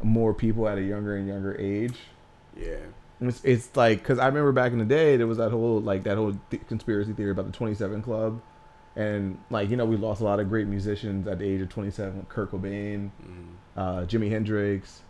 more 0.02 0.34
people 0.34 0.68
at 0.68 0.78
a 0.78 0.82
younger 0.82 1.16
and 1.16 1.28
younger 1.28 1.56
age. 1.60 1.96
Yeah. 2.56 2.78
It's, 3.20 3.44
it's 3.44 3.76
like 3.76 4.00
because 4.00 4.18
I 4.18 4.26
remember 4.28 4.52
back 4.52 4.72
in 4.72 4.80
the 4.80 4.86
day 4.86 5.16
there 5.18 5.28
was 5.28 5.38
that 5.38 5.52
whole 5.52 5.80
like 5.80 6.04
that 6.04 6.18
whole 6.18 6.34
th- 6.50 6.66
conspiracy 6.68 7.14
theory 7.14 7.30
about 7.32 7.46
the 7.46 7.52
27 7.52 8.02
Club, 8.02 8.42
and 8.96 9.38
like 9.52 9.70
you 9.70 9.78
know 9.78 9.86
we 9.86 9.96
lost 9.96 10.22
a 10.22 10.24
lot 10.24 10.40
of 10.40 10.50
great 10.50 10.66
musicians 10.68 11.28
at 11.28 11.38
the 11.38 11.46
age 11.46 11.62
of 11.62 11.70
27. 11.70 12.26
Kurt 12.30 12.50
Cobain, 12.52 13.12
Mm. 13.24 13.46
uh, 13.78 14.06
Jimi 14.08 14.32
Hendrix, 14.32 15.02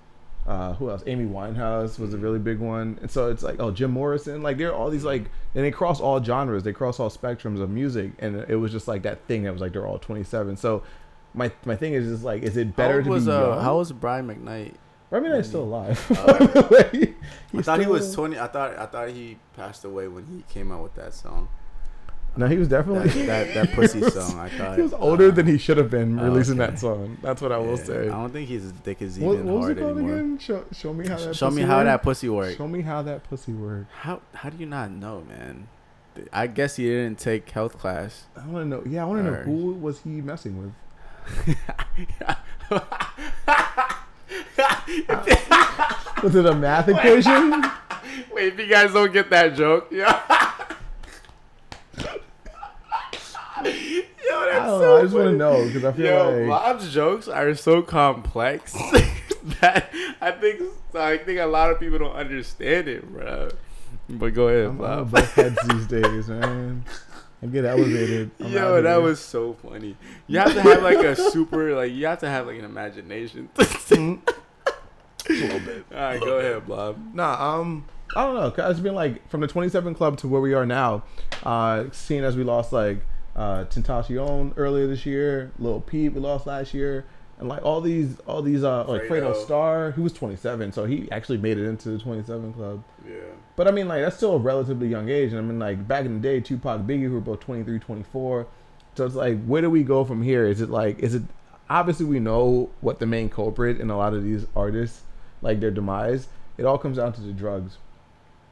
uh, 0.48 0.74
who 0.74 0.89
else? 0.89 1.04
Amy 1.06 1.26
Winehouse 1.26 2.00
was 2.00 2.14
a 2.14 2.18
really 2.18 2.39
big 2.39 2.60
one, 2.60 2.98
and 3.02 3.12
so 3.12 3.30
it's 3.30 3.44
like 3.44 3.60
oh 3.60 3.72
Jim 3.72 3.92
Morrison, 3.92 4.42
like 4.42 4.58
there 4.58 4.70
are 4.70 4.76
all 4.76 4.89
these 4.89 5.04
like 5.04 5.30
and 5.54 5.64
they 5.64 5.72
cross 5.72 6.00
all 6.00 6.24
genres, 6.24 6.64
they 6.64 6.74
cross 6.74 7.00
all 7.00 7.10
spectrums 7.10 7.62
of 7.62 7.70
music, 7.70 8.12
and 8.20 8.36
it 8.50 8.56
was 8.56 8.72
just 8.72 8.88
like 8.88 9.04
that 9.04 9.26
thing 9.26 9.44
that 9.44 9.52
was 9.54 9.62
like 9.62 9.74
they're 9.74 9.88
all 9.88 10.00
27. 10.00 10.58
So 10.58 10.84
my 11.34 11.52
my 11.66 11.76
thing 11.76 11.94
is 11.94 12.08
just 12.08 12.24
like 12.24 12.44
is 12.44 12.58
it 12.58 12.76
better 12.76 13.04
to 13.04 13.10
was 13.10 13.26
be 13.26 13.32
uh, 13.32 13.50
young? 13.50 13.64
how 13.64 13.78
was 13.78 13.92
Brian 13.92 14.28
McKnight? 14.28 14.74
Mean, 15.12 15.36
he's 15.36 15.48
still 15.48 15.64
alive. 15.64 16.06
Uh, 16.10 16.38
I 17.54 17.62
thought 17.62 17.80
he 17.82 17.86
was 17.86 18.14
twenty. 18.14 18.39
I 18.39 18.48
thought 18.48 18.78
I 18.78 18.86
thought 18.86 19.10
he 19.10 19.38
passed 19.56 19.84
away 19.84 20.08
when 20.08 20.26
he 20.26 20.44
came 20.52 20.72
out 20.72 20.84
with 20.84 20.96
that 20.96 21.14
song. 21.14 21.50
No, 22.38 22.47
he 22.47 22.57
was 22.57 22.69
definitely 22.69 23.25
that, 23.25 23.53
that 23.53 23.71
pussy 23.73 23.99
was- 23.99 24.13
song. 24.13 24.39
I 24.39 24.49
thought 24.49 24.77
He 24.77 24.82
was 24.84 24.93
older 24.93 25.27
uh, 25.27 25.32
than 25.32 25.47
he 25.47 25.57
should 25.57 25.77
have 25.77 25.89
been 25.89 26.17
releasing 26.19 26.59
okay. 26.61 26.71
that 26.71 26.79
song. 26.79 27.17
That's 27.21 27.41
what 27.41 27.51
I 27.51 27.57
will 27.57 27.77
yeah, 27.77 27.84
say. 27.84 28.07
I 28.07 28.11
don't 28.11 28.32
think 28.32 28.47
his 28.47 28.71
dick 28.71 29.01
is 29.01 29.19
What, 29.19 29.34
even 29.34 29.47
what 29.47 29.55
was 29.55 29.65
hard 29.65 29.77
anymore. 29.79 30.13
again? 30.13 30.38
Show, 30.39 30.63
show 30.71 30.93
me 30.93 31.07
how 31.07 31.17
that. 31.17 31.36
Show 31.36 31.49
me 31.49 31.55
pussy 31.57 31.67
how 31.67 31.77
work? 31.77 31.86
that 31.86 32.03
pussy 32.03 32.29
work. 32.29 32.57
Show 32.57 32.67
me 32.67 32.82
how 32.82 33.01
that 33.01 33.23
pussy 33.25 33.51
work. 33.51 33.88
How 33.91 34.21
how 34.34 34.49
do 34.49 34.57
you 34.57 34.65
not 34.65 34.91
know, 34.91 35.23
man? 35.27 35.67
I 36.32 36.47
guess 36.47 36.75
he 36.77 36.86
didn't 36.86 37.19
take 37.19 37.49
health 37.49 37.77
class. 37.77 38.25
I 38.36 38.45
want 38.47 38.65
to 38.65 38.77
know. 38.77 38.84
Yeah, 38.86 39.03
I 39.03 39.05
want 39.05 39.25
to 39.25 39.32
know 39.32 39.38
who 39.43 39.73
was 39.73 40.01
he 40.01 40.09
messing 40.21 40.57
with. 40.57 40.73
Was 46.23 46.36
it 46.36 46.45
a 46.45 46.53
math 46.53 46.88
equation? 46.88 47.63
Wait, 48.32 48.53
if 48.53 48.59
you 48.59 48.67
guys 48.67 48.93
don't 48.93 49.11
get 49.11 49.29
that 49.32 49.55
joke, 49.55 49.88
yeah. 49.91 50.51
Yo, 53.64 54.45
that's 54.45 54.60
I 54.60 54.66
so 54.66 54.80
know. 54.80 54.97
I 54.97 55.02
just 55.04 55.14
want 55.14 55.28
to 55.28 55.34
know 55.34 55.66
because 55.66 55.84
I 55.84 55.91
feel 55.91 56.06
Yo, 56.06 56.32
like 56.39 56.47
Bob's 56.47 56.93
jokes 56.93 57.28
are 57.28 57.54
so 57.56 57.82
complex 57.82 58.74
that 59.62 59.89
I 60.20 60.32
think 60.32 60.62
I 60.95 61.18
think 61.18 61.39
a 61.39 61.45
lot 61.45 61.70
of 61.70 61.80
people 61.80 61.99
don't 61.99 62.16
understand 62.16 62.88
it, 62.88 63.08
bro. 63.12 63.49
But 64.10 64.34
go 64.34 64.47
ahead, 64.47 64.66
I'm, 64.66 64.72
I'm 64.72 64.78
Bob. 64.78 65.08
above 65.10 65.34
heads 65.34 65.58
these 65.68 65.88
days, 65.88 66.28
man. 66.28 66.84
I 67.43 67.47
get 67.47 67.66
elevated. 67.66 68.32
I'm 68.39 68.52
Yo, 68.52 68.82
that 68.82 69.02
was 69.02 69.20
so 69.20 69.54
funny. 69.54 69.97
You 70.28 70.39
have 70.39 70.54
to 70.54 70.62
have 70.62 70.84
like 70.84 70.99
a 70.99 71.16
super, 71.16 71.76
like 71.76 71.91
you 71.91 72.06
have 72.06 72.20
to 72.20 72.30
have 72.30 72.47
like 72.47 72.60
an 72.60 72.66
imagination. 72.66 73.49
a 73.58 75.34
little 75.34 75.60
bit. 75.60 75.86
All 75.91 75.97
right, 75.97 76.20
go 76.20 76.39
ahead, 76.39 76.68
Bob. 76.68 76.97
Nah, 77.14 77.56
um, 77.56 77.86
I 78.16 78.26
don't 78.26 78.36
know. 78.57 78.70
It's 78.70 78.80
been 78.80 78.95
like 78.95 79.28
from 79.30 79.41
the 79.41 79.47
27 79.47 79.95
club 79.95 80.18
to 80.20 80.28
where 80.28 80.41
we 80.41 80.53
are 80.53 80.66
now. 80.66 81.03
Uh, 81.43 81.86
seeing 81.91 82.24
as 82.24 82.36
we 82.36 82.43
lost 82.43 82.74
like 82.74 82.99
uh, 83.36 83.66
Tentacion 83.66 84.53
earlier 84.57 84.88
this 84.88 85.05
year, 85.05 85.51
Lil 85.59 85.82
Peep 85.82 86.14
we 86.14 86.20
lost 86.20 86.45
last 86.45 86.74
year, 86.74 87.05
and 87.39 87.47
like 87.47 87.64
all 87.64 87.82
these, 87.82 88.20
all 88.22 88.41
these, 88.41 88.64
uh, 88.64 88.86
like 88.86 89.03
Fredo 89.03 89.34
Fredo. 89.34 89.45
Star, 89.45 89.91
who 89.91 90.03
was 90.03 90.14
27, 90.14 90.72
so 90.74 90.86
he 90.86 91.09
actually 91.12 91.38
made 91.38 91.57
it 91.57 91.66
into 91.66 91.89
the 91.89 91.99
27 91.99 92.53
club. 92.53 92.84
Yeah. 93.07 93.16
But 93.55 93.68
I 93.68 93.72
mean, 93.72 93.88
like 93.88 94.01
that's 94.01 94.18
still 94.18 94.36
a 94.36 94.39
relatively 94.39 94.88
young 94.88 95.09
age, 95.09 95.32
and 95.32 95.39
I 95.39 95.41
mean, 95.41 95.59
like 95.59 95.88
back 95.88 96.05
in 96.05 96.16
the 96.16 96.20
day, 96.20 96.41
Tupac, 96.41 96.82
Biggie, 96.82 97.03
who 97.03 97.14
were 97.14 97.22
both 97.22 97.39
23, 97.39 97.80
24. 97.80 98.47
So 98.95 99.05
it's 99.05 99.16
like, 99.16 99.41
where 99.45 99.62
do 99.62 99.70
we 99.70 99.84
go 99.84 100.03
from 100.03 100.22
here? 100.22 100.45
Is 100.45 100.59
it 100.59 100.70
like, 100.70 100.99
is 100.99 101.16
it 101.16 101.24
obviously 101.72 102.05
we 102.05 102.20
know 102.20 102.70
what 102.82 102.99
the 102.99 103.05
main 103.05 103.30
culprit 103.30 103.80
in 103.80 103.89
a 103.89 103.97
lot 103.97 104.14
of 104.14 104.24
these 104.24 104.45
artists, 104.55 105.01
like 105.41 105.59
their 105.59 105.72
demise. 105.72 106.28
It 106.57 106.66
all 106.66 106.78
comes 106.78 106.97
down 106.97 107.14
to 107.14 107.22
the 107.22 107.32
drugs, 107.32 107.78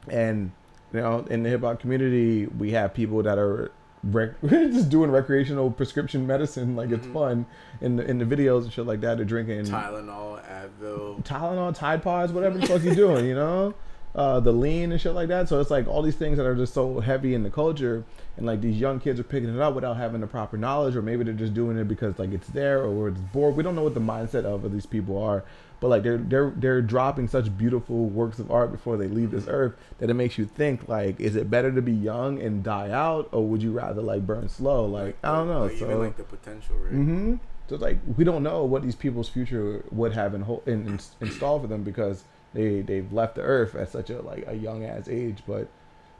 and 0.08 0.52
you 0.92 1.00
know, 1.00 1.24
in 1.30 1.42
the 1.42 1.48
hip 1.50 1.60
hop 1.62 1.80
community, 1.80 2.46
we 2.46 2.72
have 2.72 2.92
people 2.94 3.22
that 3.22 3.38
are 3.38 3.70
rec- 4.02 4.40
just 4.46 4.88
doing 4.88 5.10
recreational 5.10 5.70
prescription 5.70 6.26
medicine, 6.26 6.74
like 6.76 6.90
it's 6.90 7.06
Mhm. 7.06 7.12
fun 7.12 7.46
in 7.80 7.96
the 7.96 8.04
in 8.10 8.18
the 8.18 8.24
videos 8.24 8.62
and 8.64 8.72
shit 8.72 8.86
like 8.86 9.00
that. 9.02 9.16
They're 9.16 9.24
drinking 9.26 9.64
Tylenol, 9.66 10.40
Advil. 10.48 11.22
Tylenol, 11.24 11.74
Tide 11.74 12.02
Pods, 12.02 12.32
whatever 12.32 12.58
the 12.58 12.66
fuck 12.66 12.82
you 12.82 12.94
doing, 12.94 13.26
you 13.26 13.34
know? 13.34 13.74
Uh, 14.12 14.40
the 14.40 14.50
lean 14.50 14.90
and 14.90 15.00
shit 15.00 15.14
like 15.14 15.28
that. 15.28 15.48
So 15.48 15.60
it's 15.60 15.70
like 15.70 15.86
all 15.86 16.02
these 16.02 16.16
things 16.16 16.36
that 16.38 16.44
are 16.44 16.56
just 16.56 16.74
so 16.74 16.98
heavy 16.98 17.32
in 17.32 17.44
the 17.44 17.50
culture, 17.50 18.02
and 18.36 18.44
like 18.44 18.60
these 18.60 18.76
young 18.80 18.98
kids 18.98 19.20
are 19.20 19.22
picking 19.22 19.54
it 19.54 19.60
up 19.60 19.72
without 19.76 19.96
having 19.98 20.20
the 20.20 20.26
proper 20.26 20.56
knowledge, 20.56 20.96
or 20.96 21.02
maybe 21.02 21.22
they're 21.22 21.32
just 21.32 21.54
doing 21.54 21.76
it 21.78 21.86
because 21.86 22.18
like 22.18 22.32
it's 22.32 22.48
there 22.48 22.82
or 22.82 23.06
it's 23.06 23.20
bored. 23.20 23.54
We 23.54 23.62
don't 23.62 23.76
know 23.76 23.84
what 23.84 23.94
the 23.94 24.00
mindset 24.00 24.44
of, 24.44 24.64
of 24.64 24.72
these 24.72 24.84
people 24.86 25.16
are, 25.22 25.44
but 25.80 25.88
like 25.88 26.02
they're 26.02 26.18
they're 26.18 26.52
they're 26.56 26.82
dropping 26.82 27.26
such 27.26 27.56
beautiful 27.56 28.06
works 28.06 28.38
of 28.38 28.50
art 28.50 28.70
before 28.70 28.96
they 28.98 29.08
leave 29.08 29.30
this 29.30 29.46
earth 29.48 29.74
that 29.98 30.10
it 30.10 30.14
makes 30.14 30.36
you 30.36 30.44
think 30.44 30.88
like, 30.88 31.18
is 31.18 31.36
it 31.36 31.50
better 31.50 31.72
to 31.72 31.82
be 31.82 31.92
young 31.92 32.40
and 32.40 32.62
die 32.62 32.90
out, 32.90 33.28
or 33.32 33.46
would 33.46 33.62
you 33.62 33.72
rather 33.72 34.02
like 34.02 34.26
burn 34.26 34.48
slow? 34.48 34.84
Like 34.84 35.16
I 35.24 35.32
don't 35.32 35.48
know. 35.48 35.64
Like, 35.64 35.78
so 35.78 35.86
even 35.86 35.98
like 35.98 36.16
the 36.16 36.24
potential, 36.24 36.76
right? 36.76 36.92
mm-hmm. 36.92 37.34
So 37.68 37.76
like 37.76 37.98
we 38.16 38.24
don't 38.24 38.42
know 38.42 38.64
what 38.64 38.82
these 38.82 38.96
people's 38.96 39.28
future 39.28 39.84
would 39.90 40.12
have 40.12 40.34
in, 40.34 40.42
ho- 40.42 40.62
in, 40.66 40.86
in 40.86 41.00
installed 41.20 41.62
for 41.62 41.68
them 41.68 41.82
because 41.82 42.24
they 42.52 42.82
they've 42.82 43.10
left 43.12 43.36
the 43.36 43.42
earth 43.42 43.74
at 43.74 43.90
such 43.90 44.10
a 44.10 44.20
like 44.20 44.44
a 44.46 44.54
young 44.54 44.84
ass 44.84 45.08
age. 45.08 45.38
But 45.46 45.68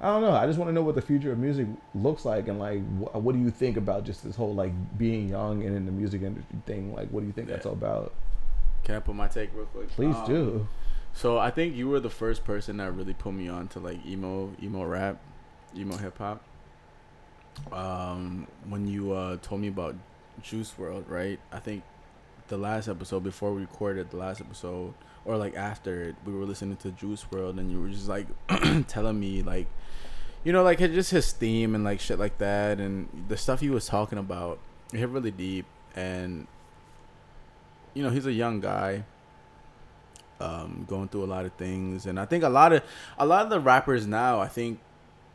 I 0.01 0.07
don't 0.07 0.23
know. 0.23 0.33
I 0.33 0.47
just 0.47 0.59
want 0.59 0.71
to 0.71 0.73
know 0.73 0.83
what 0.83 0.95
the 0.95 1.03
future 1.03 1.33
of 1.33 1.39
music 1.39 1.67
looks 1.95 2.25
like 2.25 2.49
and 2.49 2.59
like 2.59 2.81
wh- 2.99 3.15
what 3.17 3.35
do 3.35 3.41
you 3.41 3.51
think 3.51 3.77
about 3.77 4.05
just 4.05 4.25
this 4.25 4.37
whole 4.37 4.55
like 4.55 4.73
being 4.97 5.29
young 5.29 5.63
and 5.63 5.77
in 5.77 5.85
the 5.85 5.93
music 5.93 6.23
industry 6.23 6.57
thing? 6.65 6.95
Like 6.95 7.11
what 7.11 7.21
do 7.21 7.27
you 7.27 7.33
think 7.33 7.49
that's 7.49 7.67
all 7.67 7.73
about? 7.73 8.15
Can 8.85 8.95
I 8.97 9.01
put 9.01 9.15
my 9.15 9.29
take 9.29 9.51
real 9.55 9.67
quick? 9.67 9.89
Please 9.91 10.15
Um, 10.17 10.27
do. 10.27 10.69
So 11.13 11.39
I 11.39 11.51
think 11.51 11.75
you 11.75 11.89
were 11.89 12.01
the 12.01 12.11
first 12.11 12.45
person 12.45 12.77
that 12.79 12.93
really 12.95 13.15
put 13.15 13.33
me 13.35 13.49
on 13.49 13.69
to 13.69 13.81
like 13.81 14.05
emo, 14.07 14.53
emo 14.63 14.85
rap, 14.85 15.21
emo 15.77 15.97
hip 15.97 16.19
hop. 16.19 16.43
Um, 17.73 18.47
when 18.69 18.87
you 18.87 19.13
uh 19.13 19.37
told 19.43 19.61
me 19.61 19.69
about 19.69 19.95
Juice 20.43 20.73
WRLD, 20.79 21.09
right? 21.09 21.41
I 21.53 21.59
think 21.59 21.83
the 22.49 22.57
last 22.57 22.89
episode 22.89 23.23
before 23.23 23.53
we 23.53 23.61
recorded 23.63 24.11
the 24.11 24.17
last 24.17 24.41
episode, 24.41 24.95
or 25.25 25.37
like 25.37 25.57
after 25.57 26.03
it, 26.03 26.17
we 26.25 26.33
were 26.33 26.45
listening 26.45 26.77
to 26.79 26.91
Juice 26.93 27.25
WRLD, 27.31 27.59
and 27.59 27.71
you 27.71 27.81
were 27.81 27.89
just 27.89 28.09
like 28.09 28.27
telling 28.89 29.19
me 29.21 29.43
like, 29.43 29.67
you 30.45 30.53
know, 30.53 30.63
like 30.63 30.79
just 30.79 31.11
his 31.11 31.33
theme 31.33 31.75
and 31.75 31.85
like 31.85 32.01
shit 32.01 32.19
like 32.19 32.39
that, 32.39 32.79
and 32.81 33.27
the 33.29 33.37
stuff 33.37 33.61
he 33.61 33.69
was 33.71 33.87
talking 33.87 34.19
about. 34.19 34.59
It 34.93 34.99
hit 34.99 35.09
really 35.09 35.31
deep, 35.31 35.67
and 35.95 36.47
you 37.95 38.03
know, 38.03 38.11
he's 38.11 38.27
a 38.27 38.33
young 38.33 38.61
guy 38.61 39.05
um, 40.41 40.85
going 40.89 41.09
through 41.09 41.25
a 41.25 41.27
lot 41.27 41.45
of 41.45 41.53
things, 41.55 42.07
and 42.07 42.19
I 42.19 42.25
think 42.25 42.45
a 42.45 42.49
lot 42.49 42.73
of 42.73 42.83
a 43.19 43.27
lot 43.27 43.45
of 43.45 43.51
the 43.51 43.61
rappers 43.61 44.07
now, 44.07 44.41
I 44.41 44.49
think 44.49 44.81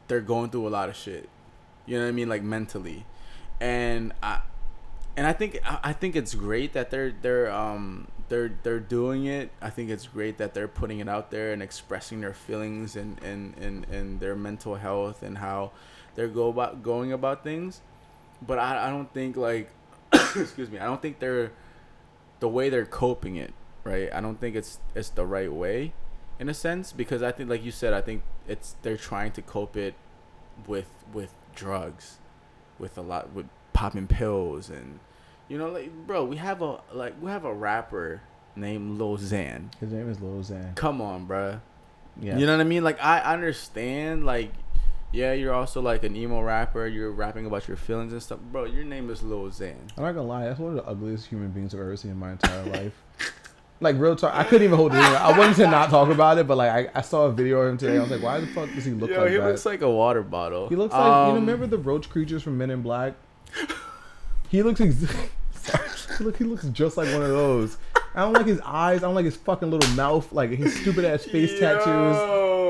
they're 0.07 0.21
going 0.21 0.49
through 0.49 0.67
a 0.67 0.69
lot 0.69 0.89
of 0.89 0.95
shit. 0.95 1.29
You 1.85 1.97
know 1.97 2.03
what 2.03 2.09
I 2.09 2.13
mean, 2.13 2.29
like 2.29 2.43
mentally, 2.43 3.05
and 3.59 4.13
I 4.23 4.39
and 5.17 5.25
I 5.25 5.33
think 5.33 5.59
I 5.63 5.93
think 5.93 6.15
it's 6.15 6.35
great 6.35 6.73
that 6.73 6.91
they're 6.91 7.13
they're 7.21 7.51
um 7.51 8.07
they're 8.29 8.51
they're 8.63 8.79
doing 8.79 9.25
it. 9.25 9.51
I 9.61 9.69
think 9.69 9.89
it's 9.89 10.07
great 10.07 10.37
that 10.39 10.53
they're 10.53 10.67
putting 10.67 10.99
it 10.99 11.07
out 11.07 11.31
there 11.31 11.53
and 11.53 11.61
expressing 11.61 12.21
their 12.21 12.33
feelings 12.33 12.95
and 12.95 13.21
and 13.23 13.55
and, 13.57 13.85
and 13.85 14.19
their 14.19 14.35
mental 14.35 14.75
health 14.75 15.23
and 15.23 15.37
how 15.37 15.71
they're 16.15 16.27
go 16.27 16.49
about 16.49 16.83
going 16.83 17.13
about 17.13 17.43
things. 17.43 17.81
But 18.45 18.59
I 18.59 18.87
I 18.87 18.89
don't 18.89 19.11
think 19.13 19.37
like 19.37 19.69
excuse 20.13 20.69
me 20.69 20.79
I 20.79 20.85
don't 20.85 21.01
think 21.01 21.19
they're 21.19 21.51
the 22.45 22.49
way 22.49 22.69
they're 22.69 22.85
coping 22.85 23.37
it 23.37 23.51
right. 23.83 24.07
I 24.13 24.21
don't 24.21 24.39
think 24.39 24.55
it's 24.55 24.79
it's 24.93 25.09
the 25.09 25.25
right 25.25 25.51
way 25.51 25.93
in 26.37 26.47
a 26.47 26.53
sense 26.53 26.91
because 26.91 27.23
I 27.23 27.31
think 27.31 27.49
like 27.49 27.63
you 27.65 27.71
said 27.71 27.91
I 27.91 28.01
think 28.01 28.21
it's 28.47 28.75
they're 28.83 28.97
trying 28.97 29.31
to 29.31 29.41
cope 29.41 29.75
it 29.75 29.95
with 30.67 30.91
with 31.11 31.33
drugs 31.55 32.17
with 32.77 32.99
a 32.99 33.01
lot 33.01 33.33
with 33.33 33.47
popping 33.73 34.05
pills 34.05 34.69
and 34.69 34.99
you 35.47 35.57
know 35.57 35.69
like 35.69 35.89
bro 36.05 36.23
we 36.23 36.35
have 36.35 36.61
a 36.61 36.81
like 36.93 37.15
we 37.19 37.31
have 37.31 37.45
a 37.45 37.53
rapper 37.53 38.21
named 38.55 38.99
Lil 38.99 39.17
Xan 39.17 39.73
His 39.79 39.91
name 39.91 40.07
is 40.07 40.21
Lil 40.21 40.43
Xan. 40.43 40.75
come 40.75 41.01
on 41.01 41.25
bro. 41.25 41.61
Yeah. 42.21 42.37
you 42.37 42.45
know 42.45 42.51
what 42.53 42.61
I 42.61 42.65
mean 42.65 42.83
like 42.83 43.03
I 43.03 43.21
understand 43.21 44.23
like 44.23 44.51
yeah 45.15 45.31
you're 45.33 45.53
also 45.53 45.81
like 45.81 46.03
an 46.03 46.15
emo 46.15 46.41
rapper 46.41 46.85
you're 46.87 47.11
rapping 47.11 47.45
about 47.45 47.67
your 47.67 47.77
feelings 47.77 48.11
and 48.11 48.21
stuff 48.21 48.39
bro 48.51 48.65
your 48.65 48.83
name 48.83 49.09
is 49.09 49.23
Lil 49.23 49.49
Xan 49.49 49.75
I'm 49.97 50.03
not 50.03 50.11
gonna 50.13 50.23
lie, 50.27 50.45
that's 50.45 50.59
one 50.59 50.77
of 50.77 50.83
the 50.83 50.89
ugliest 50.89 51.27
human 51.27 51.51
beings 51.51 51.73
I've 51.73 51.79
ever 51.79 51.95
seen 51.95 52.11
in 52.11 52.17
my 52.17 52.33
entire 52.33 52.63
life. 52.77 52.93
Like 53.81 53.97
real 53.99 54.15
talk, 54.15 54.33
I 54.33 54.43
couldn't 54.43 54.63
even 54.63 54.77
hold 54.77 54.93
it 54.93 54.97
in. 54.97 55.03
I 55.03 55.37
wanted 55.37 55.57
to 55.57 55.67
not 55.67 55.89
talk 55.89 56.09
about 56.09 56.37
it, 56.37 56.47
but 56.47 56.57
like 56.57 56.71
I, 56.95 56.99
I 56.99 57.01
saw 57.01 57.25
a 57.25 57.31
video 57.31 57.59
of 57.61 57.71
him 57.71 57.77
today. 57.77 57.97
I 57.97 58.01
was 58.01 58.09
like, 58.09 58.23
why 58.23 58.39
the 58.39 58.47
fuck 58.47 58.73
does 58.73 58.85
he 58.85 58.91
look 58.91 59.09
Yo, 59.09 59.19
like 59.19 59.29
he 59.31 59.35
that? 59.35 59.41
He 59.43 59.47
looks 59.47 59.65
like 59.65 59.81
a 59.81 59.89
water 59.91 60.23
bottle 60.23 60.69
he 60.69 60.75
looks 60.75 60.93
like 60.93 61.03
you 61.03 61.09
know. 61.09 61.29
Um, 61.29 61.35
Remember 61.35 61.67
the 61.67 61.77
roach 61.77 62.09
creatures 62.09 62.43
from 62.43 62.57
Men 62.57 62.69
in 62.69 62.81
Black? 62.81 63.13
He 64.49 64.63
looks. 64.63 64.79
Ex- 64.79 64.95
Sorry. 65.53 65.89
Look, 66.19 66.37
he 66.37 66.43
looks 66.43 66.65
just 66.65 66.97
like 66.97 67.11
one 67.11 67.23
of 67.23 67.29
those. 67.29 67.77
I 68.13 68.21
don't 68.21 68.33
like 68.33 68.45
his 68.45 68.61
eyes. 68.61 68.99
I 68.99 69.07
don't 69.07 69.15
like 69.15 69.25
his 69.25 69.35
fucking 69.35 69.69
little 69.69 69.89
mouth. 69.95 70.31
Like 70.31 70.51
his 70.51 70.79
stupid 70.79 71.03
ass 71.03 71.25
face 71.25 71.59
tattoos. 71.59 72.15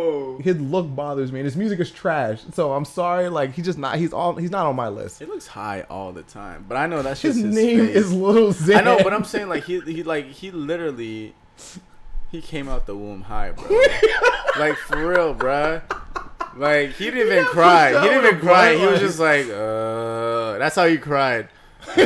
Yo. 0.06 0.38
His 0.42 0.60
look 0.60 0.94
bothers 0.96 1.32
me, 1.32 1.40
and 1.40 1.46
his 1.46 1.56
music 1.56 1.80
is 1.80 1.92
trash. 1.92 2.42
So 2.54 2.74
I'm 2.74 2.86
sorry. 2.86 3.30
Like 3.30 3.54
he's 3.54 3.66
just 3.66 3.78
not. 3.78 3.98
He's 3.98 4.14
all. 4.14 4.36
He's 4.36 4.52
not 4.52 4.66
on 4.66 4.76
my 4.76 4.90
list. 4.90 5.20
He 5.20 5.26
looks 5.26 5.48
high 5.48 5.86
all 5.90 6.12
the 6.12 6.24
time, 6.24 6.66
but 6.68 6.78
I 6.78 6.88
know 6.88 7.02
that's 7.02 7.22
His, 7.22 7.36
just 7.36 7.46
his, 7.46 7.56
name 7.56 7.88
face. 7.88 7.96
is 7.96 8.14
Little 8.14 8.50
Xan. 8.50 8.78
I 8.78 8.82
know, 8.82 8.98
but 9.04 9.14
I'm 9.14 9.24
saying 9.24 9.50
like 9.50 9.64
he 9.66 9.80
he 9.82 10.04
like 10.04 10.28
he 10.28 10.52
literally 10.52 11.34
he 12.32 12.42
came 12.42 12.68
out 12.70 12.86
the 12.86 12.96
womb 12.96 13.22
high, 13.24 13.52
bro. 13.52 13.70
like 14.60 14.76
for 14.76 15.08
real, 15.08 15.34
bruh. 15.36 15.82
Like 16.56 16.92
he 16.92 17.06
didn't 17.12 17.34
even 17.34 17.46
cry. 17.46 17.90
He 18.02 18.08
didn't 18.10 18.26
even 18.26 18.40
cry. 18.40 18.76
He 18.76 18.86
was 18.86 19.00
just 19.00 19.20
like, 19.20 19.48
uh. 19.50 20.58
That's 20.58 20.76
how 20.76 20.88
he 20.88 20.98
cried. 20.98 21.50
Uh, 21.98 22.02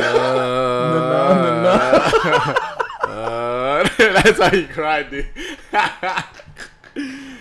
uh, 3.04 3.88
that's 3.98 4.38
how 4.38 4.50
he 4.50 4.66
cried, 4.66 5.10
dude. 5.10 5.26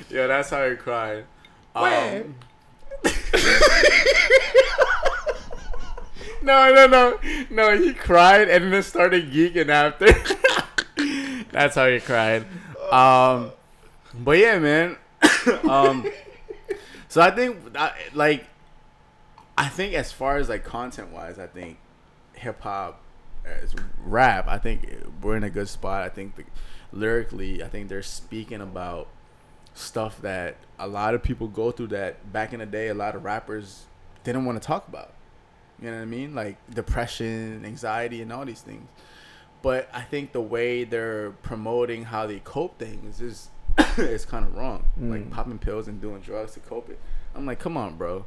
Yeah, 0.10 0.28
that's 0.28 0.50
how 0.50 0.70
he 0.70 0.76
cried. 0.76 1.26
Wait. 1.76 2.22
Um, 2.22 2.36
no, 6.42 6.74
no, 6.74 6.88
no, 6.88 7.20
no. 7.50 7.78
He 7.78 7.94
cried 7.94 8.50
and 8.50 8.74
then 8.74 8.84
started 8.84 9.32
geeking 9.32 9.70
after. 9.70 10.08
That's 11.52 11.76
how 11.76 11.88
he 11.88 12.00
cried. 12.00 12.46
Um, 12.92 13.52
but 14.14 14.38
yeah, 14.38 14.60
man. 14.60 14.98
um, 15.70 16.06
so 17.08 17.22
I 17.22 17.32
think, 17.32 17.58
like, 18.14 18.46
I 19.58 19.68
think 19.68 19.94
as 19.94 20.12
far 20.12 20.38
as 20.38 20.50
like 20.50 20.64
content 20.64 21.12
wise, 21.12 21.40
I 21.40 21.48
think 21.48 21.78
hip 22.34 22.62
hop, 22.62 23.02
as 23.46 23.74
rap, 24.04 24.48
I 24.48 24.58
think 24.58 24.88
we're 25.22 25.38
in 25.38 25.44
a 25.44 25.50
good 25.50 25.70
spot. 25.70 26.04
I 26.04 26.10
think 26.10 26.36
the, 26.36 26.44
lyrically, 26.92 27.64
I 27.64 27.68
think 27.68 27.90
they're 27.90 28.02
speaking 28.02 28.62
about 28.62 29.08
stuff 29.80 30.22
that 30.22 30.56
a 30.78 30.88
lot 30.88 31.14
of 31.16 31.24
people 31.24 31.48
go 31.48 31.72
through 31.72 31.88
that 31.88 32.32
back 32.34 32.54
in 32.54 32.60
the 32.60 32.66
day 32.66 32.88
a 32.90 32.94
lot 32.94 33.16
of 33.16 33.24
rappers 33.24 33.86
didn't 34.24 34.46
want 34.46 34.62
to 34.62 34.66
talk 34.66 34.88
about. 34.88 35.14
You 35.82 35.90
know 35.90 35.96
what 35.98 36.02
i 36.04 36.06
mean? 36.06 36.36
Like 36.36 36.58
depression 36.74 37.64
anxiety 37.66 38.22
and 38.22 38.32
all 38.34 38.46
these 38.46 38.62
things. 38.62 38.88
But 39.62 39.90
i 39.94 40.02
think 40.02 40.32
the 40.34 40.42
way 40.42 40.84
they're 40.84 41.32
promoting 41.44 42.04
how 42.06 42.28
they 42.28 42.40
cope 42.40 42.78
things 42.80 43.22
is 43.22 43.50
is 43.98 44.26
kind 44.26 44.46
of 44.46 44.56
wrong 44.56 44.86
like 44.98 45.22
Mm. 45.22 45.32
popping 45.32 45.58
pills 45.60 45.88
and 45.88 46.02
doing 46.02 46.20
drugs 46.22 46.54
to 46.54 46.60
cope 46.60 46.90
it. 46.90 47.00
I'm 47.36 47.46
like 47.46 47.60
come 47.60 47.78
on 47.78 47.96
bro. 47.96 48.26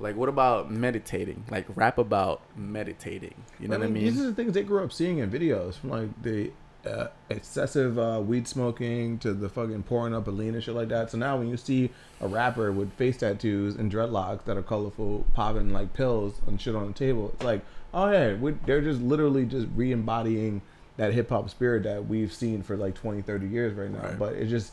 Like 0.00 0.16
what 0.16 0.28
about 0.30 0.70
meditating? 0.70 1.44
Like 1.50 1.66
rap 1.74 1.98
about 1.98 2.40
meditating. 2.56 3.34
You 3.60 3.68
know 3.68 3.78
what 3.78 3.86
i 3.86 3.90
mean 3.90 4.04
These 4.04 4.20
are 4.20 4.26
the 4.26 4.34
things 4.34 4.54
they 4.54 4.62
grew 4.62 4.82
up 4.82 4.92
seeing 4.92 5.18
in 5.18 5.30
videos, 5.30 5.74
from 5.74 5.90
like 5.90 6.22
the 6.22 6.50
uh, 6.86 7.08
excessive 7.28 7.98
uh, 7.98 8.20
weed 8.24 8.46
smoking 8.48 9.18
to 9.18 9.32
the 9.34 9.48
fucking 9.48 9.82
pouring 9.82 10.14
up 10.14 10.26
a 10.26 10.30
lean 10.30 10.54
and 10.54 10.62
shit 10.64 10.74
like 10.74 10.88
that. 10.88 11.10
So 11.10 11.18
now 11.18 11.36
when 11.36 11.48
you 11.48 11.56
see 11.56 11.90
a 12.20 12.28
rapper 12.28 12.72
with 12.72 12.92
face 12.94 13.18
tattoos 13.18 13.76
and 13.76 13.90
dreadlocks 13.92 14.44
that 14.44 14.56
are 14.56 14.62
colorful, 14.62 15.24
popping 15.34 15.72
like 15.72 15.92
pills 15.92 16.40
and 16.46 16.60
shit 16.60 16.74
on 16.74 16.86
the 16.88 16.92
table, 16.94 17.30
it's 17.34 17.44
like, 17.44 17.60
oh 17.92 18.10
yeah, 18.10 18.34
they're 18.66 18.80
just 18.80 19.00
literally 19.00 19.44
just 19.44 19.66
re-embodying 19.74 20.62
that 20.96 21.12
hip 21.12 21.28
hop 21.30 21.50
spirit 21.50 21.82
that 21.84 22.06
we've 22.08 22.32
seen 22.32 22.62
for 22.62 22.76
like 22.76 22.94
20, 22.94 23.22
30 23.22 23.46
years 23.46 23.74
right 23.74 23.90
now. 23.90 24.00
Right. 24.08 24.18
But 24.18 24.32
it's 24.34 24.50
just 24.50 24.72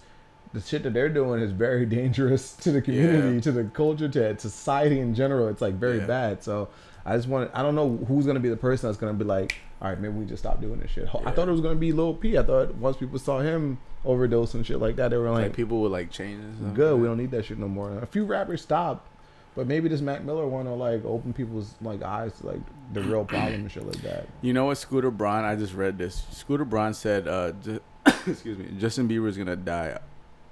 the 0.54 0.62
shit 0.62 0.84
that 0.84 0.94
they're 0.94 1.10
doing 1.10 1.42
is 1.42 1.52
very 1.52 1.86
dangerous 2.00 2.54
to 2.58 2.72
the 2.72 2.82
community, 2.82 3.36
Yeah. 3.36 3.42
to 3.42 3.52
the 3.52 3.64
culture, 3.66 4.08
to 4.08 4.38
society 4.40 5.00
in 5.00 5.14
general. 5.14 5.48
It's 5.50 5.62
like 5.62 5.76
very 5.76 5.98
Yeah. 6.00 6.06
bad. 6.08 6.44
So 6.44 6.70
I 7.06 7.16
just 7.18 7.28
want 7.28 7.52
I 7.54 7.62
don't 7.64 7.76
know 7.76 7.98
who's 8.08 8.26
gonna 8.26 8.40
be 8.40 8.50
the 8.50 8.58
person 8.58 8.88
that's 8.90 8.98
gonna 9.00 9.14
be 9.14 9.26
like, 9.26 9.56
all 9.82 9.90
right, 9.90 10.00
maybe 10.00 10.14
we 10.14 10.26
just 10.26 10.44
stop 10.44 10.60
doing 10.60 10.80
this 10.80 10.92
shit. 10.92 11.08
I 11.26 11.32
thought 11.32 11.48
it 11.48 11.52
was 11.52 11.62
gonna 11.62 11.76
be 11.76 11.92
Lil 11.92 12.14
P. 12.14 12.38
I 12.38 12.44
thought 12.44 12.74
once 12.76 12.98
people 12.98 13.20
saw 13.20 13.40
him 13.40 13.78
overdose 14.04 14.54
and 14.54 14.66
shit 14.66 14.80
like 14.80 14.96
that, 14.96 15.10
they 15.10 15.18
were 15.18 15.30
Like, 15.30 15.44
like, 15.44 15.54
people 15.54 15.82
would 15.82 15.92
like 15.92 16.12
change 16.12 16.44
good, 16.74 17.00
we 17.00 17.08
don't 17.08 17.18
need 17.18 17.32
that 17.32 17.46
shit 17.46 17.58
no 17.60 17.68
more. 17.68 18.00
A 18.00 18.06
few 18.08 18.26
rappers 18.26 18.62
stopped. 18.62 19.08
But 19.56 19.66
maybe 19.66 19.90
this 19.90 20.02
Mac 20.02 20.24
Miller 20.24 20.48
one 20.48 20.68
will 20.68 20.78
like 20.78 21.04
open 21.04 21.34
people's 21.34 21.74
like 21.82 22.04
eyes 22.04 22.38
to 22.40 22.46
like 22.46 22.60
the 22.94 23.02
real 23.02 23.26
problem 23.26 23.54
and 23.56 23.72
shit 23.72 23.86
like 23.88 24.02
that. 24.04 24.28
You 24.42 24.54
know 24.54 24.66
what, 24.66 24.78
Scooter 24.78 25.10
Braun? 25.10 25.46
I 25.46 25.56
just 25.56 25.74
read 25.74 25.98
this. 25.98 26.26
Scooter 26.32 26.64
Braun 26.64 26.94
said, 26.94 27.28
uh, 27.28 27.54
"Excuse 28.28 28.58
me, 28.58 28.68
Justin 28.78 29.10
Bieber 29.10 29.28
is 29.28 29.36
gonna 29.36 29.56
die 29.56 29.98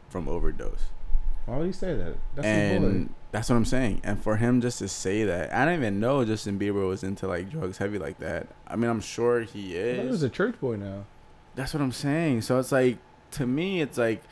from 0.10 0.28
overdose." 0.28 0.86
Why 1.46 1.58
would 1.58 1.68
he 1.68 1.72
say 1.72 1.96
that? 1.96 2.16
That's 2.36 2.48
and 2.48 3.14
that's 3.32 3.50
what 3.50 3.56
I'm 3.56 3.66
saying. 3.66 4.02
And 4.04 4.22
for 4.22 4.38
him 4.38 4.62
just 4.62 4.80
to 4.80 4.88
say 4.88 5.24
that, 5.26 5.54
I 5.54 5.66
didn't 5.66 5.82
even 5.82 6.00
know 6.00 6.26
Justin 6.26 6.58
Bieber 6.60 6.88
was 6.88 7.04
into 7.04 7.28
like 7.28 7.50
drugs 7.50 7.78
heavy 7.78 8.00
like 8.00 8.20
that. 8.20 8.48
I 8.68 8.76
mean, 8.76 8.90
I'm 8.90 9.02
sure 9.02 9.42
he 9.42 9.78
I 9.78 9.84
thought 9.96 10.02
he 10.02 10.02
is. 10.02 10.12
was 10.12 10.24
a 10.24 10.30
church 10.30 10.60
boy 10.60 10.78
now. 10.78 11.06
That's 11.56 11.74
what 11.74 11.82
I'm 11.82 11.92
saying. 11.92 12.42
So 12.42 12.60
it's 12.60 12.72
like 12.72 12.98
to 13.32 13.46
me, 13.46 13.82
it's 13.82 13.98
like 13.98 14.24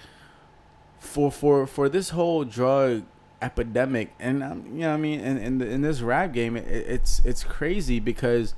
for 1.00 1.32
for 1.32 1.68
for 1.68 1.90
this 1.90 2.10
whole 2.10 2.46
drug 2.46 3.04
epidemic, 3.42 4.14
and 4.20 4.42
um, 4.42 4.66
you 4.68 4.80
know, 4.82 4.90
what 4.90 4.94
I 4.96 4.98
mean, 4.98 5.20
in 5.20 5.38
in, 5.38 5.58
the, 5.60 5.70
in 5.70 5.82
this 5.82 6.02
rap 6.02 6.34
game, 6.34 6.56
it, 6.56 6.66
it's 6.68 7.22
it's 7.26 7.44
crazy 7.44 8.00
because 8.00 8.56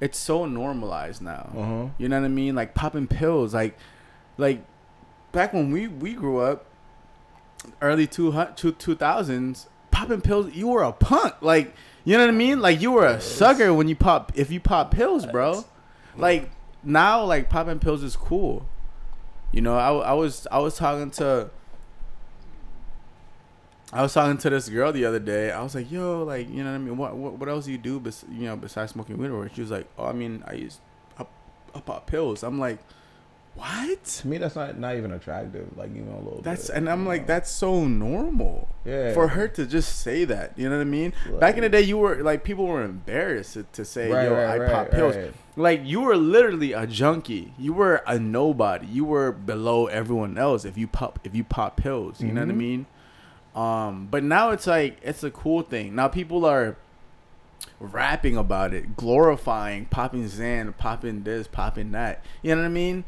it's 0.00 0.18
so 0.18 0.46
normalized 0.46 1.22
now. 1.22 1.50
Uh 1.56 1.62
huh. 1.62 1.86
You 1.98 2.08
know 2.08 2.18
what 2.20 2.26
I 2.26 2.28
mean? 2.28 2.54
Like 2.54 2.74
popping 2.74 3.06
pills, 3.06 3.54
like 3.54 3.78
like 4.38 4.64
back 5.32 5.52
when 5.52 5.70
we 5.70 5.86
we 5.88 6.14
grew 6.14 6.38
up, 6.38 6.66
early 7.80 8.06
two 8.06 8.32
two 8.56 8.94
thousands, 8.94 9.68
popping 9.90 10.20
pills, 10.20 10.54
you 10.54 10.68
were 10.68 10.82
a 10.82 10.92
punk. 10.92 11.34
Like 11.40 11.74
you 12.04 12.16
know 12.16 12.24
what 12.24 12.34
I 12.34 12.36
mean? 12.36 12.60
Like 12.60 12.80
you 12.80 12.92
were 12.92 13.06
a 13.06 13.20
sucker 13.20 13.72
when 13.72 13.88
you 13.88 13.96
pop 13.96 14.32
if 14.34 14.50
you 14.50 14.60
pop 14.60 14.90
pills, 14.90 15.26
bro. 15.26 15.64
Like 16.16 16.50
now, 16.82 17.24
like 17.24 17.48
popping 17.48 17.78
pills 17.78 18.02
is 18.02 18.14
cool. 18.16 18.66
You 19.52 19.60
know, 19.62 19.76
I, 19.76 20.10
I 20.10 20.12
was 20.12 20.46
I 20.50 20.58
was 20.58 20.76
talking 20.76 21.10
to. 21.12 21.50
I 23.92 24.02
was 24.02 24.12
talking 24.12 24.38
to 24.38 24.50
this 24.50 24.68
girl 24.68 24.92
the 24.92 25.04
other 25.04 25.20
day. 25.20 25.52
I 25.52 25.62
was 25.62 25.74
like, 25.74 25.90
"Yo, 25.90 26.24
like, 26.24 26.50
you 26.50 26.64
know 26.64 26.70
what 26.70 26.76
I 26.76 26.78
mean? 26.78 26.96
What 26.96 27.16
what, 27.16 27.34
what 27.34 27.48
else 27.48 27.66
do 27.66 27.72
you 27.72 27.78
do, 27.78 28.00
bes- 28.00 28.24
you 28.30 28.46
know, 28.46 28.56
besides 28.56 28.92
smoking 28.92 29.16
weed?" 29.18 29.28
Or 29.30 29.48
she 29.54 29.60
was 29.60 29.70
like, 29.70 29.86
"Oh, 29.96 30.06
I 30.06 30.12
mean, 30.12 30.42
I 30.46 30.54
use, 30.54 30.80
I, 31.18 31.24
I 31.74 31.80
pop 31.80 32.06
pills." 32.06 32.42
I'm 32.42 32.58
like, 32.58 32.80
"What?" 33.54 34.04
To 34.04 34.28
me, 34.28 34.38
that's 34.38 34.56
not 34.56 34.78
not 34.78 34.96
even 34.96 35.12
attractive. 35.12 35.76
Like 35.76 35.90
even 35.90 36.08
a 36.08 36.18
little. 36.18 36.40
That's 36.42 36.68
bit, 36.68 36.76
and 36.76 36.88
I'm 36.90 37.06
like, 37.06 37.22
know? 37.22 37.26
that's 37.28 37.50
so 37.50 37.84
normal 37.84 38.68
yeah. 38.84 39.12
for 39.14 39.28
her 39.28 39.48
to 39.48 39.66
just 39.66 40.00
say 40.00 40.24
that. 40.24 40.52
You 40.56 40.68
know 40.68 40.76
what 40.76 40.82
I 40.82 40.84
mean? 40.84 41.12
Back 41.40 41.56
in 41.56 41.62
the 41.62 41.68
day, 41.68 41.82
you 41.82 41.98
were 41.98 42.22
like, 42.22 42.44
people 42.44 42.66
were 42.66 42.82
embarrassed 42.82 43.54
to, 43.54 43.62
to 43.72 43.84
say, 43.84 44.10
Right, 44.10 44.24
"Yo, 44.24 44.34
right, 44.34 44.44
I 44.44 44.58
right, 44.58 44.70
pop 44.70 44.90
pills." 44.90 45.16
Like 45.56 45.82
you 45.84 46.00
were 46.00 46.16
literally 46.16 46.72
a 46.72 46.86
junkie. 46.86 47.52
You 47.58 47.72
were 47.74 48.02
a 48.06 48.18
nobody. 48.18 48.86
You 48.86 49.04
were 49.04 49.30
below 49.30 49.86
everyone 49.86 50.36
else 50.36 50.64
if 50.64 50.76
you 50.76 50.86
pop 50.88 51.20
if 51.24 51.34
you 51.34 51.44
pop 51.44 51.76
pills. 51.76 52.20
You 52.20 52.32
know 52.32 52.40
what 52.40 52.50
I 52.50 52.52
Mhm. 52.52 52.56
mean? 52.56 52.86
Um, 53.54 54.08
but 54.10 54.24
now 54.24 54.50
it's 54.50 54.66
like 54.66 54.98
it's 55.02 55.22
a 55.22 55.30
cool 55.30 55.62
thing. 55.62 55.94
Now 55.94 56.08
people 56.08 56.44
are 56.44 56.76
rapping 57.78 58.36
about 58.36 58.74
it, 58.74 58.96
glorifying 58.96 59.86
popping 59.86 60.24
Xan, 60.24 60.76
popping 60.76 61.22
this, 61.22 61.46
popping 61.46 61.92
that. 61.92 62.24
You 62.42 62.54
know 62.54 62.62
what 62.62 62.66
I 62.66 62.70
mean? 62.70 63.04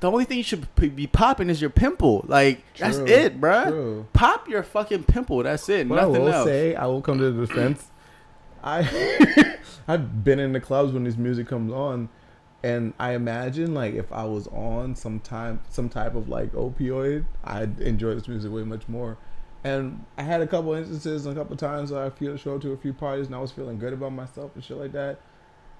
The 0.00 0.10
only 0.10 0.24
thing 0.24 0.38
you 0.38 0.44
should 0.44 0.74
p- 0.76 0.88
be 0.88 1.06
popping 1.06 1.50
is 1.50 1.60
your 1.60 1.70
pimple. 1.70 2.24
Like 2.28 2.62
that's 2.76 2.98
it, 2.98 3.40
bro. 3.40 3.64
True. 3.64 4.06
Pop 4.12 4.48
your 4.48 4.62
fucking 4.62 5.04
pimple. 5.04 5.42
That's 5.42 5.68
it. 5.68 5.88
What 5.88 5.98
I 5.98 6.06
will 6.06 6.28
else. 6.28 6.46
say, 6.46 6.74
I 6.74 6.86
will 6.86 7.02
come 7.02 7.18
to 7.18 7.30
the 7.30 7.46
defense. 7.46 7.88
I 8.62 9.56
I've 9.88 10.24
been 10.24 10.38
in 10.38 10.52
the 10.52 10.60
clubs 10.60 10.92
when 10.92 11.04
this 11.04 11.16
music 11.16 11.48
comes 11.48 11.72
on, 11.72 12.08
and 12.62 12.92
I 12.98 13.12
imagine 13.14 13.74
like 13.74 13.94
if 13.94 14.12
I 14.12 14.24
was 14.24 14.46
on 14.48 14.94
some 14.94 15.20
time 15.20 15.60
some 15.68 15.88
type 15.88 16.14
of 16.14 16.28
like 16.28 16.52
opioid, 16.52 17.24
I'd 17.44 17.80
enjoy 17.80 18.14
this 18.14 18.28
music 18.28 18.52
way 18.52 18.62
much 18.64 18.88
more. 18.88 19.16
And 19.64 20.04
I 20.16 20.22
had 20.22 20.40
a 20.40 20.46
couple 20.46 20.72
instances, 20.74 21.26
and 21.26 21.36
a 21.36 21.40
couple 21.40 21.56
times 21.56 21.90
where 21.90 22.04
I 22.04 22.10
feel 22.10 22.36
show 22.36 22.54
up 22.54 22.62
to 22.62 22.72
a 22.72 22.76
few 22.76 22.92
parties, 22.92 23.26
and 23.26 23.34
I 23.34 23.40
was 23.40 23.50
feeling 23.50 23.78
good 23.78 23.92
about 23.92 24.12
myself 24.12 24.52
and 24.54 24.62
shit 24.62 24.76
like 24.76 24.92
that. 24.92 25.20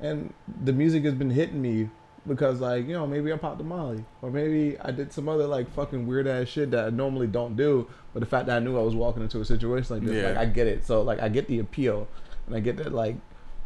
And 0.01 0.33
the 0.65 0.73
music 0.73 1.05
has 1.05 1.15
been 1.15 1.31
hitting 1.31 1.63
me 1.63 1.89
because 2.29 2.61
like 2.61 2.87
you 2.87 2.93
know 2.93 3.07
maybe 3.07 3.33
I 3.33 3.37
popped 3.37 3.61
a 3.61 3.65
Molly 3.65 4.05
or 4.23 4.31
maybe 4.31 4.79
I 4.81 4.91
did 4.91 5.13
some 5.13 5.29
other 5.29 5.47
like 5.47 5.69
fucking 5.75 6.07
weird 6.07 6.27
ass 6.27 6.49
shit 6.49 6.71
that 6.73 6.85
I 6.87 6.91
normally 6.91 7.27
don't 7.27 7.57
do. 7.57 7.89
But 8.13 8.21
the 8.21 8.27
fact 8.27 8.47
that 8.47 8.57
I 8.57 8.61
knew 8.61 8.79
I 8.79 8.83
was 8.83 8.95
walking 8.95 9.23
into 9.23 9.41
a 9.41 9.45
situation 9.45 9.97
like 9.97 10.05
this, 10.07 10.15
Yeah. 10.15 10.29
like 10.31 10.37
I 10.39 10.45
get 10.47 10.67
it. 10.67 10.85
So 10.87 11.03
like 11.03 11.21
I 11.21 11.29
get 11.29 11.49
the 11.49 11.59
appeal, 11.59 12.07
and 12.47 12.55
I 12.55 12.61
get 12.61 12.77
that 12.77 12.93
like. 12.93 13.17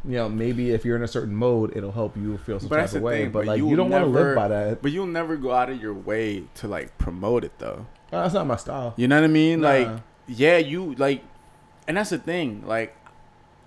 You 0.04 0.16
know, 0.16 0.28
maybe 0.28 0.70
if 0.72 0.84
you're 0.84 0.96
in 0.96 1.04
a 1.04 1.06
certain 1.06 1.32
mode, 1.32 1.76
it'll 1.76 1.92
help 1.92 2.16
you 2.16 2.36
feel 2.38 2.58
some 2.58 2.68
But 2.68 2.78
type 2.78 2.92
of 2.92 3.02
way. 3.02 3.22
thing, 3.22 3.30
but 3.30 3.38
but 3.42 3.46
like, 3.46 3.58
you 3.58 3.70
you, 3.70 3.76
don't 3.76 3.88
want 3.88 4.02
to 4.02 4.10
live 4.10 4.34
by 4.34 4.48
that. 4.48 4.82
But 4.82 4.90
you'll 4.90 5.06
never 5.06 5.36
go 5.36 5.52
out 5.52 5.70
of 5.70 5.80
your 5.80 5.94
way 5.94 6.42
to 6.56 6.66
like 6.66 6.98
promote 6.98 7.44
it 7.44 7.52
though. 7.60 7.86
Uh, 8.12 8.22
That's 8.22 8.34
not 8.34 8.48
my 8.48 8.56
style. 8.56 8.94
You 8.96 9.06
know 9.06 9.14
what 9.14 9.24
I 9.24 9.28
mean? 9.28 9.60
Nah. 9.60 9.68
Like, 9.68 9.88
yeah, 10.26 10.56
you 10.58 10.96
like, 10.96 11.22
and 11.86 11.96
that's 11.96 12.10
the 12.10 12.18
thing. 12.18 12.64
Like, 12.66 12.96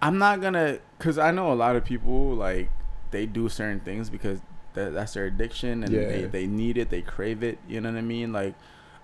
I'm 0.02 0.18
not 0.18 0.42
gonna, 0.42 0.80
cause 1.00 1.18
I 1.18 1.32
know 1.32 1.54
a 1.54 1.56
lot 1.56 1.78
of 1.78 1.86
people 1.86 2.34
like 2.36 2.70
they 3.12 3.26
do 3.26 3.48
certain 3.48 3.80
things 3.80 4.10
because 4.10 4.40
that, 4.76 4.94
that's 4.94 5.14
their 5.14 5.26
addiction 5.26 5.84
and 5.84 5.94
they 5.94 6.22
Yeah. 6.22 6.28
they 6.28 6.48
need 6.48 6.78
it, 6.78 6.90
they 6.90 7.02
crave 7.02 7.44
it. 7.44 7.58
You 7.68 7.82
know 7.82 7.92
what 7.92 7.98
I 7.98 8.02
mean? 8.02 8.32
Like, 8.34 8.54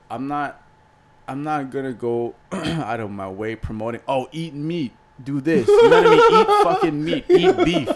I'm 0.09 0.27
not, 0.27 0.61
I'm 1.27 1.43
not 1.43 1.71
gonna 1.71 1.93
go 1.93 2.35
out 2.51 2.99
of 2.99 3.09
my 3.11 3.29
way 3.29 3.55
promoting. 3.55 4.01
Oh, 4.07 4.27
eat 4.31 4.53
meat, 4.53 4.93
do 5.23 5.41
this. 5.41 5.67
You 5.67 5.89
know 5.89 6.01
what 6.03 6.07
I 6.07 6.09
mean? 6.09 6.41
Eat 6.41 6.47
fucking 6.63 7.03
meat, 7.03 7.25
eat 7.29 7.57
beef. 7.65 7.89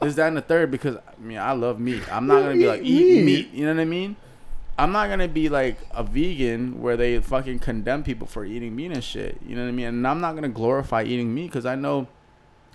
This, 0.00 0.14
that, 0.16 0.28
and 0.28 0.36
the 0.36 0.42
third. 0.42 0.70
Because 0.70 0.96
I 0.96 1.20
mean, 1.20 1.38
I 1.38 1.52
love 1.52 1.80
meat. 1.80 2.02
I'm 2.12 2.26
not 2.26 2.40
gonna 2.42 2.54
be 2.54 2.66
like 2.68 2.82
Eat 2.82 2.86
eat 2.86 3.24
meat. 3.24 3.24
meat. 3.24 3.50
You 3.52 3.66
know 3.66 3.74
what 3.74 3.80
I 3.80 3.84
mean? 3.86 4.16
I'm 4.78 4.92
not 4.92 5.08
gonna 5.08 5.26
be 5.26 5.48
like 5.48 5.78
a 5.90 6.02
vegan 6.04 6.80
where 6.82 6.96
they 6.98 7.18
fucking 7.18 7.60
condemn 7.60 8.02
people 8.04 8.26
for 8.26 8.44
eating 8.44 8.76
meat 8.76 8.92
and 8.92 9.02
shit. 9.02 9.38
You 9.44 9.56
know 9.56 9.62
what 9.62 9.68
I 9.68 9.72
mean? 9.72 9.86
And 9.86 10.06
I'm 10.06 10.20
not 10.20 10.34
gonna 10.34 10.50
glorify 10.50 11.02
eating 11.02 11.34
meat 11.34 11.46
because 11.46 11.64
I 11.66 11.74
know 11.76 12.08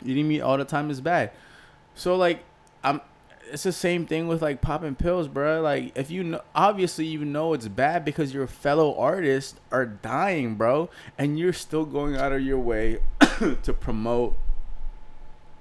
eating 0.04 0.28
meat 0.28 0.42
all 0.42 0.58
the 0.58 0.66
time 0.66 0.90
is 0.90 1.00
bad. 1.00 1.32
So 1.94 2.16
like, 2.16 2.44
I'm. 2.84 3.02
It's 3.52 3.64
the 3.64 3.72
same 3.72 4.06
thing 4.06 4.28
with 4.28 4.42
like 4.42 4.62
popping 4.62 4.96
pills, 4.96 5.28
bro. 5.28 5.62
Like 5.62 5.98
if 5.98 6.10
you 6.10 6.24
know, 6.24 6.42
obviously 6.56 7.06
you 7.06 7.26
know 7.26 7.54
it's 7.54 7.68
bad 7.68 8.06
because 8.06 8.34
your 8.34 8.48
fellow 8.48 8.98
artists 8.98 9.60
are 9.72 9.86
dying, 9.86 10.56
bro, 10.56 10.90
and 11.18 11.38
you're 11.38 11.54
still 11.54 11.86
going 11.86 12.16
out 12.16 12.32
of 12.32 12.42
your 12.42 12.60
way 12.60 13.00
to 13.64 13.74
promote 13.74 14.36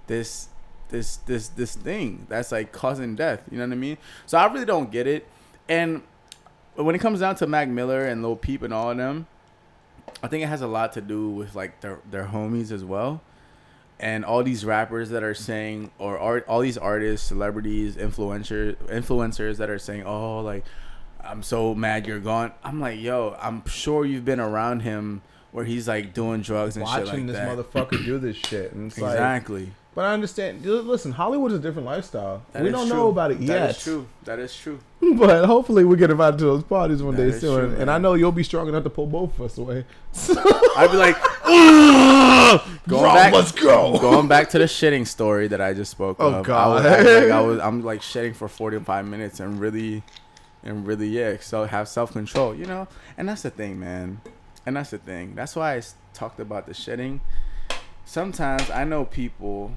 this 0.07 0.49
this 0.91 1.17
this 1.19 1.49
this 1.49 1.75
thing 1.75 2.27
that's 2.29 2.53
like 2.53 2.73
causing 2.73 3.17
death. 3.17 3.43
You 3.51 3.59
know 3.59 3.67
what 3.67 3.73
I 3.73 3.77
mean? 3.77 3.99
So 4.27 4.39
I 4.39 4.47
really 4.53 4.67
don't 4.67 4.91
get 4.91 5.07
it. 5.07 5.27
And 5.69 6.03
when 6.75 6.95
it 6.95 6.99
comes 6.99 7.21
down 7.21 7.37
to 7.37 7.47
Mac 7.47 7.69
Miller 7.69 8.07
and 8.07 8.23
Lil 8.23 8.37
Peep 8.37 8.63
and 8.63 8.73
all 8.73 8.91
of 8.91 8.97
them, 8.97 9.27
I 10.23 10.29
think 10.29 10.43
it 10.45 10.49
has 10.49 10.63
a 10.63 10.67
lot 10.67 10.93
to 10.95 11.01
do 11.01 11.31
with 11.31 11.55
like 11.55 11.81
their 11.81 12.01
their 12.11 12.27
homies 12.27 12.73
as 12.73 12.85
well. 12.85 13.23
And 14.03 14.25
all 14.25 14.43
these 14.43 14.65
rappers 14.65 15.11
that 15.11 15.23
are 15.23 15.35
saying, 15.35 15.91
or 15.99 16.19
art, 16.19 16.47
all 16.49 16.61
these 16.61 16.79
artists, 16.79 17.27
celebrities, 17.29 17.97
influencers, 17.97 18.77
influencers 18.89 19.59
that 19.59 19.69
are 19.69 19.79
saying, 19.79 20.05
"Oh, 20.07 20.41
like, 20.41 20.65
I'm 21.23 21.43
so 21.43 21.75
mad 21.75 22.07
you're 22.07 22.19
gone." 22.19 22.53
I'm 22.65 22.81
like, 22.81 22.99
"Yo, 22.99 23.37
I'm 23.41 23.63
sure 23.67 24.07
you've 24.07 24.25
been 24.25 24.41
around 24.41 24.81
him 24.81 25.21
where 25.53 25.67
he's 25.67 25.87
like 25.87 26.15
doing 26.15 26.41
drugs 26.41 26.77
and 26.79 26.89
shit 26.89 27.05
Watching 27.05 27.27
like 27.27 27.35
this 27.35 27.37
that." 27.37 27.59
motherfucker 27.59 28.03
do 28.05 28.19
this 28.19 28.37
shit, 28.37 28.73
and 28.73 28.87
it's 28.91 28.99
like, 28.99 29.13
exactly. 29.13 29.73
but 29.95 30.07
I 30.07 30.15
understand. 30.15 30.65
Listen, 30.65 31.13
Hollywood 31.13 31.53
is 31.53 31.59
a 31.59 31.61
different 31.61 31.85
lifestyle. 31.87 32.41
That 32.53 32.63
we 32.63 32.71
don't 32.71 32.87
true. 32.89 32.97
know 32.97 33.09
about 33.11 33.33
it 33.33 33.39
That 33.41 33.47
yet. 33.47 33.71
is 33.77 33.83
true. 33.85 34.07
That 34.25 34.39
is 34.39 34.57
true. 34.57 34.81
But 35.19 35.45
hopefully 35.47 35.85
we 35.85 35.97
get 35.97 36.11
invited 36.11 36.39
to 36.39 36.45
those 36.45 36.63
parties 36.63 37.03
one 37.03 37.17
That 37.17 37.33
day 37.33 37.39
soon. 37.39 37.71
true, 37.73 37.81
and 37.81 37.91
I 37.91 37.99
know 37.99 38.15
you'll 38.15 38.33
be 38.33 38.45
strong 38.45 38.67
enough 38.69 38.85
to 38.85 38.91
pull 38.91 39.07
both 39.07 39.35
of 39.39 39.45
us 39.47 39.59
away. 39.59 39.85
I'd 40.77 40.89
be 40.91 40.97
like, 40.97 41.17
going 42.89 43.03
Bro, 43.03 43.15
back, 43.15 43.33
let's 43.33 43.53
go. 43.53 43.99
Going 43.99 44.29
back 44.29 44.51
to 44.51 44.59
the 44.59 44.65
shitting 44.65 45.07
story 45.07 45.49
that 45.49 45.61
I 45.61 45.75
just 45.75 45.91
spoke 45.91 46.17
Oh, 46.21 46.35
of. 46.35 46.47
God. 46.47 46.85
I 46.87 46.97
was, 47.03 47.07
I, 47.07 47.21
like, 47.21 47.31
I 47.31 47.41
was, 47.41 47.59
I'm 47.61 47.83
like 47.83 48.01
shitting 48.01 48.35
for 48.35 48.49
45 48.49 49.07
minutes 49.07 49.41
and 49.41 49.61
really, 49.61 50.03
and 50.63 50.87
really, 50.87 51.09
yeah. 51.09 51.37
So 51.41 51.65
have 51.65 51.89
self 51.89 52.13
control, 52.13 52.55
you 52.55 52.67
know. 52.67 52.89
And 53.17 53.29
that's 53.29 53.43
the 53.43 53.51
thing, 53.51 53.79
man. 53.81 54.21
And 54.67 54.77
that's 54.77 54.91
the 54.91 54.99
thing. 54.99 55.35
That's 55.35 55.57
why 55.57 55.77
I 55.77 55.83
talked 56.15 56.41
about 56.41 56.67
the 56.67 56.73
shitting. 56.73 57.21
Sometimes 58.05 58.71
I 58.71 58.85
know 58.85 59.05
people 59.05 59.73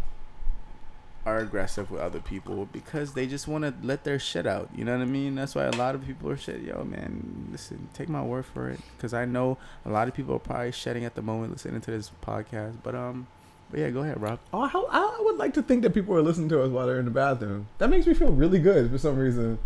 are 1.26 1.38
aggressive 1.40 1.90
with 1.90 2.02
other 2.02 2.20
people 2.20 2.68
because 2.72 3.14
they 3.14 3.26
just 3.26 3.48
want 3.48 3.64
to 3.64 3.74
let 3.82 4.04
their 4.04 4.20
shit 4.20 4.46
out. 4.46 4.70
You 4.76 4.84
know 4.84 4.92
what 4.98 5.02
I 5.02 5.06
mean? 5.06 5.36
That's 5.36 5.56
why 5.56 5.64
a 5.64 5.72
lot 5.72 5.96
of 5.96 6.06
people 6.06 6.30
are 6.30 6.38
shit. 6.38 6.62
Yo, 6.62 6.84
man, 6.84 7.48
listen, 7.52 7.88
take 7.94 8.10
my 8.10 8.22
word 8.22 8.46
for 8.46 8.70
it, 8.70 8.80
because 8.98 9.14
I 9.14 9.26
know 9.26 9.58
a 9.86 9.90
lot 9.90 10.08
of 10.08 10.14
people 10.14 10.36
are 10.36 10.40
probably 10.40 10.72
shedding 10.74 11.06
at 11.06 11.16
the 11.16 11.22
moment 11.22 11.54
listening 11.54 11.80
to 11.82 11.92
this 11.92 12.12
podcast. 12.22 12.76
But 12.84 12.96
um, 12.96 13.28
But 13.72 13.80
yeah, 13.80 13.90
go 13.90 14.02
ahead, 14.02 14.22
Rob. 14.22 14.40
Oh, 14.52 14.66
how, 14.68 14.86
I 14.90 15.18
would 15.22 15.38
like 15.38 15.54
to 15.54 15.62
think 15.64 15.84
that 15.84 15.94
people 15.94 16.14
are 16.16 16.22
listening 16.22 16.50
to 16.50 16.62
us 16.62 16.70
while 16.70 16.88
they're 16.88 17.00
in 17.00 17.06
the 17.06 17.12
bathroom. 17.12 17.68
That 17.78 17.90
makes 17.90 18.06
me 18.06 18.14
feel 18.14 18.32
really 18.32 18.60
good 18.60 18.92
for 18.92 18.98
some 18.98 19.18
reason. 19.18 19.60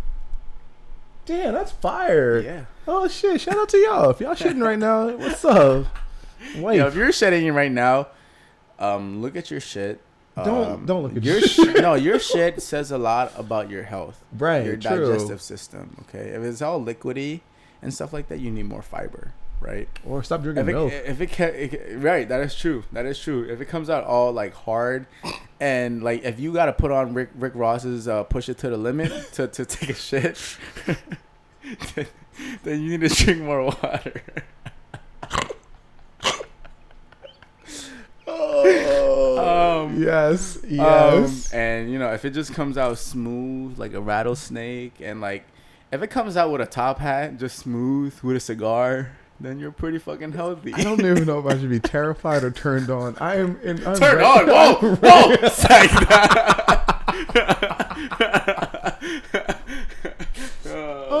Damn, 1.26 1.52
that's 1.54 1.72
fire. 1.72 2.38
Yeah. 2.40 2.64
Oh 2.86 3.06
shit! 3.06 3.40
Shout 3.40 3.58
out 3.58 3.68
to 3.68 3.76
y'all. 3.76 4.10
If 4.10 4.20
y'all 4.20 4.34
shitting 4.34 4.62
right 4.62 4.78
now, 4.78 5.08
what's 5.14 5.44
up? 5.44 5.86
Wait, 6.56 6.76
Yo, 6.78 6.86
if 6.86 6.94
you're 6.94 7.12
shedding 7.12 7.52
right 7.52 7.70
now, 7.70 8.06
um, 8.78 9.20
look 9.20 9.36
at 9.36 9.50
your 9.50 9.60
shit. 9.60 10.00
Don't- 10.44 10.70
Um, 10.72 10.86
don't 10.86 11.02
look 11.02 11.16
at 11.16 11.24
your 11.24 11.38
your 11.38 11.46
sh- 11.48 11.58
no. 11.80 11.94
Your 11.94 12.18
shit 12.18 12.62
says 12.62 12.90
a 12.90 12.98
lot 12.98 13.32
about 13.36 13.70
your 13.70 13.82
health, 13.84 14.22
right? 14.36 14.64
your 14.64 14.76
true. 14.76 15.06
digestive 15.12 15.40
system. 15.40 15.96
Okay, 16.08 16.28
if 16.30 16.42
it's 16.42 16.60
all 16.62 16.80
liquidy 16.84 17.40
and 17.82 17.92
stuff 17.94 18.12
like 18.12 18.28
that, 18.28 18.40
you 18.40 18.50
need 18.50 18.64
more 18.66 18.82
fiber, 18.82 19.32
right? 19.60 19.88
Or 20.04 20.22
stop 20.22 20.42
drinking 20.42 20.62
If 20.64 20.68
it, 20.68 20.72
milk. 20.72 20.92
if 20.92 21.20
it, 21.20 21.30
can, 21.30 21.54
it 21.54 21.68
can- 21.70 22.00
right, 22.02 22.28
that 22.28 22.40
is 22.40 22.54
true. 22.54 22.84
That 22.92 23.06
is 23.06 23.18
true. 23.18 23.44
If 23.48 23.60
it 23.60 23.66
comes 23.68 23.88
out 23.90 24.04
all 24.04 24.32
like 24.32 24.54
hard, 24.54 25.06
and 25.60 26.02
like 26.02 26.24
if 26.24 26.38
you 26.40 26.52
got 26.52 26.66
to 26.66 26.72
put 26.72 26.90
on 26.90 27.14
Rick 27.14 27.30
Rick 27.36 27.52
Ross's 27.54 28.06
uh, 28.08 28.24
"Push 28.24 28.48
It 28.48 28.58
to 28.58 28.70
the 28.70 28.76
Limit" 28.76 29.12
to 29.34 29.48
to 29.48 29.64
take 29.64 29.90
a 29.90 29.94
shit, 29.94 30.38
then, 31.94 32.06
then 32.64 32.82
you 32.82 32.98
need 32.98 33.08
to 33.10 33.24
drink 33.24 33.40
more 33.42 33.62
water. 33.64 34.22
oh, 38.26 38.64
um, 39.36 40.00
yes, 40.02 40.56
Um, 40.64 40.70
yes. 40.70 41.52
and 41.52 41.90
you 41.90 41.98
know, 41.98 42.12
if 42.14 42.24
it 42.24 42.30
just 42.30 42.54
comes 42.54 42.78
out 42.78 42.96
smooth 42.98 43.78
like 43.78 43.92
a 43.94 44.00
rattlesnake, 44.00 44.94
and 45.00 45.20
like 45.20 45.44
if 45.92 46.02
it 46.02 46.08
comes 46.08 46.36
out 46.36 46.50
with 46.50 46.60
a 46.60 46.66
top 46.66 46.98
hat, 46.98 47.38
just 47.38 47.58
smooth 47.58 48.18
with 48.22 48.36
a 48.36 48.40
cigar, 48.40 49.10
then 49.40 49.58
you're 49.58 49.70
pretty 49.72 49.98
fucking 49.98 50.32
healthy. 50.32 50.72
I 50.74 50.82
don't 50.82 51.00
even 51.00 51.24
know 51.26 51.38
if 51.38 51.46
I 51.46 51.58
should 51.58 51.70
be 51.70 51.80
terrified 51.96 52.42
or 52.44 52.50
turned 52.50 52.90
on. 52.90 53.16
I 53.18 53.36
am. 53.36 53.58
In, 53.62 53.86
I'm 53.86 53.96
Turn 53.98 54.18
re- 54.18 54.24
on! 54.24 54.46
Whoa! 54.46 54.94
Whoa! 54.96 55.28
ready- 55.30 55.48
Psych 55.48 55.90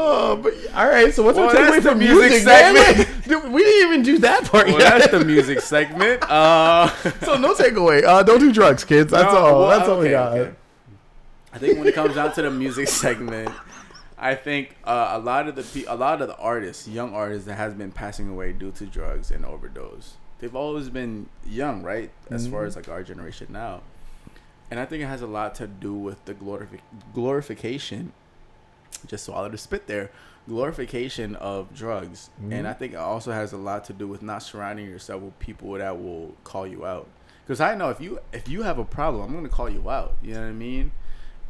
Oh, 0.00 0.36
but 0.36 0.52
all 0.74 0.86
right. 0.88 1.12
So 1.12 1.22
what's 1.24 1.36
Well, 1.38 1.48
our 1.48 1.54
takeaway 1.54 1.82
from 1.82 1.98
music 1.98 2.30
music, 2.30 2.42
segment. 2.42 3.24
Dude, 3.28 3.50
we 3.52 3.64
didn't 3.64 3.88
even 3.90 4.02
do 4.02 4.18
that 4.18 4.44
part 4.44 4.66
well, 4.68 4.78
yet. 4.78 4.98
that's 4.98 5.10
the 5.12 5.24
music 5.24 5.60
segment. 5.60 6.22
Uh, 6.30 6.88
so 7.24 7.36
no 7.36 7.54
takeaway. 7.54 8.04
Uh, 8.04 8.22
don't 8.22 8.38
do 8.40 8.52
drugs, 8.52 8.84
kids. 8.84 9.10
That's 9.10 9.32
no, 9.32 9.38
all. 9.38 9.58
well, 9.60 9.68
That's 9.78 9.88
all 9.88 9.98
we 10.00 10.10
got. 10.10 10.38
okay. 10.38 10.54
I 11.52 11.58
think 11.58 11.78
when 11.78 11.88
it 11.88 11.94
comes 11.94 12.14
down 12.14 12.32
to 12.34 12.42
the 12.42 12.50
music 12.50 12.88
segment, 12.88 13.50
I 14.18 14.34
think 14.34 14.76
uh, 14.84 15.10
a 15.12 15.18
lot 15.18 15.48
of 15.48 15.56
the 15.56 15.62
pe- 15.62 15.86
a 15.88 15.94
lot 15.94 16.20
of 16.22 16.28
the 16.28 16.36
artists, 16.36 16.86
young 16.86 17.14
artists 17.14 17.46
that 17.46 17.54
has 17.56 17.74
been 17.74 17.90
passing 17.90 18.28
away 18.28 18.52
due 18.52 18.70
to 18.72 18.86
drugs 18.86 19.30
and 19.30 19.44
overdose. 19.44 20.14
They've 20.38 20.54
always 20.54 20.88
been 20.90 21.28
young, 21.46 21.82
right? 21.82 22.10
As 22.30 22.46
far 22.46 22.62
Mhm. 22.64 22.66
as 22.68 22.76
like 22.76 22.88
our 22.88 23.02
generation 23.02 23.48
now, 23.50 23.80
and 24.70 24.78
I 24.78 24.84
think 24.84 25.02
it 25.02 25.06
has 25.06 25.22
a 25.22 25.26
lot 25.26 25.54
to 25.56 25.66
do 25.66 25.92
with 25.94 26.24
the 26.26 26.34
glorifi- 26.34 26.80
glorification. 27.14 28.12
Just 29.06 29.24
swallow 29.26 29.48
the 29.48 29.58
spit 29.58 29.86
there. 29.86 30.10
Glorification 30.48 31.36
of 31.36 31.72
drugs, 31.74 32.30
Mhm. 32.42 32.52
and 32.52 32.66
I 32.68 32.72
think 32.72 32.94
it 32.94 32.96
also 32.96 33.32
has 33.32 33.52
a 33.52 33.56
lot 33.58 33.84
to 33.84 33.92
do 33.92 34.08
with 34.08 34.22
not 34.22 34.42
surrounding 34.42 34.86
yourself 34.86 35.22
with 35.22 35.38
people 35.38 35.72
that 35.74 36.02
will 36.02 36.34
call 36.42 36.66
you 36.66 36.84
out. 36.86 37.06
Because 37.46 37.60
I 37.60 37.74
know 37.74 37.90
if 37.90 38.00
you 38.00 38.18
if 38.32 38.48
you 38.48 38.62
have 38.62 38.78
a 38.78 38.84
problem, 38.84 39.24
I'm 39.28 39.34
gonna 39.34 39.48
call 39.48 39.68
you 39.68 39.88
out. 39.90 40.16
You 40.22 40.34
know 40.34 40.40
what 40.40 40.48
I 40.48 40.52
mean? 40.52 40.92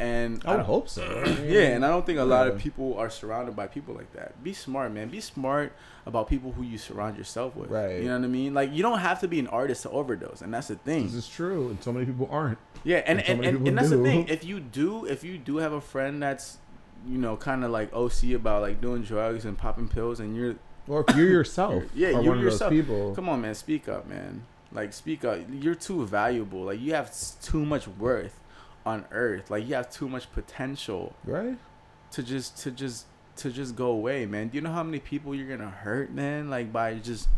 And 0.01 0.43
I 0.45 0.51
would 0.51 0.57
don't- 0.59 0.67
hope 0.67 0.89
so. 0.89 1.03
yeah, 1.45 1.75
and 1.75 1.85
I 1.85 1.89
don't 1.89 2.05
think 2.07 2.19
a 2.21 2.25
lot 2.25 2.47
of 2.49 2.59
people 2.59 2.97
are 2.99 3.11
surrounded 3.11 3.57
by 3.57 3.67
people 3.67 3.95
like 3.95 4.13
that. 4.13 4.43
Be 4.45 4.53
smart, 4.53 4.93
man. 4.93 5.09
Be 5.09 5.21
smart 5.21 5.73
about 6.07 6.29
people 6.29 6.53
who 6.53 6.63
you 6.63 6.79
surround 6.79 7.17
yourself 7.19 7.57
with. 7.57 7.71
Right. 7.71 8.01
You 8.01 8.07
know 8.09 8.17
what 8.19 8.25
I 8.25 8.29
mean? 8.29 8.55
Like 8.55 8.73
you 8.73 8.83
don't 8.83 9.01
have 9.01 9.21
to 9.21 9.29
be 9.29 9.39
an 9.41 9.49
artist 9.49 9.83
to 9.85 9.91
overdose, 9.91 10.41
and 10.43 10.53
that's 10.55 10.69
the 10.69 10.77
thing. 10.77 11.05
This 11.07 11.15
is 11.15 11.29
true, 11.29 11.69
and 11.71 11.83
so 11.83 11.93
many 11.93 12.07
people 12.07 12.29
aren't. 12.31 12.59
Yeah, 12.85 12.99
and 13.07 13.19
And 13.21 13.29
and, 13.29 13.41
many 13.41 13.57
and, 13.57 13.69
and 13.69 13.79
that's 13.79 13.91
the 13.91 14.03
thing. 14.03 14.29
If 14.37 14.45
you 14.45 14.61
do, 14.61 15.05
if 15.07 15.25
you 15.25 15.37
do 15.39 15.57
have 15.57 15.73
a 15.73 15.81
friend 15.81 16.23
that's, 16.23 16.59
you 17.07 17.19
know, 17.19 17.37
kind 17.37 17.65
of 17.65 17.71
like 17.71 17.93
OC 17.95 18.33
about 18.35 18.63
like 18.63 18.81
doing 18.81 19.03
drugs 19.03 19.45
and 19.45 19.57
popping 19.57 19.89
pills, 19.89 20.21
and 20.21 20.37
you're, 20.37 20.57
Or 20.87 21.05
if 21.07 21.17
you 21.17 21.25
yourself, 21.39 21.85
Yeah, 21.95 22.21
you 22.21 22.35
yourself. 22.35 22.71
people. 22.71 23.15
come 23.15 23.29
on, 23.29 23.41
man, 23.43 23.55
speak 23.55 23.89
up, 23.89 24.09
man. 24.09 24.45
Like 24.73 24.93
speak 24.93 25.25
up. 25.25 25.39
You're 25.51 25.75
too 25.75 26.07
valuable. 26.07 26.63
Like 26.65 26.81
you 26.81 26.95
have 26.95 27.11
too 27.43 27.65
much 27.65 27.87
worth 27.89 28.39
on 28.85 29.05
Earth. 29.11 29.51
Like 29.51 29.67
you 29.69 29.75
have 29.75 29.91
too 29.91 30.09
much 30.09 30.31
potential 30.33 31.15
Right? 31.25 31.57
to 32.13 32.23
just 32.23 32.59
to 32.63 32.71
just 32.71 33.07
to 33.37 33.51
just 33.51 33.77
go 33.77 33.87
away, 33.87 34.27
man. 34.27 34.49
Do 34.49 34.57
you 34.57 34.61
know 34.63 34.73
how 34.73 34.83
many 34.83 34.99
people 34.99 35.35
you're 35.35 35.49
gonna 35.57 35.71
hurt, 35.71 36.11
man? 36.13 36.51
Like 36.51 36.73
by 36.73 36.95
just 36.95 37.29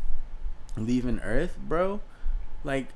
leaving 0.76 1.20
Earth, 1.20 1.56
bro. 1.68 2.00
Like 2.64 2.88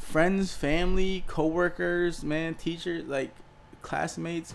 friends, 0.00 0.54
family, 0.54 1.24
coworkers, 1.26 2.22
man, 2.22 2.54
teachers, 2.54 3.04
like 3.06 3.30
classmates. 3.82 4.54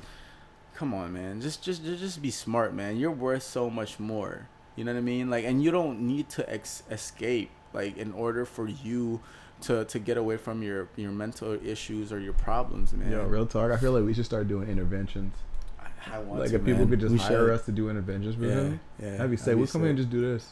Come 0.84 0.94
on, 0.96 1.14
man. 1.14 1.40
Just 1.40 1.64
just 1.64 1.82
just 1.86 2.22
be 2.22 2.30
smart, 2.30 2.74
man. 2.74 2.98
You're 2.98 3.10
worth 3.10 3.44
so 3.44 3.70
much 3.70 4.02
more. 4.02 4.50
You 4.76 4.84
know 4.84 4.92
what 4.92 4.98
I 4.98 5.02
mean? 5.02 5.30
Like, 5.30 5.46
and 5.46 5.64
you 5.64 5.72
don't 5.72 6.02
need 6.02 6.28
to 6.32 6.44
ex- 6.52 6.84
escape, 6.92 7.52
like, 7.72 7.96
in 7.96 8.12
order 8.12 8.44
for 8.44 8.68
you 8.68 9.22
to 9.62 9.86
to 9.86 9.98
get 9.98 10.18
away 10.18 10.36
from 10.36 10.62
your 10.62 10.90
your 10.98 11.12
mental 11.12 11.54
issues 11.66 12.12
or 12.12 12.20
your 12.20 12.34
problems, 12.34 12.92
man. 12.92 13.10
Yo, 13.14 13.24
real 13.24 13.46
talk. 13.46 13.72
I 13.72 13.78
feel 13.78 13.94
like 13.94 14.04
we 14.04 14.14
should 14.14 14.26
start 14.26 14.50
doing 14.50 14.68
interventions. 14.68 15.34
I, 15.80 16.16
I 16.16 16.20
want 16.20 16.42
Like 16.42 16.50
to, 16.50 16.56
if 16.58 16.66
people 16.66 16.86
could 16.86 17.00
just 17.00 17.14
We 17.14 17.18
hire 17.20 17.46
should. 17.48 17.50
us 17.52 17.66
to 17.68 17.72
do 17.72 17.90
interventions 17.90 18.36
for 18.36 18.44
Yeah, 18.46 18.56
them. 18.56 18.80
yeah. 19.02 19.12
That'd 19.12 19.32
be 19.32 19.38
sick. 19.38 19.56
We'll 19.56 19.68
come 19.68 19.84
in 19.84 19.92
and 19.92 19.98
just 19.98 20.10
do 20.10 20.20
this. 20.20 20.52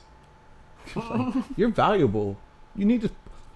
Like, 0.95 1.44
You're 1.58 1.72
valuable. 1.72 2.38
You 2.74 2.86
need 2.86 3.02
to 3.02 3.10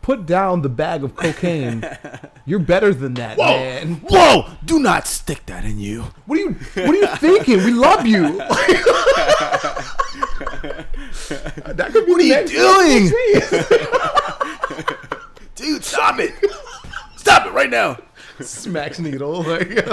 put 0.06 0.26
down 0.28 0.62
the 0.62 0.70
bag 0.70 1.04
of 1.04 1.16
cocaine. 1.16 1.84
You're 2.46 2.60
better 2.60 2.94
than 2.94 3.16
that, 3.16 3.40
Whoa! 3.40 3.58
man. 3.58 3.96
Whoa! 4.08 4.52
Do 4.64 4.78
not 4.78 5.08
stick 5.08 5.48
that 5.48 5.66
in 5.66 5.80
you. 5.80 6.04
What 6.28 6.38
are 6.38 6.42
you 6.42 6.52
What 6.52 6.90
are 6.90 6.96
you 6.96 7.08
thinking? 7.16 7.58
We 7.64 7.72
love 7.72 8.06
you. 8.06 8.22
that 11.74 11.90
could 11.92 12.06
be 12.06 12.12
What 12.12 12.22
are 12.22 12.24
you 12.24 12.48
doing? 12.48 13.12
Dude, 15.56 15.84
stop 15.84 16.20
it! 16.20 16.36
Stop 17.16 17.48
it 17.48 17.54
right 17.54 17.72
now! 17.72 17.98
Smacks 18.42 19.00
needle. 19.00 19.42
Like, 19.42 19.88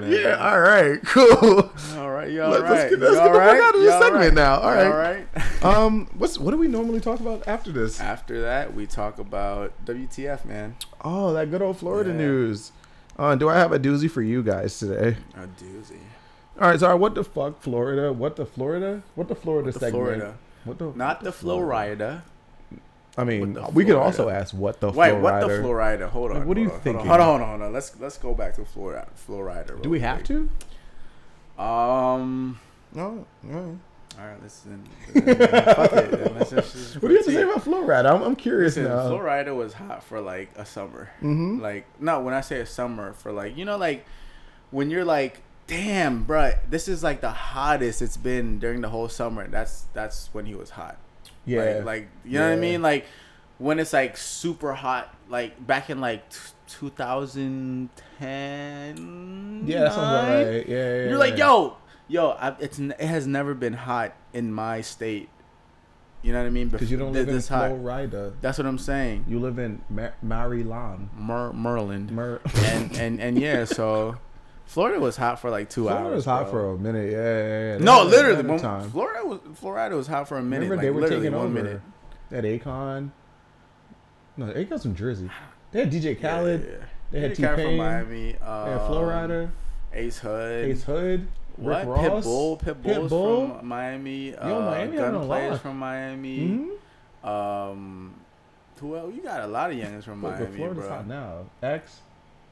man. 0.00 0.10
yeah. 0.12 0.34
All 0.50 0.60
right. 0.60 1.00
Cool. 1.04 1.70
All 1.96 2.10
right, 2.10 2.30
you 2.30 2.42
all 2.42 2.50
Let's- 2.50 2.62
let's 2.70 2.90
get- 2.90 2.98
let's 3.00 3.14
get 3.16 3.22
the 3.24 3.28
fuck 3.30 3.32
right? 3.38 3.60
out 3.60 3.74
of 3.74 3.80
this 3.80 3.92
segment 4.00 4.24
right? 4.24 4.34
now. 4.34 4.56
All 4.60 4.70
right. 4.72 4.86
All 4.86 4.96
right. 4.96 5.26
Um, 5.64 6.08
what's 6.16 6.38
what 6.38 6.52
do 6.52 6.56
we 6.56 6.68
normally 6.68 7.00
talk 7.00 7.18
about 7.18 7.46
after 7.48 7.72
this? 7.72 8.00
After 8.00 8.40
that, 8.42 8.74
we 8.74 8.86
talk 8.86 9.18
about 9.18 9.72
WTF, 9.86 10.44
man. 10.44 10.76
Oh, 11.04 11.32
that 11.34 11.50
good 11.50 11.62
old 11.62 11.78
Florida 11.78 12.10
Yeah. 12.10 12.16
news. 12.16 12.70
Uh, 13.18 13.34
do 13.34 13.48
I 13.48 13.56
have 13.56 13.72
a 13.72 13.78
doozy 13.80 14.08
for 14.08 14.22
you 14.22 14.44
guys 14.44 14.78
today? 14.78 15.16
A 15.36 15.40
doozy. 15.62 15.98
All 16.60 16.68
right, 16.70 16.78
sorry. 16.78 16.96
What 16.96 17.16
the 17.16 17.24
fuck, 17.24 17.60
Florida? 17.60 18.12
What 18.12 18.36
the 18.36 18.46
Florida? 18.46 19.02
What 19.16 19.26
the 19.26 19.34
Florida 19.34 19.72
The 19.72 19.80
segment? 19.80 19.94
Florida, 19.94 20.34
What 20.64 20.78
the? 20.78 20.92
not 20.94 21.24
the 21.24 21.32
Florida. 21.32 22.22
I 23.18 23.24
mean, 23.24 23.58
we 23.74 23.84
could 23.84 23.96
also 23.96 24.28
ask 24.28 24.54
what 24.54 24.80
the 24.80 24.86
Wait, 24.90 25.10
Florida. 25.10 25.20
what 25.20 25.40
the 25.48 25.60
Florida? 25.60 26.08
Hold 26.08 26.30
on. 26.30 26.38
Like, 26.38 26.46
what 26.46 26.56
are 26.56 26.60
hold 26.60 26.64
you 26.64 26.64
on, 26.64 26.70
hold 26.70 26.82
thinking? 26.82 27.00
On, 27.00 27.06
hold 27.08 27.20
on, 27.20 27.26
hold 27.28 27.40
on, 27.42 27.48
hold 27.48 27.62
on. 27.62 27.72
Let's 27.72 28.00
let's 28.00 28.16
go 28.18 28.34
back 28.34 28.54
to 28.56 28.64
Florida. 28.64 29.06
Florida. 29.14 29.76
Do 29.82 29.90
we 29.90 30.00
have 30.00 30.22
to? 30.24 30.48
Um. 31.58 32.58
No. 32.94 33.26
no. 33.42 33.78
All 34.18 34.26
right, 34.26 34.42
listen. 34.42 34.82
Fuck 35.14 35.22
it. 35.92 36.34
Let's 36.34 36.50
just- 36.50 36.72
just 36.72 36.94
What 37.02 37.08
do 37.08 37.10
you 37.10 37.16
have 37.18 37.26
to 37.26 37.32
say 37.32 37.42
about 37.42 37.62
Florida? 37.62 38.08
I'm, 38.12 38.22
I'm 38.22 38.36
curious 38.36 38.76
Listen, 38.76 38.90
now. 38.90 39.06
Florida 39.08 39.54
was 39.54 39.74
hot 39.74 40.02
for 40.02 40.20
like 40.20 40.50
a 40.56 40.64
summer. 40.66 41.10
mm-hmm. 41.18 41.60
Like, 41.60 41.86
no, 42.00 42.20
when 42.20 42.34
I 42.34 42.40
say 42.40 42.60
a 42.60 42.66
summer, 42.66 43.12
for 43.12 43.30
like, 43.30 43.56
you 43.56 43.64
know, 43.64 43.76
like 43.76 44.04
when 44.70 44.90
you're 44.90 45.04
like, 45.04 45.42
damn, 45.68 46.24
bruh, 46.24 46.58
this 46.68 46.88
is 46.88 47.04
like 47.04 47.20
the 47.20 47.30
hottest 47.30 48.02
it's 48.02 48.16
been 48.16 48.58
during 48.58 48.80
the 48.80 48.88
whole 48.88 49.08
summer. 49.08 49.46
That's 49.46 49.86
that's 49.92 50.30
when 50.32 50.46
he 50.46 50.54
was 50.54 50.70
hot. 50.70 50.96
Yeah. 51.48 51.76
Like, 51.76 51.84
like 51.84 52.08
you 52.24 52.38
know 52.38 52.46
what 52.48 52.52
I 52.52 52.60
mean? 52.60 52.82
Like 52.82 53.06
when 53.58 53.78
it's 53.78 53.92
like 53.92 54.16
super 54.16 54.72
hot, 54.72 55.14
like 55.28 55.64
back 55.66 55.90
in 55.90 56.00
like 56.00 56.28
t- 56.30 56.38
2010. 58.20 59.64
yeah, 59.66 59.80
that 59.80 59.92
sounds 59.92 60.28
right. 60.28 60.68
Yeah, 60.68 60.76
yeah. 60.76 61.08
You're 61.08 61.18
like, 61.18 61.36
yo, 61.38 61.76
yo, 62.08 62.30
I, 62.30 62.54
it's 62.60 62.78
it 62.78 63.00
has 63.00 63.26
never 63.26 63.54
been 63.54 63.72
hot 63.74 64.14
in 64.32 64.52
my 64.52 64.80
state. 64.80 65.28
You 66.20 66.32
know 66.32 66.40
what 66.40 66.46
I 66.48 66.50
mean? 66.50 66.68
because 66.68 66.90
you 66.90 66.96
don't 66.96 67.12
live 67.12 67.28
in 67.28 67.34
this 67.36 67.48
hot. 67.48 67.70
That's 68.40 68.58
what 68.58 68.66
I'm 68.66 68.78
saying. 68.78 69.26
You 69.28 69.38
live 69.38 69.58
in 69.58 69.82
Mar- 69.88 70.14
Maryland. 70.20 71.10
Mer- 71.16 71.52
Merland. 71.52 72.10
Mer- 72.10 72.40
and 72.64 72.96
and 72.96 73.20
and 73.20 73.38
yeah, 73.38 73.64
so 73.64 74.16
Florida 74.68 75.00
was 75.00 75.16
hot 75.16 75.40
for 75.40 75.50
like 75.50 75.68
two 75.70 75.82
Florida 75.84 75.98
hours. 75.98 76.02
Florida 76.02 76.16
was 76.16 76.24
hot 76.26 76.42
bro. 76.44 76.52
for 76.52 76.74
a 76.74 76.78
minute. 76.78 77.10
Yeah, 77.10 77.18
yeah, 77.18 77.72
yeah. 77.78 77.84
No, 77.84 78.02
literally. 78.04 78.30
they 78.36 78.42
had 78.42 78.48
When 78.48 78.58
time. 78.60 78.90
Florida 78.90 79.26
was 79.26 79.40
Florida 79.54 79.96
was 79.96 80.06
hot 80.06 80.28
for 80.28 80.36
a 80.38 80.42
minute. 80.42 80.68
Remember 80.68 80.76
like, 80.76 80.82
they 80.82 80.90
were 80.90 81.08
taking 81.08 81.32
one 81.34 81.46
over. 81.46 81.54
minute. 81.54 81.80
Had 82.30 82.44
Akon. 82.44 83.10
No, 84.36 84.46
Akon's 84.46 84.82
from 84.82 84.94
Jersey. 84.94 85.30
They 85.72 85.80
had 85.80 85.90
DJ 85.92 86.20
Khaled. 86.20 86.60
Yeah, 86.62 86.70
yeah. 86.70 86.84
They 87.10 87.20
had 87.20 87.32
DJ 87.32 87.42
Khaled 87.56 87.66
from. 87.66 87.76
Miami. 87.78 88.36
Um, 88.36 88.64
They 88.66 88.70
had 88.72 88.86
Florida. 88.86 89.52
Ace 89.94 90.18
Hood. 90.18 90.64
Ace 90.66 90.82
Hood. 90.84 91.28
What? 91.56 91.78
Rick 91.78 91.88
Ross. 91.88 92.24
Pitbull. 92.26 92.60
Pitbull's 92.62 93.10
Pitbull. 93.12 93.58
from 93.58 93.66
Miami. 93.66 94.30
Yo, 94.30 94.36
uh, 94.36 94.60
Miami 94.70 94.96
having 94.98 95.14
a 95.14 95.24
Gunplay's 95.24 95.60
from 95.60 95.78
Miami. 95.78 96.68
Mhm. 97.24 97.28
Um, 97.28 98.14
Well, 98.80 99.10
you 99.10 99.22
got 99.22 99.40
a 99.42 99.46
lot 99.48 99.70
of 99.72 99.76
youngins 99.76 100.04
from 100.04 100.20
Miami, 100.20 100.56
Florida's 100.56 100.84
bro. 100.86 100.88
hot 100.88 101.06
now. 101.08 101.46
X. 101.62 102.00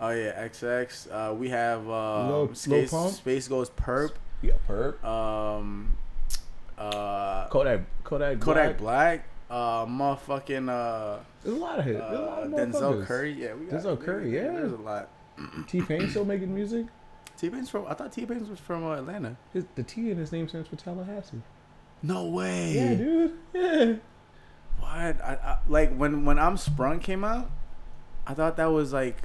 Oh 0.01 0.10
yeah, 0.10 0.47
XX. 0.48 1.10
Uh, 1.10 1.35
we 1.35 1.48
have 1.48 1.89
uh, 1.89 2.28
Lil- 2.28 2.44
Lil 2.47 2.55
Space, 2.55 2.90
Pump? 2.90 3.12
SpaceGhostPurrp. 3.12 4.10
Yeah, 4.43 4.52
perp. 4.68 5.02
Um, 5.05 5.97
uh, 6.77 7.48
Kodak. 7.48 7.81
Kodak. 8.05 8.40
Kodak 8.40 8.78
Black. 8.78 8.78
Black. 8.78 9.28
Uh, 9.48 9.86
motherfucking 9.86 10.68
uh, 10.68 11.20
There's 11.43 11.56
a 11.56 11.60
lot 11.60 11.78
of 11.78 11.85
hits. 11.85 12.01
There's 12.01 12.18
a 12.18 12.23
lot 12.23 12.39
uh, 12.39 12.43
of 12.43 12.51
Denzel. 12.52 13.06
Curry. 13.06 13.32
Yeah, 13.32 13.55
we 13.55 13.66
got 13.66 13.81
Denzel 13.81 14.05
Curry, 14.05 14.35
yeah. 14.35 14.52
There's 14.52 14.73
a 14.73 14.77
lot. 14.77 15.09
T 15.68 15.81
Pain 15.82 16.09
still 16.10 16.24
making 16.24 16.55
music. 16.55 16.86
T 17.39 17.48
Pain's 17.48 17.70
from. 17.70 17.86
I 17.86 17.94
thought 17.94 18.12
T 18.12 18.27
Pain's 18.27 18.48
was 18.48 18.59
from 18.59 18.85
uh, 18.85 18.94
Atlanta. 18.97 19.36
His, 19.52 19.64
the 19.77 19.82
T 19.82 20.10
in 20.10 20.18
his 20.18 20.32
name 20.32 20.48
stands 20.48 20.68
for 20.68 20.77
Tallahassee. 20.77 21.43
No 22.02 22.27
way. 22.27 22.73
Yeah, 22.73 22.94
dude. 22.94 23.32
Yeah. 23.55 23.94
What? 24.81 24.90
I, 24.90 25.39
I 25.43 25.59
like 25.68 25.94
when 25.97 26.24
when 26.24 26.39
I'm 26.39 26.56
Sprung 26.56 26.98
came 27.01 27.24
out. 27.24 27.51
I 28.27 28.35
thought 28.35 28.56
that 28.56 28.66
was 28.66 28.93
like, 28.93 29.23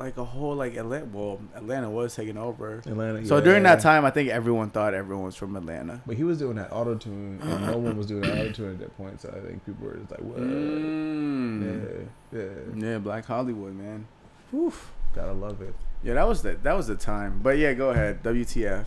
like 0.00 0.16
a 0.16 0.24
whole 0.24 0.54
like 0.54 0.76
Atlanta. 0.76 1.04
Well, 1.04 1.40
Atlanta 1.54 1.90
was 1.90 2.14
taking 2.14 2.36
over. 2.36 2.78
Atlanta. 2.78 3.24
So 3.26 3.36
yeah. 3.36 3.44
during 3.44 3.62
that 3.64 3.80
time, 3.80 4.04
I 4.04 4.10
think 4.10 4.30
everyone 4.30 4.70
thought 4.70 4.94
everyone 4.94 5.26
was 5.26 5.36
from 5.36 5.54
Atlanta. 5.56 6.00
But 6.06 6.16
he 6.16 6.24
was 6.24 6.38
doing 6.38 6.56
that 6.56 6.72
auto 6.72 6.94
tune, 6.94 7.38
and 7.42 7.66
no 7.66 7.76
one 7.76 7.96
was 7.96 8.06
doing 8.06 8.24
auto 8.30 8.50
tune 8.50 8.72
at 8.72 8.78
that 8.80 8.96
point. 8.96 9.20
So 9.20 9.28
I 9.28 9.46
think 9.46 9.64
people 9.64 9.86
were 9.86 9.96
just 9.96 10.10
like, 10.10 10.20
"What?" 10.20 10.38
Mm. 10.40 12.08
Yeah, 12.32 12.40
yeah. 12.40 12.88
Yeah, 12.88 12.98
Black 12.98 13.26
Hollywood, 13.26 13.74
man. 13.74 14.06
Oof, 14.54 14.90
gotta 15.14 15.32
love 15.32 15.60
it. 15.60 15.74
Yeah, 16.02 16.14
that 16.14 16.26
was 16.26 16.42
the 16.42 16.52
that 16.62 16.76
was 16.76 16.86
the 16.86 16.96
time. 16.96 17.40
But 17.42 17.58
yeah, 17.58 17.74
go 17.74 17.90
ahead. 17.90 18.22
WTF? 18.22 18.86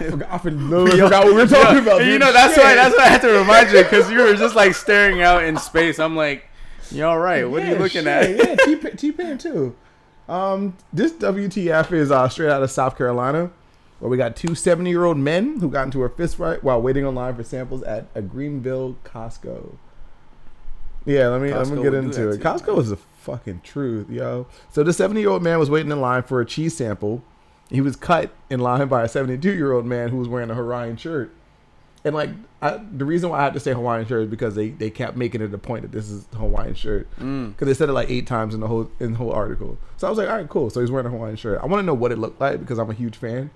I 0.00 0.10
forgot, 0.10 0.32
I 0.32 0.38
forgot 0.38 0.70
what 1.24 1.26
we 1.26 1.32
were 1.34 1.46
talking 1.46 1.76
Yo, 1.76 1.82
about. 1.82 2.00
and 2.00 2.10
you 2.10 2.18
know 2.18 2.32
that's 2.32 2.54
Shit. 2.54 2.64
why 2.64 2.74
that's 2.74 2.96
why 2.96 3.04
I 3.04 3.08
had 3.08 3.20
to 3.20 3.28
remind 3.28 3.70
you 3.70 3.82
because 3.82 4.10
you 4.10 4.18
were 4.18 4.34
just 4.34 4.56
like 4.56 4.74
staring 4.74 5.22
out 5.22 5.44
in 5.44 5.56
space. 5.56 6.00
I'm 6.00 6.16
like, 6.16 6.48
you 6.90 7.04
all 7.04 7.18
right? 7.18 7.44
What 7.44 7.62
are 7.62 7.66
you 7.66 7.76
looking 7.76 8.04
shit, 8.04 8.06
at? 8.06 8.68
yeah, 8.68 8.90
T 8.96 9.12
Pain 9.12 9.36
too. 9.38 9.76
Um, 10.28 10.76
this 10.92 11.12
WTF 11.12 11.92
is 11.92 12.10
uh, 12.10 12.28
straight 12.28 12.50
out 12.50 12.62
of 12.62 12.70
South 12.70 12.98
Carolina, 12.98 13.50
where 13.98 14.10
we 14.10 14.16
got 14.16 14.36
two 14.36 14.54
70 14.54 14.90
year 14.90 15.04
old 15.04 15.16
men 15.16 15.60
who 15.60 15.70
got 15.70 15.84
into 15.84 16.04
a 16.04 16.08
fist 16.08 16.36
fight 16.36 16.62
while 16.62 16.80
waiting 16.80 17.04
online 17.04 17.34
for 17.34 17.42
samples 17.42 17.82
at 17.82 18.06
a 18.14 18.20
Greenville 18.20 18.96
Costco. 19.04 19.76
Yeah, 21.06 21.28
let 21.28 21.40
me 21.40 21.54
let 21.54 21.68
me 21.68 21.82
get 21.82 21.94
into 21.94 22.28
it. 22.28 22.32
to 22.32 22.38
you, 22.38 22.42
Costco 22.42 22.68
man. 22.68 22.78
is 22.78 22.90
the 22.90 22.96
fucking 22.96 23.62
truth, 23.64 24.10
yo. 24.10 24.46
So 24.70 24.82
the 24.82 24.92
70 24.92 25.20
year 25.20 25.30
old 25.30 25.42
man 25.42 25.58
was 25.58 25.70
waiting 25.70 25.90
in 25.90 26.00
line 26.00 26.22
for 26.22 26.40
a 26.40 26.46
cheese 26.46 26.76
sample. 26.76 27.22
He 27.70 27.80
was 27.80 27.96
cut 27.96 28.30
in 28.50 28.60
line 28.60 28.88
by 28.88 29.04
a 29.04 29.08
72 29.08 29.50
year 29.50 29.72
old 29.72 29.86
man 29.86 30.10
who 30.10 30.18
was 30.18 30.28
wearing 30.28 30.50
a 30.50 30.54
Hawaiian 30.54 30.96
shirt. 30.96 31.32
And 32.04 32.14
like 32.14 32.30
I, 32.62 32.80
the 32.92 33.04
reason 33.04 33.28
why 33.30 33.40
I 33.40 33.44
had 33.44 33.54
to 33.54 33.60
say 33.60 33.72
Hawaiian 33.72 34.06
shirt 34.06 34.22
is 34.24 34.30
because 34.30 34.54
they, 34.54 34.68
they 34.70 34.88
kept 34.88 35.16
making 35.16 35.40
it 35.40 35.52
a 35.52 35.58
point 35.58 35.82
that 35.82 35.90
this 35.92 36.08
is 36.08 36.24
the 36.26 36.36
Hawaiian 36.38 36.74
shirt 36.74 37.08
Mm. 37.18 37.48
because 37.50 37.66
they 37.66 37.74
said 37.74 37.88
it 37.88 37.92
like 37.92 38.08
eight 38.08 38.26
times 38.26 38.54
in 38.54 38.60
the 38.60 38.68
whole 38.68 38.90
in 39.00 39.12
the 39.12 39.18
whole 39.18 39.32
article. 39.32 39.76
So 39.96 40.06
I 40.06 40.10
was 40.10 40.18
like, 40.18 40.28
all 40.28 40.36
right, 40.36 40.48
cool. 40.48 40.70
So 40.70 40.80
he's 40.80 40.90
wearing 40.90 41.06
a 41.06 41.10
Hawaiian 41.10 41.36
shirt. 41.36 41.60
I 41.62 41.66
want 41.66 41.80
to 41.80 41.84
know 41.86 41.94
what 41.94 42.12
it 42.12 42.18
looked 42.18 42.40
like 42.40 42.60
because 42.60 42.78
I'm 42.78 42.88
a 42.90 42.94
huge 42.94 43.16
fan. 43.16 43.50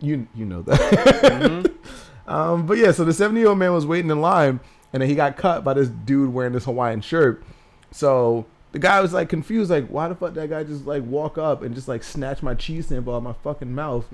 You 0.00 0.26
you 0.34 0.44
know 0.44 0.62
that. 0.62 0.78
Mm-hmm. 1.22 1.66
um, 2.30 2.66
but 2.66 2.76
yeah, 2.78 2.92
so 2.92 3.04
the 3.04 3.12
70 3.12 3.40
year 3.40 3.48
old 3.48 3.58
man 3.58 3.72
was 3.72 3.86
waiting 3.86 4.10
in 4.10 4.20
line, 4.20 4.60
and 4.92 5.00
then 5.02 5.08
he 5.08 5.14
got 5.14 5.36
cut 5.36 5.64
by 5.64 5.74
this 5.74 5.88
dude 5.88 6.32
wearing 6.32 6.52
this 6.52 6.64
Hawaiian 6.64 7.00
shirt. 7.00 7.42
So 7.90 8.46
the 8.72 8.78
guy 8.78 9.00
was 9.00 9.12
like 9.12 9.28
confused, 9.28 9.70
like, 9.70 9.86
why 9.88 10.08
the 10.08 10.14
fuck 10.14 10.32
that 10.34 10.48
guy 10.48 10.64
just 10.64 10.86
like 10.86 11.02
walk 11.04 11.36
up 11.36 11.62
and 11.62 11.74
just 11.74 11.88
like 11.88 12.02
snatch 12.02 12.42
my 12.42 12.54
cheese 12.54 12.86
sample 12.86 13.12
out 13.12 13.18
of 13.18 13.22
my 13.22 13.34
fucking 13.34 13.72
mouth? 13.72 14.06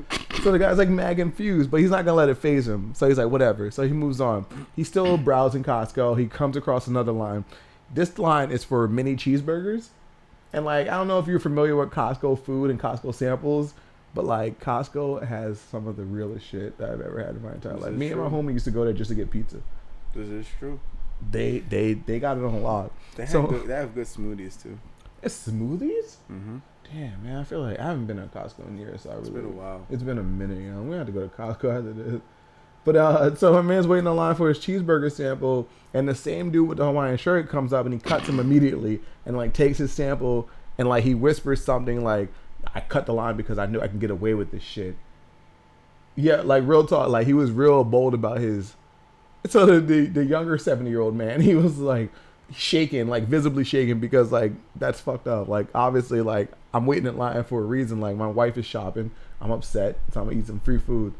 so 0.42 0.50
the 0.50 0.58
guy's 0.58 0.78
like 0.78 0.88
mad 0.88 1.16
confused, 1.16 1.70
but 1.70 1.80
he's 1.80 1.90
not 1.90 2.04
gonna 2.04 2.16
let 2.16 2.28
it 2.28 2.36
phase 2.36 2.66
him. 2.66 2.92
So 2.94 3.08
he's 3.08 3.18
like, 3.18 3.30
whatever. 3.30 3.70
So 3.70 3.84
he 3.84 3.92
moves 3.92 4.20
on. 4.20 4.46
He's 4.74 4.88
still 4.88 5.16
browsing 5.16 5.62
Costco. 5.62 6.18
He 6.18 6.26
comes 6.26 6.56
across 6.56 6.88
another 6.88 7.12
line. 7.12 7.44
This 7.94 8.18
line 8.18 8.50
is 8.50 8.64
for 8.64 8.88
mini 8.88 9.14
cheeseburgers. 9.14 9.88
And 10.52 10.64
like, 10.64 10.88
I 10.88 10.96
don't 10.96 11.06
know 11.08 11.20
if 11.20 11.28
you're 11.28 11.38
familiar 11.38 11.76
with 11.76 11.90
Costco 11.90 12.42
food 12.42 12.70
and 12.70 12.80
Costco 12.80 13.14
samples, 13.14 13.74
but 14.12 14.24
like 14.24 14.60
Costco 14.60 15.24
has 15.24 15.60
some 15.60 15.86
of 15.86 15.96
the 15.96 16.04
realest 16.04 16.46
shit 16.46 16.76
that 16.78 16.90
I've 16.90 17.00
ever 17.00 17.22
had 17.22 17.36
in 17.36 17.42
my 17.42 17.52
entire 17.52 17.74
This 17.74 17.82
life. 17.84 17.92
Me 17.92 18.08
and 18.08 18.20
my 18.20 18.28
homie 18.28 18.54
used 18.54 18.64
to 18.64 18.72
go 18.72 18.84
there 18.84 18.92
just 18.92 19.10
to 19.10 19.14
get 19.14 19.30
pizza. 19.30 19.58
This 20.14 20.28
is 20.28 20.46
true. 20.58 20.80
They 21.30 21.58
they 21.60 21.94
they 21.94 22.18
got 22.20 22.36
it 22.38 22.44
on 22.44 22.62
lock. 22.62 22.92
They 23.16 23.24
have 23.24 23.32
So- 23.32 23.46
good, 23.46 23.66
they 23.66 23.74
have 23.74 23.94
good 23.94 24.06
smoothies 24.06 24.62
too. 24.62 24.78
It's 25.22 25.48
smoothies? 25.48 26.16
Mm-hmm. 26.30 26.58
Damn 26.92 27.22
man, 27.24 27.36
I 27.38 27.44
feel 27.44 27.60
like 27.60 27.78
I 27.78 27.84
haven't 27.84 28.06
been 28.06 28.16
to 28.16 28.22
Costco 28.28 28.66
in 28.68 28.78
years. 28.78 29.02
So 29.02 29.10
I 29.10 29.14
It's 29.16 29.28
really, 29.28 29.42
been 29.48 29.58
a 29.58 29.62
while. 29.62 29.86
It's 29.90 30.02
been 30.02 30.18
a 30.18 30.22
minute, 30.22 30.58
you 30.58 30.72
know. 30.72 30.82
We 30.82 30.96
have 30.96 31.06
to 31.06 31.12
go 31.12 31.26
to 31.26 31.28
Costco 31.28 31.52
after 31.78 31.92
this. 31.92 32.20
But 32.84 32.96
uh, 32.96 33.34
so 33.34 33.52
my 33.52 33.60
man's 33.60 33.86
waiting 33.86 34.06
in 34.06 34.16
line 34.16 34.34
for 34.36 34.48
his 34.48 34.58
cheeseburger 34.58 35.12
sample, 35.12 35.68
and 35.92 36.08
the 36.08 36.14
same 36.14 36.50
dude 36.50 36.68
with 36.68 36.78
the 36.78 36.84
Hawaiian 36.86 37.18
shirt 37.18 37.48
comes 37.48 37.72
up 37.72 37.84
and 37.84 37.92
he 37.92 38.00
cuts 38.00 38.26
him 38.28 38.38
immediately, 38.40 39.00
and 39.26 39.36
like 39.36 39.52
takes 39.52 39.76
his 39.78 39.92
sample, 39.92 40.48
and 40.78 40.88
like 40.88 41.04
he 41.04 41.14
whispers 41.14 41.62
something 41.62 42.02
like, 42.02 42.28
"I 42.74 42.80
cut 42.80 43.04
the 43.04 43.12
line 43.12 43.36
because 43.36 43.58
I 43.58 43.66
knew 43.66 43.80
I 43.82 43.88
can 43.88 43.98
get 43.98 44.10
away 44.10 44.32
with 44.34 44.52
this 44.52 44.62
shit." 44.62 44.96
Yeah, 46.14 46.36
like 46.42 46.62
real 46.66 46.86
talk, 46.86 47.08
like 47.10 47.26
he 47.26 47.34
was 47.34 47.50
real 47.50 47.84
bold 47.84 48.14
about 48.14 48.38
his. 48.38 48.74
So 49.48 49.64
the 49.66 49.80
the, 49.80 50.06
the 50.06 50.24
younger 50.24 50.58
seventy 50.58 50.90
year 50.90 51.00
old 51.00 51.14
man, 51.14 51.40
he 51.48 51.54
was 51.54 51.78
like 51.78 52.10
shaking, 52.52 53.08
like 53.08 53.24
visibly 53.24 53.64
shaking 53.64 54.00
because 54.00 54.32
like 54.32 54.52
that's 54.76 55.00
fucked 55.00 55.26
up. 55.26 55.48
Like 55.48 55.68
obviously, 55.74 56.20
like 56.20 56.50
I'm 56.74 56.86
waiting 56.86 57.06
in 57.06 57.16
line 57.16 57.42
for 57.44 57.60
a 57.60 57.64
reason. 57.64 58.00
Like 58.00 58.16
my 58.16 58.26
wife 58.26 58.58
is 58.58 58.66
shopping, 58.66 59.10
I'm 59.40 59.50
upset, 59.50 59.98
so 60.12 60.20
I'm 60.20 60.28
gonna 60.28 60.40
eat 60.40 60.46
some 60.46 60.60
free 60.60 60.78
food. 60.78 61.14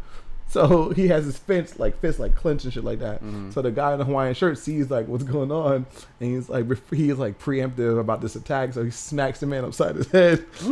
So 0.51 0.91
he 0.97 1.09
has 1.09 1.27
his 1.27 1.37
fist 1.39 1.79
like 1.79 2.01
fist 2.01 2.19
like 2.19 2.35
clenched 2.35 2.65
and 2.65 2.73
shit 2.73 2.83
like 2.85 3.01
that. 3.01 3.23
Mhm. 3.23 3.53
So 3.53 3.61
the 3.63 3.71
guy 3.71 3.93
in 3.93 3.99
the 3.99 4.05
Hawaiian 4.07 4.35
shirt 4.35 4.57
sees 4.59 4.91
like 4.91 5.07
what's 5.07 5.25
going 5.25 5.53
on, 5.53 5.85
and 6.21 6.35
he's 6.35 6.49
like 6.49 6.67
he's 6.91 7.19
like 7.19 7.39
preemptive 7.39 8.01
about 8.01 8.21
this 8.23 8.35
attack. 8.35 8.73
So 8.73 8.83
he 8.85 8.91
smacks 8.91 9.41
the 9.41 9.47
man 9.47 9.65
upside 9.65 9.97
his 9.97 10.09
head. 10.11 10.45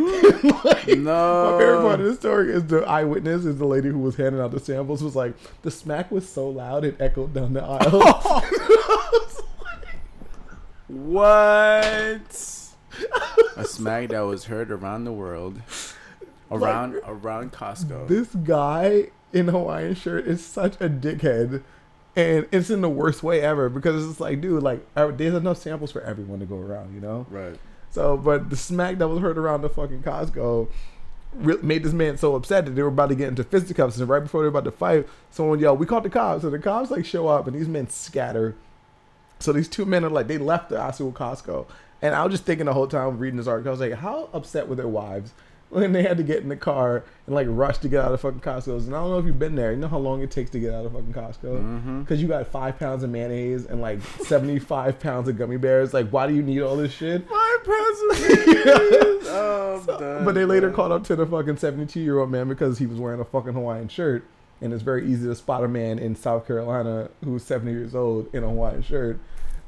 Like, 0.64 0.98
No. 0.98 1.52
my 1.52 1.58
favorite 1.58 1.80
part 1.82 2.00
of 2.00 2.06
the 2.06 2.14
story 2.14 2.52
is 2.52 2.64
the 2.66 2.82
eyewitness 2.84 3.44
is 3.44 3.58
the 3.58 3.66
lady 3.66 3.88
who 3.88 3.98
was 3.98 4.16
handing 4.16 4.40
out 4.40 4.50
the 4.52 4.60
samples 4.60 5.02
was 5.02 5.14
like 5.16 5.34
the 5.62 5.70
smack 5.70 6.10
was 6.10 6.28
so 6.28 6.48
loud 6.48 6.84
it 6.84 6.96
echoed 7.00 7.34
down 7.34 7.52
the 7.52 7.62
aisle. 7.62 8.42
What? 10.88 12.62
a 13.56 13.64
smack 13.64 14.08
that 14.10 14.20
was 14.20 14.44
heard 14.44 14.70
around 14.70 15.04
the 15.04 15.12
world, 15.12 15.60
around 16.50 16.94
around 17.04 17.52
Costco. 17.52 18.06
this 18.08 18.28
guy 18.34 19.08
in 19.32 19.48
Hawaiian 19.48 19.94
shirt 19.94 20.26
is 20.26 20.44
such 20.44 20.74
a 20.76 20.88
dickhead. 20.88 21.62
And 22.14 22.46
it's 22.50 22.70
in 22.70 22.80
the 22.80 22.88
worst 22.88 23.22
way 23.22 23.42
ever 23.42 23.68
because 23.68 24.08
it's 24.08 24.20
like, 24.20 24.40
dude, 24.40 24.62
like, 24.62 24.80
there's 24.94 25.34
enough 25.34 25.58
samples 25.58 25.92
for 25.92 26.00
everyone 26.00 26.40
to 26.40 26.46
go 26.46 26.56
around, 26.56 26.94
you 26.94 27.00
know? 27.00 27.26
right. 27.30 27.58
So, 27.90 28.16
but 28.16 28.50
the 28.50 28.56
smack 28.56 28.98
that 28.98 29.08
was 29.08 29.20
heard 29.20 29.38
around 29.38 29.62
the 29.62 29.70
fucking 29.70 30.02
Costco 30.02 30.68
re- 31.34 31.58
made 31.62 31.82
this 31.82 31.92
man 31.92 32.18
so 32.18 32.34
upset 32.34 32.64
that 32.66 32.72
they 32.72 32.82
were 32.82 32.88
about 32.88 33.08
to 33.08 33.14
get 33.14 33.28
into 33.28 33.44
fisticuffs. 33.44 33.98
And 33.98 34.08
right 34.08 34.20
before 34.20 34.42
they 34.42 34.46
were 34.46 34.58
about 34.58 34.64
to 34.64 34.70
fight, 34.70 35.08
someone 35.30 35.58
yelled, 35.60 35.78
"We 35.78 35.86
called 35.86 36.04
the 36.04 36.10
cops!" 36.10 36.42
So 36.42 36.50
the 36.50 36.58
cops 36.58 36.90
like 36.90 37.06
show 37.06 37.28
up, 37.28 37.46
and 37.46 37.56
these 37.56 37.68
men 37.68 37.88
scatter. 37.88 38.54
So 39.38 39.52
these 39.52 39.68
two 39.68 39.84
men 39.84 40.04
are 40.04 40.10
like, 40.10 40.26
they 40.26 40.38
left 40.38 40.70
the 40.70 40.80
Osceola 40.80 41.12
Costco, 41.12 41.66
and 42.02 42.14
I 42.14 42.22
was 42.22 42.32
just 42.32 42.44
thinking 42.44 42.66
the 42.66 42.74
whole 42.74 42.86
time 42.86 43.18
reading 43.18 43.36
this 43.36 43.46
article, 43.46 43.70
I 43.70 43.72
was 43.72 43.80
like, 43.80 43.92
how 43.94 44.28
upset 44.32 44.68
were 44.68 44.74
their 44.74 44.88
wives 44.88 45.32
when 45.70 45.92
they 45.92 46.02
had 46.02 46.16
to 46.16 46.22
get 46.22 46.42
in 46.42 46.48
the 46.48 46.56
car 46.56 47.04
and 47.26 47.34
like 47.34 47.46
rush 47.50 47.78
to 47.78 47.88
get 47.88 48.04
out 48.04 48.12
of 48.12 48.20
fucking 48.20 48.40
Costco's? 48.40 48.86
And 48.86 48.94
I 48.94 49.00
don't 49.00 49.10
know 49.10 49.18
if 49.18 49.24
you've 49.26 49.38
been 49.38 49.54
there. 49.56 49.72
You 49.72 49.78
know 49.78 49.88
how 49.88 49.98
long 49.98 50.22
it 50.22 50.30
takes 50.30 50.50
to 50.50 50.60
get 50.60 50.72
out 50.74 50.86
of 50.86 50.92
fucking 50.92 51.12
Costco? 51.12 51.42
Mm-hmm. 51.60 52.00
Because 52.02 52.22
you 52.22 52.28
got 52.28 52.46
five 52.46 52.78
pounds 52.78 53.02
of 53.02 53.10
mayonnaise 53.10 53.66
and 53.66 53.80
like 53.80 54.00
75 54.02 54.98
pounds 55.00 55.28
of 55.28 55.36
gummy 55.36 55.56
bears. 55.56 55.92
Like, 55.94 56.08
why 56.10 56.26
do 56.26 56.34
you 56.34 56.42
need 56.42 56.60
all 56.62 56.76
this 56.76 56.92
shit? 56.92 57.26
Five 57.28 57.64
pounds 57.64 58.00
of 58.00 58.20
mayonnaise. 58.56 59.26
Oh, 59.38 59.82
So- 59.84 59.98
done, 59.98 60.24
but 60.24 60.34
they 60.34 60.44
later 60.44 60.70
caught 60.70 60.92
up 60.92 61.04
to 61.04 61.16
the 61.16 61.26
fucking 61.26 61.56
72 61.58 62.00
year 62.00 62.18
old 62.20 62.30
man 62.30 62.48
because 62.48 62.78
he 62.78 62.86
was 62.86 62.98
wearing 62.98 63.20
a 63.20 63.24
fucking 63.24 63.52
Hawaiian 63.52 63.88
shirt. 63.88 64.24
And 64.62 64.72
it's 64.72 64.82
very 64.82 65.06
easy 65.06 65.26
to 65.26 65.34
spot 65.34 65.64
a 65.64 65.68
man 65.68 65.98
in 65.98 66.16
South 66.16 66.46
Carolina 66.46 67.10
who's 67.22 67.42
70 67.42 67.70
years 67.72 67.94
old 67.94 68.34
in 68.34 68.42
a 68.42 68.48
Hawaiian 68.48 68.82
shirt. 68.82 69.18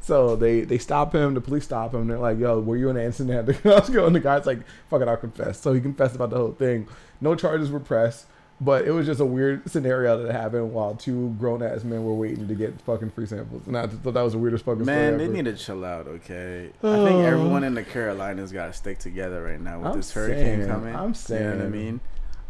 So 0.01 0.37
they, 0.37 0.63
they 0.63 0.79
stop 0.79 1.15
him, 1.15 1.35
the 1.35 1.41
police 1.41 1.65
stop 1.65 1.93
him. 1.95 2.07
They're 2.09 2.19
like, 2.19 2.39
yo, 2.39 2.61
were 2.61 2.77
you 2.77 2.89
in 2.89 2.97
an 2.97 3.05
incident 3.05 3.47
the 3.47 3.55
Costco? 3.55 4.07
And 4.07 4.17
the 4.17 4.21
guy's 4.21 4.47
like, 4.47 4.61
fuck 4.89 5.03
it, 5.03 5.09
I'll 5.09 5.17
confess. 5.17 5.61
So 5.61 5.73
he 5.73 5.81
confessed 5.81 6.15
about 6.15 6.31
the 6.31 6.37
whole 6.37 6.53
thing. 6.53 6.89
No 7.21 7.35
charges 7.35 7.71
were 7.71 7.81
pressed, 7.81 8.27
but 8.61 8.87
it 8.87 8.93
was 8.93 9.07
just 9.07 9.21
a 9.21 9.25
weird 9.27 9.69
scenario 9.71 10.23
that 10.23 10.33
happened 10.33 10.73
while 10.73 10.95
two 10.95 11.31
grown 11.39 11.63
ass 11.63 11.85
men 11.85 12.05
were 12.05 12.15
waiting 12.15 12.49
to 12.49 12.55
get 12.55 12.81
fucking 12.83 13.11
free 13.11 13.27
samples. 13.27 13.67
And 13.67 13.77
I 13.77 13.87
just 13.87 13.99
thought 13.99 14.15
that 14.15 14.23
was 14.23 14.33
the 14.33 14.39
weirdest 14.39 14.65
fucking 14.65 14.85
Man, 14.87 15.19
they 15.19 15.25
ever. 15.25 15.33
need 15.33 15.45
to 15.45 15.55
chill 15.57 15.85
out, 15.85 16.07
okay? 16.07 16.71
I 16.83 17.05
think 17.05 17.25
everyone 17.25 17.65
in 17.65 17.75
the 17.75 17.83
Carolinas 17.83 18.51
got 18.53 18.67
to 18.69 18.73
stick 18.73 18.99
together 18.99 19.43
right 19.43 19.61
now 19.61 19.79
with 19.81 19.89
I'm 19.89 19.97
this 19.97 20.13
hurricane 20.13 20.61
saying, 20.61 20.69
coming. 20.69 20.95
I'm 20.95 21.13
You 21.29 21.39
know 21.39 21.57
what 21.57 21.67
I 21.67 21.69
mean? 21.69 22.01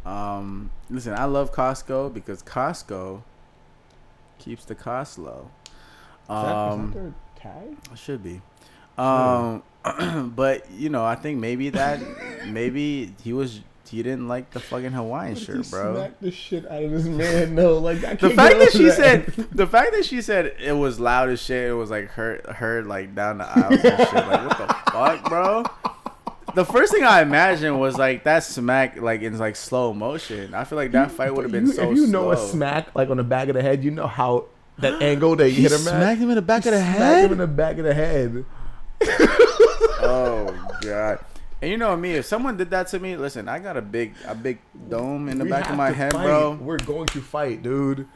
Um, 0.06 0.70
listen, 0.90 1.12
I 1.14 1.24
love 1.24 1.52
Costco 1.52 2.14
because 2.14 2.42
Costco 2.42 3.22
keeps 4.38 4.64
the 4.64 4.74
cost 4.74 5.18
low. 5.18 5.50
Is 5.64 6.28
that- 6.28 6.36
is 6.36 6.92
that 6.92 6.98
Um, 6.98 7.14
it 7.44 7.98
should 7.98 8.22
be. 8.22 8.40
Um, 8.96 9.62
but 10.34 10.70
you 10.72 10.88
know, 10.88 11.04
I 11.04 11.14
think 11.14 11.38
maybe 11.38 11.70
that 11.70 12.00
maybe 12.46 13.14
he 13.22 13.32
was 13.32 13.60
he 13.88 14.02
didn't 14.02 14.28
like 14.28 14.50
the 14.50 14.60
fucking 14.60 14.90
Hawaiian 14.92 15.34
What 15.34 15.42
shirt, 15.42 15.70
bro. 15.70 15.94
Smack 15.94 16.20
the 16.20 16.30
shit 16.30 16.70
out 16.70 16.82
of 16.82 16.90
this 16.90 17.04
man. 17.04 17.54
No, 17.54 17.78
like 17.78 17.98
I 17.98 18.16
can't 18.16 18.20
The 18.20 18.30
fact 18.30 18.58
that 18.58 18.72
she 18.72 18.90
said, 18.90 19.26
the 19.52 19.66
fact 19.66 19.92
that 19.92 20.04
she 20.04 20.20
said 20.20 20.54
it 20.58 20.72
was 20.72 21.00
loud 21.00 21.28
as 21.30 21.40
shit, 21.40 21.70
it 21.70 21.74
was 21.74 21.90
like 21.90 22.08
heard 22.08 22.44
heard 22.46 22.86
like 22.86 23.14
down 23.14 23.38
the 23.38 23.44
aisles 23.48 23.84
and 23.84 23.98
shit. 24.08 24.14
Like 24.14 24.48
what 24.48 24.58
the 24.58 24.90
fuck, 24.92 25.28
bro? 25.28 25.64
The 26.54 26.64
first 26.64 26.92
thing 26.92 27.04
I 27.04 27.20
imagined 27.22 27.78
was 27.78 27.96
like 27.98 28.24
that 28.24 28.42
smack 28.42 29.00
like 29.00 29.22
in 29.22 29.38
like 29.38 29.56
slow 29.56 29.94
motion. 29.94 30.54
I 30.54 30.64
feel 30.64 30.76
like 30.76 30.92
that 30.92 31.10
fight 31.10 31.34
would 31.34 31.44
have 31.44 31.52
been 31.52 31.66
You- 31.66 31.72
so 31.72 31.90
If 31.90 31.96
you 31.96 32.06
know 32.06 32.32
a 32.32 32.36
smack 32.36 32.94
like 32.94 33.10
on 33.10 33.16
the 33.16 33.24
back 33.24 33.48
of 33.48 33.54
the 33.54 33.62
head, 33.62 33.84
you 33.84 33.90
know 33.90 34.06
how 34.06 34.46
that 34.78 35.02
angle 35.02 35.36
that 35.36 35.48
you 35.50 35.56
He 35.56 35.62
hit 35.62 35.72
him 35.72 35.78
smacked 35.78 36.02
at. 36.02 36.18
him 36.18 36.30
in 36.30 36.36
the 36.36 36.42
back 36.42 36.64
of 36.66 36.72
the 36.72 36.80
head. 36.80 36.96
Smack 36.96 37.24
him 37.26 37.32
in 37.32 37.38
the 37.38 37.46
back 37.46 37.78
of 37.78 37.84
the 37.84 37.94
head. 37.94 38.44
oh 40.00 40.76
god. 40.82 41.18
And 41.60 41.70
you 41.70 41.76
know 41.76 41.96
me, 41.96 42.12
if 42.12 42.24
someone 42.24 42.56
did 42.56 42.70
that 42.70 42.86
to 42.88 43.00
me, 43.00 43.16
listen, 43.16 43.48
I 43.48 43.58
got 43.58 43.76
a 43.76 43.82
big 43.82 44.14
a 44.26 44.34
big 44.34 44.58
dome 44.88 45.28
in 45.28 45.38
the 45.38 45.44
We 45.44 45.50
back 45.50 45.68
of 45.68 45.76
my 45.76 45.90
head, 45.90 46.12
fight. 46.12 46.24
bro. 46.24 46.52
We're 46.60 46.78
going 46.78 47.06
to 47.08 47.20
fight, 47.20 47.62
dude. 47.62 48.06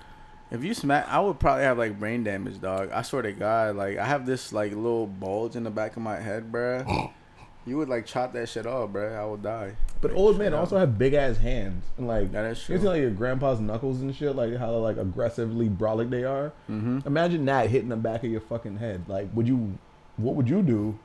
If 0.50 0.62
you 0.62 0.74
smack, 0.74 1.08
I 1.08 1.18
would 1.18 1.40
probably 1.40 1.64
have 1.64 1.78
like 1.78 1.98
brain 1.98 2.24
damage, 2.24 2.60
dog. 2.60 2.90
I 2.92 3.02
swear 3.02 3.22
to 3.22 3.32
God, 3.32 3.74
like 3.76 3.98
I 3.98 4.04
have 4.04 4.26
this 4.26 4.52
like 4.52 4.72
little 4.72 5.06
bulge 5.06 5.56
in 5.56 5.64
the 5.64 5.70
back 5.70 5.96
of 5.96 6.02
my 6.02 6.20
head, 6.20 6.52
bruh. 6.52 7.10
You 7.64 7.76
would 7.76 7.88
like 7.88 8.06
chop 8.06 8.32
that 8.32 8.48
shit 8.48 8.66
off, 8.66 8.90
bro. 8.90 9.14
I 9.14 9.24
would 9.24 9.42
die. 9.42 9.76
But 10.00 10.12
old 10.14 10.36
men 10.36 10.52
also 10.52 10.78
have 10.78 10.98
big 10.98 11.14
ass 11.14 11.36
hands, 11.36 11.84
and 11.96 12.08
like 12.08 12.32
That 12.32 12.44
is 12.46 12.68
you 12.68 12.78
see 12.78 12.88
like 12.88 13.00
your 13.00 13.10
grandpa's 13.10 13.60
knuckles 13.60 14.00
and 14.00 14.14
shit, 14.14 14.34
like 14.34 14.56
how 14.56 14.72
like 14.76 14.96
aggressively 14.96 15.68
brolic 15.68 16.10
they 16.10 16.24
are. 16.24 16.52
Mm-hmm. 16.68 17.00
Imagine 17.06 17.44
that 17.44 17.70
hitting 17.70 17.88
the 17.88 17.96
back 17.96 18.24
of 18.24 18.30
your 18.30 18.40
fucking 18.40 18.78
head. 18.78 19.04
Like, 19.08 19.28
would 19.34 19.46
you? 19.46 19.78
What 20.16 20.34
would 20.34 20.48
you 20.48 20.62
do? 20.62 20.98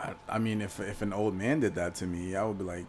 I, 0.00 0.14
I 0.28 0.38
mean, 0.38 0.62
if 0.62 0.80
if 0.80 1.02
an 1.02 1.12
old 1.12 1.34
man 1.34 1.60
did 1.60 1.74
that 1.74 1.94
to 1.96 2.06
me, 2.06 2.34
I 2.34 2.44
would 2.44 2.58
be 2.58 2.64
like, 2.64 2.86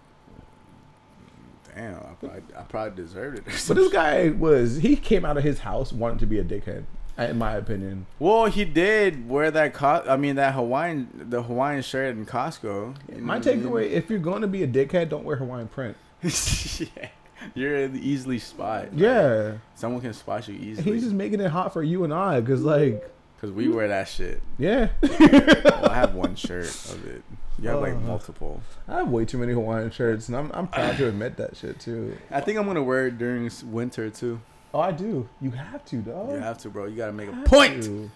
damn, 1.73 1.95
I 1.97 2.13
probably, 2.19 2.41
I 2.57 2.61
probably 2.63 3.03
deserved 3.03 3.39
it. 3.39 3.43
But 3.67 3.75
this 3.75 3.91
guy 3.91 4.29
was 4.29 4.77
he 4.77 4.95
came 4.95 5.25
out 5.25 5.37
of 5.37 5.43
his 5.43 5.59
house 5.59 5.91
wanting 5.91 6.19
to 6.19 6.25
be 6.25 6.39
a 6.39 6.43
dickhead, 6.43 6.85
in 7.17 7.37
my 7.37 7.53
opinion. 7.53 8.05
Well, 8.19 8.45
he 8.45 8.65
did 8.65 9.27
wear 9.29 9.49
that. 9.51 9.73
Co- 9.73 10.03
I 10.07 10.17
mean, 10.17 10.35
that 10.35 10.53
Hawaiian, 10.53 11.27
the 11.29 11.41
Hawaiian 11.43 11.81
shirt 11.81 12.15
in 12.15 12.25
Costco. 12.25 12.95
You 13.15 13.21
My 13.21 13.37
know 13.39 13.51
I 13.51 13.55
mean? 13.55 13.63
takeaway: 13.65 13.91
if 13.91 14.09
you're 14.09 14.19
going 14.19 14.41
to 14.41 14.47
be 14.47 14.63
a 14.63 14.67
dickhead, 14.67 15.09
don't 15.09 15.23
wear 15.23 15.35
Hawaiian 15.37 15.67
print. 15.67 15.95
yeah, 16.23 17.09
you're 17.53 17.85
easily 17.95 18.39
spot. 18.39 18.93
Yeah, 18.93 19.57
someone 19.75 20.01
can 20.01 20.13
spot 20.13 20.47
you 20.47 20.55
easily. 20.55 20.91
he's 20.93 21.03
just 21.03 21.15
making 21.15 21.39
it 21.39 21.51
hot 21.51 21.71
for 21.73 21.83
you 21.83 22.03
and 22.03 22.13
I, 22.13 22.41
cause 22.41 22.61
like, 22.61 23.09
Cause 23.41 23.51
we 23.51 23.67
wear 23.67 23.87
that 23.89 24.07
shit. 24.07 24.41
yeah, 24.57 24.89
Well, 25.01 25.89
I 25.89 25.93
have 25.95 26.15
one 26.15 26.35
shirt 26.35 26.65
of 26.65 27.05
it. 27.05 27.21
You 27.61 27.69
have 27.69 27.79
like 27.81 27.93
Uh. 27.93 27.99
multiple. 27.99 28.61
I 28.87 28.95
have 28.97 29.09
way 29.09 29.23
too 29.25 29.37
many 29.37 29.53
Hawaiian 29.53 29.91
shirts, 29.91 30.27
and 30.29 30.35
I'm 30.37 30.51
I'm 30.53 30.67
proud 30.67 30.97
to 30.97 31.07
admit 31.07 31.37
that 31.37 31.55
shit 31.55 31.79
too. 31.79 32.17
I 32.31 32.41
think 32.41 32.57
I'm 32.57 32.65
gonna 32.65 32.83
wear 32.83 33.07
it 33.07 33.17
during 33.17 33.49
winter 33.65 34.09
too. 34.09 34.39
Oh, 34.76 34.81
I 34.81 34.91
do. 34.91 35.26
You 35.39 35.52
have 35.52 35.85
to, 35.85 35.95
dog. 36.02 36.31
You 36.31 36.35
have 36.35 36.57
to, 36.60 36.69
bro. 36.69 36.84
You 36.88 36.97
gotta 36.97 37.14
make 37.14 37.30
a 37.30 37.43
point. 37.45 37.81
to. 37.84 38.11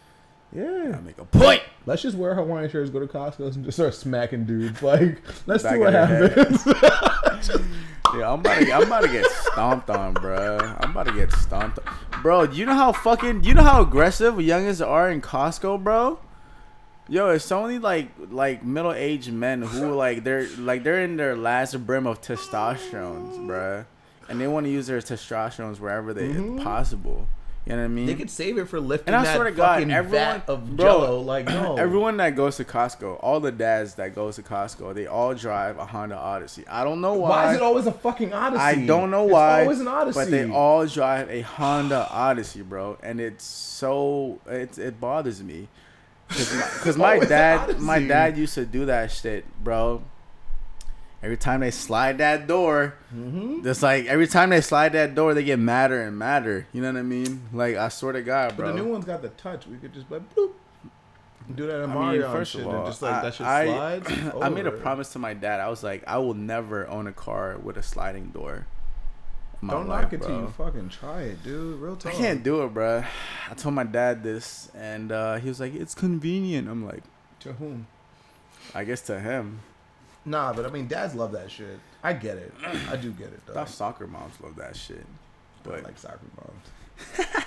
Yeah. 0.54 0.90
Gotta 0.92 1.02
make 1.04 1.18
a 1.18 1.24
point. 1.24 1.62
Let's 1.86 2.02
just 2.02 2.18
wear 2.18 2.36
Hawaiian 2.36 2.70
shirts, 2.70 2.90
go 2.90 3.00
to 3.00 3.08
Costco, 3.08 3.56
and 3.56 3.64
just 3.64 3.78
start 3.78 3.94
smacking 3.94 4.44
dudes. 4.44 4.82
Like, 4.84 5.22
let's 5.48 5.64
Back 5.64 5.74
see 5.74 5.80
what 5.80 5.96
of 5.96 6.10
their 6.10 6.28
head. 6.30 6.52
happens. 6.52 7.50
Yeah, 8.16 8.34
I'm 8.34 8.40
about 8.40 8.60
to, 8.60 8.72
I'm 8.74 8.84
about 8.84 9.04
to 9.04 9.08
get 9.08 9.26
stomped 9.28 9.90
on, 9.92 10.16
bro. 10.16 10.58
I'm 10.80 10.92
about 10.92 11.06
to 11.06 11.14
get 11.14 11.32
stomped, 11.32 11.78
on. 11.88 12.22
bro. 12.24 12.44
You 12.44 12.66
know 12.66 12.74
how 12.74 12.92
fucking, 12.92 13.44
you 13.44 13.54
know 13.54 13.62
how 13.62 13.82
aggressive 13.84 14.34
youngins 14.36 14.86
are 14.86 15.10
in 15.12 15.22
Costco, 15.22 15.82
bro. 15.84 16.20
Yo, 17.08 17.30
it's 17.30 17.52
only 17.52 17.78
like 17.80 18.10
like 18.32 18.66
middle 18.66 18.94
aged 18.94 19.32
men 19.32 19.62
who 19.62 19.94
like 19.94 20.24
they're 20.26 20.48
like 20.58 20.84
they're 20.84 21.02
in 21.04 21.16
their 21.18 21.38
last 21.38 21.86
brim 21.86 22.06
of 22.08 22.20
testosterone, 22.22 23.48
bro, 23.48 23.86
and 24.30 24.40
they 24.40 24.48
want 24.48 24.66
to 24.66 24.72
use 24.72 24.88
their 24.88 25.00
testosterone 25.00 25.78
wherever 25.80 26.14
they 26.14 26.30
Mhm. 26.30 26.64
possible. 26.64 27.28
You 27.66 27.74
know 27.76 27.80
what 27.82 27.86
I 27.86 27.88
mean? 27.90 28.06
They 28.08 28.16
could 28.16 28.32
save 28.32 28.58
it 28.58 28.66
for 28.68 28.80
lifting 28.80 29.14
And 29.14 29.16
I 29.16 29.26
that 29.26 29.36
swear 29.36 29.46
to 29.46 29.52
God, 29.52 29.76
fucking 29.76 29.92
everyone- 29.92 30.42
of 30.48 30.76
bro, 30.78 30.86
Jello. 30.86 31.20
Like, 31.22 31.46
no. 31.50 31.76
Everyone 31.76 32.18
that 32.18 32.36
goes 32.36 32.56
to 32.58 32.64
Costco, 32.64 33.20
all 33.22 33.40
the 33.40 33.52
dads 33.52 33.96
that 33.96 34.16
goes 34.16 34.38
to 34.38 34.42
Costco, 34.44 34.96
they 34.96 35.06
all 35.06 35.36
drive 35.36 35.78
a 35.78 35.86
Honda 35.86 36.16
Odyssey. 36.16 36.64
I 36.68 36.84
don't 36.84 37.00
know 37.02 37.14
why. 37.14 37.30
Why 37.30 37.50
is 37.52 37.58
it 37.58 37.62
always 37.62 37.86
a 37.86 37.92
fucking 37.92 38.34
Odyssey? 38.34 38.64
I 38.64 38.86
don't 38.88 39.12
know 39.12 39.24
why. 39.26 39.60
It's 39.60 39.64
always 39.66 39.80
an 39.82 39.88
Odyssey. 39.88 40.20
But 40.20 40.32
they 40.32 40.50
all 40.50 40.86
drive 40.88 41.30
a 41.30 41.42
Honda 41.42 42.08
Odyssey, 42.10 42.62
bro, 42.62 42.98
and 43.04 43.20
it's 43.20 43.44
so 43.44 44.40
it 44.48 44.80
it 44.80 45.00
bothers 45.00 45.44
me 45.44 45.68
because 46.30 46.98
my, 46.98 47.16
an 47.22 47.28
dad 47.28 47.80
my 47.80 48.00
dad 48.00 48.38
used 48.38 48.56
to 48.56 48.66
do 48.66 48.86
that 48.86 49.12
shit, 49.12 49.46
bro. 49.64 50.02
Every 51.22 51.36
time 51.38 51.60
they 51.60 51.72
slide 51.72 52.18
that 52.20 52.48
door, 52.48 52.94
Mhm. 53.14 53.62
just 53.64 53.84
like 53.84 54.06
every 54.06 54.28
time 54.28 54.52
they 54.52 54.62
slide 54.62 54.94
that 54.94 55.16
door, 55.16 55.34
they 55.34 55.44
get 55.44 55.60
madder 55.60 56.02
and 56.02 56.18
madder. 56.18 56.66
You 56.72 56.82
know 56.82 56.92
what 56.94 57.00
I 57.00 57.04
mean? 57.04 57.42
Like 57.52 57.76
I 57.76 57.90
swear 57.90 58.14
to 58.14 58.22
God, 58.22 58.56
bro. 58.56 58.68
But 58.68 58.72
bro. 58.72 58.78
the 58.78 58.84
new 58.86 58.92
one's 58.92 59.06
got 59.06 59.22
the 59.22 59.30
touch. 59.30 59.68
We 59.68 59.78
could 59.78 59.94
just 59.94 60.10
like 60.10 60.22
bloop. 60.34 60.52
Do 61.54 61.66
that 61.68 61.78
in 61.84 61.90
I 61.90 61.94
mean, 61.94 61.96
Mario 61.96 62.32
first 62.32 62.56
of 62.56 62.68
all, 62.68 62.86
just 62.86 63.02
like 63.02 63.16
I, 63.16 63.22
that 63.24 63.34
shit 63.34 63.46
I, 63.48 63.66
slides. 63.66 64.12
I 64.42 64.50
made 64.50 64.68
a 64.68 64.72
promise 64.72 65.12
to 65.14 65.20
my 65.20 65.34
dad. 65.34 65.60
I 65.60 65.68
was 65.70 65.84
like, 65.84 66.04
I 66.08 66.20
will 66.20 66.36
never 66.36 66.88
own 66.88 67.08
a 67.08 67.12
car 67.12 67.58
with 67.62 67.76
a 67.76 67.84
sliding 67.84 68.28
door. 68.28 68.68
Don't 69.68 69.88
life, 69.90 70.04
knock 70.04 70.14
it 70.14 70.22
till 70.22 70.40
you 70.42 70.54
fucking 70.58 70.88
try 70.88 71.24
it, 71.24 71.44
dude. 71.44 71.82
Real 71.82 71.98
talk. 71.98 72.14
I 72.14 72.16
can't 72.16 72.44
do 72.44 72.64
it, 72.64 72.74
bro. 72.74 73.04
I 73.50 73.54
told 73.56 73.76
my 73.76 73.84
dad 73.84 74.24
this, 74.24 74.72
and 74.74 75.12
uh, 75.12 75.36
he 75.36 75.50
was 75.50 75.60
like, 75.60 75.74
"It's 75.76 75.94
convenient." 75.94 76.70
I'm 76.70 76.86
like, 76.86 77.04
To 77.42 77.52
whom? 77.54 77.88
I 78.74 78.86
guess 78.86 79.02
to 79.02 79.20
him. 79.20 79.60
Nah, 80.26 80.54
but 80.54 80.66
I 80.66 80.70
mean, 80.70 80.88
dads 80.88 81.16
love 81.16 81.32
that 81.32 81.50
shit. 81.50 81.80
I 82.04 82.14
get 82.14 82.38
it. 82.38 82.54
I 82.90 82.96
do 82.96 83.12
get 83.12 83.28
it 83.28 83.40
I 83.46 83.48
though. 83.48 83.54
thought 83.56 83.70
soccer 83.70 84.08
moms 84.08 84.40
love 84.42 84.56
that 84.58 84.76
shit. 84.76 85.00
I 85.06 85.68
But 85.68 85.84
like 85.84 85.98
soccer 85.98 86.20
moms. 86.38 87.36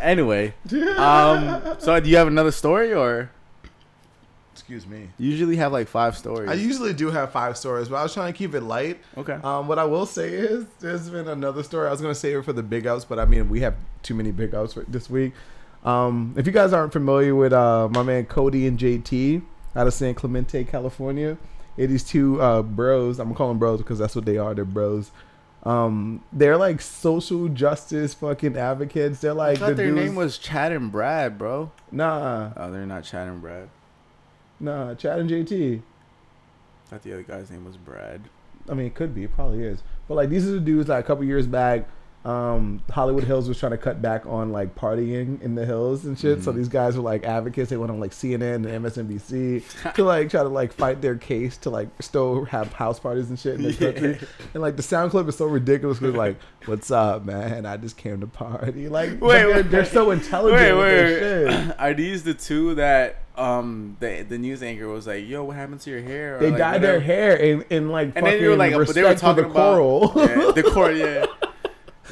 Anyway, 0.00 0.52
um, 0.96 1.62
so 1.78 1.98
do 2.00 2.10
you 2.10 2.16
have 2.16 2.26
another 2.26 2.50
story, 2.50 2.92
or 2.92 3.30
Excuse 4.52 4.86
me. 4.86 5.08
you 5.18 5.30
usually 5.30 5.56
have 5.56 5.72
like 5.72 5.88
five 5.88 6.16
stories? 6.16 6.50
I 6.50 6.54
usually 6.54 6.92
do 6.92 7.10
have 7.10 7.32
five 7.32 7.56
stories, 7.56 7.88
but 7.88 7.96
I 7.96 8.02
was 8.02 8.12
trying 8.12 8.32
to 8.32 8.36
keep 8.36 8.54
it 8.54 8.60
light. 8.60 8.98
okay. 9.16 9.38
Um, 9.42 9.68
what 9.68 9.78
I 9.78 9.84
will 9.84 10.04
say 10.06 10.28
is, 10.30 10.66
there's 10.80 11.08
been 11.08 11.28
another 11.28 11.62
story. 11.62 11.88
I 11.88 11.90
was 11.90 12.00
gonna 12.02 12.14
save 12.14 12.38
it 12.38 12.44
for 12.44 12.52
the 12.52 12.62
big 12.62 12.86
ups, 12.86 13.04
but 13.04 13.18
I 13.18 13.24
mean, 13.24 13.48
we 13.48 13.60
have 13.60 13.74
too 14.02 14.14
many 14.14 14.32
big 14.32 14.54
ups 14.54 14.76
this 14.88 15.08
week. 15.08 15.32
Um, 15.84 16.34
if 16.36 16.46
you 16.46 16.52
guys 16.52 16.72
aren't 16.74 16.92
familiar 16.92 17.34
with 17.34 17.52
uh, 17.54 17.88
my 17.90 18.02
man 18.02 18.26
Cody 18.26 18.66
and 18.66 18.78
JT 18.78 19.42
out 19.76 19.86
of 19.86 19.94
San 19.94 20.14
Clemente, 20.14 20.64
California, 20.64 21.36
it 21.76 21.86
these 21.88 22.04
two 22.04 22.40
uh, 22.40 22.62
bros. 22.62 23.18
I'm 23.18 23.26
gonna 23.28 23.36
call 23.36 23.48
them 23.48 23.58
bros 23.58 23.78
because 23.80 23.98
that's 23.98 24.14
what 24.16 24.24
they 24.24 24.36
are. 24.38 24.54
They're 24.54 24.64
bros. 24.64 25.10
Um, 25.62 26.24
they're 26.32 26.56
like 26.56 26.80
social 26.80 27.48
justice 27.48 28.14
fucking 28.14 28.56
advocates. 28.56 29.20
They're 29.20 29.32
I 29.32 29.34
like 29.34 29.58
thought 29.58 29.68
the 29.70 29.74
their 29.74 29.86
dudes. 29.90 30.00
name 30.06 30.14
was 30.14 30.38
Chad 30.38 30.72
and 30.72 30.90
Brad, 30.90 31.36
bro. 31.38 31.70
nah, 31.92 32.50
Oh, 32.56 32.70
they're 32.70 32.86
not 32.86 33.04
Chad 33.04 33.28
and 33.28 33.42
Brad. 33.42 33.68
nah, 34.58 34.94
Chad 34.94 35.18
and 35.20 35.28
JT. 35.28 35.78
I 35.80 36.90
thought 36.90 37.02
the 37.02 37.12
other 37.12 37.22
guy's 37.22 37.50
name 37.50 37.64
was 37.66 37.76
Brad. 37.76 38.22
I 38.68 38.74
mean, 38.74 38.86
it 38.86 38.94
could 38.94 39.14
be, 39.14 39.24
it 39.24 39.34
probably 39.34 39.62
is. 39.62 39.82
But 40.08 40.14
like 40.14 40.28
these 40.30 40.46
are 40.48 40.52
the 40.52 40.60
dudes 40.60 40.88
like 40.88 41.04
a 41.04 41.06
couple 41.06 41.24
years 41.24 41.46
back, 41.46 41.86
um, 42.22 42.82
Hollywood 42.90 43.24
Hills 43.24 43.48
was 43.48 43.58
trying 43.58 43.72
to 43.72 43.78
cut 43.78 44.02
back 44.02 44.26
on 44.26 44.52
like 44.52 44.74
partying 44.74 45.40
in 45.40 45.54
the 45.54 45.64
hills 45.64 46.04
and 46.04 46.18
shit. 46.18 46.42
So 46.42 46.52
Mhm. 46.52 46.56
these 46.56 46.68
guys 46.68 46.94
were 46.96 47.02
like 47.02 47.24
advocates. 47.24 47.70
They 47.70 47.78
went 47.78 47.90
on 47.90 47.98
like 47.98 48.10
CNN 48.12 48.56
and 48.56 48.84
MSNBC 48.84 49.62
to 49.94 50.04
like 50.04 50.28
try 50.30 50.42
to 50.42 50.48
like 50.50 50.72
fight 50.74 51.00
their 51.00 51.14
case 51.16 51.56
to 51.58 51.70
like 51.70 51.88
still 52.00 52.44
have 52.44 52.72
house 52.74 52.98
parties 53.00 53.30
and 53.30 53.38
shit 53.38 53.54
in 53.54 53.62
the 53.62 53.72
country. 53.92 54.18
And 54.52 54.62
like 54.62 54.76
the 54.76 54.82
sound 54.82 55.12
clip 55.12 55.28
is 55.28 55.36
so 55.38 55.46
ridiculous 55.46 55.98
because 55.98 56.14
like, 56.14 56.36
"What's 56.66 56.90
up, 56.90 57.24
man? 57.24 57.64
I 57.64 57.78
just 57.78 57.96
came 57.96 58.20
to 58.20 58.26
party." 58.26 58.88
Like, 58.90 59.18
Wait, 59.20 59.32
they're, 59.38 59.54
wait. 59.54 59.70
they're 59.70 59.84
so 59.86 60.10
intelligent 60.10 60.60
Wait, 60.60 60.72
wait, 60.74 61.18
shit. 61.18 61.74
Are 61.80 61.94
these 61.94 62.22
the 62.24 62.34
two 62.34 62.74
that 62.74 63.16
um 63.36 63.96
the 64.00 64.26
the 64.28 64.36
news 64.36 64.62
anchor 64.62 64.88
was 64.88 65.06
like, 65.06 65.26
"Yo, 65.26 65.44
what 65.44 65.56
happened 65.56 65.80
to 65.80 65.90
your 65.90 66.02
hair?" 66.02 66.36
Or 66.36 66.40
They 66.40 66.50
like, 66.50 66.58
dyed 66.58 66.82
their 66.82 67.00
hair 67.00 67.34
in, 67.36 67.64
in 67.70 67.88
like 67.88 68.08
And 68.08 68.14
fucking 68.16 68.30
then 68.32 68.42
you 68.42 68.50
were 68.50 68.56
like, 68.56 68.72
but 68.74 68.88
they 68.94 69.02
were 69.02 69.08
for 69.10 69.14
the 69.14 69.20
talking 69.20 69.44
about 69.44 69.54
coral. 69.56 70.12
yeah, 70.16 70.50
the 70.52 70.62
coral, 70.64 70.94
yeah, 70.96 71.24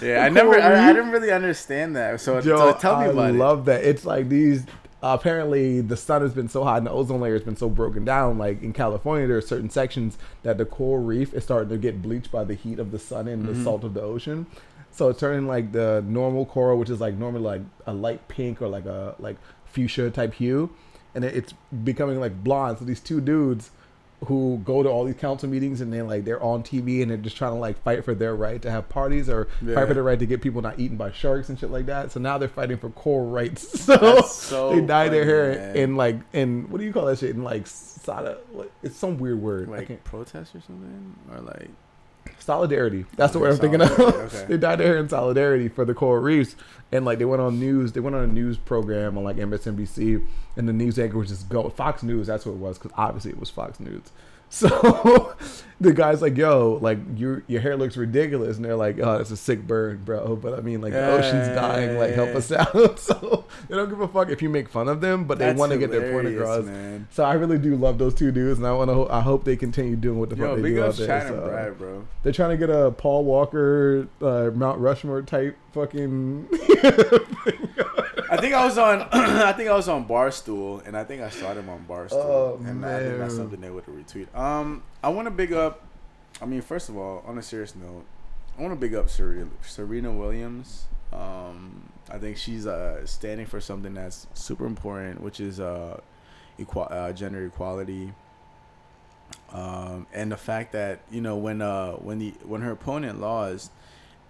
yeah. 0.02 0.24
I 0.24 0.28
never, 0.28 0.59
I, 0.60 0.89
I 0.90 0.93
didn't 0.93 1.10
really 1.10 1.31
understand 1.31 1.97
that. 1.97 2.20
So, 2.20 2.40
Joe, 2.40 2.73
so 2.73 2.78
tell 2.78 2.98
me 2.98 3.05
I 3.06 3.09
about 3.09 3.31
it. 3.31 3.35
love 3.39 3.65
that. 3.66 3.85
It's 3.85 4.05
like 4.05 4.28
these. 4.28 4.65
apparently, 5.02 5.81
the 5.81 5.97
sun 5.97 6.23
has 6.23 6.35
been 6.35 6.48
so 6.48 6.65
hot 6.65 6.78
and 6.78 6.86
the 6.86 6.90
ozone 6.90 7.20
layer 7.20 7.35
has 7.35 7.43
been 7.43 7.56
so 7.56 7.69
broken 7.69 8.05
down. 8.05 8.39
Like 8.39 8.62
in 8.62 8.73
California, 8.73 9.27
there 9.27 9.36
are 9.36 9.40
certain 9.43 9.70
sections 9.70 10.19
that 10.43 10.59
the 10.59 10.65
coral 10.65 11.02
reef 11.05 11.32
is 11.35 11.44
starting 11.44 11.69
to 11.70 11.78
get 11.78 12.02
bleached 12.02 12.31
by 12.31 12.44
the 12.44 12.55
heat 12.55 12.78
of 12.78 12.90
the 12.90 12.98
sun 12.98 13.28
and 13.28 13.44
Mhm. 13.44 13.55
the 13.55 13.65
salt 13.65 13.85
of 13.85 13.94
the 13.94 14.01
ocean. 14.02 14.47
So 14.90 15.09
it's 15.09 15.20
turning 15.20 15.47
like 15.47 15.73
the 15.73 16.02
normal 16.06 16.44
coral, 16.47 16.78
which 16.78 16.90
is 16.90 17.01
like 17.01 17.15
normally 17.15 17.43
like 17.44 17.62
a 17.86 17.93
light 17.93 18.27
pink 18.28 18.60
or 18.60 18.69
like 18.69 18.86
a 18.86 19.15
like 19.20 19.36
fuchsia 19.66 20.10
type 20.10 20.35
hue, 20.35 20.70
and 21.15 21.24
it, 21.24 21.36
it's 21.36 21.55
becoming 21.85 22.19
like 22.19 22.43
blonde. 22.43 22.78
So 22.78 22.85
these 22.85 23.01
two 23.01 23.20
dudes 23.20 23.70
who 24.27 24.61
go 24.65 24.82
to 24.82 24.89
all 24.89 25.05
these 25.05 25.15
council 25.15 25.49
meetings 25.49 25.81
and 25.81 25.93
then 25.93 26.07
like 26.09 26.24
they're 26.24 26.43
on 26.43 26.62
TV 26.65 27.03
and 27.03 27.11
they're 27.11 27.16
just 27.16 27.36
trying 27.36 27.53
to 27.53 27.59
like 27.59 27.81
fight 27.85 28.05
for 28.05 28.15
their 28.15 28.35
right 28.35 28.61
to 28.62 28.70
have 28.70 28.89
parties 28.89 29.28
or 29.28 29.47
Yeah. 29.62 29.77
fight 29.77 29.86
for 29.86 29.95
their 29.95 30.03
right 30.03 30.19
to 30.19 30.27
get 30.27 30.43
people 30.43 30.61
not 30.61 30.78
eaten 30.81 30.97
by 30.97 31.12
sharks 31.12 31.49
and 31.49 31.59
shit 31.59 31.70
like 31.70 31.86
that. 31.86 32.11
So 32.11 32.19
now 32.19 32.36
they're 32.36 32.49
fighting 32.49 32.78
for 32.78 32.90
coral 32.90 33.31
rights. 33.31 33.86
So, 33.89 34.23
so 34.23 34.74
they 34.74 34.81
dye 34.81 35.09
their 35.09 35.24
hair 35.24 35.55
man. 35.55 35.77
in 35.77 35.97
like 35.97 36.16
in 36.32 36.69
what 36.69 36.78
do 36.78 36.85
you 36.85 36.93
call 36.93 37.07
that 37.07 37.19
shit? 37.20 37.31
In 37.31 37.45
like 37.45 37.66
sada, 37.66 38.39
it's 38.82 38.97
some 38.97 39.19
weird 39.19 39.40
word. 39.40 39.69
I 39.69 39.77
Like 39.78 40.05
protest 40.05 40.55
or 40.57 40.61
something, 40.61 41.15
or 41.32 41.40
like 41.40 41.70
solidarity. 42.39 43.07
That's 43.17 43.33
the 43.33 43.39
word 43.39 43.53
I'm 43.53 43.59
thinking 43.59 43.81
of. 43.81 43.91
okay. 43.99 44.45
they 44.49 44.57
died 44.57 44.81
there 44.81 44.97
in 44.99 45.09
solidarity 45.09 45.69
for 45.69 45.85
the 45.85 45.95
coral 45.95 46.23
reefs, 46.23 46.57
and 46.93 47.05
like 47.05 47.19
they 47.19 47.25
went 47.25 47.43
on 47.43 47.59
news. 47.59 47.93
They 47.93 48.01
went 48.01 48.17
on 48.17 48.25
a 48.25 48.27
news 48.29 48.57
program 48.59 49.19
on 49.19 49.25
like 49.25 49.37
MSNBC, 49.37 50.27
and 50.57 50.69
the 50.69 50.73
news 50.73 50.99
anchor 50.99 51.19
was 51.19 51.29
just 51.29 51.49
go 51.49 51.69
Fox 51.71 52.03
News. 52.03 52.27
That's 52.27 52.47
what 52.47 52.53
it 52.53 52.59
was 52.59 52.79
because 52.79 52.93
obviously 52.97 53.31
it 53.33 53.39
was 53.39 53.51
Fox 53.51 53.81
News. 53.81 54.11
So 54.59 55.37
the 55.81 55.93
guy's 55.93 56.23
like, 56.23 56.37
"Yo, 56.37 56.79
like 56.81 56.99
your 57.16 57.45
your 57.47 57.61
hair 57.61 57.77
looks 57.77 57.97
ridiculous," 57.97 58.57
and 58.57 58.65
they're 58.65 58.77
like, 58.77 58.99
"Oh, 58.99 59.16
it's 59.19 59.31
a 59.31 59.37
sick 59.37 59.66
burn, 59.66 60.03
bro." 60.05 60.37
But 60.37 60.59
I 60.59 60.62
mean, 60.62 60.81
like 60.81 60.93
the 60.93 61.07
ocean's 61.12 61.49
dying. 61.49 61.99
Like, 61.99 62.15
help 62.15 62.31
us 62.31 62.51
out. 62.51 62.99
so 62.99 63.45
they 63.69 63.77
don't 63.77 63.89
give 63.89 64.01
a 64.01 64.09
fuck 64.09 64.31
if 64.31 64.43
you 64.43 64.49
make 64.49 64.69
fun 64.69 64.89
of 64.89 65.01
them, 65.01 65.25
but 65.25 65.39
they 65.39 65.47
That's 65.47 65.59
want 65.59 65.73
to 65.73 65.79
get 65.79 65.91
their 65.91 66.12
point 66.12 66.29
across. 66.29 66.65
man. 66.65 67.07
So 67.11 67.25
I 67.25 67.35
really 67.35 67.59
do 67.59 67.77
love 67.77 67.99
those 67.99 68.15
two 68.15 68.33
dudes, 68.33 68.59
and 68.59 68.66
I 68.66 68.73
want 68.73 68.91
to. 68.91 69.12
I 69.12 69.20
hope 69.20 69.45
they 69.45 69.57
continue 69.57 69.97
doing 69.97 70.19
what 70.19 70.31
the 70.31 70.37
Yo, 70.37 70.55
fuck 70.55 70.62
they 70.62 70.70
do 70.70 70.83
out 70.83 70.97
there. 70.97 71.29
So. 71.29 71.47
Brad, 71.47 71.79
bro. 71.79 72.07
They're 72.23 72.33
trying 72.33 72.51
to 72.51 72.57
get 72.57 72.70
a 72.75 72.91
Paul 72.91 73.25
Walker, 73.25 74.09
uh, 74.20 74.51
Mount 74.55 74.81
Rushmore 74.81 75.23
type 75.23 75.57
fucking. 75.73 76.49
I 78.39 78.40
think 78.40 78.55
I 78.55 78.65
was 78.65 78.78
on. 78.78 79.02
I 79.12 79.52
think 79.52 79.69
I 79.69 79.74
was 79.74 79.89
on 79.89 80.06
Barstool, 80.06 80.86
and 80.86 80.97
I 80.97 81.05
think 81.05 81.23
I 81.23 81.28
saw 81.31 81.52
them 81.55 81.69
on 81.69 81.85
Barstool, 81.89 82.12
Oh, 82.15 82.60
and 82.65 82.85
I 82.86 83.01
think 83.01 83.19
that's 83.19 83.35
man. 83.35 83.36
something 83.44 83.60
they 83.60 83.70
would 83.70 83.85
retweet. 83.86 84.35
Um, 84.36 84.82
I 85.02 85.09
want 85.09 85.27
to 85.27 85.31
big 85.31 85.52
up. 85.52 85.82
I 86.40 86.47
mean, 86.47 86.62
first 86.62 86.89
of 86.89 86.97
all, 86.97 87.23
on 87.27 87.36
a 87.39 87.43
serious 87.43 87.74
note, 87.74 88.05
I 88.59 88.62
want 88.62 88.73
to 88.73 88.78
big 88.81 88.94
up 88.94 89.09
Serena, 89.10 89.48
Serena 89.62 90.12
Williams. 90.12 90.86
Um, 91.12 91.90
I 92.10 92.19
think 92.19 92.36
she's 92.36 92.66
uh 92.66 93.05
standing 93.06 93.47
for 93.47 93.60
something 93.60 93.94
that's 93.94 94.27
super 94.35 94.66
important, 94.66 95.20
which 95.20 95.40
is 95.40 95.59
uh, 95.59 96.01
equal 96.59 96.86
uh, 96.90 97.12
gender 97.12 97.44
equality. 97.47 98.12
Um, 99.52 100.06
and 100.12 100.31
the 100.31 100.36
fact 100.36 100.73
that 100.73 101.01
you 101.10 101.20
know 101.20 101.36
when 101.36 101.60
uh 101.62 101.93
when 101.94 102.19
the 102.19 102.35
when 102.44 102.60
her 102.62 102.73
opponent 102.73 103.20
lost, 103.20 103.70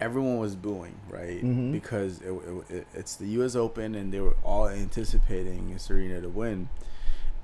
everyone 0.01 0.37
was 0.37 0.55
booing 0.55 0.95
right 1.09 1.43
Mhm. 1.43 1.71
because 1.71 2.21
it, 2.21 2.31
it, 2.31 2.75
it, 2.75 2.87
it's 2.93 3.15
the 3.15 3.27
U.S. 3.39 3.55
Open 3.55 3.95
and 3.95 4.13
they 4.13 4.19
were 4.19 4.35
all 4.43 4.67
anticipating 4.69 5.77
Serena 5.77 6.21
to 6.21 6.29
win, 6.29 6.69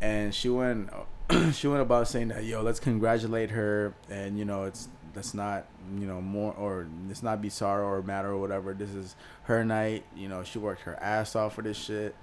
and 0.01 0.33
she 0.33 0.49
went 0.49 0.89
she 1.53 1.67
went 1.67 1.81
about 1.81 2.07
saying 2.07 2.27
that 2.29 2.43
yo 2.43 2.61
let's 2.61 2.79
congratulate 2.79 3.49
her 3.51 3.93
and 4.09 4.37
you 4.37 4.45
know 4.45 4.63
it's 4.65 4.87
let's 5.15 5.33
not 5.33 5.65
you 5.97 6.05
know 6.05 6.21
more 6.21 6.53
or 6.53 6.87
let's 7.07 7.23
not 7.23 7.41
be 7.41 7.49
sorrow 7.49 7.87
or 7.87 8.01
matter 8.01 8.29
or 8.31 8.37
whatever 8.37 8.73
this 8.73 8.89
is 8.91 9.15
her 9.43 9.63
night 9.65 10.03
you 10.15 10.27
know 10.27 10.43
she 10.43 10.59
worked 10.59 10.81
her 10.81 10.95
ass 11.01 11.35
off 11.35 11.55
for 11.55 11.61
this 11.63 11.77
shit 11.77 12.13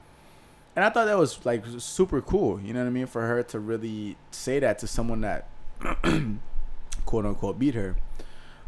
and 0.77 0.85
I 0.85 0.91
thought 0.91 1.05
that 1.07 1.19
was 1.19 1.45
like 1.45 1.65
super 1.79 2.23
cool. 2.23 2.59
You 2.59 2.73
know 2.73 2.81
what 2.81 2.87
I 2.87 2.91
mean? 2.91 3.05
For 3.07 3.21
her 3.27 3.43
to 3.43 3.59
really 3.61 4.17
say 4.31 4.59
that 4.61 4.79
to 4.79 4.87
someone 4.87 5.21
that 5.21 5.47
quote 7.05 7.27
unquote 7.27 7.59
beat 7.59 7.75
her. 7.75 7.97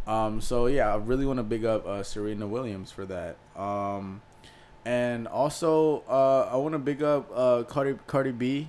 Um, 0.06 0.40
so 0.40 0.66
yeah, 0.66 0.92
I 0.92 0.96
really 0.96 1.26
want 1.26 1.38
to 1.38 1.42
big 1.42 1.64
up 1.64 1.86
uh, 1.86 2.02
Serena 2.02 2.46
Williams 2.46 2.90
for 2.90 3.06
that. 3.06 3.36
Um, 3.56 4.20
and 4.84 5.26
also 5.26 6.02
uh, 6.08 6.48
I 6.52 6.56
want 6.56 6.72
to 6.72 6.78
big 6.78 7.02
up 7.02 7.30
uh, 7.34 7.62
Cardi 7.64 7.98
Cardi 8.06 8.32
B. 8.32 8.68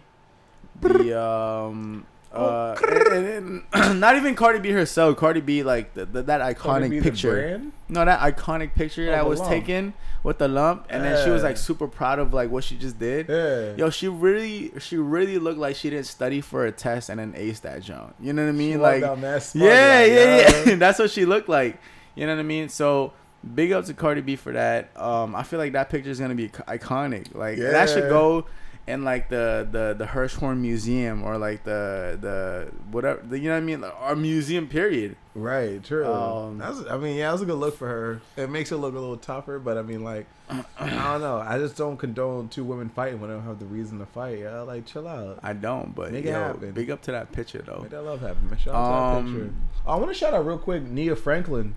The 0.82 1.22
um, 1.22 2.06
uh, 2.36 2.76
and- 3.12 3.64
and- 3.74 3.99
not 3.99 4.16
even 4.18 4.36
Cardi 4.36 4.60
B 4.60 4.70
herself. 4.72 5.18
Cardi 5.18 5.41
B 5.41 5.64
like 5.64 5.94
the, 5.94 6.06
the, 6.06 6.24
that 6.24 6.41
iconic 6.41 7.02
picture. 7.02 7.62
No, 7.88 8.03
that 8.03 8.20
iconic 8.20 8.74
picture 8.74 9.07
Oh, 9.10 9.12
that 9.12 9.28
was 9.28 9.40
lump. 9.40 9.52
taken 9.52 9.94
with 10.24 10.40
the 10.40 10.48
lump, 10.48 10.88
and 10.90 11.03
then 11.03 11.24
she 11.24 11.30
was 11.30 11.44
like 11.44 11.56
super 11.57 11.88
proud 11.88 12.18
of 12.20 12.34
like 12.34 12.49
what 12.49 12.64
she 12.64 12.76
just 12.78 12.98
did. 12.98 13.30
Yeah. 13.30 13.76
Yo, 13.76 13.90
she 13.91 14.07
really, 14.07 14.72
she 14.80 14.98
really 14.98 15.38
looked 15.38 15.60
like 15.60 15.76
she 15.76 15.90
didn't 15.91 16.07
study 16.07 16.41
for 16.41 16.66
a 16.66 16.72
test 16.72 17.10
and 17.10 17.20
then 17.20 17.34
ace 17.36 17.60
that 17.62 17.84
junk. 17.84 18.14
You 18.20 18.34
know 18.34 18.44
what 18.44 18.49
I 18.49 18.53
mean? 18.53 18.74
She 18.74 18.78
like, 18.78 19.02
that 19.02 19.52
yeah, 19.53 19.64
like, 19.64 20.10
yeah, 20.12 20.64
yeah. 20.72 20.76
That's 20.78 20.98
what 20.99 21.12
she 21.12 21.26
looked 21.26 21.48
like. 21.49 21.78
You 22.16 22.26
know 22.26 22.34
what 22.34 22.40
I 22.40 22.44
mean? 22.44 22.70
So 22.70 23.14
big 23.53 23.72
up 23.72 23.86
to 23.86 23.94
Cardi 23.94 24.22
B 24.22 24.36
for 24.36 24.53
that. 24.53 24.90
Um, 24.99 25.36
I 25.36 25.44
feel 25.44 25.60
like 25.60 25.74
that 25.74 25.90
picture 25.90 26.10
is 26.10 26.20
gonna 26.20 26.34
be 26.34 26.49
iconic. 26.49 27.36
Like 27.36 27.60
that 27.60 27.90
should 27.90 28.10
go 28.10 28.48
in 28.88 29.03
like 29.03 29.30
the 29.30 29.68
the 29.72 29.95
the 29.98 30.06
Hirshhorn 30.06 30.60
Museum 30.60 31.24
or 31.24 31.38
like 31.38 31.64
the 31.64 32.18
the 32.22 32.72
whatever. 32.91 33.22
The, 33.28 33.38
you 33.40 33.49
know 33.49 33.56
what 33.56 33.57
I 33.57 33.66
mean? 33.66 33.82
Like, 33.82 33.95
our 33.99 34.16
museum 34.16 34.68
period. 34.68 35.16
Right, 35.38 35.84
true. 35.84 36.06
Um, 36.06 36.60
That's, 36.60 36.80
I 36.90 36.95
mean, 36.98 37.18
yeah, 37.18 37.26
that 37.28 37.34
was 37.34 37.41
a 37.41 37.45
good 37.45 37.56
look 37.57 37.78
for 37.78 37.90
her. 37.90 38.22
It 38.41 38.49
makes 38.49 38.70
her 38.70 38.78
look 38.78 38.95
a 38.95 38.99
little 38.99 39.18
tougher, 39.18 39.60
but 39.60 39.78
I 39.78 39.82
mean, 39.82 40.02
like, 40.02 40.28
I 40.49 40.64
don't 40.80 41.20
know. 41.20 41.44
I 41.45 41.57
just 41.57 41.76
don't 41.76 41.98
condone 41.98 42.48
two 42.48 42.64
women 42.64 42.88
fighting 42.88 43.20
when 43.20 43.30
they 43.30 43.36
don't 43.36 43.44
have 43.44 43.60
the 43.60 43.66
reason 43.66 43.99
to 43.99 44.06
fight. 44.06 44.40
Yeah, 44.40 44.62
like, 44.62 44.86
chill 44.86 45.06
out. 45.10 45.40
I 45.44 45.52
don't, 45.52 45.94
but 45.94 46.14
Make 46.14 46.24
it 46.24 46.30
yo, 46.30 46.34
happen. 46.36 46.72
big 46.72 46.90
up 46.90 47.02
to 47.02 47.12
that 47.12 47.34
picture 47.34 47.62
though. 47.62 47.80
Make 47.82 47.91
that 47.91 48.03
love 48.03 48.22
happen. 48.22 48.49
man. 48.49 48.57
Shout 48.60 48.76
out 48.76 49.12
to 49.12 49.18
Um, 49.18 49.26
that 49.34 49.40
picture. 49.41 49.53
I 49.86 49.95
want 49.98 50.07
to 50.07 50.14
shout 50.14 50.34
out 50.34 50.45
real 50.45 50.57
quick 50.57 50.84
Nia 50.84 51.18
Franklin. 51.18 51.76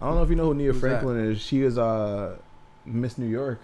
I 0.00 0.06
don't 0.06 0.14
know 0.14 0.22
if 0.22 0.30
you 0.30 0.36
know 0.36 0.46
who 0.46 0.54
Nia 0.54 0.72
Franklin 0.72 1.20
is. 1.32 1.38
She 1.42 1.60
is 1.60 1.76
uh 1.76 2.36
Miss 2.86 3.18
New 3.18 3.28
York. 3.28 3.60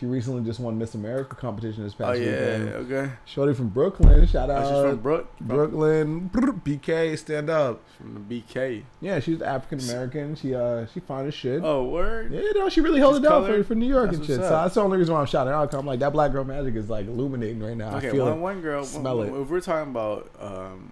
She 0.00 0.06
recently 0.06 0.42
just 0.42 0.58
won 0.58 0.76
Miss 0.76 0.96
America 0.96 1.36
competition 1.36 1.84
this 1.84 1.94
past 1.94 2.08
Oh 2.18 2.20
yeah, 2.20 2.30
weekend. 2.58 2.68
okay. 2.92 3.12
Shorty 3.26 3.54
from 3.54 3.68
Brooklyn. 3.68 4.26
Shout 4.26 4.50
Oh, 4.50 4.54
out 4.54 4.62
she's 4.68 4.90
from 4.90 5.00
Brook, 5.00 5.38
Brooklyn. 5.40 6.30
BK, 6.30 7.16
stand 7.16 7.48
up. 7.48 7.80
from 7.96 8.14
the 8.14 8.40
BK. 8.42 8.82
Yeah, 9.00 9.20
she's 9.20 9.40
African 9.40 9.78
American. 9.88 10.34
She 10.34 10.52
uh 10.52 10.86
she 10.92 10.98
fine 10.98 11.26
as 11.26 11.34
shit. 11.34 11.60
Oh 11.62 11.84
word. 11.84 12.32
Yeah, 12.32 12.42
no, 12.56 12.68
she 12.68 12.80
really 12.80 12.98
held 12.98 13.14
She's 13.14 13.24
it 13.24 13.28
down 13.28 13.46
for, 13.46 13.62
for 13.62 13.74
New 13.76 13.86
York 13.86 14.06
That's 14.06 14.18
and 14.18 14.26
shit. 14.26 14.38
what's 14.38 14.48
So 14.48 14.54
that's 14.56 14.74
the 14.74 14.82
only 14.82 14.98
reason 14.98 15.14
why 15.14 15.20
I'm 15.20 15.26
shouting 15.26 15.52
her 15.52 15.58
out. 15.58 15.70
'cause 15.70 15.78
I'm 15.78 15.86
like 15.86 16.00
that 16.00 16.12
black 16.12 16.32
girl 16.32 16.42
magic 16.42 16.74
is 16.74 16.90
like 16.90 17.06
illuminating 17.06 17.62
right 17.62 17.76
now. 17.76 17.96
Okay, 17.98 18.08
I 18.08 18.10
feel 18.10 18.24
one, 18.24 18.32
it. 18.38 18.40
one 18.40 18.60
girl. 18.62 18.84
Smell 18.84 19.18
one- 19.18 19.28
it. 19.28 19.40
If 19.42 19.48
we're 19.48 19.60
talking 19.60 19.92
about 19.92 20.28
um, 20.40 20.90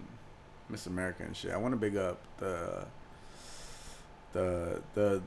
Miss 0.69 0.87
America 0.87 1.25
and 1.25 1.37
shit, 1.37 1.51
I 1.51 1.57
want 1.57 1.73
to 1.73 1.77
big 1.77 1.97
up 1.97 2.19
the 2.39 2.87
the 4.33 4.81
the 4.95 5.23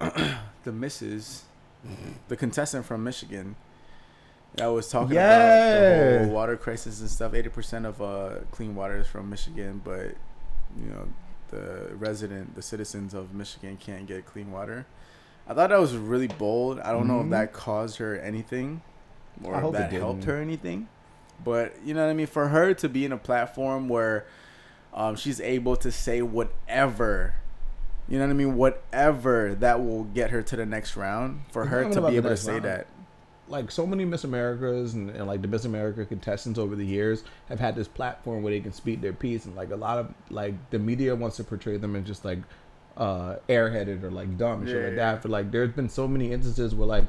the 0.00 0.38
the 0.64 0.72
The 2.28 2.36
contestant 2.36 2.84
from 2.86 3.04
Michigan 3.04 3.56
that 4.56 4.66
was 4.66 4.88
talking 4.88 5.16
about 5.16 6.18
the 6.18 6.18
whole 6.24 6.34
water 6.34 6.56
crisis 6.56 7.00
and 7.00 7.10
stuff. 7.10 7.34
Eighty 7.34 7.48
percent 7.48 7.86
of 7.86 8.00
uh, 8.02 8.30
clean 8.50 8.74
water 8.74 8.96
is 8.98 9.06
from 9.06 9.28
Michigan, 9.30 9.80
but 9.84 10.14
you 10.78 10.90
know 10.90 11.08
the 11.50 11.90
resident, 11.94 12.54
the 12.56 12.62
citizens 12.62 13.14
of 13.14 13.32
Michigan 13.34 13.76
can't 13.76 14.06
get 14.06 14.26
clean 14.26 14.50
water. 14.50 14.86
I 15.48 15.54
thought 15.54 15.70
that 15.70 15.78
was 15.78 15.96
really 15.96 16.26
bold. 16.26 16.80
I 16.80 16.90
don't 16.90 17.06
know 17.06 17.20
if 17.20 17.26
Mhm. 17.26 17.30
that 17.30 17.52
caused 17.52 17.98
her 17.98 18.16
anything 18.18 18.82
or 19.44 19.54
I 19.54 19.64
if 19.64 19.72
that 19.74 19.92
helped 19.92 20.24
her 20.24 20.36
anything. 20.40 20.88
But 21.44 21.76
you 21.84 21.94
know 21.94 22.04
what 22.04 22.10
I 22.10 22.14
mean? 22.14 22.26
For 22.26 22.48
her 22.48 22.74
to 22.74 22.88
be 22.88 23.04
in 23.04 23.12
a 23.12 23.16
platform 23.18 23.88
where 23.88 24.26
um, 24.92 25.14
she's 25.14 25.40
able 25.40 25.76
to 25.76 25.92
say 25.92 26.22
whatever, 26.22 27.34
you 28.08 28.18
know 28.18 28.24
what 28.24 28.30
I 28.30 28.34
mean? 28.34 28.56
Whatever 28.56 29.56
that 29.60 29.84
will 29.84 30.04
get 30.04 30.30
her 30.30 30.42
to 30.42 30.56
the 30.56 30.66
next 30.66 30.96
round. 30.96 31.42
For 31.50 31.62
It's 31.62 31.70
her 31.70 31.90
to 31.90 32.02
be 32.08 32.16
able 32.16 32.30
to 32.30 32.36
say 32.36 32.52
round. 32.52 32.64
that. 32.64 32.86
like 33.48 33.70
so 33.70 33.86
many 33.86 34.04
Miss 34.04 34.24
Americas 34.24 34.94
and, 34.94 35.10
and 35.10 35.26
like 35.26 35.42
the 35.42 35.48
Miss 35.48 35.64
America 35.64 36.04
contestants 36.04 36.58
over 36.58 36.74
the 36.76 36.86
years 36.86 37.24
have 37.48 37.60
had 37.60 37.74
this 37.76 37.88
platform 37.88 38.42
where 38.42 38.52
they 38.52 38.60
can 38.60 38.72
speak 38.72 39.00
their 39.00 39.12
piece 39.12 39.44
and 39.44 39.54
like 39.54 39.70
a 39.70 39.76
lot 39.76 39.98
of 39.98 40.12
like 40.30 40.54
the 40.70 40.78
media 40.78 41.14
wants 41.14 41.36
to 41.36 41.44
portray 41.44 41.76
them 41.76 41.94
as 41.96 42.04
just 42.04 42.24
like 42.24 42.38
uh 42.96 43.36
airheaded 43.48 44.02
or 44.02 44.10
like 44.10 44.36
dumb 44.38 44.60
and 44.60 44.68
shit 44.68 44.82
like 44.82 44.90
yeah. 44.96 45.12
that. 45.12 45.22
But 45.22 45.30
like 45.30 45.50
there's 45.50 45.72
been 45.72 45.88
so 45.88 46.08
many 46.08 46.32
instances 46.32 46.74
where 46.74 46.88
like 46.88 47.04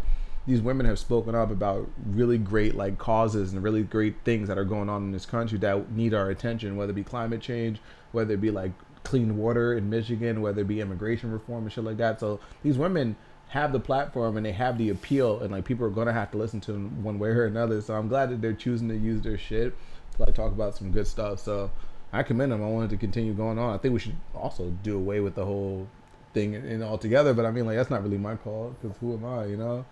these 0.45 0.61
women 0.61 0.85
have 0.85 0.97
spoken 0.99 1.35
up 1.35 1.51
about 1.51 1.89
really 2.05 2.37
great 2.37 2.75
like 2.75 2.97
causes 2.97 3.51
and 3.53 3.61
really 3.61 3.83
great 3.83 4.15
things 4.23 4.47
that 4.47 4.57
are 4.57 4.65
going 4.65 4.89
on 4.89 5.03
in 5.03 5.11
this 5.11 5.25
country 5.25 5.57
that 5.59 5.91
need 5.91 6.13
our 6.13 6.29
attention, 6.29 6.77
whether 6.77 6.91
it 6.91 6.95
be 6.95 7.03
climate 7.03 7.41
change, 7.41 7.79
whether 8.13 8.33
it 8.33 8.41
be 8.41 8.51
like 8.51 8.71
clean 9.07 9.37
water 9.37 9.73
in 9.73 9.89
Michigan, 9.89 10.41
whether 10.41 10.61
it 10.61 10.67
be 10.67 10.81
immigration 10.81 11.31
reform 11.31 11.63
and 11.63 11.71
shit 11.71 11.85
like 11.85 11.97
that. 11.97 12.19
So 12.19 12.41
these 12.61 12.77
women 12.77 13.15
have 13.47 13.71
the 13.71 13.79
platform 13.79 14.35
and 14.35 14.45
they 14.45 14.51
have 14.51 14.77
the 14.77 14.89
appeal 14.89 15.39
and 15.39 15.51
like 15.51 15.63
people 15.63 15.85
are 15.85 15.89
gonna 15.89 16.11
have 16.11 16.29
to 16.31 16.37
listen 16.37 16.59
to 16.59 16.73
them 16.73 17.03
one 17.03 17.17
way 17.17 17.29
or 17.29 17.45
another. 17.45 17.79
So 17.81 17.95
I'm 17.95 18.09
glad 18.09 18.29
that 18.31 18.41
they're 18.41 18.53
choosing 18.53 18.89
to 18.89 18.95
use 18.95 19.21
their 19.21 19.37
shit 19.37 19.73
to 20.15 20.21
like 20.21 20.35
talk 20.35 20.51
about 20.51 20.75
some 20.75 20.91
good 20.91 21.07
stuff. 21.07 21.39
So 21.39 21.71
I 22.11 22.23
commend 22.23 22.51
them. 22.51 22.61
I 22.61 22.67
wanted 22.67 22.89
to 22.89 22.97
continue 22.97 23.33
going 23.33 23.57
on. 23.57 23.73
I 23.73 23.77
think 23.77 23.93
we 23.93 23.99
should 23.99 24.17
also 24.35 24.73
do 24.83 24.97
away 24.97 25.21
with 25.21 25.35
the 25.35 25.45
whole 25.45 25.87
thing 26.33 26.53
in 26.53 26.83
altogether. 26.83 27.33
But 27.33 27.45
I 27.45 27.51
mean, 27.51 27.65
like 27.65 27.77
that's 27.77 27.89
not 27.89 28.03
really 28.03 28.17
my 28.17 28.35
call 28.35 28.75
because 28.81 28.97
who 28.97 29.13
am 29.13 29.23
I, 29.23 29.45
you 29.45 29.57
know? 29.57 29.85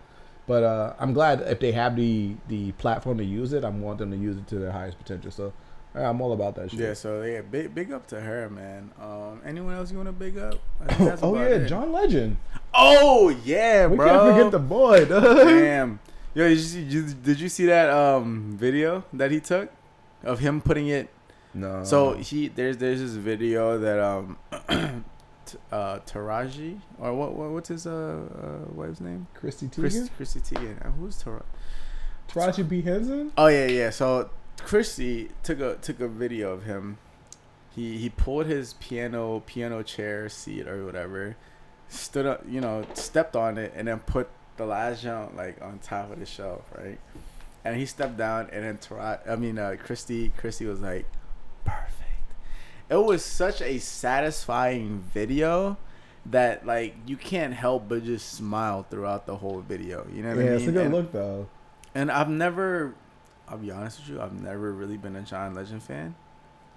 But 0.48 0.64
uh, 0.64 0.94
I'm 1.00 1.14
glad 1.14 1.42
if 1.42 1.60
they 1.62 1.72
have 1.72 1.96
the 1.96 2.36
the 2.50 2.74
platform 2.74 3.18
to 3.20 3.24
use 3.24 3.54
it. 3.54 3.64
I 3.64 3.70
want 3.70 4.00
them 4.00 4.12
to 4.12 4.18
use 4.18 4.38
it 4.38 4.48
to 4.48 4.60
their 4.60 4.72
highest 4.72 4.98
potential. 4.98 5.32
So 5.32 5.54
I'm 5.96 6.20
all 6.22 6.34
about 6.34 6.56
that 6.56 6.72
shit. 6.72 6.80
Yeah, 6.80 6.94
so 6.94 7.22
yeah, 7.24 7.42
big 7.42 7.74
big 7.74 7.92
up 7.94 8.06
to 8.08 8.20
her, 8.20 8.50
man. 8.50 8.92
Um, 9.02 9.42
anyone 9.46 9.76
else 9.76 9.92
you 9.92 9.98
want 9.98 10.10
to 10.10 10.14
big 10.14 10.38
up? 10.38 10.56
Oh 11.22 11.36
yeah, 11.36 11.46
it. 11.46 11.68
John 11.68 11.92
Legend. 11.92 12.38
Oh 12.74 13.30
yeah, 13.46 13.88
We 13.88 13.96
bro. 13.96 14.08
can't 14.08 14.36
forget 14.36 14.52
the 14.52 14.60
boy. 14.60 15.06
dog. 15.10 15.24
Damn. 15.48 16.00
Yo, 16.34 16.50
did 16.50 16.58
you, 16.58 16.64
see, 16.64 16.82
you, 16.82 17.04
did 17.14 17.40
you 17.40 17.48
see 17.48 17.66
that 17.68 17.90
um 17.90 18.58
video 18.60 19.06
that 19.14 19.32
he 19.32 19.40
took 19.40 19.70
of 20.24 20.40
him 20.40 20.60
putting 20.60 20.88
it 20.88 21.08
No. 21.54 21.84
So 21.86 22.14
he 22.16 22.50
there's 22.50 22.76
there's 22.78 23.00
this 23.00 23.12
video 23.12 23.78
that 23.80 24.00
um 24.00 24.38
t- 25.46 25.58
uh 25.72 26.00
Taraji 26.00 26.80
or 27.00 27.14
what, 27.14 27.34
what 27.36 27.52
what's 27.52 27.70
his 27.70 27.88
uh, 27.88 27.92
uh 28.70 28.72
wife's 28.74 29.00
name? 29.00 29.28
Christy 29.34 29.70
Chris, 29.70 29.96
Teigen, 29.96 30.10
Chrissy 30.18 30.40
Teigen. 30.42 30.86
Uh, 30.86 30.92
Who's 30.92 31.24
Taraji? 31.24 31.44
Taraji 32.28 32.70
P 32.70 32.82
Henson. 32.82 33.32
Oh 33.38 33.48
yeah, 33.48 33.68
yeah. 33.68 33.90
So 33.92 34.30
Christy 34.64 35.30
took 35.44 35.60
a 35.60 35.76
took 35.76 36.00
a 36.00 36.08
video 36.08 36.52
of 36.52 36.64
him. 36.64 36.98
He 37.76 37.98
he 37.98 38.10
pulled 38.10 38.46
his 38.48 38.74
piano 38.74 39.42
piano 39.46 39.84
chair 39.84 40.30
seat 40.30 40.68
or 40.68 40.86
whatever, 40.86 41.36
stood 41.90 42.26
up, 42.26 42.44
you 42.48 42.62
know, 42.62 42.86
stepped 42.94 43.36
on 43.36 43.58
it, 43.58 43.74
and 43.76 43.88
then 43.88 44.00
put 44.00 44.30
the 44.58 44.66
last 44.66 45.04
jump 45.04 45.36
like 45.36 45.62
on 45.62 45.80
top 45.80 46.12
of 46.12 46.20
the 46.20 46.26
shelf, 46.26 46.62
right? 46.78 47.00
And 47.64 47.76
he 47.76 47.86
stepped 47.86 48.16
down, 48.18 48.48
and 48.52 48.64
then 48.64 48.78
Tara, 48.78 49.20
I 49.28 49.36
mean, 49.36 49.58
uh, 49.58 49.76
Christy 49.84 50.30
Christy 50.38 50.66
was 50.66 50.80
like, 50.82 51.06
perfect. 51.66 51.92
It 52.90 52.96
was 53.04 53.26
such 53.26 53.62
a 53.62 53.80
satisfying 53.80 55.04
video 55.14 55.78
that 56.28 56.66
like 56.66 56.96
you 57.06 57.18
can't 57.18 57.54
help 57.54 57.90
but 57.90 58.04
just 58.04 58.34
smile 58.34 58.84
throughout 58.90 59.26
the 59.26 59.36
whole 59.38 59.62
video. 59.62 60.08
You 60.14 60.24
know 60.24 60.30
what 60.36 60.38
Yeah, 60.38 60.44
I 60.44 60.46
mean? 60.46 60.56
it's 60.60 60.68
a 60.68 60.72
good 60.72 60.86
And- 60.86 60.94
look 60.96 61.12
though. 61.12 61.48
and 61.94 62.12
I've 62.12 62.30
never, 62.30 62.94
I'll 63.48 63.58
be 63.58 63.72
honest 63.72 64.00
with 64.00 64.10
you, 64.10 64.22
I've 64.22 64.34
never 64.34 64.74
really 64.74 64.98
been 64.98 65.16
a 65.16 65.22
John 65.22 65.54
Legend 65.54 65.84
fan. 65.84 66.16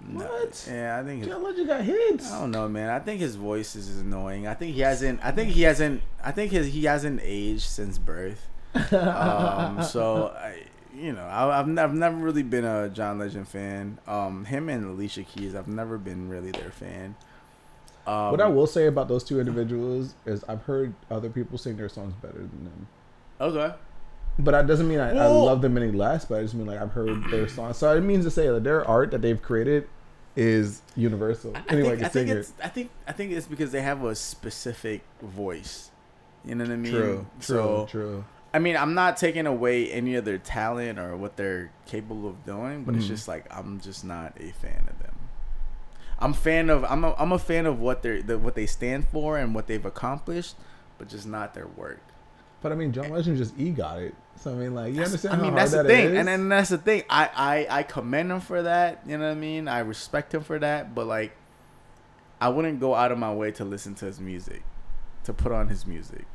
No. 0.01 0.25
What? 0.25 0.67
Yeah, 0.69 0.99
I 0.99 1.03
think. 1.03 1.25
John 1.25 1.43
Legend 1.43 1.67
got 1.67 1.81
hits. 1.81 2.31
I 2.31 2.39
don't 2.39 2.51
know, 2.51 2.69
man. 2.69 2.89
I 2.89 2.99
think 2.99 3.19
his 3.19 3.35
voice 3.35 3.75
is 3.75 3.99
annoying. 3.99 4.47
I 4.47 4.53
think 4.53 4.73
he 4.75 4.81
hasn't. 4.81 5.19
I 5.23 5.31
think 5.31 5.51
he 5.51 5.63
hasn't. 5.63 6.01
I 6.23 6.31
think 6.31 6.51
his 6.51 6.67
he 6.67 6.85
hasn't 6.85 7.19
aged 7.23 7.63
since 7.63 7.97
birth. 7.97 8.47
Um, 8.93 9.83
so 9.83 10.27
I, 10.27 10.63
you 10.95 11.11
know, 11.11 11.23
I, 11.23 11.59
I've 11.59 11.67
never, 11.67 11.89
I've 11.89 11.97
never 11.97 12.15
really 12.15 12.43
been 12.43 12.65
a 12.65 12.89
John 12.89 13.19
Legend 13.19 13.47
fan. 13.47 13.99
Um, 14.07 14.45
him 14.45 14.69
and 14.69 14.85
Alicia 14.85 15.23
Keys, 15.23 15.55
I've 15.55 15.67
never 15.67 15.97
been 15.97 16.29
really 16.29 16.51
their 16.51 16.71
fan. 16.71 17.15
Um, 18.07 18.31
what 18.31 18.41
I 18.41 18.47
will 18.47 18.67
say 18.67 18.87
about 18.87 19.07
those 19.07 19.23
two 19.23 19.39
individuals 19.39 20.15
is 20.25 20.43
I've 20.45 20.63
heard 20.63 20.93
other 21.11 21.29
people 21.29 21.57
sing 21.57 21.77
their 21.77 21.89
songs 21.89 22.13
better 22.21 22.39
than 22.39 22.63
them. 22.63 22.87
Okay. 23.41 23.75
But 24.39 24.51
that 24.51 24.67
doesn't 24.67 24.87
mean 24.87 24.99
I, 24.99 25.09
I 25.09 25.27
love 25.27 25.61
them 25.61 25.75
any 25.77 25.91
less. 25.91 26.23
But 26.25 26.39
I 26.39 26.41
just 26.43 26.53
mean 26.53 26.65
like 26.65 26.79
I've 26.79 26.91
heard 26.93 27.23
their 27.29 27.47
songs. 27.49 27.77
So 27.77 27.93
it 27.95 28.01
means 28.01 28.23
to 28.25 28.31
say 28.31 28.47
that 28.47 28.63
their 28.63 28.87
art 28.87 29.11
that 29.11 29.21
they've 29.21 29.41
created 29.41 29.87
is 30.35 30.81
universal. 30.95 31.53
I 31.55 31.63
Anyone 31.69 31.97
think, 31.97 32.03
I 32.05 32.07
think 32.09 32.29
it's 32.29 32.53
I 32.63 32.67
think 32.69 32.89
I 33.07 33.11
think 33.11 33.31
it's 33.33 33.47
because 33.47 33.71
they 33.71 33.81
have 33.81 34.03
a 34.03 34.15
specific 34.15 35.03
voice. 35.21 35.91
You 36.45 36.55
know 36.55 36.63
what 36.63 36.71
I 36.71 36.77
mean? 36.77 36.91
True, 36.91 37.25
true, 37.41 37.41
So 37.41 37.87
true. 37.89 38.25
I 38.53 38.59
mean, 38.59 38.77
I'm 38.77 38.93
not 38.93 39.17
taking 39.17 39.45
away 39.45 39.91
any 39.91 40.15
of 40.15 40.23
their 40.25 40.37
talent 40.37 40.97
or 40.97 41.15
what 41.17 41.35
they're 41.35 41.71
capable 41.85 42.27
of 42.29 42.45
doing, 42.45 42.83
but 42.85 42.95
it's 42.95 43.05
Mhm. 43.05 43.09
just 43.09 43.27
like 43.27 43.45
I'm 43.51 43.79
just 43.81 44.05
not 44.05 44.33
a 44.39 44.51
fan 44.51 44.87
of 44.89 44.97
them. 45.03 45.15
I'm 46.17 46.33
fan 46.33 46.69
of 46.69 46.83
I'm 46.85 47.03
a, 47.03 47.13
I'm 47.17 47.31
a 47.33 47.39
fan 47.39 47.65
of 47.65 47.79
what 47.79 48.01
they're 48.03 48.21
the, 48.21 48.37
what 48.37 48.55
they 48.55 48.65
stand 48.65 49.07
for 49.09 49.37
and 49.37 49.53
what 49.53 49.67
they've 49.67 49.85
accomplished, 49.85 50.55
but 50.97 51.09
just 51.09 51.27
not 51.27 51.53
their 51.53 51.67
work. 51.67 51.99
But 52.61 52.71
I 52.71 52.75
mean, 52.75 52.91
John 52.91 53.09
Legend 53.09 53.37
just 53.37 53.57
egot 53.57 54.01
it. 54.01 54.15
So 54.35 54.51
I 54.51 54.53
mean, 54.55 54.73
like 54.75 54.93
you 54.93 55.01
understand 55.03 55.33
I 55.33 55.37
how 55.37 55.41
mean, 55.43 55.51
hard 55.51 55.61
that's 55.61 55.71
the 55.71 55.83
that 55.83 55.87
thing, 55.87 56.17
and 56.17 56.27
then 56.27 56.49
that's 56.49 56.69
the 56.69 56.77
thing. 56.77 57.03
I, 57.09 57.29
I 57.69 57.79
I 57.79 57.83
commend 57.83 58.31
him 58.31 58.41
for 58.41 58.61
that. 58.61 59.01
You 59.05 59.17
know 59.17 59.25
what 59.25 59.31
I 59.31 59.35
mean? 59.35 59.67
I 59.67 59.79
respect 59.79 60.33
him 60.33 60.43
for 60.43 60.59
that. 60.59 60.95
But 60.95 61.07
like, 61.07 61.35
I 62.39 62.49
wouldn't 62.49 62.79
go 62.79 62.95
out 62.95 63.11
of 63.11 63.17
my 63.17 63.33
way 63.33 63.51
to 63.51 63.65
listen 63.65 63.95
to 63.95 64.05
his 64.05 64.19
music, 64.19 64.63
to 65.25 65.33
put 65.33 65.51
on 65.51 65.67
his 65.67 65.85
music. 65.85 66.25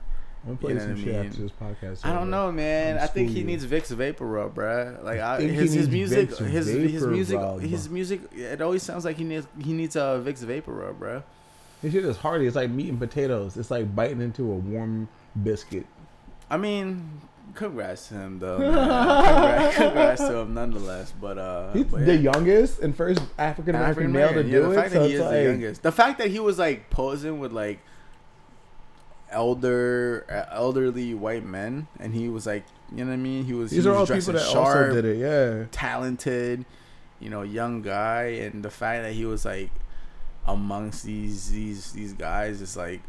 I'm 0.46 0.56
gonna 0.56 0.58
play 0.58 0.68
you 0.72 0.74
know 0.74 0.80
some 0.82 0.90
what 0.90 0.98
I 0.98 1.02
shit 1.04 1.14
mean? 1.14 1.26
after 1.26 1.42
this 1.42 1.52
podcast. 1.52 2.04
I 2.04 2.08
don't 2.08 2.18
over. 2.22 2.30
know, 2.30 2.52
man. 2.52 2.98
I'm 2.98 3.08
think 3.08 3.30
he 3.30 3.38
you. 3.38 3.44
needs 3.44 3.64
Vicks 3.64 3.94
Vapor 3.94 4.26
Rub, 4.26 4.54
bro. 4.54 4.98
Like 5.02 5.20
I, 5.20 5.40
his 5.40 5.72
his 5.72 5.88
music, 5.88 6.28
his 6.36 6.68
his 6.68 6.70
Vapor 6.70 7.06
music, 7.08 7.38
Rub. 7.38 7.60
his 7.60 7.88
music. 7.88 8.20
It 8.34 8.60
always 8.60 8.82
sounds 8.82 9.06
like 9.06 9.16
he 9.16 9.24
needs 9.24 9.46
he 9.62 9.72
needs 9.72 9.96
a 9.96 10.22
Vicks 10.24 10.40
Vapor 10.40 10.72
Rub, 10.72 10.98
bro. 10.98 11.22
This 11.80 11.92
shit 11.94 12.04
is 12.04 12.18
hearty. 12.18 12.46
It's 12.46 12.56
like 12.56 12.70
meat 12.70 12.90
and 12.90 12.98
potatoes. 12.98 13.56
It's 13.56 13.70
like 13.70 13.94
biting 13.94 14.20
into 14.20 14.42
a 14.50 14.54
warm 14.54 15.08
biscuit. 15.42 15.86
I 16.50 16.56
mean, 16.56 17.20
congrats 17.54 18.08
to 18.08 18.14
him 18.14 18.38
though. 18.38 18.58
congrats, 18.58 19.76
congrats 19.76 20.20
to 20.22 20.36
him 20.36 20.54
nonetheless. 20.54 21.12
But 21.20 21.38
uh, 21.38 21.72
He's 21.72 21.84
but 21.84 22.04
the 22.06 22.14
yeah. 22.16 22.32
youngest 22.32 22.80
and 22.80 22.96
first 22.96 23.20
African 23.38 23.74
American 23.74 24.12
male 24.12 24.28
to 24.32 24.40
African-American, 24.40 24.50
do 24.50 24.52
yeah, 24.52 24.60
the 24.60 24.70
it. 24.70 24.74
fact 24.74 24.92
So 24.92 24.98
that 25.00 25.08
he 25.08 25.14
it's 25.14 25.24
is 25.24 25.30
the 25.30 25.42
youngest. 25.42 25.82
The 25.82 25.92
fact 25.92 26.18
that 26.18 26.30
he 26.30 26.40
was 26.40 26.58
like 26.58 26.90
posing 26.90 27.38
with 27.40 27.52
like 27.52 27.80
elder, 29.30 30.26
uh, 30.30 30.54
elderly 30.54 31.14
white 31.14 31.44
men, 31.44 31.88
and 31.98 32.14
he 32.14 32.28
was 32.28 32.46
like, 32.46 32.64
you 32.90 32.98
know 32.98 33.06
what 33.10 33.14
I 33.14 33.16
mean? 33.16 33.44
He 33.44 33.52
was. 33.52 33.70
these 33.70 33.84
he 33.84 33.88
are 33.88 33.92
was 33.92 34.00
all 34.00 34.06
dressing 34.06 34.34
people 34.34 34.40
that 34.46 34.52
sharp, 34.52 34.88
also 34.90 35.02
did 35.02 35.04
it. 35.04 35.18
Yeah. 35.18 35.66
talented, 35.72 36.64
you 37.20 37.30
know, 37.30 37.42
young 37.42 37.82
guy, 37.82 38.24
and 38.24 38.62
the 38.64 38.70
fact 38.70 39.02
that 39.02 39.12
he 39.12 39.24
was 39.24 39.44
like 39.44 39.70
amongst 40.46 41.04
these 41.04 41.50
these 41.50 41.92
these 41.92 42.12
guys 42.12 42.60
is 42.60 42.76
like 42.76 43.00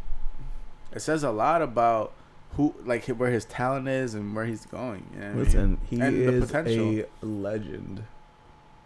it 0.93 1.01
says 1.01 1.21
a 1.23 1.31
lot 1.31 1.61
about 1.61 2.13
who 2.55 2.73
like 2.85 3.05
where 3.07 3.31
his 3.31 3.45
talent 3.45 3.87
is 3.87 4.13
and 4.13 4.35
where 4.35 4.45
he's 4.45 4.65
going. 4.65 5.05
You 5.13 5.19
know 5.19 5.33
what 5.35 5.55
I 5.55 5.57
mean? 5.59 5.77
He 5.89 5.99
And 5.99 6.15
is 6.17 6.45
potential. 6.45 7.05
a 7.21 7.25
legend 7.25 8.03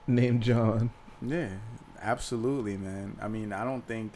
named 0.08 0.42
John. 0.44 0.92
Yeah, 1.22 1.50
absolutely, 2.02 2.78
man. 2.78 3.18
I 3.22 3.28
mean, 3.28 3.54
I 3.54 3.64
don't 3.64 3.86
think 3.86 4.14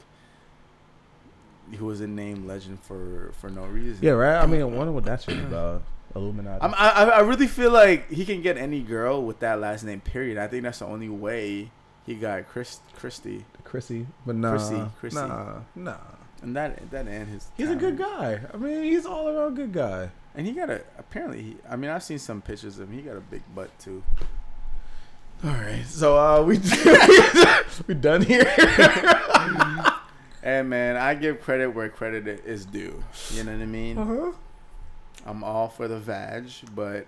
he 1.72 1.78
was 1.78 2.02
a 2.02 2.08
name 2.08 2.48
legend 2.48 2.80
for 2.82 3.32
for 3.40 3.50
no 3.50 3.66
reason. 3.66 4.00
Yeah, 4.02 4.12
right. 4.12 4.42
I 4.42 4.46
mean, 4.46 4.62
I 4.62 4.66
wonder 4.66 4.92
what 4.92 5.06
that 5.06 5.22
shit 5.22 5.38
about. 5.40 5.84
Illuminati. 6.16 6.62
I'm, 6.62 6.74
I 6.76 6.90
I 6.90 7.04
I 7.06 7.20
really 7.22 7.48
feel 7.48 7.72
like 7.72 8.10
he 8.12 8.24
can 8.24 8.42
get 8.44 8.56
any 8.56 8.82
girl 8.82 9.24
with 9.24 9.40
that 9.40 9.60
last 9.60 9.84
name. 9.84 10.00
Period. 10.00 10.38
I 10.38 10.48
think 10.48 10.62
that's 10.64 10.80
the 10.80 10.86
only 10.86 11.10
way 11.10 11.72
he 12.06 12.14
got 12.16 12.48
Chris 12.48 12.82
Christie, 12.96 13.46
Chrissy, 13.64 14.06
but 14.26 14.36
nah, 14.36 14.52
Chrissy, 14.52 14.82
Chrissy. 15.00 15.16
nah, 15.16 15.56
nah. 15.76 15.96
And 16.44 16.56
that 16.56 16.92
that 16.92 17.08
and 17.08 17.30
his. 17.30 17.48
He's 17.58 17.70
a 17.70 17.76
good 17.76 17.98
guy. 17.98 18.42
I 18.54 18.58
mean, 18.58 18.84
he's 18.84 19.06
all 19.06 19.28
around 19.28 19.56
good 19.56 19.74
guy. 19.74 20.10
and 20.36 20.46
he 20.46 20.54
got 20.54 20.70
a 20.70 20.82
apparently. 20.98 21.42
He, 21.42 21.58
I 21.70 21.76
mean, 21.76 21.90
I've 21.90 22.04
seen 22.04 22.20
some 22.20 22.42
pictures 22.42 22.78
of 22.80 22.90
him. 22.90 22.96
He 22.96 23.02
got 23.02 23.18
a 23.18 23.22
big 23.22 23.42
butt 23.56 23.78
too. 23.80 24.04
All 25.44 25.50
right, 25.52 25.84
so 25.86 26.18
uh, 26.18 26.42
we 26.44 26.58
we 27.88 27.94
done 27.96 28.22
here. 28.22 28.46
And 30.46 30.70
man, 30.70 30.98
I 30.98 31.16
give 31.16 31.40
credit 31.42 31.70
where 31.70 31.88
credit 31.88 32.28
is 32.46 32.66
due. 32.66 33.02
You 33.32 33.46
know 33.46 33.54
what 33.54 33.62
I 33.62 33.66
mean? 33.66 33.98
Uh-huh. 33.98 34.32
I'm 35.26 35.42
all 35.42 35.70
for 35.70 35.88
the 35.88 35.98
vag, 36.00 36.50
but 36.76 37.08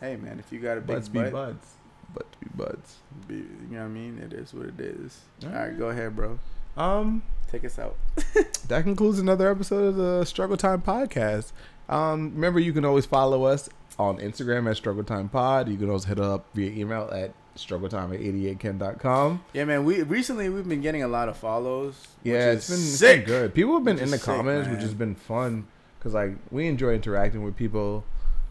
hey, 0.00 0.16
man, 0.16 0.40
if 0.40 0.52
you 0.52 0.58
got 0.58 0.78
a 0.78 0.80
big 0.80 0.96
Butts 0.96 1.08
be 1.08 1.20
butt, 1.20 1.32
butts. 1.32 1.74
Butts 2.12 2.36
be 2.40 2.48
butts. 2.56 2.96
be, 3.28 3.36
you 3.36 3.44
know 3.70 3.78
what 3.78 3.84
I 3.84 3.88
mean? 3.88 4.18
It 4.18 4.32
is 4.32 4.52
what 4.52 4.66
it 4.66 4.80
is. 4.80 5.20
All 5.44 5.50
Alright. 5.50 5.68
right, 5.68 5.78
go 5.78 5.90
ahead, 5.90 6.16
bro. 6.16 6.40
Um, 6.76 7.22
Take 7.52 7.64
us 7.66 7.78
out. 7.78 7.96
that 8.68 8.82
concludes 8.84 9.18
another 9.18 9.50
episode 9.50 9.88
of 9.88 9.96
the 9.96 10.24
Struggle 10.24 10.56
Time 10.56 10.80
Podcast. 10.80 11.52
Um, 11.86 12.32
remember, 12.34 12.58
you 12.58 12.72
can 12.72 12.86
always 12.86 13.04
follow 13.04 13.44
us 13.44 13.68
on 13.98 14.16
Instagram 14.18 14.70
at 14.70 14.78
Struggle 14.78 15.04
Time 15.04 15.28
Pod. 15.28 15.68
You 15.68 15.76
can 15.76 15.90
also 15.90 16.08
hit 16.08 16.18
us 16.18 16.24
up 16.24 16.46
via 16.54 16.70
email 16.70 17.10
at 17.12 17.34
struggletime 17.54 18.14
at 18.14 18.20
88ken.com. 18.20 19.44
Yeah, 19.52 19.64
man. 19.66 19.84
We 19.84 20.02
recently 20.02 20.48
we've 20.48 20.66
been 20.66 20.80
getting 20.80 21.02
a 21.02 21.08
lot 21.08 21.28
of 21.28 21.36
follows. 21.36 22.08
Yeah, 22.22 22.48
which 22.48 22.56
it's 22.56 22.70
is 22.70 23.00
been, 23.00 23.10
it's 23.10 23.26
been 23.26 23.26
good. 23.26 23.54
People 23.54 23.74
have 23.74 23.84
been 23.84 23.96
Which 23.96 24.04
in 24.04 24.10
the 24.10 24.18
sick, 24.18 24.24
comments, 24.24 24.68
which 24.70 24.80
has 24.80 24.94
been 24.94 25.14
fun 25.14 25.66
because 25.98 26.14
like 26.14 26.30
we 26.50 26.68
enjoy 26.68 26.94
interacting 26.94 27.42
with 27.44 27.54
people. 27.56 28.04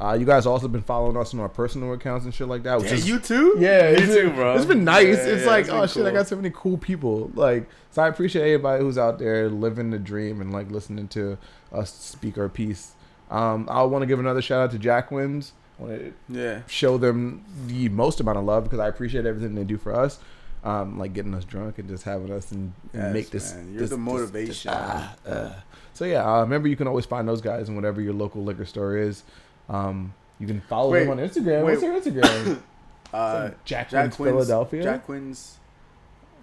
Uh, 0.03 0.14
you 0.14 0.26
guys 0.26 0.45
also 0.48 0.68
been 0.68 0.82
following 0.82 1.15
us 1.15 1.34
on 1.34 1.40
our 1.40 1.49
personal 1.49 1.94
accounts 1.94 2.26
and 2.26 2.34
shit 2.34 2.48
like 2.48 2.64
that. 2.64 2.80
Which 2.80 2.88
Yeah, 2.88 2.94
is, 2.95 3.07
you 3.07 3.19
too. 3.19 3.56
yeah, 3.60 3.91
me 3.91 3.98
it's 3.98 4.14
too, 4.15 4.32
bro. 4.32 4.56
It's 4.56 4.65
been 4.65 4.84
nice. 4.84 5.18
Yeah, 5.18 5.26
it's 5.34 5.44
yeah, 5.44 5.48
like 5.48 5.65
it's 5.65 5.69
oh 5.73 5.80
been 5.82 5.90
shit, 5.90 6.06
I 6.07 6.11
got 6.11 6.28
so 6.28 6.36
many 6.36 6.49
cool 6.53 6.78
people. 6.78 7.30
Like 7.36 7.69
so, 7.91 8.02
I 8.02 8.07
appreciate 8.07 8.44
everybody 8.44 8.84
who's 8.84 8.98
out 8.98 9.19
there 9.19 9.48
living 9.49 9.91
the 9.91 9.99
dream 9.99 10.41
and 10.41 10.52
like 10.52 10.72
listening 10.72 11.07
to 11.10 11.38
us 11.72 11.94
speak 11.94 12.38
our 12.38 12.49
piece. 12.49 12.94
Um, 13.30 13.68
I 13.69 13.84
want 13.84 14.02
to 14.02 14.06
give 14.07 14.19
another 14.19 14.41
shout 14.41 14.61
out 14.61 14.72
to 14.72 14.80
Jacquin's. 14.80 15.53
I 15.80 15.84
want 15.84 15.99
to 15.99 16.14
Yeah. 16.30 16.61
show 16.68 16.98
them 16.98 17.44
the 17.68 17.90
most 17.90 18.19
amount 18.19 18.38
of 18.40 18.44
love 18.44 18.64
because 18.64 18.80
I 18.80 18.88
appreciate 18.88 19.26
everything 19.26 19.56
they 19.56 19.64
do 19.64 19.78
for 19.78 19.94
us. 19.95 20.19
Um, 20.64 20.99
like 20.99 21.14
getting 21.14 21.34
us 21.34 21.44
drunk 21.45 21.80
and 21.80 21.88
just 21.90 22.03
having 22.03 22.32
us 22.32 22.52
and, 22.52 22.73
and 22.94 23.03
Yes, 23.03 23.14
make 23.14 23.30
this. 23.32 23.53
man. 23.53 23.72
You're 23.72 23.82
this- 23.82 23.90
the 23.91 23.95
this- 23.98 24.06
motivation. 24.06 24.72
ah, 24.73 25.15
uh. 25.28 25.49
So 25.94 26.06
yeah, 26.06 26.23
uh, 26.23 26.41
remember 26.41 26.68
you 26.68 26.76
can 26.76 26.88
always 26.88 27.06
find 27.06 27.28
those 27.28 27.41
guys 27.41 27.68
in 27.69 27.76
whatever 27.76 27.99
your 28.02 28.14
local 28.14 28.44
liquor 28.44 28.65
store 28.65 28.95
is. 28.98 29.23
Um, 29.72 30.14
you 30.39 30.45
can 30.48 30.61
follow 30.61 30.91
Wait, 30.91 31.06
them 31.06 31.11
on 31.11 31.18
Instagram. 31.18 31.64
wait. 31.65 31.80
What's 31.80 31.81
their 31.81 31.99
Instagram? 31.99 32.61
Uh, 33.14 33.49
Jack, 33.65 33.89
Jacquin's 33.89 34.15
Philadelphia. 34.15 34.84
Jacquin's 34.84 35.57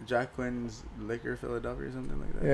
Jack 0.07 0.35
Quinn's 0.35 0.83
Liquor 1.01 1.35
Philadelphia 1.35 1.89
or 1.89 1.93
something 1.93 2.21
like 2.21 2.41
that. 2.41 2.45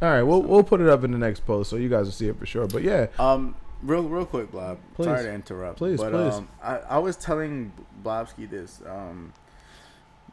yeah. 0.00 0.06
All 0.06 0.14
right. 0.14 0.22
We'll 0.22 0.40
we'll 0.40 0.64
put 0.64 0.80
it 0.80 0.88
up 0.88 1.04
in 1.04 1.10
the 1.12 1.18
next 1.18 1.40
post 1.44 1.68
so 1.68 1.76
you 1.76 1.90
guys 1.90 2.06
will 2.06 2.12
see 2.12 2.28
it 2.28 2.38
for 2.38 2.46
sure. 2.46 2.66
But 2.66 2.82
yeah, 2.84 3.08
Um, 3.18 3.54
real 3.82 4.04
real 4.04 4.24
quick, 4.24 4.50
Blob. 4.50 4.78
Please. 4.94 5.04
Sorry 5.04 5.24
to 5.24 5.32
interrupt. 5.34 5.76
Please, 5.76 6.00
but, 6.00 6.10
please. 6.10 6.34
Um, 6.36 6.48
I, 6.62 6.76
I 6.78 6.98
was 6.98 7.16
telling 7.16 7.72
Blobsky 8.02 8.48
this. 8.48 8.80
Um, 8.86 9.34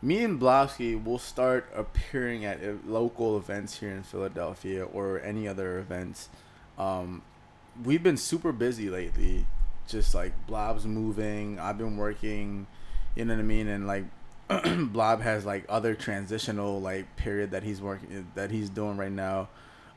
me 0.01 0.23
and 0.23 0.39
Blobsky 0.39 1.03
will 1.03 1.19
start 1.19 1.69
appearing 1.76 2.45
at 2.45 2.88
local 2.88 3.35
events 3.35 3.80
here 3.80 3.91
in 3.91 4.03
Philadelphia 4.03 4.85
or 4.85 5.19
any 5.22 5.49
other 5.49 5.80
events. 5.80 6.30
Um, 6.77 7.23
we've 7.84 8.03
been 8.03 8.15
super 8.18 8.53
busy 8.53 8.89
lately. 8.89 9.47
Just 9.88 10.14
like 10.14 10.34
Blob's 10.47 10.85
moving. 10.85 11.59
I've 11.59 11.77
been 11.77 11.97
working. 11.97 12.68
You 13.15 13.26
know 13.26 13.34
what 13.34 13.39
I 13.39 13.43
mean? 13.43 13.68
And 13.68 13.88
like 13.88 14.05
Blob 14.91 15.22
has 15.22 15.45
like 15.45 15.65
other 15.68 15.95
transitional 15.95 16.80
like 16.80 17.15
period 17.15 17.51
that 17.51 17.64
he's 17.64 17.81
working 17.81 18.27
that 18.35 18.51
he's 18.51 18.69
doing 18.69 18.97
right 18.97 19.11
now. 19.11 19.49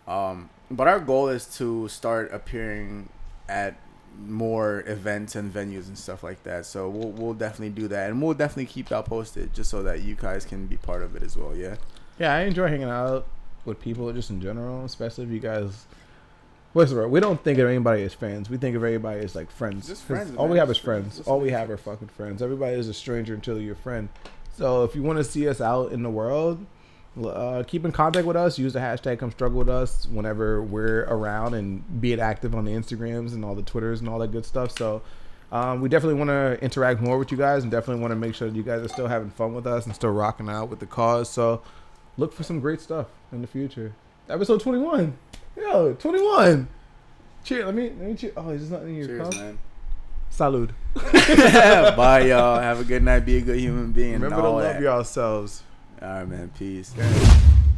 Um, 0.08 0.50
but 0.70 0.88
our 0.88 1.00
goal 1.00 1.28
is 1.28 1.46
to 1.58 1.88
start 1.88 2.32
appearing 2.32 3.08
at 3.48 3.78
more 4.18 4.82
events 4.86 5.34
and 5.36 5.52
venues 5.52 5.86
and 5.86 5.96
stuff 5.96 6.22
like 6.22 6.42
that. 6.42 6.66
So 6.66 6.88
we'll 6.88 7.10
we'll 7.10 7.34
definitely 7.34 7.70
do 7.70 7.88
that, 7.88 8.10
and 8.10 8.20
we'll 8.20 8.34
definitely 8.34 8.66
keep 8.66 8.88
that 8.88 9.04
posted 9.04 9.54
just 9.54 9.70
so 9.70 9.82
that 9.82 10.02
you 10.02 10.14
guys 10.14 10.44
can 10.44 10.66
be 10.66 10.76
part 10.76 11.02
of 11.02 11.14
it 11.16 11.22
as 11.22 11.36
well. 11.36 11.54
Yeah. 11.54 11.76
Yeah, 12.18 12.34
I 12.34 12.40
enjoy 12.40 12.68
hanging 12.68 12.90
out 12.90 13.26
with 13.64 13.80
people 13.80 14.12
just 14.12 14.30
in 14.30 14.40
general, 14.40 14.84
especially 14.84 15.24
if 15.24 15.30
you 15.30 15.40
guys. 15.40 15.86
What's 16.72 16.92
word? 16.92 17.08
We 17.08 17.18
don't 17.18 17.42
think 17.42 17.58
of 17.58 17.68
anybody 17.68 18.04
as 18.04 18.14
fans. 18.14 18.48
We 18.48 18.56
think 18.56 18.76
of 18.76 18.84
everybody 18.84 19.20
as 19.20 19.34
like 19.34 19.50
friends. 19.50 19.88
Just 19.88 20.04
friends, 20.04 20.36
All 20.36 20.46
we 20.46 20.58
have 20.58 20.70
is 20.70 20.76
friends. 20.76 21.02
friends. 21.04 21.16
Just 21.16 21.28
All 21.28 21.40
we 21.40 21.50
have 21.50 21.68
are 21.68 21.76
fucking 21.76 22.08
friends. 22.08 22.42
Everybody 22.42 22.76
is 22.76 22.88
a 22.88 22.94
stranger 22.94 23.34
until 23.34 23.60
you're 23.60 23.72
a 23.72 23.76
friend. 23.76 24.08
So 24.56 24.84
if 24.84 24.94
you 24.94 25.02
want 25.02 25.18
to 25.18 25.24
see 25.24 25.48
us 25.48 25.60
out 25.60 25.90
in 25.90 26.04
the 26.04 26.10
world, 26.10 26.64
uh, 27.24 27.64
keep 27.66 27.84
in 27.84 27.90
contact 27.90 28.24
with 28.24 28.36
us. 28.36 28.56
Use 28.56 28.72
the 28.72 28.78
hashtag 28.78 29.18
Come 29.18 29.32
Struggle 29.32 29.58
with 29.58 29.68
Us 29.68 30.06
whenever 30.06 30.62
we're 30.62 31.06
around, 31.06 31.54
and 31.54 32.00
be 32.00 32.12
it 32.12 32.20
active 32.20 32.54
on 32.54 32.64
the 32.64 32.70
Instagrams 32.70 33.32
and 33.32 33.44
all 33.44 33.56
the 33.56 33.62
Twitters 33.62 33.98
and 33.98 34.08
all 34.08 34.18
that 34.20 34.30
good 34.32 34.46
stuff. 34.46 34.76
So. 34.76 35.02
Um, 35.52 35.80
we 35.80 35.88
definitely 35.88 36.14
want 36.14 36.28
to 36.28 36.62
interact 36.62 37.00
more 37.00 37.18
with 37.18 37.32
you 37.32 37.36
guys, 37.36 37.64
and 37.64 37.72
definitely 37.72 38.00
want 38.00 38.12
to 38.12 38.16
make 38.16 38.36
sure 38.36 38.48
that 38.48 38.54
you 38.56 38.62
guys 38.62 38.82
are 38.82 38.88
still 38.88 39.08
having 39.08 39.30
fun 39.30 39.52
with 39.52 39.66
us 39.66 39.84
and 39.84 39.92
still 39.92 40.12
rocking 40.12 40.48
out 40.48 40.68
with 40.68 40.78
the 40.78 40.86
cause. 40.86 41.28
So, 41.28 41.60
look 42.16 42.32
for 42.32 42.44
some 42.44 42.60
great 42.60 42.80
stuff 42.80 43.08
in 43.32 43.40
the 43.40 43.48
future. 43.48 43.92
Episode 44.28 44.60
21. 44.60 45.18
Yo, 45.60 45.94
21. 45.94 46.68
Cheer. 47.44 47.66
Let 47.66 47.74
me, 47.74 47.82
let 47.84 47.98
me 47.98 48.14
cheer. 48.14 48.32
Oh, 48.36 48.50
is 48.50 48.62
this 48.62 48.70
not 48.70 48.82
in 48.82 48.94
your 48.96 49.06
Cheers, 49.06 49.28
cup? 49.28 49.34
man. 49.36 49.58
Salud. 50.32 50.70
Bye, 51.96 52.26
y'all. 52.26 52.60
Have 52.60 52.80
a 52.80 52.84
good 52.84 53.02
night. 53.02 53.20
Be 53.20 53.36
a 53.38 53.40
good 53.40 53.58
human 53.58 53.92
being. 53.92 54.14
Remember 54.14 54.36
to 54.42 54.48
love 54.48 54.62
that. 54.62 54.80
yourselves. 54.80 55.62
All 56.00 56.08
right, 56.08 56.28
man. 56.28 56.50
Peace. 56.58 56.94
Okay. 56.98 57.36